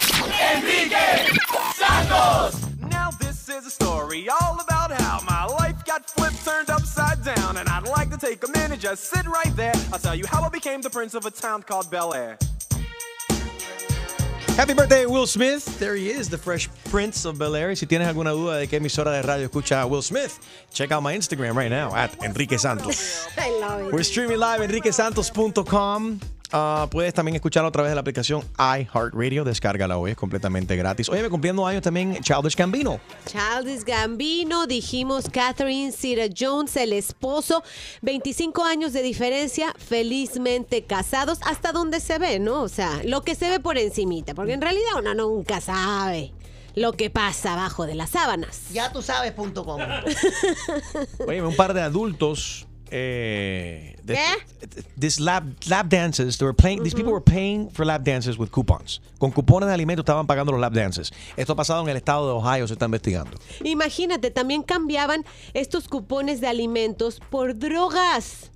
Enrique 0.55 1.39
Santos. 1.75 2.55
Now 2.89 3.09
this 3.19 3.49
is 3.49 3.65
a 3.65 3.69
story 3.69 4.29
all 4.29 4.59
about 4.59 4.91
how 4.91 5.19
my 5.21 5.45
life 5.45 5.83
got 5.85 6.09
flipped, 6.09 6.43
turned 6.45 6.69
upside 6.69 7.23
down, 7.23 7.57
and 7.57 7.67
I'd 7.67 7.87
like 7.87 8.09
to 8.11 8.17
take 8.17 8.43
a 8.47 8.51
minute, 8.51 8.79
just 8.79 9.11
sit 9.11 9.25
right 9.27 9.53
there. 9.55 9.73
I'll 9.91 9.99
tell 9.99 10.15
you 10.15 10.25
how 10.25 10.41
I 10.43 10.49
became 10.49 10.81
the 10.81 10.89
prince 10.89 11.15
of 11.15 11.25
a 11.25 11.31
town 11.31 11.63
called 11.63 11.91
Bel 11.91 12.13
Air. 12.13 12.37
Happy 14.55 14.73
birthday, 14.73 15.05
Will 15.05 15.27
Smith. 15.27 15.79
There 15.79 15.95
he 15.95 16.09
is, 16.09 16.29
the 16.29 16.37
Fresh 16.37 16.69
Prince 16.85 17.25
of 17.25 17.37
Bel 17.37 17.57
Air. 17.57 17.75
Si 17.75 17.85
tienes 17.85 18.07
alguna 18.07 18.31
duda 18.31 18.57
de 18.57 18.67
qué 18.67 18.77
emisora 18.77 19.11
de 19.11 19.21
radio 19.21 19.45
escucha 19.49 19.81
a 19.81 19.85
Will 19.85 20.01
Smith, 20.01 20.39
check 20.73 20.93
out 20.93 21.03
my 21.03 21.13
Instagram 21.13 21.55
right 21.55 21.69
now 21.69 21.93
at 21.93 22.15
Enrique 22.23 22.57
Santos. 22.57 23.27
I 23.37 23.49
love 23.59 23.87
it. 23.87 23.93
We're 23.93 24.03
streaming 24.03 24.39
live 24.39 24.61
enriquesantos.com. 24.61 26.21
Ah, 26.57 26.87
puedes 26.89 27.13
también 27.13 27.35
escucharlo 27.35 27.67
a 27.67 27.71
través 27.73 27.91
de 27.91 27.95
la 27.95 27.99
aplicación 27.99 28.41
iHeartRadio. 28.57 29.43
Descárgala 29.43 29.97
hoy, 29.97 30.11
es 30.11 30.17
completamente 30.17 30.77
gratis. 30.77 31.09
Oye, 31.09 31.21
me 31.21 31.29
cumpliendo 31.29 31.67
años 31.67 31.81
también 31.81 32.23
Childish 32.23 32.55
Gambino. 32.55 33.01
Childish 33.25 33.83
Gambino, 33.83 34.65
dijimos 34.65 35.25
Catherine 35.29 35.91
Zeta 35.91 36.33
Jones, 36.33 36.77
el 36.77 36.93
esposo, 36.93 37.61
25 38.03 38.63
años 38.63 38.93
de 38.93 39.03
diferencia, 39.03 39.73
felizmente 39.77 40.85
casados, 40.85 41.39
hasta 41.45 41.73
donde 41.73 41.99
se 41.99 42.19
ve, 42.19 42.39
¿no? 42.39 42.61
O 42.61 42.69
sea, 42.69 43.01
lo 43.03 43.21
que 43.21 43.35
se 43.35 43.49
ve 43.49 43.59
por 43.59 43.77
encimita, 43.77 44.33
porque 44.33 44.53
en 44.53 44.61
realidad 44.61 44.91
uno 44.97 45.13
nunca 45.13 45.59
sabe 45.59 46.31
lo 46.73 46.93
que 46.93 47.09
pasa 47.09 47.51
abajo 47.51 47.85
de 47.85 47.95
las 47.95 48.11
sábanas. 48.11 48.69
Ya 48.71 48.93
tú 48.93 49.01
sabes 49.01 49.33
punto 49.33 49.65
com. 49.65 49.81
Oye, 51.27 51.41
un 51.43 51.55
par 51.57 51.73
de 51.73 51.81
adultos. 51.81 52.65
Eh, 52.97 53.93
¿Qué? 54.07 54.85
This 54.97 55.19
lap, 55.19 55.43
lap 55.67 55.89
dances, 55.89 56.37
they 56.37 56.45
were 56.45 56.55
playing, 56.55 56.81
these 56.81 56.95
people 56.95 57.11
were 57.11 57.19
paying 57.23 57.69
for 57.69 57.85
lap 57.85 58.03
dances 58.03 58.37
with 58.37 58.51
coupons. 58.51 59.01
Con 59.19 59.31
cupones 59.31 59.67
de 59.67 59.73
alimentos 59.73 60.03
estaban 60.03 60.25
pagando 60.25 60.53
los 60.53 60.61
lap 60.61 60.71
dances. 60.71 61.11
Esto 61.35 61.53
ha 61.53 61.55
pasado 61.57 61.83
en 61.83 61.89
el 61.89 61.97
estado 61.97 62.25
de 62.25 62.33
Ohio, 62.33 62.65
se 62.67 62.73
está 62.73 62.85
investigando. 62.85 63.37
Imagínate, 63.65 64.31
también 64.31 64.63
cambiaban 64.63 65.25
estos 65.53 65.89
cupones 65.89 66.39
de 66.39 66.47
alimentos 66.47 67.19
por 67.29 67.59
drogas. 67.59 68.51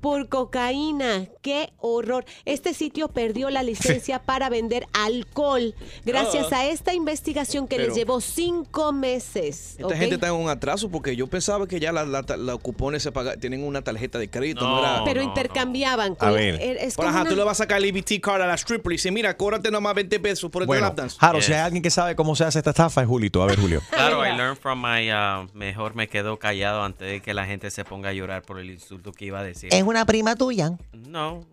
Por 0.00 0.28
cocaína, 0.28 1.26
qué 1.42 1.72
horror. 1.78 2.24
Este 2.44 2.74
sitio 2.74 3.08
perdió 3.08 3.50
la 3.50 3.62
licencia 3.62 4.20
para 4.20 4.48
vender 4.48 4.86
alcohol 4.92 5.74
gracias 6.04 6.52
Ah. 6.52 6.60
a 6.60 6.66
esta 6.66 6.94
investigación 6.94 7.66
que 7.66 7.76
Pero- 7.76 7.88
les 7.88 7.96
llevó 7.96 8.20
cinco 8.20 8.92
meses. 8.92 9.76
Esta 9.78 9.96
gente 9.96 10.14
está 10.16 10.28
en 10.28 10.34
un 10.34 10.48
atraso 10.48 10.88
porque 10.90 11.16
yo 11.16 11.26
pensaba 11.26 11.66
que 11.66 11.80
ya 11.80 11.92
la- 11.92 12.04
la- 12.04 12.22
los 12.36 12.58
cupones 12.60 13.02
se 13.02 13.12
pagan, 13.12 13.38
tienen 13.40 13.64
una 13.64 13.82
tarjeta 13.82 14.18
de 14.18 14.28
crédito. 14.30 14.60
No, 14.64 14.78
era- 14.80 15.04
Pero 15.04 15.22
intercambiaban. 15.22 16.12
A 16.12 16.16
con- 16.16 16.34
ver. 16.34 16.54
er- 16.60 16.76
Es 16.80 16.96
como 16.96 17.08
ajá, 17.08 17.22
una- 17.22 17.30
tú 17.30 17.36
le 17.36 17.44
vas 17.44 17.60
a 17.60 17.64
sacar 17.64 17.78
el 17.78 17.84
EBT 17.86 18.20
card 18.20 18.42
a 18.42 18.46
la 18.46 18.54
stripper 18.56 18.92
y 18.92 18.94
dice, 18.96 19.10
mira, 19.10 19.36
cóbrate 19.36 19.70
nomás 19.70 19.94
20 19.94 20.20
pesos 20.20 20.50
por 20.50 20.62
este 20.62 20.66
Bueno, 20.68 20.86
lap 20.86 20.96
dance. 20.96 21.16
Jaro, 21.18 21.40
si 21.42 21.52
hay 21.52 21.60
alguien 21.60 21.82
que 21.82 21.90
sabe 21.90 22.14
cómo 22.14 22.36
se 22.36 22.44
hace 22.44 22.58
esta 22.58 22.70
estafa, 22.70 23.02
es 23.02 23.08
Julito. 23.08 23.42
A 23.42 23.46
ver, 23.46 23.58
Julio. 23.58 23.80
Claro, 23.90 24.24
I 24.24 24.36
learned 24.36 24.58
from 24.58 24.80
my, 24.80 25.10
uh, 25.12 25.48
mejor 25.54 25.94
me 25.94 26.08
quedo 26.08 26.38
callado 26.38 26.82
antes 26.82 27.08
de 27.08 27.20
que 27.20 27.34
la 27.34 27.46
gente 27.46 27.70
se 27.70 27.84
ponga 27.84 28.10
a 28.10 28.12
llorar 28.12 28.42
por 28.42 28.58
el 28.58 28.70
insulto 28.70 29.12
que 29.12 29.24
iba 29.26 29.40
a 29.40 29.42
decir. 29.42 29.70
Es 29.72 29.82
una 29.90 30.04
prima 30.06 30.36
tuya. 30.36 30.72
No, 30.92 31.44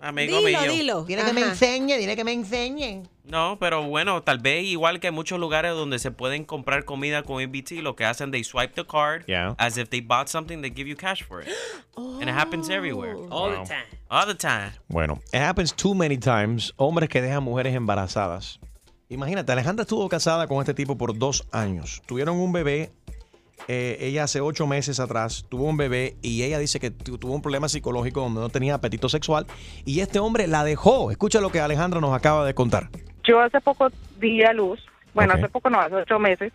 Amigo 0.00 0.40
mío. 0.42 1.04
Dile 1.06 1.24
que 1.24 1.32
me 1.32 1.42
enseñe, 1.42 1.96
dile 1.96 2.16
que 2.16 2.24
me 2.24 2.32
enseñe. 2.32 3.02
No, 3.24 3.56
pero 3.60 3.84
bueno, 3.86 4.20
tal 4.24 4.40
vez 4.40 4.64
igual 4.64 4.98
que 4.98 5.12
muchos 5.12 5.38
lugares 5.38 5.72
donde 5.74 6.00
se 6.00 6.10
pueden 6.10 6.44
comprar 6.44 6.84
comida 6.84 7.22
con 7.22 7.40
EBT, 7.40 7.80
lo 7.82 7.94
que 7.94 8.04
hacen, 8.04 8.32
they 8.32 8.42
swipe 8.42 8.74
the 8.74 8.84
card 8.84 9.22
Yeah. 9.28 9.54
as 9.58 9.78
if 9.78 9.88
they 9.90 10.00
bought 10.00 10.26
something, 10.26 10.60
they 10.60 10.72
give 10.74 10.88
you 10.88 10.96
cash 10.96 11.22
for 11.22 11.40
it. 11.40 11.48
And 11.96 12.22
it 12.24 12.30
happens 12.36 12.68
everywhere. 12.68 13.14
All 13.30 13.52
Wow. 13.52 13.62
the 13.62 13.68
time. 13.68 13.86
All 14.10 14.26
the 14.26 14.34
time. 14.34 14.72
Bueno, 14.88 15.20
it 15.32 15.40
happens 15.40 15.72
too 15.72 15.94
many 15.94 16.18
times. 16.18 16.74
Hombres 16.76 17.08
que 17.08 17.22
dejan 17.22 17.44
mujeres 17.44 17.72
embarazadas. 17.74 18.58
Imagínate, 19.08 19.52
Alejandra 19.52 19.82
estuvo 19.82 20.08
casada 20.08 20.48
con 20.48 20.58
este 20.58 20.74
tipo 20.74 20.96
por 20.98 21.16
dos 21.16 21.46
años. 21.52 22.02
Tuvieron 22.06 22.38
un 22.38 22.50
bebé. 22.52 22.90
Eh, 23.68 23.96
ella 24.00 24.24
hace 24.24 24.40
ocho 24.40 24.66
meses 24.66 24.98
atrás 25.00 25.46
tuvo 25.48 25.64
un 25.64 25.76
bebé 25.76 26.14
y 26.22 26.42
ella 26.42 26.58
dice 26.58 26.80
que 26.80 26.90
tu- 26.90 27.18
tuvo 27.18 27.34
un 27.34 27.42
problema 27.42 27.68
psicológico 27.68 28.20
donde 28.20 28.40
no 28.40 28.48
tenía 28.48 28.74
apetito 28.74 29.08
sexual 29.08 29.46
y 29.84 30.00
este 30.00 30.18
hombre 30.18 30.46
la 30.46 30.64
dejó. 30.64 31.10
Escucha 31.10 31.40
lo 31.40 31.50
que 31.50 31.60
Alejandra 31.60 32.00
nos 32.00 32.14
acaba 32.14 32.44
de 32.44 32.54
contar. 32.54 32.88
Yo 33.24 33.40
hace 33.40 33.60
poco 33.60 33.88
di 34.18 34.42
a 34.42 34.52
luz, 34.52 34.80
bueno, 35.14 35.34
hace 35.34 35.48
poco 35.48 35.70
no, 35.70 35.80
hace 35.80 35.94
ocho 35.94 36.18
meses, 36.18 36.52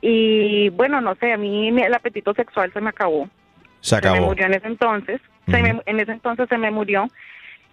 y 0.00 0.68
bueno, 0.70 1.00
no 1.00 1.14
sé, 1.16 1.32
a 1.32 1.36
mí 1.36 1.68
el 1.68 1.94
apetito 1.94 2.32
sexual 2.34 2.72
se 2.72 2.80
me 2.80 2.90
acabó. 2.90 3.28
Se 3.80 3.96
Se 3.96 4.02
me 4.02 4.08
acabó. 4.10 4.26
murió 4.28 4.46
en 4.46 4.54
ese 4.54 4.66
entonces, 4.68 5.20
se 5.46 5.62
me- 5.62 5.82
en 5.84 6.00
ese 6.00 6.12
entonces 6.12 6.48
se 6.48 6.58
me 6.58 6.70
murió, 6.70 7.06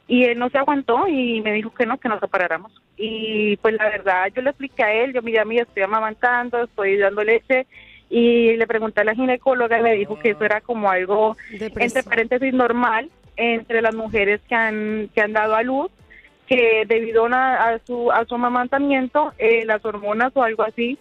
y 0.07 0.23
él 0.23 0.39
no 0.39 0.49
se 0.49 0.57
aguantó 0.57 1.07
y 1.07 1.41
me 1.41 1.51
dijo 1.53 1.73
que 1.73 1.85
no, 1.85 1.97
que 1.99 2.09
nos 2.09 2.19
separáramos. 2.19 2.71
Y 2.97 3.57
pues 3.57 3.75
la 3.75 3.85
verdad, 3.89 4.27
yo 4.35 4.41
le 4.41 4.49
expliqué 4.49 4.83
a 4.83 4.93
él, 4.93 5.13
yo 5.13 5.21
mira, 5.21 5.45
mira, 5.45 5.63
estoy 5.63 5.83
amamantando, 5.83 6.63
estoy 6.63 6.97
dando 6.97 7.23
leche, 7.23 7.67
y 8.09 8.55
le 8.55 8.67
pregunté 8.67 9.01
a 9.01 9.03
la 9.03 9.15
ginecóloga 9.15 9.79
y 9.79 9.83
me 9.83 9.93
dijo 9.95 10.17
que 10.19 10.29
eso 10.31 10.43
era 10.45 10.61
como 10.61 10.89
algo, 10.89 11.35
entre 11.85 12.03
paréntesis, 12.03 12.53
normal 12.53 13.09
entre 13.35 13.81
las 13.83 13.93
mujeres 13.93 14.41
que 14.49 14.55
han, 14.55 15.09
que 15.13 15.21
han 15.21 15.33
dado 15.33 15.55
a 15.55 15.61
luz, 15.61 15.91
que 16.47 16.85
debido 16.87 17.23
a, 17.23 17.25
una- 17.27 17.63
a 17.69 17.79
su, 17.85 18.11
a 18.11 18.25
su 18.25 18.35
amamantamiento, 18.35 19.33
eh, 19.37 19.63
las 19.65 19.83
hormonas 19.85 20.31
o 20.35 20.41
algo 20.43 20.63
así, 20.63 20.97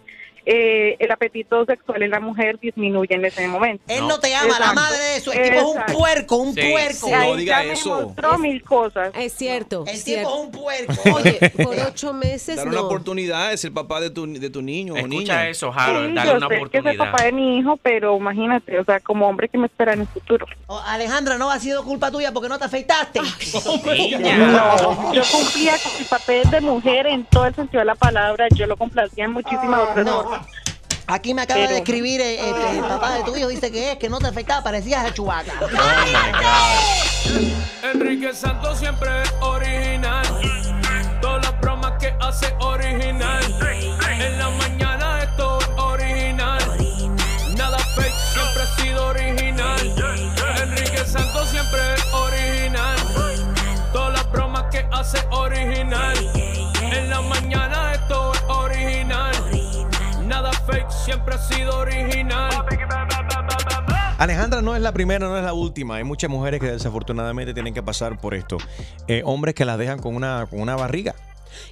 eh, 0.49 0.97
el 1.01 1.11
apetito 1.11 1.65
sexual 1.65 2.03
en 2.05 2.11
la 2.11 2.21
mujer 2.21 2.59
disminuye 2.61 3.15
en 3.15 3.25
ese 3.25 3.47
momento. 3.49 3.83
Él 3.89 4.07
no 4.07 4.19
te 4.21 4.33
ama, 4.35 4.59
la 4.61 4.73
madre 4.73 4.97
de 4.99 5.17
eso. 5.17 5.33
El 5.33 5.43
tipo 5.43 5.57
es 5.57 5.63
un 5.65 5.71
Exacto. 5.73 5.93
puerco, 5.99 6.37
un 6.37 6.55
Sí, 6.55 6.61
puerco. 6.71 7.07
sí. 7.09 7.13
Ahí 7.13 7.45
ya 7.45 7.63
me 7.65 7.75
mostró 7.85 8.39
mil 8.39 8.63
cosas. 8.63 9.11
Es 9.17 9.33
cierto. 9.33 9.85
El 9.89 9.95
es 9.97 10.05
tipo 10.05 10.21
es 10.21 10.27
un 10.45 10.51
puerco. 10.53 10.93
Oye, 11.17 11.51
por 11.63 11.77
ocho 11.89 12.13
meses 12.13 12.57
Dar 12.57 12.69
una 12.69 12.77
no. 12.77 12.87
oportunidad 12.87 13.53
es 13.53 13.65
el 13.65 13.73
papá 13.73 14.01
de 14.01 14.11
tu, 14.11 14.27
de 14.33 14.49
tu 14.51 14.63
niño 14.63 14.95
o 14.95 14.97
Escucha 14.97 15.19
niña. 15.19 15.49
eso, 15.49 15.73
Sí, 15.73 15.79
Harold. 15.79 16.15
Dale 16.15 16.31
yo 16.31 16.37
una 16.37 16.47
sé 16.49 16.49
que 16.49 16.55
es 16.55 16.61
el 16.61 16.67
oportunidad. 16.67 17.11
papá 17.11 17.25
de 17.25 17.33
mi 17.33 17.59
hijo, 17.59 17.77
pero 17.83 18.17
imagínate, 18.17 18.79
o 18.79 18.85
sea, 18.85 19.01
como 19.01 19.29
hombre 19.29 19.49
que 19.49 19.59
me 19.59 19.67
espera 19.67 19.95
en 19.95 20.03
el 20.03 20.07
futuro. 20.07 20.47
Oh, 20.69 20.81
Alejandra, 20.87 21.37
no 21.39 21.51
ha 21.51 21.59
sido 21.59 21.83
culpa 21.85 22.11
tuya 22.13 22.33
porque 22.33 22.49
no 22.49 22.59
te 22.59 22.65
afeitaste. 22.67 23.21
No, 23.21 25.13
yo 25.13 25.23
cumplía 25.31 25.75
con 25.83 25.93
mi 25.99 26.05
papel 26.09 26.49
de 26.51 26.61
mujer 26.61 27.07
en 27.07 27.25
todo 27.25 27.47
el 27.47 27.55
sentido 27.55 27.81
de 27.81 27.87
la 27.87 27.95
palabra, 27.95 28.47
yo 28.55 28.67
lo 28.67 28.77
complacía 28.77 29.25
en 29.25 29.33
muchísimas 29.33 29.81
otras 29.91 30.09
formas. 30.09 30.36
Aquí 31.09 31.35
me 31.35 31.43
acaba 31.43 31.61
Pero- 31.61 31.73
de 31.73 31.79
escribir 31.79 32.21
eh, 32.21 32.49
este, 32.49 32.79
el 32.79 32.85
papá 32.85 33.13
de 33.15 33.23
tu 33.23 33.37
hijo, 33.37 33.47
dice 33.49 33.71
que 33.71 33.93
es 33.93 33.99
que 33.99 34.09
no 34.09 34.19
te 34.19 34.27
afeitaba, 34.27 34.63
parecías 34.65 35.05
a 35.05 35.15
Chubaca. 35.15 35.53
Enrique 37.83 38.33
Santos 38.35 38.79
siempre 38.79 39.09
es 39.23 39.33
original. 39.41 40.25
Todas 41.21 41.45
las 41.45 41.61
bromas 41.61 41.93
que 42.01 42.15
hace 42.21 42.53
original. 42.61 43.43
En 44.19 44.39
la 44.39 44.51
mañana 44.51 45.23
esto 45.23 45.59
es 45.61 45.69
original. 45.77 46.59
Nada 47.57 47.79
fake, 47.79 48.15
siempre 48.33 48.63
ha 48.63 48.77
sido 48.83 49.07
original. 49.07 49.95
Enrique 50.63 51.05
Santos 51.07 51.49
siempre 51.51 51.81
es 51.95 52.05
original. 52.13 52.97
Todas 53.93 54.13
las 54.15 54.31
bromas 54.33 54.65
que 54.71 54.87
hace 54.93 55.19
original. 55.31 56.17
En 56.81 57.11
la 57.11 57.21
mañana 57.23 57.86
fake, 60.67 60.91
siempre 60.91 61.35
ha 61.35 61.39
sido 61.39 61.79
original. 61.79 62.51
Alejandra 64.19 64.63
no 64.63 64.75
es 64.75 64.81
la 64.83 64.93
primera, 64.93 65.27
no 65.27 65.37
es 65.37 65.45
la 65.45 65.53
última. 65.53 65.97
Hay 65.97 66.05
muchas 66.05 66.31
mujeres 66.31 66.61
que 66.61 66.69
desafortunadamente 66.73 67.53
tienen 67.53 67.75
que 67.75 67.83
pasar 67.83 68.19
por 68.19 68.35
esto. 68.35 68.57
Eh, 69.09 69.23
hombres 69.25 69.55
que 69.55 69.65
las 69.65 69.79
dejan 69.79 69.99
con 69.99 70.15
una, 70.17 70.47
con 70.49 70.61
una 70.61 70.75
barriga. 70.75 71.15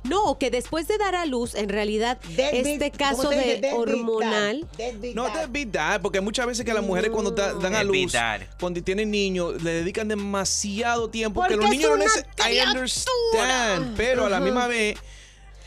No, 0.03 0.39
que 0.39 0.51
después 0.51 0.89
de 0.89 0.97
dar 0.99 1.15
a 1.15 1.27
luz, 1.27 1.55
en 1.55 1.69
realidad, 1.69 2.19
este 2.37 2.91
caso 2.91 3.29
de 3.31 3.71
hormonal. 3.75 4.67
No 5.15 5.27
te 5.33 5.47
beat 5.49 5.73
that, 5.73 6.01
porque 6.01 6.21
muchas 6.21 6.47
veces 6.47 6.65
que 6.65 6.73
las 6.73 6.83
mujeres 6.83 7.11
cuando 7.11 7.31
da- 7.31 7.53
dan 7.55 7.75
a 7.75 7.79
Deadbeat 7.85 8.05
luz, 8.41 8.49
cuando 8.61 8.83
tienen 8.83 9.11
niños, 9.11 9.63
le 9.63 9.73
dedican 9.75 10.09
demasiado 10.09 11.09
tiempo. 11.11 11.41
Porque 11.41 11.55
que 11.57 11.61
los 11.61 11.71
niños 11.71 11.91
no 11.91 11.97
necesitan. 11.99 12.53
I 12.53 12.61
understand, 12.61 13.95
pero 13.97 14.27
a 14.27 14.31
la 14.31 14.41
misma 14.41 14.67
vez 14.67 14.99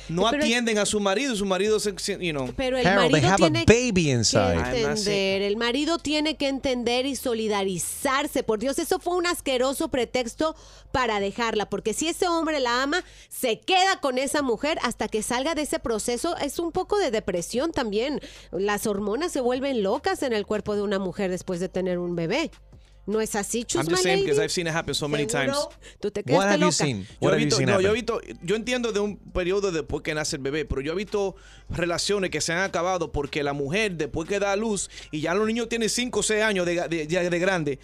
no 0.09 0.29
Pero- 0.29 0.43
atienden 0.43 0.77
a 0.77 0.85
su 0.85 0.99
marido. 0.99 1.35
Su 1.35 1.45
marido, 1.45 1.79
se, 1.79 1.91
you 2.19 2.31
know. 2.31 2.53
Pero 2.55 2.77
el 2.77 2.85
Harold, 2.87 3.11
marido 3.11 3.27
have 3.29 3.33
a 3.45 3.51
tiene 3.51 3.65
baby 3.65 4.03
que 4.05 4.11
inside. 4.11 4.53
entender, 4.81 5.41
el 5.41 5.57
marido 5.57 5.97
tiene 5.99 6.35
que 6.37 6.47
entender 6.47 7.05
y 7.05 7.15
solidarizarse. 7.15 8.43
Por 8.43 8.59
Dios, 8.59 8.79
eso 8.79 8.99
fue 8.99 9.15
un 9.15 9.27
asqueroso 9.27 9.89
pretexto 9.89 10.55
para 10.91 11.19
dejarla, 11.19 11.69
porque 11.69 11.93
si 11.93 12.07
ese 12.07 12.27
hombre 12.27 12.59
la 12.59 12.81
ama, 12.83 13.03
se 13.29 13.59
queda 13.59 13.99
con 14.01 14.17
esa 14.17 14.41
mujer 14.41 14.79
hasta 14.81 15.07
que 15.07 15.21
salga 15.21 15.55
de 15.55 15.63
ese 15.63 15.79
proceso. 15.79 16.35
Es 16.37 16.59
un 16.59 16.71
poco 16.71 16.97
de 16.97 17.11
depresión 17.11 17.71
también. 17.71 18.21
Las 18.51 18.87
hormonas 18.87 19.31
se 19.31 19.41
vuelven 19.41 19.83
locas 19.83 20.23
en 20.23 20.33
el 20.33 20.45
cuerpo 20.45 20.75
de 20.75 20.81
una 20.81 20.99
mujer 20.99 21.29
después 21.29 21.59
de 21.59 21.69
tener 21.69 21.97
un 21.99 22.15
bebé. 22.15 22.51
¿No 23.07 23.21
es 23.21 23.35
así, 23.35 23.59
I'm 23.59 23.65
Chusma 23.67 23.89
just 23.91 24.03
saying 24.03 24.23
because? 24.25 24.39
I've 24.43 24.51
seen 24.51 24.67
it 24.67 24.73
happen 24.75 24.93
so 24.93 25.07
many 25.07 25.27
¿Seguro? 25.29 25.53
times. 25.53 25.67
Tú 25.99 26.11
te 26.11 26.21
What 26.31 26.45
have 26.47 26.55
you 26.59 26.65
loca. 26.65 26.71
seen? 26.73 27.07
What 27.21 27.31
have 27.33 27.39
you 27.41 27.45
visto, 27.45 27.57
seen 27.57 27.67
no, 27.69 27.79
yo 27.81 27.93
he 27.95 27.99
happen? 27.99 28.19
visto, 28.21 28.21
yo 28.43 28.55
entiendo 28.55 28.91
de 28.91 28.99
un 28.99 29.17
periodo 29.17 29.71
después 29.71 30.03
que 30.03 30.13
nace 30.13 30.35
el 30.35 30.41
bebé, 30.41 30.65
pero 30.65 30.81
yo 30.81 30.91
he 30.91 30.95
visto 30.95 31.35
relaciones 31.69 32.29
que 32.31 32.41
se 32.41 32.53
han 32.53 32.59
acabado 32.59 33.11
porque 33.11 33.43
la 33.43 33.53
mujer 33.53 33.93
después 33.93 34.27
que 34.27 34.39
da 34.39 34.51
a 34.51 34.55
luz 34.55 34.89
y 35.11 35.21
ya 35.21 35.33
los 35.33 35.47
niños 35.47 35.69
tienen 35.69 35.89
5 35.89 36.19
o 36.19 36.23
6 36.23 36.43
años 36.43 36.65
de, 36.65 36.87
de, 36.87 37.07
ya 37.07 37.23
de 37.29 37.39
grande 37.39 37.79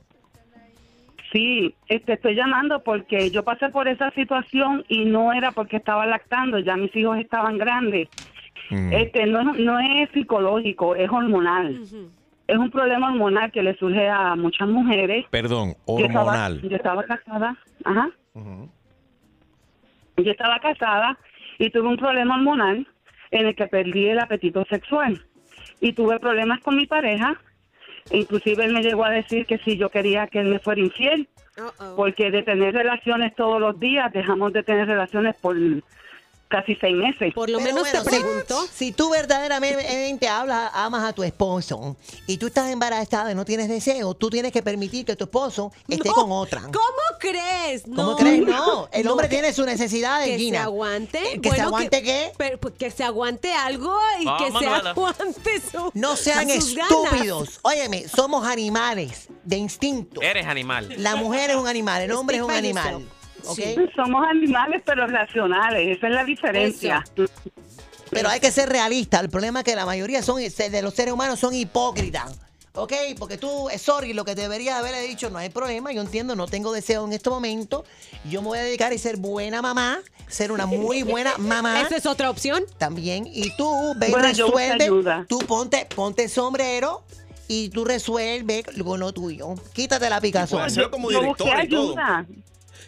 Sí, 1.33 1.75
este, 1.89 2.13
estoy 2.13 2.35
llamando 2.37 2.83
porque 2.85 3.31
yo 3.31 3.43
pasé 3.43 3.69
por 3.71 3.89
esa 3.89 4.11
situación 4.13 4.85
y 4.89 5.05
no 5.05 5.33
era 5.33 5.51
porque 5.51 5.77
estaba 5.77 6.07
lactando, 6.07 6.59
ya 6.61 6.77
mis 6.77 6.95
hijos 6.95 7.19
estaban 7.19 7.59
grandes. 7.59 8.09
Mm. 8.71 8.93
Este, 8.93 9.27
no, 9.27 9.41
es- 9.53 9.59
no 9.59 9.79
es 9.81 10.09
psicológico, 10.13 10.95
es 10.95 11.11
hormonal. 11.11 11.81
Es 12.47 12.57
un 12.57 12.71
problema 12.71 13.09
hormonal 13.13 13.51
que 13.51 13.63
le 13.63 13.75
surge 13.77 14.09
a 14.09 14.37
muchas 14.37 14.69
mujeres. 14.69 15.27
Perdón, 15.31 15.75
Yo 15.89 16.07
estaba- 16.07 16.25
hormonal. 16.31 16.61
Yo 16.63 16.77
estaba, 16.77 17.03
casada, 17.03 17.57
ajá. 17.85 18.11
Yo 20.17 20.31
estaba 20.31 20.61
casada 20.61 21.19
y 21.59 21.71
tuve 21.71 21.89
un 21.89 21.97
problema 21.97 22.37
hormonal 22.37 22.87
en 23.33 23.47
el 23.47 23.57
que 23.57 23.67
perdí 23.67 24.07
el 24.09 24.21
apetito 24.21 24.65
sexual. 24.67 25.21
Y 25.81 25.93
tuve 25.95 26.21
problemas 26.21 26.61
con 26.61 26.77
mi 26.77 26.87
pareja. 26.87 27.35
Inclusive 28.11 28.65
él 28.65 28.73
me 28.73 28.83
llegó 28.83 29.05
a 29.05 29.11
decir 29.11 29.47
que 29.47 29.59
si 29.59 29.77
yo 29.77 29.89
quería 29.89 30.27
que 30.27 30.41
él 30.41 30.49
me 30.49 30.59
fuera 30.59 30.81
infiel, 30.81 31.29
Porque 31.97 32.31
de 32.31 32.43
tener 32.43 32.75
relaciones 32.75 33.35
todos 33.37 33.61
los 33.61 33.79
días, 33.79 34.13
dejamos 34.13 34.53
de 34.53 34.65
tener 34.65 34.89
relaciones 34.89 35.37
por 35.37 35.57
casi 36.55 36.77
seis 36.77 36.95
meses. 36.95 37.33
Por 37.35 37.51
lo 37.51 37.59
Pero 37.59 37.75
menos 37.75 37.91
te 37.91 37.99
bueno, 38.21 38.67
si- 38.73 38.93
tú 38.93 39.11
verdaderamente 39.11 40.29
hablas, 40.29 40.71
amas 40.73 41.05
a 41.05 41.13
tu 41.13 41.23
esposo 41.25 41.97
y 42.27 42.37
tú 42.39 42.47
estás 42.47 42.71
embarazada 42.71 43.33
y 43.33 43.35
no 43.35 43.45
tienes 43.45 43.69
deseo, 43.69 44.15
tú 44.15 44.31
tienes 44.31 44.53
que 44.53 44.63
permitir 44.63 45.05
que 45.05 45.17
tu 45.17 45.25
esposo 45.25 45.73
esté 45.89 46.09
No, 46.09 46.15
con 46.15 46.31
otra. 46.33 46.61
¿Cómo 46.63 47.19
crees? 47.19 47.83
¿Cómo 47.85 48.13
No. 48.13 48.17
crees? 48.17 48.47
No, 48.47 48.89
el 48.93 49.05
No, 49.05 49.13
hombre 49.13 49.29
que- 49.29 49.35
tiene 49.37 49.53
sus 49.53 49.67
necesidades, 49.67 50.29
Que 50.29 50.39
Gina. 50.39 50.59
se 50.59 50.65
aguante. 50.65 51.41
¿Que 51.43 51.51
se 51.51 51.61
aguante 51.61 52.03
qué? 52.03 52.33
pero, 52.37 52.59
pues, 52.59 52.75
que 52.79 52.91
se 52.91 53.03
aguante 53.03 53.53
algo 53.53 53.97
y 54.21 54.27
Ah, 54.29 54.37
que 54.39 54.51
Manuela. 54.53 54.83
se 54.83 54.89
aguante 54.91 55.61
su. 55.73 55.91
No 55.95 56.17
sean 56.17 56.49
sus 56.51 56.75
ganas. 56.75 56.93
estúpidos. 56.93 57.59
Óyeme, 57.63 58.07
somos 58.09 58.47
animales 58.47 59.29
de 59.43 59.57
instinto. 59.57 60.23
Eres 60.23 60.47
animal. 60.47 60.95
La 60.99 61.17
mujer 61.17 61.51
es 61.51 61.57
un 61.57 61.67
animal, 61.67 62.03
el 62.03 62.13
hombre 62.13 62.37
es 62.37 62.43
un 62.43 62.49
by 62.49 62.63
animal. 63.49 63.75
¿ok? 63.75 63.91
Sí, 63.91 63.93
somos 63.95 64.27
animales, 64.27 64.83
pero 64.85 65.07
racionales. 65.07 65.97
Esa 65.97 66.09
es 66.09 66.15
la 66.15 66.25
diferencia. 66.25 67.05
Pero 68.11 68.29
hay 68.29 68.41
que 68.41 68.51
ser 68.51 68.69
realista. 68.69 69.21
El 69.21 69.29
problema 69.29 69.61
es 69.61 69.65
que 69.65 69.75
la 69.75 69.87
mayoría 69.87 70.23
son 70.23 70.37
de 70.41 70.83
los 70.83 70.95
seres 70.95 71.13
humanos 71.13 71.41
son 71.41 71.55
hipócritas. 71.55 72.39
¿Ok? 72.77 72.93
Porque 73.21 73.39
tú, 73.39 73.69
sorry, 73.79 74.15
lo 74.15 74.25
que 74.25 74.35
deberías 74.35 74.77
haberle 74.77 75.01
dicho, 75.03 75.31
no 75.31 75.39
hay 75.39 75.49
problema. 75.49 75.93
Yo 75.93 76.01
entiendo, 76.01 76.35
no 76.35 76.47
tengo 76.47 76.73
deseo 76.73 77.05
en 77.05 77.13
este 77.13 77.31
momento. 77.31 77.85
Yo 78.29 78.43
me 78.43 78.49
voy 78.49 78.59
a 78.59 78.63
dedicar 78.63 78.93
a 78.93 78.99
ser 78.99 79.17
buena 79.17 79.63
mamá, 79.63 80.01
ser 80.27 80.51
una 80.51 80.67
muy 80.67 81.05
buena 81.05 81.35
mamá. 81.39 81.83
¿Esa 81.83 81.97
es 81.97 82.07
otra 82.07 82.31
opción? 82.31 82.65
También. 82.77 83.29
Y 83.33 83.55
tú, 83.57 83.95
ve 83.97 84.09
y 84.09 84.11
Bueno, 84.11 84.27
resuelve. 84.27 84.85
ayuda. 84.85 85.25
Tú 85.29 85.39
ponte, 85.39 85.87
ponte 85.95 86.25
el 86.25 86.31
sombrero 86.31 87.05
y 87.47 87.69
tú 87.69 87.85
resuelve 87.85 88.65
con 88.65 88.99
lo 88.99 89.13
tuyo. 89.13 89.55
Quítate 89.73 90.11
la 90.11 90.21
picazón. 90.21 90.69
yo 90.69 90.91
busqué 90.91 91.53
ayuda. 91.53 92.27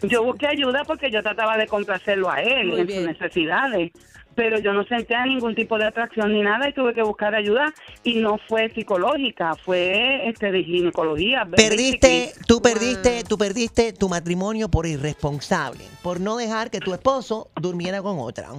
Yo 0.03 0.23
busqué 0.23 0.47
ayuda 0.47 0.83
porque 0.85 1.09
yo 1.11 1.21
trataba 1.23 1.57
de 1.57 1.67
complacerlo 1.67 2.29
a 2.29 2.41
él 2.41 2.67
Muy 2.67 2.81
en 2.81 2.87
bien. 2.87 2.99
sus 3.05 3.07
necesidades. 3.19 3.91
Pero 4.35 4.59
yo 4.59 4.71
no 4.71 4.83
sentía 4.83 5.25
ningún 5.25 5.55
tipo 5.55 5.79
de 5.79 5.85
atracción 5.85 6.31
ni 6.31 6.41
nada 6.43 6.69
y 6.69 6.73
tuve 6.73 6.93
que 6.93 7.01
buscar 7.01 7.33
ayuda. 7.33 7.73
Y 8.03 8.19
no 8.19 8.37
fue 8.47 8.69
psicológica, 8.69 9.55
fue 9.55 10.29
este 10.29 10.51
de 10.51 10.63
ginecología. 10.63 11.43
Perdiste, 11.45 12.33
tú 12.45 12.61
perdiste, 12.61 13.23
tú 13.27 13.35
perdiste 13.39 13.93
tu 13.93 14.07
matrimonio 14.09 14.69
por 14.69 14.85
irresponsable, 14.85 15.83
por 16.03 16.19
no 16.19 16.37
dejar 16.37 16.69
que 16.69 16.79
tu 16.79 16.93
esposo 16.93 17.49
durmiera 17.59 18.03
con 18.03 18.19
otra. 18.19 18.49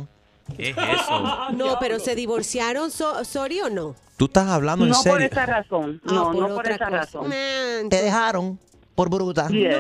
¿Qué 0.57 0.71
es 0.71 0.77
eso? 0.77 1.37
No, 1.53 1.77
pero 1.79 2.01
se 2.01 2.17
divorciaron, 2.17 2.91
so- 2.91 3.25
sorry 3.25 3.61
o 3.61 3.71
no? 3.71 3.95
Tú 4.17 4.25
estás 4.25 4.49
hablando 4.49 4.85
en 4.85 4.91
No 4.91 4.97
por 4.97 5.13
serio. 5.21 5.29
esa 5.31 5.47
razón. 5.47 6.01
Ah, 6.09 6.13
No, 6.13 6.25
por 6.33 6.35
no 6.49 6.55
por 6.57 6.67
esa 6.67 6.79
cosa. 6.87 6.91
razón. 6.91 7.31
Te 7.89 8.03
dejaron 8.03 8.59
por 8.99 9.09
bruta. 9.11 9.47
Yes. 9.49 9.77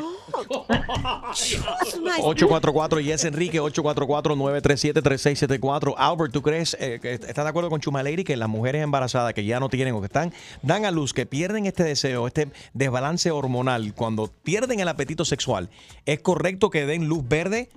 844 2.23 3.01
Yes 3.01 3.25
Enrique 3.25 3.61
844-937-3674 3.61 5.95
Albert, 5.97 6.33
¿tú 6.33 6.41
crees 6.43 6.77
eh, 6.79 7.01
que 7.03 7.15
estás 7.15 7.45
de 7.45 7.49
acuerdo 7.49 7.69
con 7.69 7.81
Chumaleri 7.81 8.23
que 8.23 8.37
las 8.37 8.49
mujeres 8.49 8.81
embarazadas 8.85 9.35
que 9.35 9.45
ya 9.45 9.59
no 9.59 9.69
tienen 9.69 9.93
o 9.95 10.01
que 10.01 10.07
están 10.07 10.33
dan 10.63 10.85
a 10.85 10.93
luz, 10.93 11.13
que 11.15 11.27
pierden 11.27 11.67
este 11.67 11.83
deseo, 11.83 12.29
este 12.29 12.49
desbalance 12.75 13.33
hormonal, 13.33 13.93
cuando 13.93 14.31
pierden 14.45 14.79
el 14.79 14.87
apetito 14.87 15.25
sexual, 15.25 15.69
¿es 16.07 16.21
correcto 16.21 16.71
que 16.71 16.87
den 16.87 17.09
luz 17.09 17.27
verde 17.29 17.69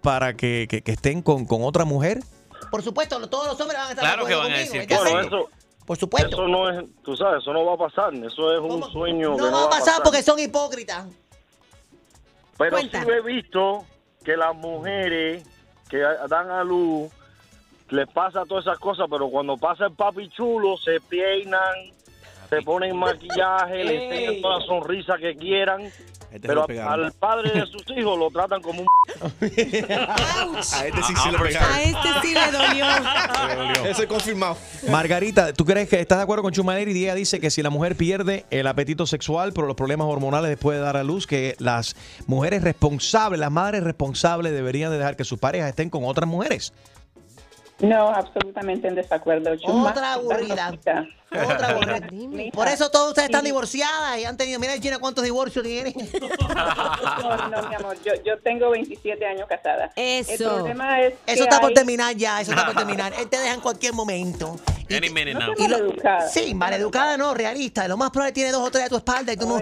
para 0.00 0.36
que, 0.36 0.68
que- 0.70 0.82
que 0.82 0.92
estén 0.92 1.22
con, 1.22 1.44
con 1.44 1.62
otra 1.64 1.84
mujer? 1.84 2.20
Por 2.70 2.82
supuesto, 2.82 3.18
todos 3.28 3.48
los 3.48 3.60
hombres 3.60 3.78
van 3.80 3.88
a 3.88 3.90
estar 3.90 4.04
Claro 4.04 4.22
de 4.24 4.28
que 4.28 4.34
acuerdo 4.34 4.52
van 4.52 4.60
a 4.60 4.64
conmigo, 4.64 4.74
decir 4.74 4.88
Por 5.86 5.98
supuesto. 5.98 6.28
Eso 6.28 6.48
no 6.48 6.70
es, 6.70 6.84
tú 7.02 7.16
sabes, 7.16 7.42
eso 7.42 7.52
no 7.52 7.64
va 7.64 7.74
a 7.74 7.76
pasar. 7.76 8.14
Eso 8.14 8.52
es 8.52 8.60
un 8.60 8.82
sueño. 8.90 9.36
que 9.36 9.42
No 9.42 9.52
va 9.52 9.64
a 9.64 9.70
pasar 9.70 10.02
porque 10.02 10.22
son 10.22 10.38
hipócritas. 10.38 11.06
Pero 12.56 12.78
sí 12.78 12.88
he 12.92 13.20
visto 13.20 13.84
que 14.24 14.36
las 14.36 14.54
mujeres 14.54 15.44
que 15.88 15.98
dan 16.28 16.50
a 16.50 16.64
luz 16.64 17.10
les 17.90 18.08
pasa 18.08 18.44
todas 18.46 18.64
esas 18.64 18.78
cosas, 18.78 19.06
pero 19.10 19.28
cuando 19.28 19.56
pasa 19.56 19.86
el 19.86 19.92
papi 19.92 20.28
chulo 20.30 20.76
se 20.76 21.00
peinan, 21.00 21.92
se 22.48 22.62
ponen 22.62 22.96
maquillaje, 22.96 23.84
le 23.84 24.04
enseñan 24.04 24.42
toda 24.42 24.58
la 24.58 24.66
sonrisa 24.66 25.18
que 25.18 25.36
quieran. 25.36 25.90
Este 26.34 26.48
pero 26.48 26.66
al 26.90 27.12
padre 27.12 27.52
de 27.52 27.64
sus 27.66 27.84
hijos 27.96 28.18
lo 28.18 28.28
tratan 28.28 28.60
como 28.60 28.80
un... 28.80 28.86
A 29.30 30.86
este 30.86 31.02
sí 31.04 31.14
se 31.14 31.30
le 31.30 31.56
A 31.56 31.82
este 31.82 32.08
sí 32.22 32.34
le 32.34 32.50
dolió. 32.50 32.86
Eso 33.84 34.02
es 34.02 34.08
confirmado. 34.08 34.56
Margarita, 34.90 35.52
¿tú 35.52 35.64
crees 35.64 35.88
que 35.88 36.00
estás 36.00 36.18
de 36.18 36.24
acuerdo 36.24 36.42
con 36.42 36.52
Chumaleri? 36.52 36.90
Y 36.90 37.04
ella 37.04 37.14
dice 37.14 37.38
que 37.38 37.50
si 37.50 37.62
la 37.62 37.70
mujer 37.70 37.94
pierde 37.94 38.46
el 38.50 38.66
apetito 38.66 39.06
sexual 39.06 39.52
por 39.52 39.68
los 39.68 39.76
problemas 39.76 40.08
hormonales 40.08 40.50
después 40.50 40.76
de 40.76 40.82
dar 40.82 40.96
a 40.96 41.04
luz, 41.04 41.28
que 41.28 41.54
las 41.60 41.94
mujeres 42.26 42.64
responsables, 42.64 43.38
las 43.38 43.52
madres 43.52 43.84
responsables 43.84 44.52
deberían 44.52 44.90
de 44.90 44.98
dejar 44.98 45.14
que 45.14 45.22
sus 45.22 45.38
parejas 45.38 45.68
estén 45.68 45.88
con 45.88 46.04
otras 46.04 46.28
mujeres. 46.28 46.72
No, 47.80 48.08
absolutamente 48.08 48.86
en 48.86 48.94
desacuerdo. 48.94 49.56
Chuma, 49.56 49.90
Otra 49.90 50.12
aburrida. 50.14 50.72
Otra 51.32 51.68
aburrida. 51.70 52.08
Por 52.52 52.68
eso 52.68 52.88
todos 52.90 53.08
ustedes 53.08 53.28
están 53.28 53.44
divorciadas 53.44 54.18
y 54.18 54.24
han 54.24 54.36
tenido, 54.36 54.60
mira 54.60 54.74
Gina 54.74 54.98
cuántos 55.00 55.24
divorcios 55.24 55.64
tienen. 55.64 55.92
No, 57.22 57.48
no, 57.48 57.68
mi 57.68 57.74
amor, 57.74 57.96
yo, 58.04 58.12
yo 58.24 58.38
tengo 58.40 58.70
27 58.70 59.24
años 59.26 59.46
casada. 59.48 59.90
El 59.96 60.20
Eso. 60.28 60.54
problema 60.56 61.00
es 61.00 61.14
que 61.26 61.32
Eso 61.32 61.44
está 61.44 61.60
por 61.60 61.72
terminar 61.72 62.14
ya, 62.14 62.40
eso 62.40 62.52
está 62.52 62.66
por 62.66 62.74
terminar. 62.76 63.12
Él 63.18 63.28
te 63.28 63.38
deja 63.38 63.54
en 63.54 63.60
cualquier 63.60 63.92
momento. 63.94 64.56
Any 64.90 65.08
minute 65.10 65.34
now. 65.34 65.54
Y 65.56 65.66
lo- 65.68 65.92
sí, 66.30 66.54
maleducada 66.54 67.16
no, 67.16 67.34
realista. 67.34 67.88
Lo 67.88 67.96
más 67.96 68.10
probable 68.10 68.32
tiene 68.32 68.52
dos 68.52 68.62
o 68.66 68.70
tres 68.70 68.84
a 68.84 68.88
tu 68.88 68.96
espalda 68.96 69.32
y 69.32 69.36
tú 69.36 69.48
no. 69.48 69.60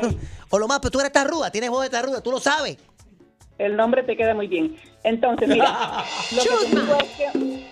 O 0.51 0.59
lo 0.59 0.67
más, 0.69 0.81
pero 0.81 0.91
tú 0.91 1.01
eres 1.01 1.13
tarruda, 1.13 1.51
tienes 1.51 1.71
voz 1.71 1.85
de 1.85 1.91
tarruda, 1.91 2.21
tú 2.21 2.31
lo 2.31 2.41
sabes. 2.41 2.77
El 3.59 3.77
nombre 3.77 4.03
te 4.03 4.17
queda 4.17 4.35
muy 4.35 4.49
bien. 4.49 4.77
Entonces, 5.05 5.49
mira, 5.49 6.05
lo 6.33 6.43
que 6.43 6.49
te 6.67 6.81
digo 6.81 6.97
es 6.99 7.09
que... 7.11 7.72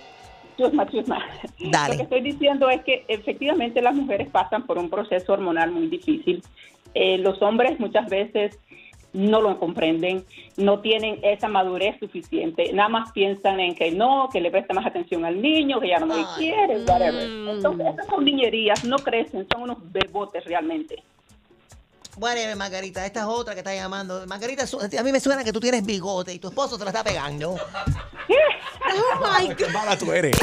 Chusma, 0.61 0.86
chusma. 0.90 1.24
Dale. 1.58 1.94
Lo 1.94 1.96
que 1.96 2.02
estoy 2.02 2.20
diciendo 2.20 2.68
es 2.68 2.82
que 2.82 3.04
efectivamente 3.08 3.80
las 3.80 3.94
mujeres 3.94 4.28
pasan 4.28 4.66
por 4.66 4.78
un 4.78 4.90
proceso 4.90 5.32
hormonal 5.32 5.70
muy 5.70 5.86
difícil. 5.86 6.42
Eh, 6.94 7.18
los 7.18 7.40
hombres 7.40 7.80
muchas 7.80 8.08
veces 8.11 8.58
no 9.12 9.40
lo 9.40 9.58
comprenden, 9.58 10.24
no 10.56 10.80
tienen 10.80 11.18
esa 11.22 11.48
madurez 11.48 11.98
suficiente, 11.98 12.72
nada 12.72 12.88
más 12.88 13.11
piensan 13.12 13.58
en 13.58 13.74
que 13.74 13.90
no, 13.90 14.28
que 14.32 14.40
le 14.40 14.50
presta 14.50 14.74
más 14.74 14.86
atención 14.86 15.24
al 15.24 15.40
niño, 15.40 15.80
que 15.80 15.88
ya 15.88 15.98
no 15.98 16.06
me 16.06 16.24
quiere, 16.36 16.84
whatever. 16.84 17.28
Entonces, 17.56 17.86
esas 17.94 18.06
son 18.06 18.24
niñerías, 18.24 18.84
no 18.84 18.96
crecen, 18.96 19.46
son 19.50 19.62
unos 19.62 19.78
bebotes 19.90 20.44
realmente. 20.44 21.02
Bueno, 22.16 22.56
Margarita, 22.56 23.06
esta 23.06 23.20
es 23.20 23.26
otra 23.26 23.54
que 23.54 23.61
está 23.61 23.74
llamando. 23.74 24.26
Margarita, 24.26 24.64
a 24.98 25.02
mí 25.02 25.12
me 25.12 25.20
suena 25.20 25.42
que 25.44 25.52
tú 25.52 25.61
tienes 25.61 25.84
bigote 25.84 26.34
y 26.34 26.38
tu 26.38 26.48
esposo 26.48 26.76
te 26.78 26.84
la 26.84 26.90
está 26.90 27.02
pegando. 27.02 27.56
Qué 29.56 29.66
mala 29.68 29.96
tú 29.96 30.12
eres. 30.12 30.36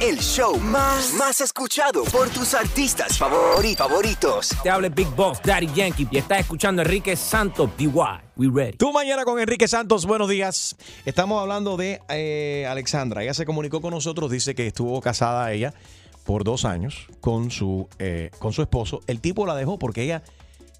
El 0.00 0.18
show 0.20 0.56
más, 0.58 1.12
más 1.14 1.40
escuchado 1.40 2.04
por 2.04 2.28
tus 2.30 2.54
artistas 2.54 3.18
favori- 3.20 3.76
favoritos. 3.76 4.50
Te 4.62 4.70
habla 4.70 4.86
el 4.86 4.92
Big 4.94 5.08
Boss, 5.08 5.40
Daddy 5.42 5.68
Yankee, 5.74 6.06
y 6.10 6.18
estás 6.18 6.40
escuchando 6.40 6.82
a 6.82 6.84
Enrique 6.84 7.16
Santos, 7.16 7.70
DY. 7.76 7.88
We 8.36 8.48
ready. 8.52 8.76
Tú 8.76 8.92
mañana 8.92 9.24
con 9.24 9.40
Enrique 9.40 9.66
Santos, 9.66 10.06
buenos 10.06 10.28
días. 10.28 10.76
Estamos 11.04 11.40
hablando 11.42 11.76
de 11.76 12.00
eh, 12.08 12.66
Alexandra. 12.70 13.22
Ella 13.24 13.34
se 13.34 13.44
comunicó 13.44 13.80
con 13.80 13.92
nosotros, 13.92 14.30
dice 14.30 14.54
que 14.54 14.68
estuvo 14.68 15.00
casada 15.00 15.50
ella 15.52 15.74
por 16.24 16.44
dos 16.44 16.64
años 16.64 17.06
con 17.20 17.50
su, 17.50 17.88
eh, 17.98 18.30
con 18.38 18.52
su 18.52 18.62
esposo. 18.62 19.00
El 19.08 19.20
tipo 19.20 19.46
la 19.46 19.56
dejó 19.56 19.78
porque 19.78 20.02
ella 20.04 20.22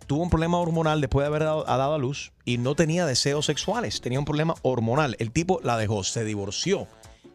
tuvo 0.09 0.23
un 0.23 0.31
problema 0.31 0.59
hormonal 0.59 1.01
después 1.01 1.23
de 1.23 1.29
haber 1.29 1.45
dado, 1.45 1.65
ha 1.69 1.77
dado 1.77 1.95
a 1.95 1.99
luz 1.99 2.33
y 2.45 2.59
no 2.59 2.75
tenía 2.75 3.07
deseos 3.07 3.47
sexuales, 3.47 4.01
tenía 4.01 4.19
un 4.19 4.25
problema 4.25 4.55
hormonal. 4.63 5.15
El 5.21 5.31
tipo 5.31 5.61
la 5.63 5.77
dejó, 5.77 6.03
se 6.03 6.25
divorció. 6.25 6.89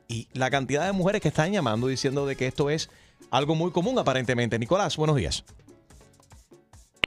Y 0.08 0.28
la 0.34 0.50
cantidad 0.50 0.86
de 0.86 0.92
mujeres 0.92 1.22
que 1.22 1.30
están 1.30 1.54
llamando 1.54 1.88
diciendo 1.88 2.26
de 2.26 2.36
que 2.36 2.48
esto 2.48 2.70
es 2.70 2.90
algo 3.32 3.56
muy 3.56 3.72
común 3.72 3.98
aparentemente. 3.98 4.60
Nicolás, 4.60 4.98
buenos 4.98 5.16
días. 5.16 5.46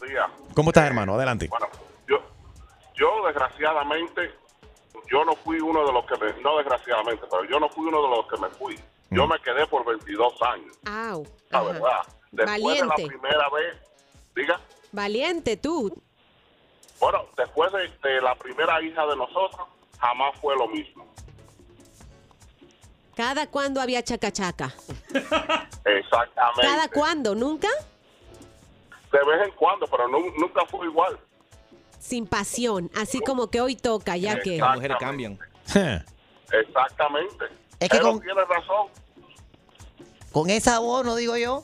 día. 0.08 0.26
¿Cómo 0.54 0.70
estás, 0.70 0.86
hermano? 0.86 1.14
Adelante. 1.14 1.48
Bueno, 1.48 1.66
yo, 2.08 2.18
yo 2.94 3.26
desgraciadamente, 3.26 4.30
yo 5.10 5.24
no 5.24 5.34
fui 5.34 5.58
uno 5.60 5.84
de 5.84 5.92
los 5.92 6.06
que 6.06 6.14
me, 6.16 6.42
no 6.42 6.56
desgraciadamente, 6.58 7.24
pero 7.28 7.44
yo 7.44 7.58
no 7.60 7.68
fui 7.68 7.86
uno 7.86 8.02
de 8.02 8.08
los 8.16 8.26
que 8.28 8.36
me 8.38 8.48
fui. 8.50 8.78
Yo 9.10 9.26
me 9.26 9.38
quedé 9.40 9.66
por 9.66 9.84
22 9.84 10.32
años, 10.42 10.76
Au. 10.84 11.26
la 11.50 11.58
Ajá. 11.58 11.68
verdad. 11.72 11.98
Después 12.32 12.80
de 12.80 12.86
la 12.86 12.94
primera 12.94 13.48
vez, 13.50 13.76
diga, 14.34 14.60
Valiente 14.96 15.58
tú. 15.58 15.92
bueno, 16.98 17.26
después 17.36 17.70
de, 17.70 18.08
de 18.08 18.22
la 18.22 18.34
primera 18.34 18.80
hija 18.82 19.04
de 19.06 19.14
nosotros, 19.14 19.68
jamás 20.00 20.34
fue 20.40 20.56
lo 20.56 20.66
mismo. 20.68 21.06
¿Cada 23.14 23.46
cuándo 23.46 23.82
había 23.82 24.02
chacachaca? 24.02 24.72
Exactamente. 25.84 26.62
¿Cada 26.62 26.88
cuándo? 26.88 27.34
¿Nunca? 27.34 27.68
De 29.12 29.18
vez 29.18 29.46
en 29.48 29.54
cuando, 29.54 29.86
pero 29.86 30.08
nu- 30.08 30.32
nunca 30.38 30.64
fue 30.66 30.86
igual. 30.86 31.18
Sin 31.98 32.26
pasión. 32.26 32.90
Así 32.96 33.20
como 33.20 33.50
que 33.50 33.60
hoy 33.60 33.76
toca, 33.76 34.16
ya 34.16 34.40
que. 34.40 34.56
Las 34.56 34.76
mujeres 34.76 34.96
cambian. 34.98 35.38
Exactamente. 36.52 37.44
Es 37.80 37.88
que 37.90 37.98
Pero 37.98 38.12
con- 38.12 38.20
tiene 38.22 38.44
razón. 38.44 38.86
Con 40.32 40.48
esa 40.50 40.78
voz, 40.78 41.04
no 41.04 41.16
digo 41.16 41.36
yo. 41.36 41.62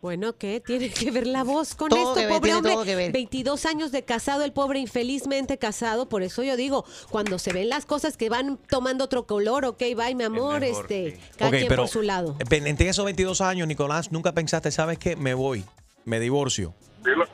Bueno, 0.00 0.36
¿qué? 0.36 0.60
Tiene 0.64 0.90
que 0.90 1.10
ver 1.10 1.26
la 1.26 1.42
voz 1.42 1.74
con 1.74 1.88
Todo 1.88 1.98
esto, 2.00 2.14
que 2.14 2.26
ver, 2.26 2.28
pobre 2.28 2.40
tiene 2.42 2.56
hombre. 2.58 2.72
todo 2.74 2.84
que 2.84 2.94
ver. 2.94 3.12
22 3.12 3.66
años 3.66 3.90
de 3.90 4.04
casado, 4.04 4.44
el 4.44 4.52
pobre 4.52 4.78
infelizmente 4.78 5.58
casado. 5.58 6.08
Por 6.08 6.22
eso 6.22 6.44
yo 6.44 6.56
digo, 6.56 6.84
cuando 7.10 7.38
se 7.40 7.52
ven 7.52 7.68
las 7.68 7.84
cosas 7.84 8.16
que 8.16 8.28
van 8.28 8.58
tomando 8.68 9.04
otro 9.04 9.26
color, 9.26 9.64
ok, 9.64 9.80
bye, 9.96 10.14
mi 10.14 10.22
amor, 10.24 10.62
este, 10.62 11.18
cada 11.36 11.50
Ok, 11.50 11.56
quien 11.56 11.68
pero 11.68 11.82
por 11.82 11.88
su 11.88 12.02
lado. 12.02 12.36
en 12.38 12.66
entre 12.68 12.88
esos 12.88 13.04
22 13.04 13.40
años, 13.40 13.66
Nicolás, 13.66 14.12
nunca 14.12 14.32
pensaste, 14.32 14.70
¿sabes 14.70 14.98
qué? 14.98 15.16
Me 15.16 15.34
voy, 15.34 15.64
me 16.04 16.20
divorcio. 16.20 16.74
Sí, 17.04 17.10
lo, 17.10 17.24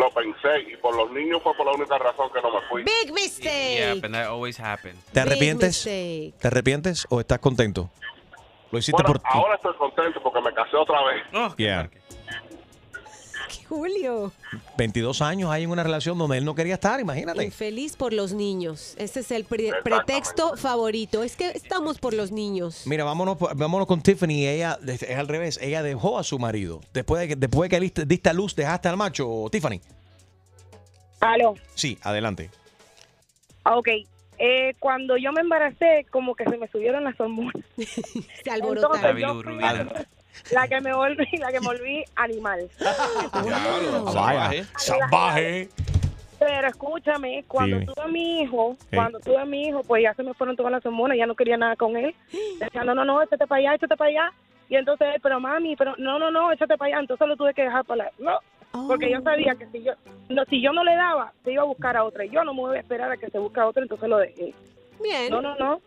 lo 0.00 0.10
pensé 0.14 0.72
y 0.72 0.76
por 0.78 0.96
los 0.96 1.10
niños 1.12 1.42
fue 1.42 1.54
por 1.54 1.66
la 1.66 1.72
única 1.72 1.98
razón 1.98 2.30
que 2.32 2.40
no 2.40 2.50
me 2.54 2.66
fui. 2.70 2.84
Big 2.84 3.12
mistake. 3.12 3.76
Yeah, 3.76 3.94
but 3.94 4.10
that 4.12 4.28
always 4.28 4.58
happens. 4.58 4.96
¿Te 5.12 5.20
arrepientes? 5.20 5.82
¿Te 5.84 6.32
arrepientes 6.42 7.06
o 7.10 7.20
estás 7.20 7.38
contento? 7.38 7.90
Lo 8.74 8.78
hiciste 8.80 9.00
Bueno, 9.02 9.20
por... 9.20 9.32
ahora 9.32 9.54
estoy 9.54 9.74
contento 9.76 10.20
porque 10.20 10.40
me 10.40 10.52
casé 10.52 10.76
otra 10.76 10.98
vez. 11.04 11.56
Yeah. 11.56 11.88
Julio. 13.68 14.32
22 14.76 15.22
años 15.22 15.50
hay 15.50 15.62
en 15.62 15.70
una 15.70 15.82
relación 15.84 16.18
donde 16.18 16.36
él 16.38 16.44
no 16.44 16.54
quería 16.54 16.74
estar, 16.74 16.98
imagínate. 17.00 17.44
Infeliz 17.44 17.96
por 17.96 18.12
los 18.12 18.32
niños. 18.32 18.94
Ese 18.98 19.20
es 19.20 19.30
el 19.30 19.44
pre- 19.44 19.72
pretexto 19.82 20.56
favorito. 20.56 21.22
Es 21.22 21.36
que 21.36 21.50
estamos 21.50 21.98
por 21.98 22.14
los 22.14 22.30
niños. 22.32 22.82
Mira, 22.86 23.04
vámonos, 23.04 23.38
vámonos 23.38 23.86
con 23.86 24.02
Tiffany. 24.02 24.46
Ella 24.46 24.78
es 24.86 25.16
al 25.16 25.28
revés. 25.28 25.58
Ella 25.62 25.82
dejó 25.82 26.18
a 26.18 26.24
su 26.24 26.38
marido. 26.38 26.80
Después 26.92 27.20
de 27.22 27.28
que, 27.28 27.36
después 27.36 27.70
de 27.70 27.76
que 27.76 27.80
diste, 27.80 28.04
diste 28.06 28.28
a 28.28 28.32
luz, 28.32 28.54
dejaste 28.56 28.88
al 28.88 28.96
macho, 28.96 29.46
Tiffany. 29.52 29.80
Aló. 31.20 31.54
Sí, 31.74 31.96
adelante. 32.02 32.50
Ok. 33.64 33.88
Eh, 34.38 34.74
cuando 34.78 35.16
yo 35.16 35.32
me 35.32 35.40
embaracé, 35.40 36.06
como 36.10 36.34
que 36.34 36.44
se 36.44 36.56
me 36.56 36.68
subieron 36.68 37.04
las 37.04 37.18
hormonas. 37.20 37.64
se 37.76 38.50
alborotaron. 38.50 39.16
Entonces, 39.16 39.60
la, 39.60 40.06
la 40.52 40.68
que 40.68 40.80
me 40.80 40.94
volví, 40.94 41.36
la 41.38 41.52
que 41.52 41.60
me 41.60 41.66
volví 41.66 42.04
animal. 42.16 42.68
Vaya, 44.14 44.64
salvaje. 44.76 45.68
Pero 46.38 46.68
escúchame, 46.68 47.44
cuando 47.48 47.78
Dime. 47.78 47.92
tuve 47.92 48.04
a 48.04 48.08
mi 48.08 48.40
hijo, 48.42 48.76
cuando 48.92 49.20
tuve 49.20 49.38
a 49.38 49.44
mi 49.44 49.68
hijo, 49.68 49.82
pues 49.82 50.02
ya 50.02 50.14
se 50.14 50.22
me 50.22 50.34
fueron 50.34 50.56
todas 50.56 50.72
las 50.72 50.84
hormonas, 50.84 51.16
ya 51.16 51.26
no 51.26 51.34
quería 51.34 51.56
nada 51.56 51.76
con 51.76 51.96
él. 51.96 52.14
Decía, 52.60 52.84
no, 52.84 52.94
no, 52.94 53.04
no, 53.04 53.22
échate 53.22 53.46
para 53.46 53.60
allá, 53.60 53.74
échate 53.76 53.96
para 53.96 54.10
allá. 54.10 54.32
Y 54.68 54.76
entonces, 54.76 55.08
pero 55.22 55.40
mami, 55.40 55.76
pero 55.76 55.94
no, 55.98 56.18
no, 56.18 56.30
no, 56.30 56.50
échate 56.52 56.76
para 56.76 56.88
allá. 56.88 57.00
Entonces 57.00 57.28
lo 57.28 57.36
tuve 57.36 57.54
que 57.54 57.62
dejar 57.62 57.84
para 57.84 58.04
la... 58.04 58.12
No, 58.18 58.38
porque 58.88 59.10
yo 59.10 59.20
sabía 59.22 59.54
que 59.54 59.66
si 59.66 59.82
yo, 59.82 59.92
no, 60.28 60.44
si 60.46 60.60
yo 60.60 60.72
no 60.72 60.82
le 60.84 60.94
daba, 60.96 61.32
se 61.44 61.52
iba 61.52 61.62
a 61.62 61.66
buscar 61.66 61.96
a 61.96 62.04
otra. 62.04 62.24
Y 62.24 62.30
yo 62.30 62.42
no 62.44 62.52
me 62.54 62.60
voy 62.60 62.76
a 62.76 62.80
esperar 62.80 63.10
a 63.10 63.16
que 63.16 63.30
se 63.30 63.38
busque 63.38 63.60
a 63.60 63.66
otra, 63.66 63.82
entonces 63.82 64.08
lo 64.08 64.18
dejé. 64.18 64.54
Bien. 65.02 65.30
No, 65.30 65.40
no, 65.40 65.54
no. 65.56 65.80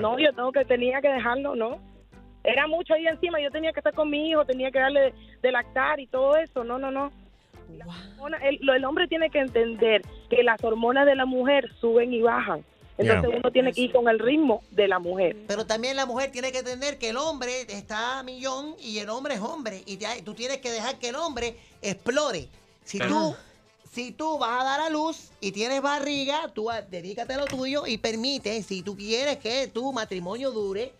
No, 0.00 0.18
yo 0.18 0.32
tengo 0.34 0.52
que, 0.52 0.64
tenía 0.64 1.00
que 1.00 1.08
dejarlo, 1.08 1.56
¿no? 1.56 1.78
Era 2.44 2.66
mucho 2.66 2.94
ahí 2.94 3.06
encima, 3.06 3.40
yo 3.40 3.50
tenía 3.50 3.72
que 3.72 3.80
estar 3.80 3.94
con 3.94 4.10
mi 4.10 4.28
hijo, 4.30 4.44
tenía 4.44 4.70
que 4.70 4.78
darle 4.78 5.00
de, 5.00 5.14
de 5.42 5.52
lactar 5.52 6.00
y 6.00 6.06
todo 6.06 6.36
eso. 6.36 6.64
No, 6.64 6.78
no, 6.78 6.90
no. 6.90 7.10
Las 7.76 7.86
hormonas- 8.18 8.42
el, 8.42 8.68
el 8.68 8.84
hombre 8.84 9.06
tiene 9.08 9.30
que 9.30 9.38
entender 9.40 10.02
que 10.28 10.42
las 10.42 10.62
hormonas 10.64 11.06
de 11.06 11.14
la 11.14 11.24
mujer 11.26 11.70
suben 11.80 12.12
y 12.12 12.20
bajan. 12.20 12.64
Entonces 13.00 13.30
Yeah. 13.30 13.38
uno 13.40 13.50
tiene 13.50 13.72
que 13.72 13.80
ir 13.82 13.92
con 13.92 14.08
el 14.08 14.18
ritmo 14.18 14.62
de 14.70 14.86
la 14.88 14.98
mujer. 14.98 15.36
Pero 15.46 15.64
también 15.66 15.96
la 15.96 16.06
mujer 16.06 16.30
tiene 16.30 16.52
que 16.52 16.58
entender 16.58 16.98
que 16.98 17.08
el 17.10 17.16
hombre 17.16 17.62
está 17.68 18.18
a 18.18 18.22
millón 18.22 18.76
y 18.80 18.98
el 18.98 19.08
hombre 19.08 19.34
es 19.34 19.40
hombre. 19.40 19.82
Y 19.86 19.96
te- 19.96 20.22
tú 20.22 20.34
tienes 20.34 20.58
que 20.58 20.70
dejar 20.70 20.98
que 20.98 21.08
el 21.08 21.16
hombre 21.16 21.56
explore. 21.82 22.48
Si 22.84 22.98
Pero- 22.98 23.10
tú, 23.10 23.36
si 23.92 24.12
tú 24.12 24.38
vas 24.38 24.60
a 24.60 24.64
dar 24.64 24.80
a 24.80 24.90
luz 24.90 25.30
y 25.40 25.50
tienes 25.52 25.80
barriga, 25.80 26.50
tú 26.54 26.68
dedícate 26.90 27.34
a 27.34 27.38
lo 27.38 27.46
tuyo 27.46 27.86
y 27.86 27.96
permite, 27.98 28.62
si 28.62 28.82
tú 28.82 28.96
quieres 28.96 29.38
que 29.38 29.68
tu 29.68 29.92
matrimonio 29.92 30.50
dure, 30.50 30.92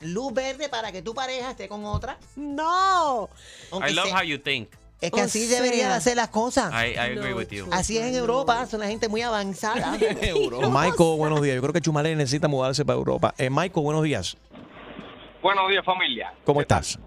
luz 0.00 0.32
verde 0.32 0.68
para 0.68 0.92
que 0.92 1.02
tu 1.02 1.12
pareja 1.12 1.50
esté 1.50 1.66
con 1.68 1.84
otra. 1.84 2.18
No. 2.36 3.28
I 3.72 3.92
love 3.92 4.12
how 4.12 4.22
you 4.22 4.38
think. 4.38 4.68
Es 5.00 5.12
que 5.12 5.20
así 5.20 5.46
deberían 5.46 5.92
hacer 5.92 6.16
las 6.16 6.28
cosas. 6.28 6.72
I, 6.72 6.94
I 6.94 7.16
agree 7.16 7.32
with 7.32 7.48
you. 7.50 7.68
Así 7.70 7.98
es 7.98 8.06
en 8.06 8.16
Europa, 8.16 8.66
son 8.66 8.80
la 8.80 8.88
gente 8.88 9.08
muy 9.08 9.22
avanzada. 9.22 9.92
Michael, 9.98 11.16
buenos 11.16 11.40
días. 11.40 11.54
Yo 11.54 11.62
creo 11.62 11.72
que 11.72 11.80
Chumale 11.80 12.16
necesita 12.16 12.48
mudarse 12.48 12.84
para 12.84 12.98
Europa. 12.98 13.34
Eh, 13.38 13.48
Michael, 13.48 13.84
buenos 13.84 14.02
días. 14.02 14.36
Buenos 15.40 15.68
días, 15.70 15.84
familia. 15.84 16.32
¿Cómo 16.44 16.60
estás? 16.60 16.98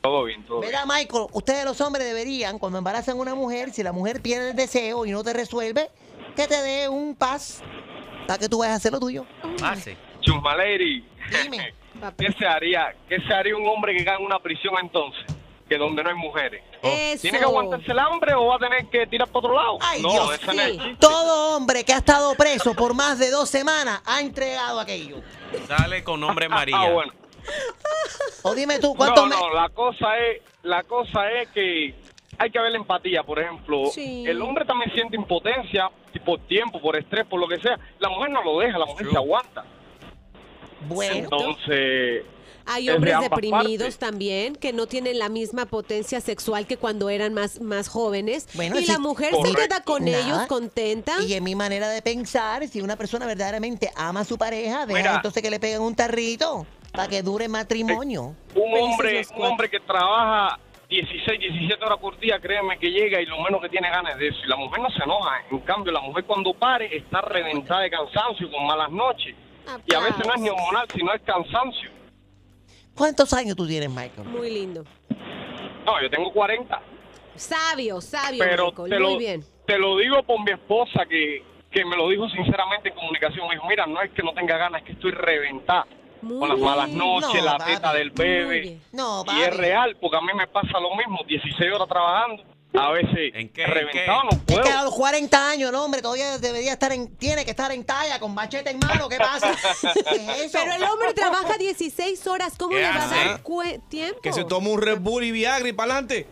Todo 0.00 0.24
bien, 0.24 0.44
todo 0.44 0.60
bien. 0.60 0.70
Mira, 0.70 0.86
Michael, 0.86 1.26
ustedes 1.32 1.64
los 1.64 1.80
hombres 1.80 2.06
deberían, 2.06 2.58
cuando 2.58 2.78
embarazan 2.78 3.16
a 3.16 3.20
una 3.20 3.34
mujer, 3.34 3.72
si 3.72 3.82
la 3.82 3.90
mujer 3.90 4.20
pierde 4.22 4.50
el 4.50 4.56
deseo 4.56 5.06
y 5.06 5.10
no 5.10 5.24
te 5.24 5.32
resuelve, 5.32 5.88
que 6.36 6.46
te 6.46 6.62
dé 6.62 6.88
un 6.88 7.16
paz 7.16 7.62
para 8.28 8.38
que 8.38 8.48
tú 8.48 8.58
vayas 8.58 8.74
a 8.74 8.76
hacer 8.76 8.92
lo 8.92 9.00
tuyo. 9.00 9.26
Ah, 9.62 9.74
sí. 9.74 9.96
Chumbaleri, 10.20 11.04
¿qué 12.16 12.32
se 12.38 12.46
haría? 12.46 12.94
¿Qué 13.08 13.18
se 13.20 13.34
haría 13.34 13.56
un 13.56 13.66
hombre 13.66 13.96
que 13.96 14.04
cae 14.04 14.18
en 14.18 14.24
una 14.24 14.38
prisión 14.38 14.74
entonces? 14.80 15.24
Que 15.74 15.78
donde 15.78 16.04
no 16.04 16.10
hay 16.10 16.14
mujeres. 16.14 16.62
Eso. 16.82 17.22
¿Tiene 17.22 17.38
que 17.38 17.44
aguantarse 17.44 17.90
el 17.90 17.98
hambre 17.98 18.32
o 18.34 18.46
va 18.46 18.54
a 18.54 18.58
tener 18.60 18.86
que 18.86 19.08
tirar 19.08 19.26
para 19.26 19.38
otro 19.40 19.54
lado? 19.54 19.78
Ay, 19.80 20.00
no, 20.00 20.12
Dios 20.12 20.34
ese 20.34 20.46
no 20.46 20.52
es 20.52 20.58
el 20.60 20.80
chiste. 20.80 20.96
Todo 21.00 21.56
hombre 21.56 21.82
que 21.82 21.92
ha 21.92 21.98
estado 21.98 22.32
preso 22.36 22.74
por 22.74 22.94
más 22.94 23.18
de 23.18 23.30
dos 23.30 23.48
semanas 23.48 24.00
ha 24.06 24.20
entregado 24.20 24.78
aquello. 24.78 25.16
Dale 25.68 26.04
con 26.04 26.20
nombre 26.20 26.48
María. 26.48 26.76
Ah, 26.78 26.90
bueno. 26.90 27.12
O 28.42 28.54
dime 28.54 28.78
tú, 28.78 28.94
¿cuántos 28.94 29.28
No, 29.28 29.36
no, 29.36 29.54
la 29.54 29.68
cosa 29.70 30.16
es, 30.18 30.42
la 30.62 30.84
cosa 30.84 31.28
es 31.32 31.48
que 31.48 31.94
hay 32.38 32.50
que 32.50 32.58
la 32.60 32.76
empatía, 32.76 33.24
por 33.24 33.40
ejemplo. 33.40 33.86
Sí. 33.86 34.24
El 34.26 34.40
hombre 34.40 34.64
también 34.64 34.92
siente 34.92 35.16
impotencia 35.16 35.90
por 36.24 36.38
tiempo, 36.46 36.80
por 36.80 36.96
estrés, 36.96 37.26
por 37.26 37.40
lo 37.40 37.48
que 37.48 37.58
sea. 37.58 37.78
La 37.98 38.08
mujer 38.08 38.30
no 38.30 38.44
lo 38.44 38.60
deja, 38.60 38.78
la 38.78 38.86
mujer 38.86 39.10
se 39.10 39.16
aguanta. 39.16 39.64
Bueno. 40.86 41.14
Entonces, 41.14 42.24
Hay 42.66 42.88
hombres 42.90 43.20
deprimidos 43.20 43.78
partes. 43.78 43.98
también 43.98 44.56
que 44.56 44.72
no 44.72 44.86
tienen 44.86 45.18
la 45.18 45.28
misma 45.28 45.66
potencia 45.66 46.20
sexual 46.20 46.66
que 46.66 46.76
cuando 46.76 47.10
eran 47.10 47.34
más, 47.34 47.60
más 47.60 47.88
jóvenes. 47.88 48.48
Bueno, 48.54 48.78
y 48.78 48.86
la 48.86 48.98
mujer 48.98 49.34
se 49.34 49.54
queda 49.54 49.82
con 49.82 50.04
Nada. 50.04 50.18
ellos 50.20 50.46
contenta. 50.46 51.20
Y 51.22 51.34
en 51.34 51.44
mi 51.44 51.54
manera 51.54 51.88
de 51.88 52.02
pensar, 52.02 52.66
si 52.68 52.80
una 52.80 52.96
persona 52.96 53.26
verdaderamente 53.26 53.90
ama 53.96 54.20
a 54.20 54.24
su 54.24 54.38
pareja, 54.38 54.86
deja 54.86 54.98
Mira. 54.98 55.14
entonces 55.16 55.42
que 55.42 55.50
le 55.50 55.60
peguen 55.60 55.82
un 55.82 55.94
tarrito 55.94 56.66
para 56.92 57.08
que 57.08 57.22
dure 57.22 57.48
matrimonio. 57.48 58.34
un 58.54 58.78
hombre, 58.80 59.26
un 59.36 59.44
hombre 59.44 59.68
que 59.68 59.80
trabaja 59.80 60.58
16, 60.88 61.40
17 61.40 61.84
horas 61.84 61.98
por 61.98 62.18
día, 62.20 62.38
créeme 62.38 62.78
que 62.78 62.88
llega 62.90 63.20
y 63.20 63.26
lo 63.26 63.40
menos 63.40 63.60
que 63.60 63.68
tiene 63.68 63.90
ganas 63.90 64.12
es 64.12 64.18
de 64.20 64.28
eso. 64.28 64.38
Y 64.44 64.48
la 64.48 64.56
mujer 64.56 64.80
no 64.80 64.90
se 64.90 65.02
enoja. 65.02 65.42
En 65.50 65.58
cambio, 65.60 65.92
la 65.92 66.00
mujer 66.00 66.24
cuando 66.24 66.54
pare 66.54 66.96
está 66.96 67.20
reventada 67.22 67.80
de 67.80 67.90
cansancio, 67.90 68.50
con 68.50 68.64
malas 68.66 68.90
noches. 68.90 69.34
Y 69.86 69.94
a 69.94 69.98
veces 69.98 70.24
no 70.24 70.34
es 70.34 70.40
ni 70.40 70.48
hormonal, 70.50 70.86
sino 70.94 71.12
es 71.14 71.22
cansancio. 71.22 71.90
¿Cuántos 72.96 73.32
años 73.32 73.56
tú 73.56 73.66
tienes, 73.66 73.90
Michael? 73.90 74.28
Muy 74.28 74.50
lindo. 74.50 74.84
No, 75.84 76.00
yo 76.00 76.10
tengo 76.10 76.32
40. 76.32 76.80
Sabio, 77.36 78.00
sabio, 78.00 78.38
pero 78.44 78.66
Michael, 78.68 78.90
te 78.90 78.98
muy 79.00 79.12
lo, 79.12 79.18
bien. 79.18 79.44
te 79.66 79.78
lo 79.78 79.96
digo 79.98 80.22
por 80.22 80.42
mi 80.44 80.52
esposa 80.52 81.04
que, 81.08 81.42
que 81.70 81.84
me 81.84 81.96
lo 81.96 82.08
dijo 82.08 82.28
sinceramente 82.28 82.90
en 82.90 82.94
comunicación. 82.94 83.46
Me 83.48 83.54
dijo, 83.54 83.66
mira, 83.68 83.86
no 83.86 84.00
es 84.00 84.10
que 84.12 84.22
no 84.22 84.32
tenga 84.32 84.56
ganas, 84.56 84.82
es 84.82 84.86
que 84.86 84.92
estoy 84.92 85.10
reventada. 85.10 85.86
con 86.22 86.48
las 86.48 86.58
malas 86.58 86.88
noches, 86.90 87.40
No, 87.42 87.44
la 87.44 87.58
papi. 87.58 87.74
teta 87.74 87.92
del 87.92 88.12
Muy 88.12 88.24
bebé. 88.24 88.78
No, 88.92 89.24
y 89.36 89.42
es 89.42 89.56
real, 89.56 89.96
porque 90.00 90.16
a 90.16 90.20
mí 90.20 90.32
me 90.34 90.46
pasa 90.46 90.78
lo 90.80 90.94
mismo, 90.94 91.18
16 91.26 91.72
horas 91.72 91.88
trabajando. 91.88 92.42
A 92.76 92.90
veces 92.90 93.32
reventado 93.54 94.24
no 94.24 94.30
Es 94.30 94.38
puedo. 94.38 94.62
que 94.62 94.70
a 94.70 94.82
los 94.82 94.94
40 94.94 95.50
años 95.50 95.68
el 95.70 95.76
hombre 95.76 96.02
todavía 96.02 96.38
debería 96.38 96.72
estar 96.72 96.92
en, 96.92 97.16
tiene 97.16 97.44
que 97.44 97.52
estar 97.52 97.70
en 97.70 97.84
talla, 97.84 98.18
con 98.18 98.34
machete 98.34 98.70
en 98.70 98.78
mano, 98.80 99.08
¿qué 99.08 99.16
pasa? 99.18 99.52
¿Qué 100.10 100.16
es 100.16 100.40
eso? 100.46 100.58
Pero 100.60 100.74
el 100.74 100.82
hombre 100.82 101.14
trabaja 101.14 101.56
16 101.56 102.26
horas, 102.26 102.54
¿cómo 102.58 102.70
¿Qué 102.70 102.80
le 102.82 102.88
va 102.88 103.04
a 103.04 103.08
dar 103.08 103.40
tiempo? 103.88 104.20
Que 104.20 104.32
se 104.32 104.44
toma 104.44 104.70
un 104.70 104.82
Red 104.82 104.98
Bull 104.98 105.22
y 105.22 105.30
Viagra 105.30 105.68
y 105.68 105.72
para 105.72 105.92
adelante. 105.92 106.26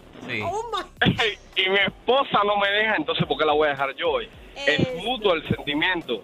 Oh 0.44 0.70
y 1.56 1.68
mi 1.68 1.78
esposa 1.78 2.40
no 2.44 2.56
me 2.56 2.68
deja, 2.70 2.96
entonces 2.96 3.26
¿por 3.26 3.38
qué 3.38 3.44
la 3.44 3.52
voy 3.52 3.68
a 3.68 3.70
dejar 3.70 3.94
yo 3.96 4.10
hoy? 4.10 4.28
Es 4.54 5.02
mutuo 5.02 5.34
el 5.34 5.46
sentimiento. 5.48 6.22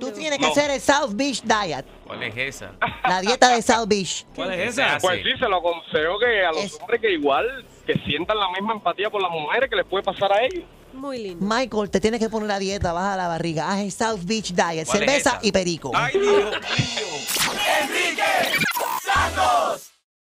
Tú 0.00 0.12
tienes 0.12 0.38
que 0.38 0.44
No. 0.46 0.52
hacer 0.52 0.70
el 0.70 0.80
South 0.80 1.12
Beach 1.14 1.42
Diet, 1.42 1.86
¿Cuál 2.06 2.22
es 2.24 2.36
esa? 2.36 2.72
la 3.08 3.20
dieta 3.20 3.48
de 3.54 3.62
South 3.62 3.86
Beach. 3.88 4.26
¿Cuál 4.34 4.52
es 4.54 4.70
esa? 4.70 4.98
Pues 5.00 5.22
sí, 5.22 5.30
se 5.38 5.48
lo 5.48 5.56
aconsejo 5.58 6.18
que 6.18 6.44
a 6.44 6.52
los 6.52 6.78
hombres 6.80 7.00
que 7.00 7.12
igual 7.12 7.64
que 7.86 7.94
sientan 8.04 8.38
la 8.38 8.50
misma 8.50 8.74
empatía 8.74 9.08
por 9.08 9.22
las 9.22 9.30
mujeres 9.30 9.70
que 9.70 9.76
les 9.76 9.86
puede 9.86 10.02
pasar 10.04 10.32
a 10.32 10.44
ellos. 10.44 10.64
Muy 10.92 11.18
lindo. 11.18 11.46
Michael, 11.46 11.90
te 11.90 12.00
tienes 12.00 12.20
que 12.20 12.28
poner 12.28 12.48
la 12.48 12.58
dieta, 12.58 12.92
baja 12.92 13.16
la 13.16 13.28
barriga, 13.28 13.70
haz 13.70 13.80
el 13.80 13.92
South 13.92 14.20
Beach 14.24 14.52
Diet, 14.52 14.86
¿Cuál 14.86 15.02
es 15.02 15.08
cerveza 15.22 15.38
y 15.42 15.52
perico. 15.52 15.92
Enrique 17.82 18.22
Santos. 19.02 19.85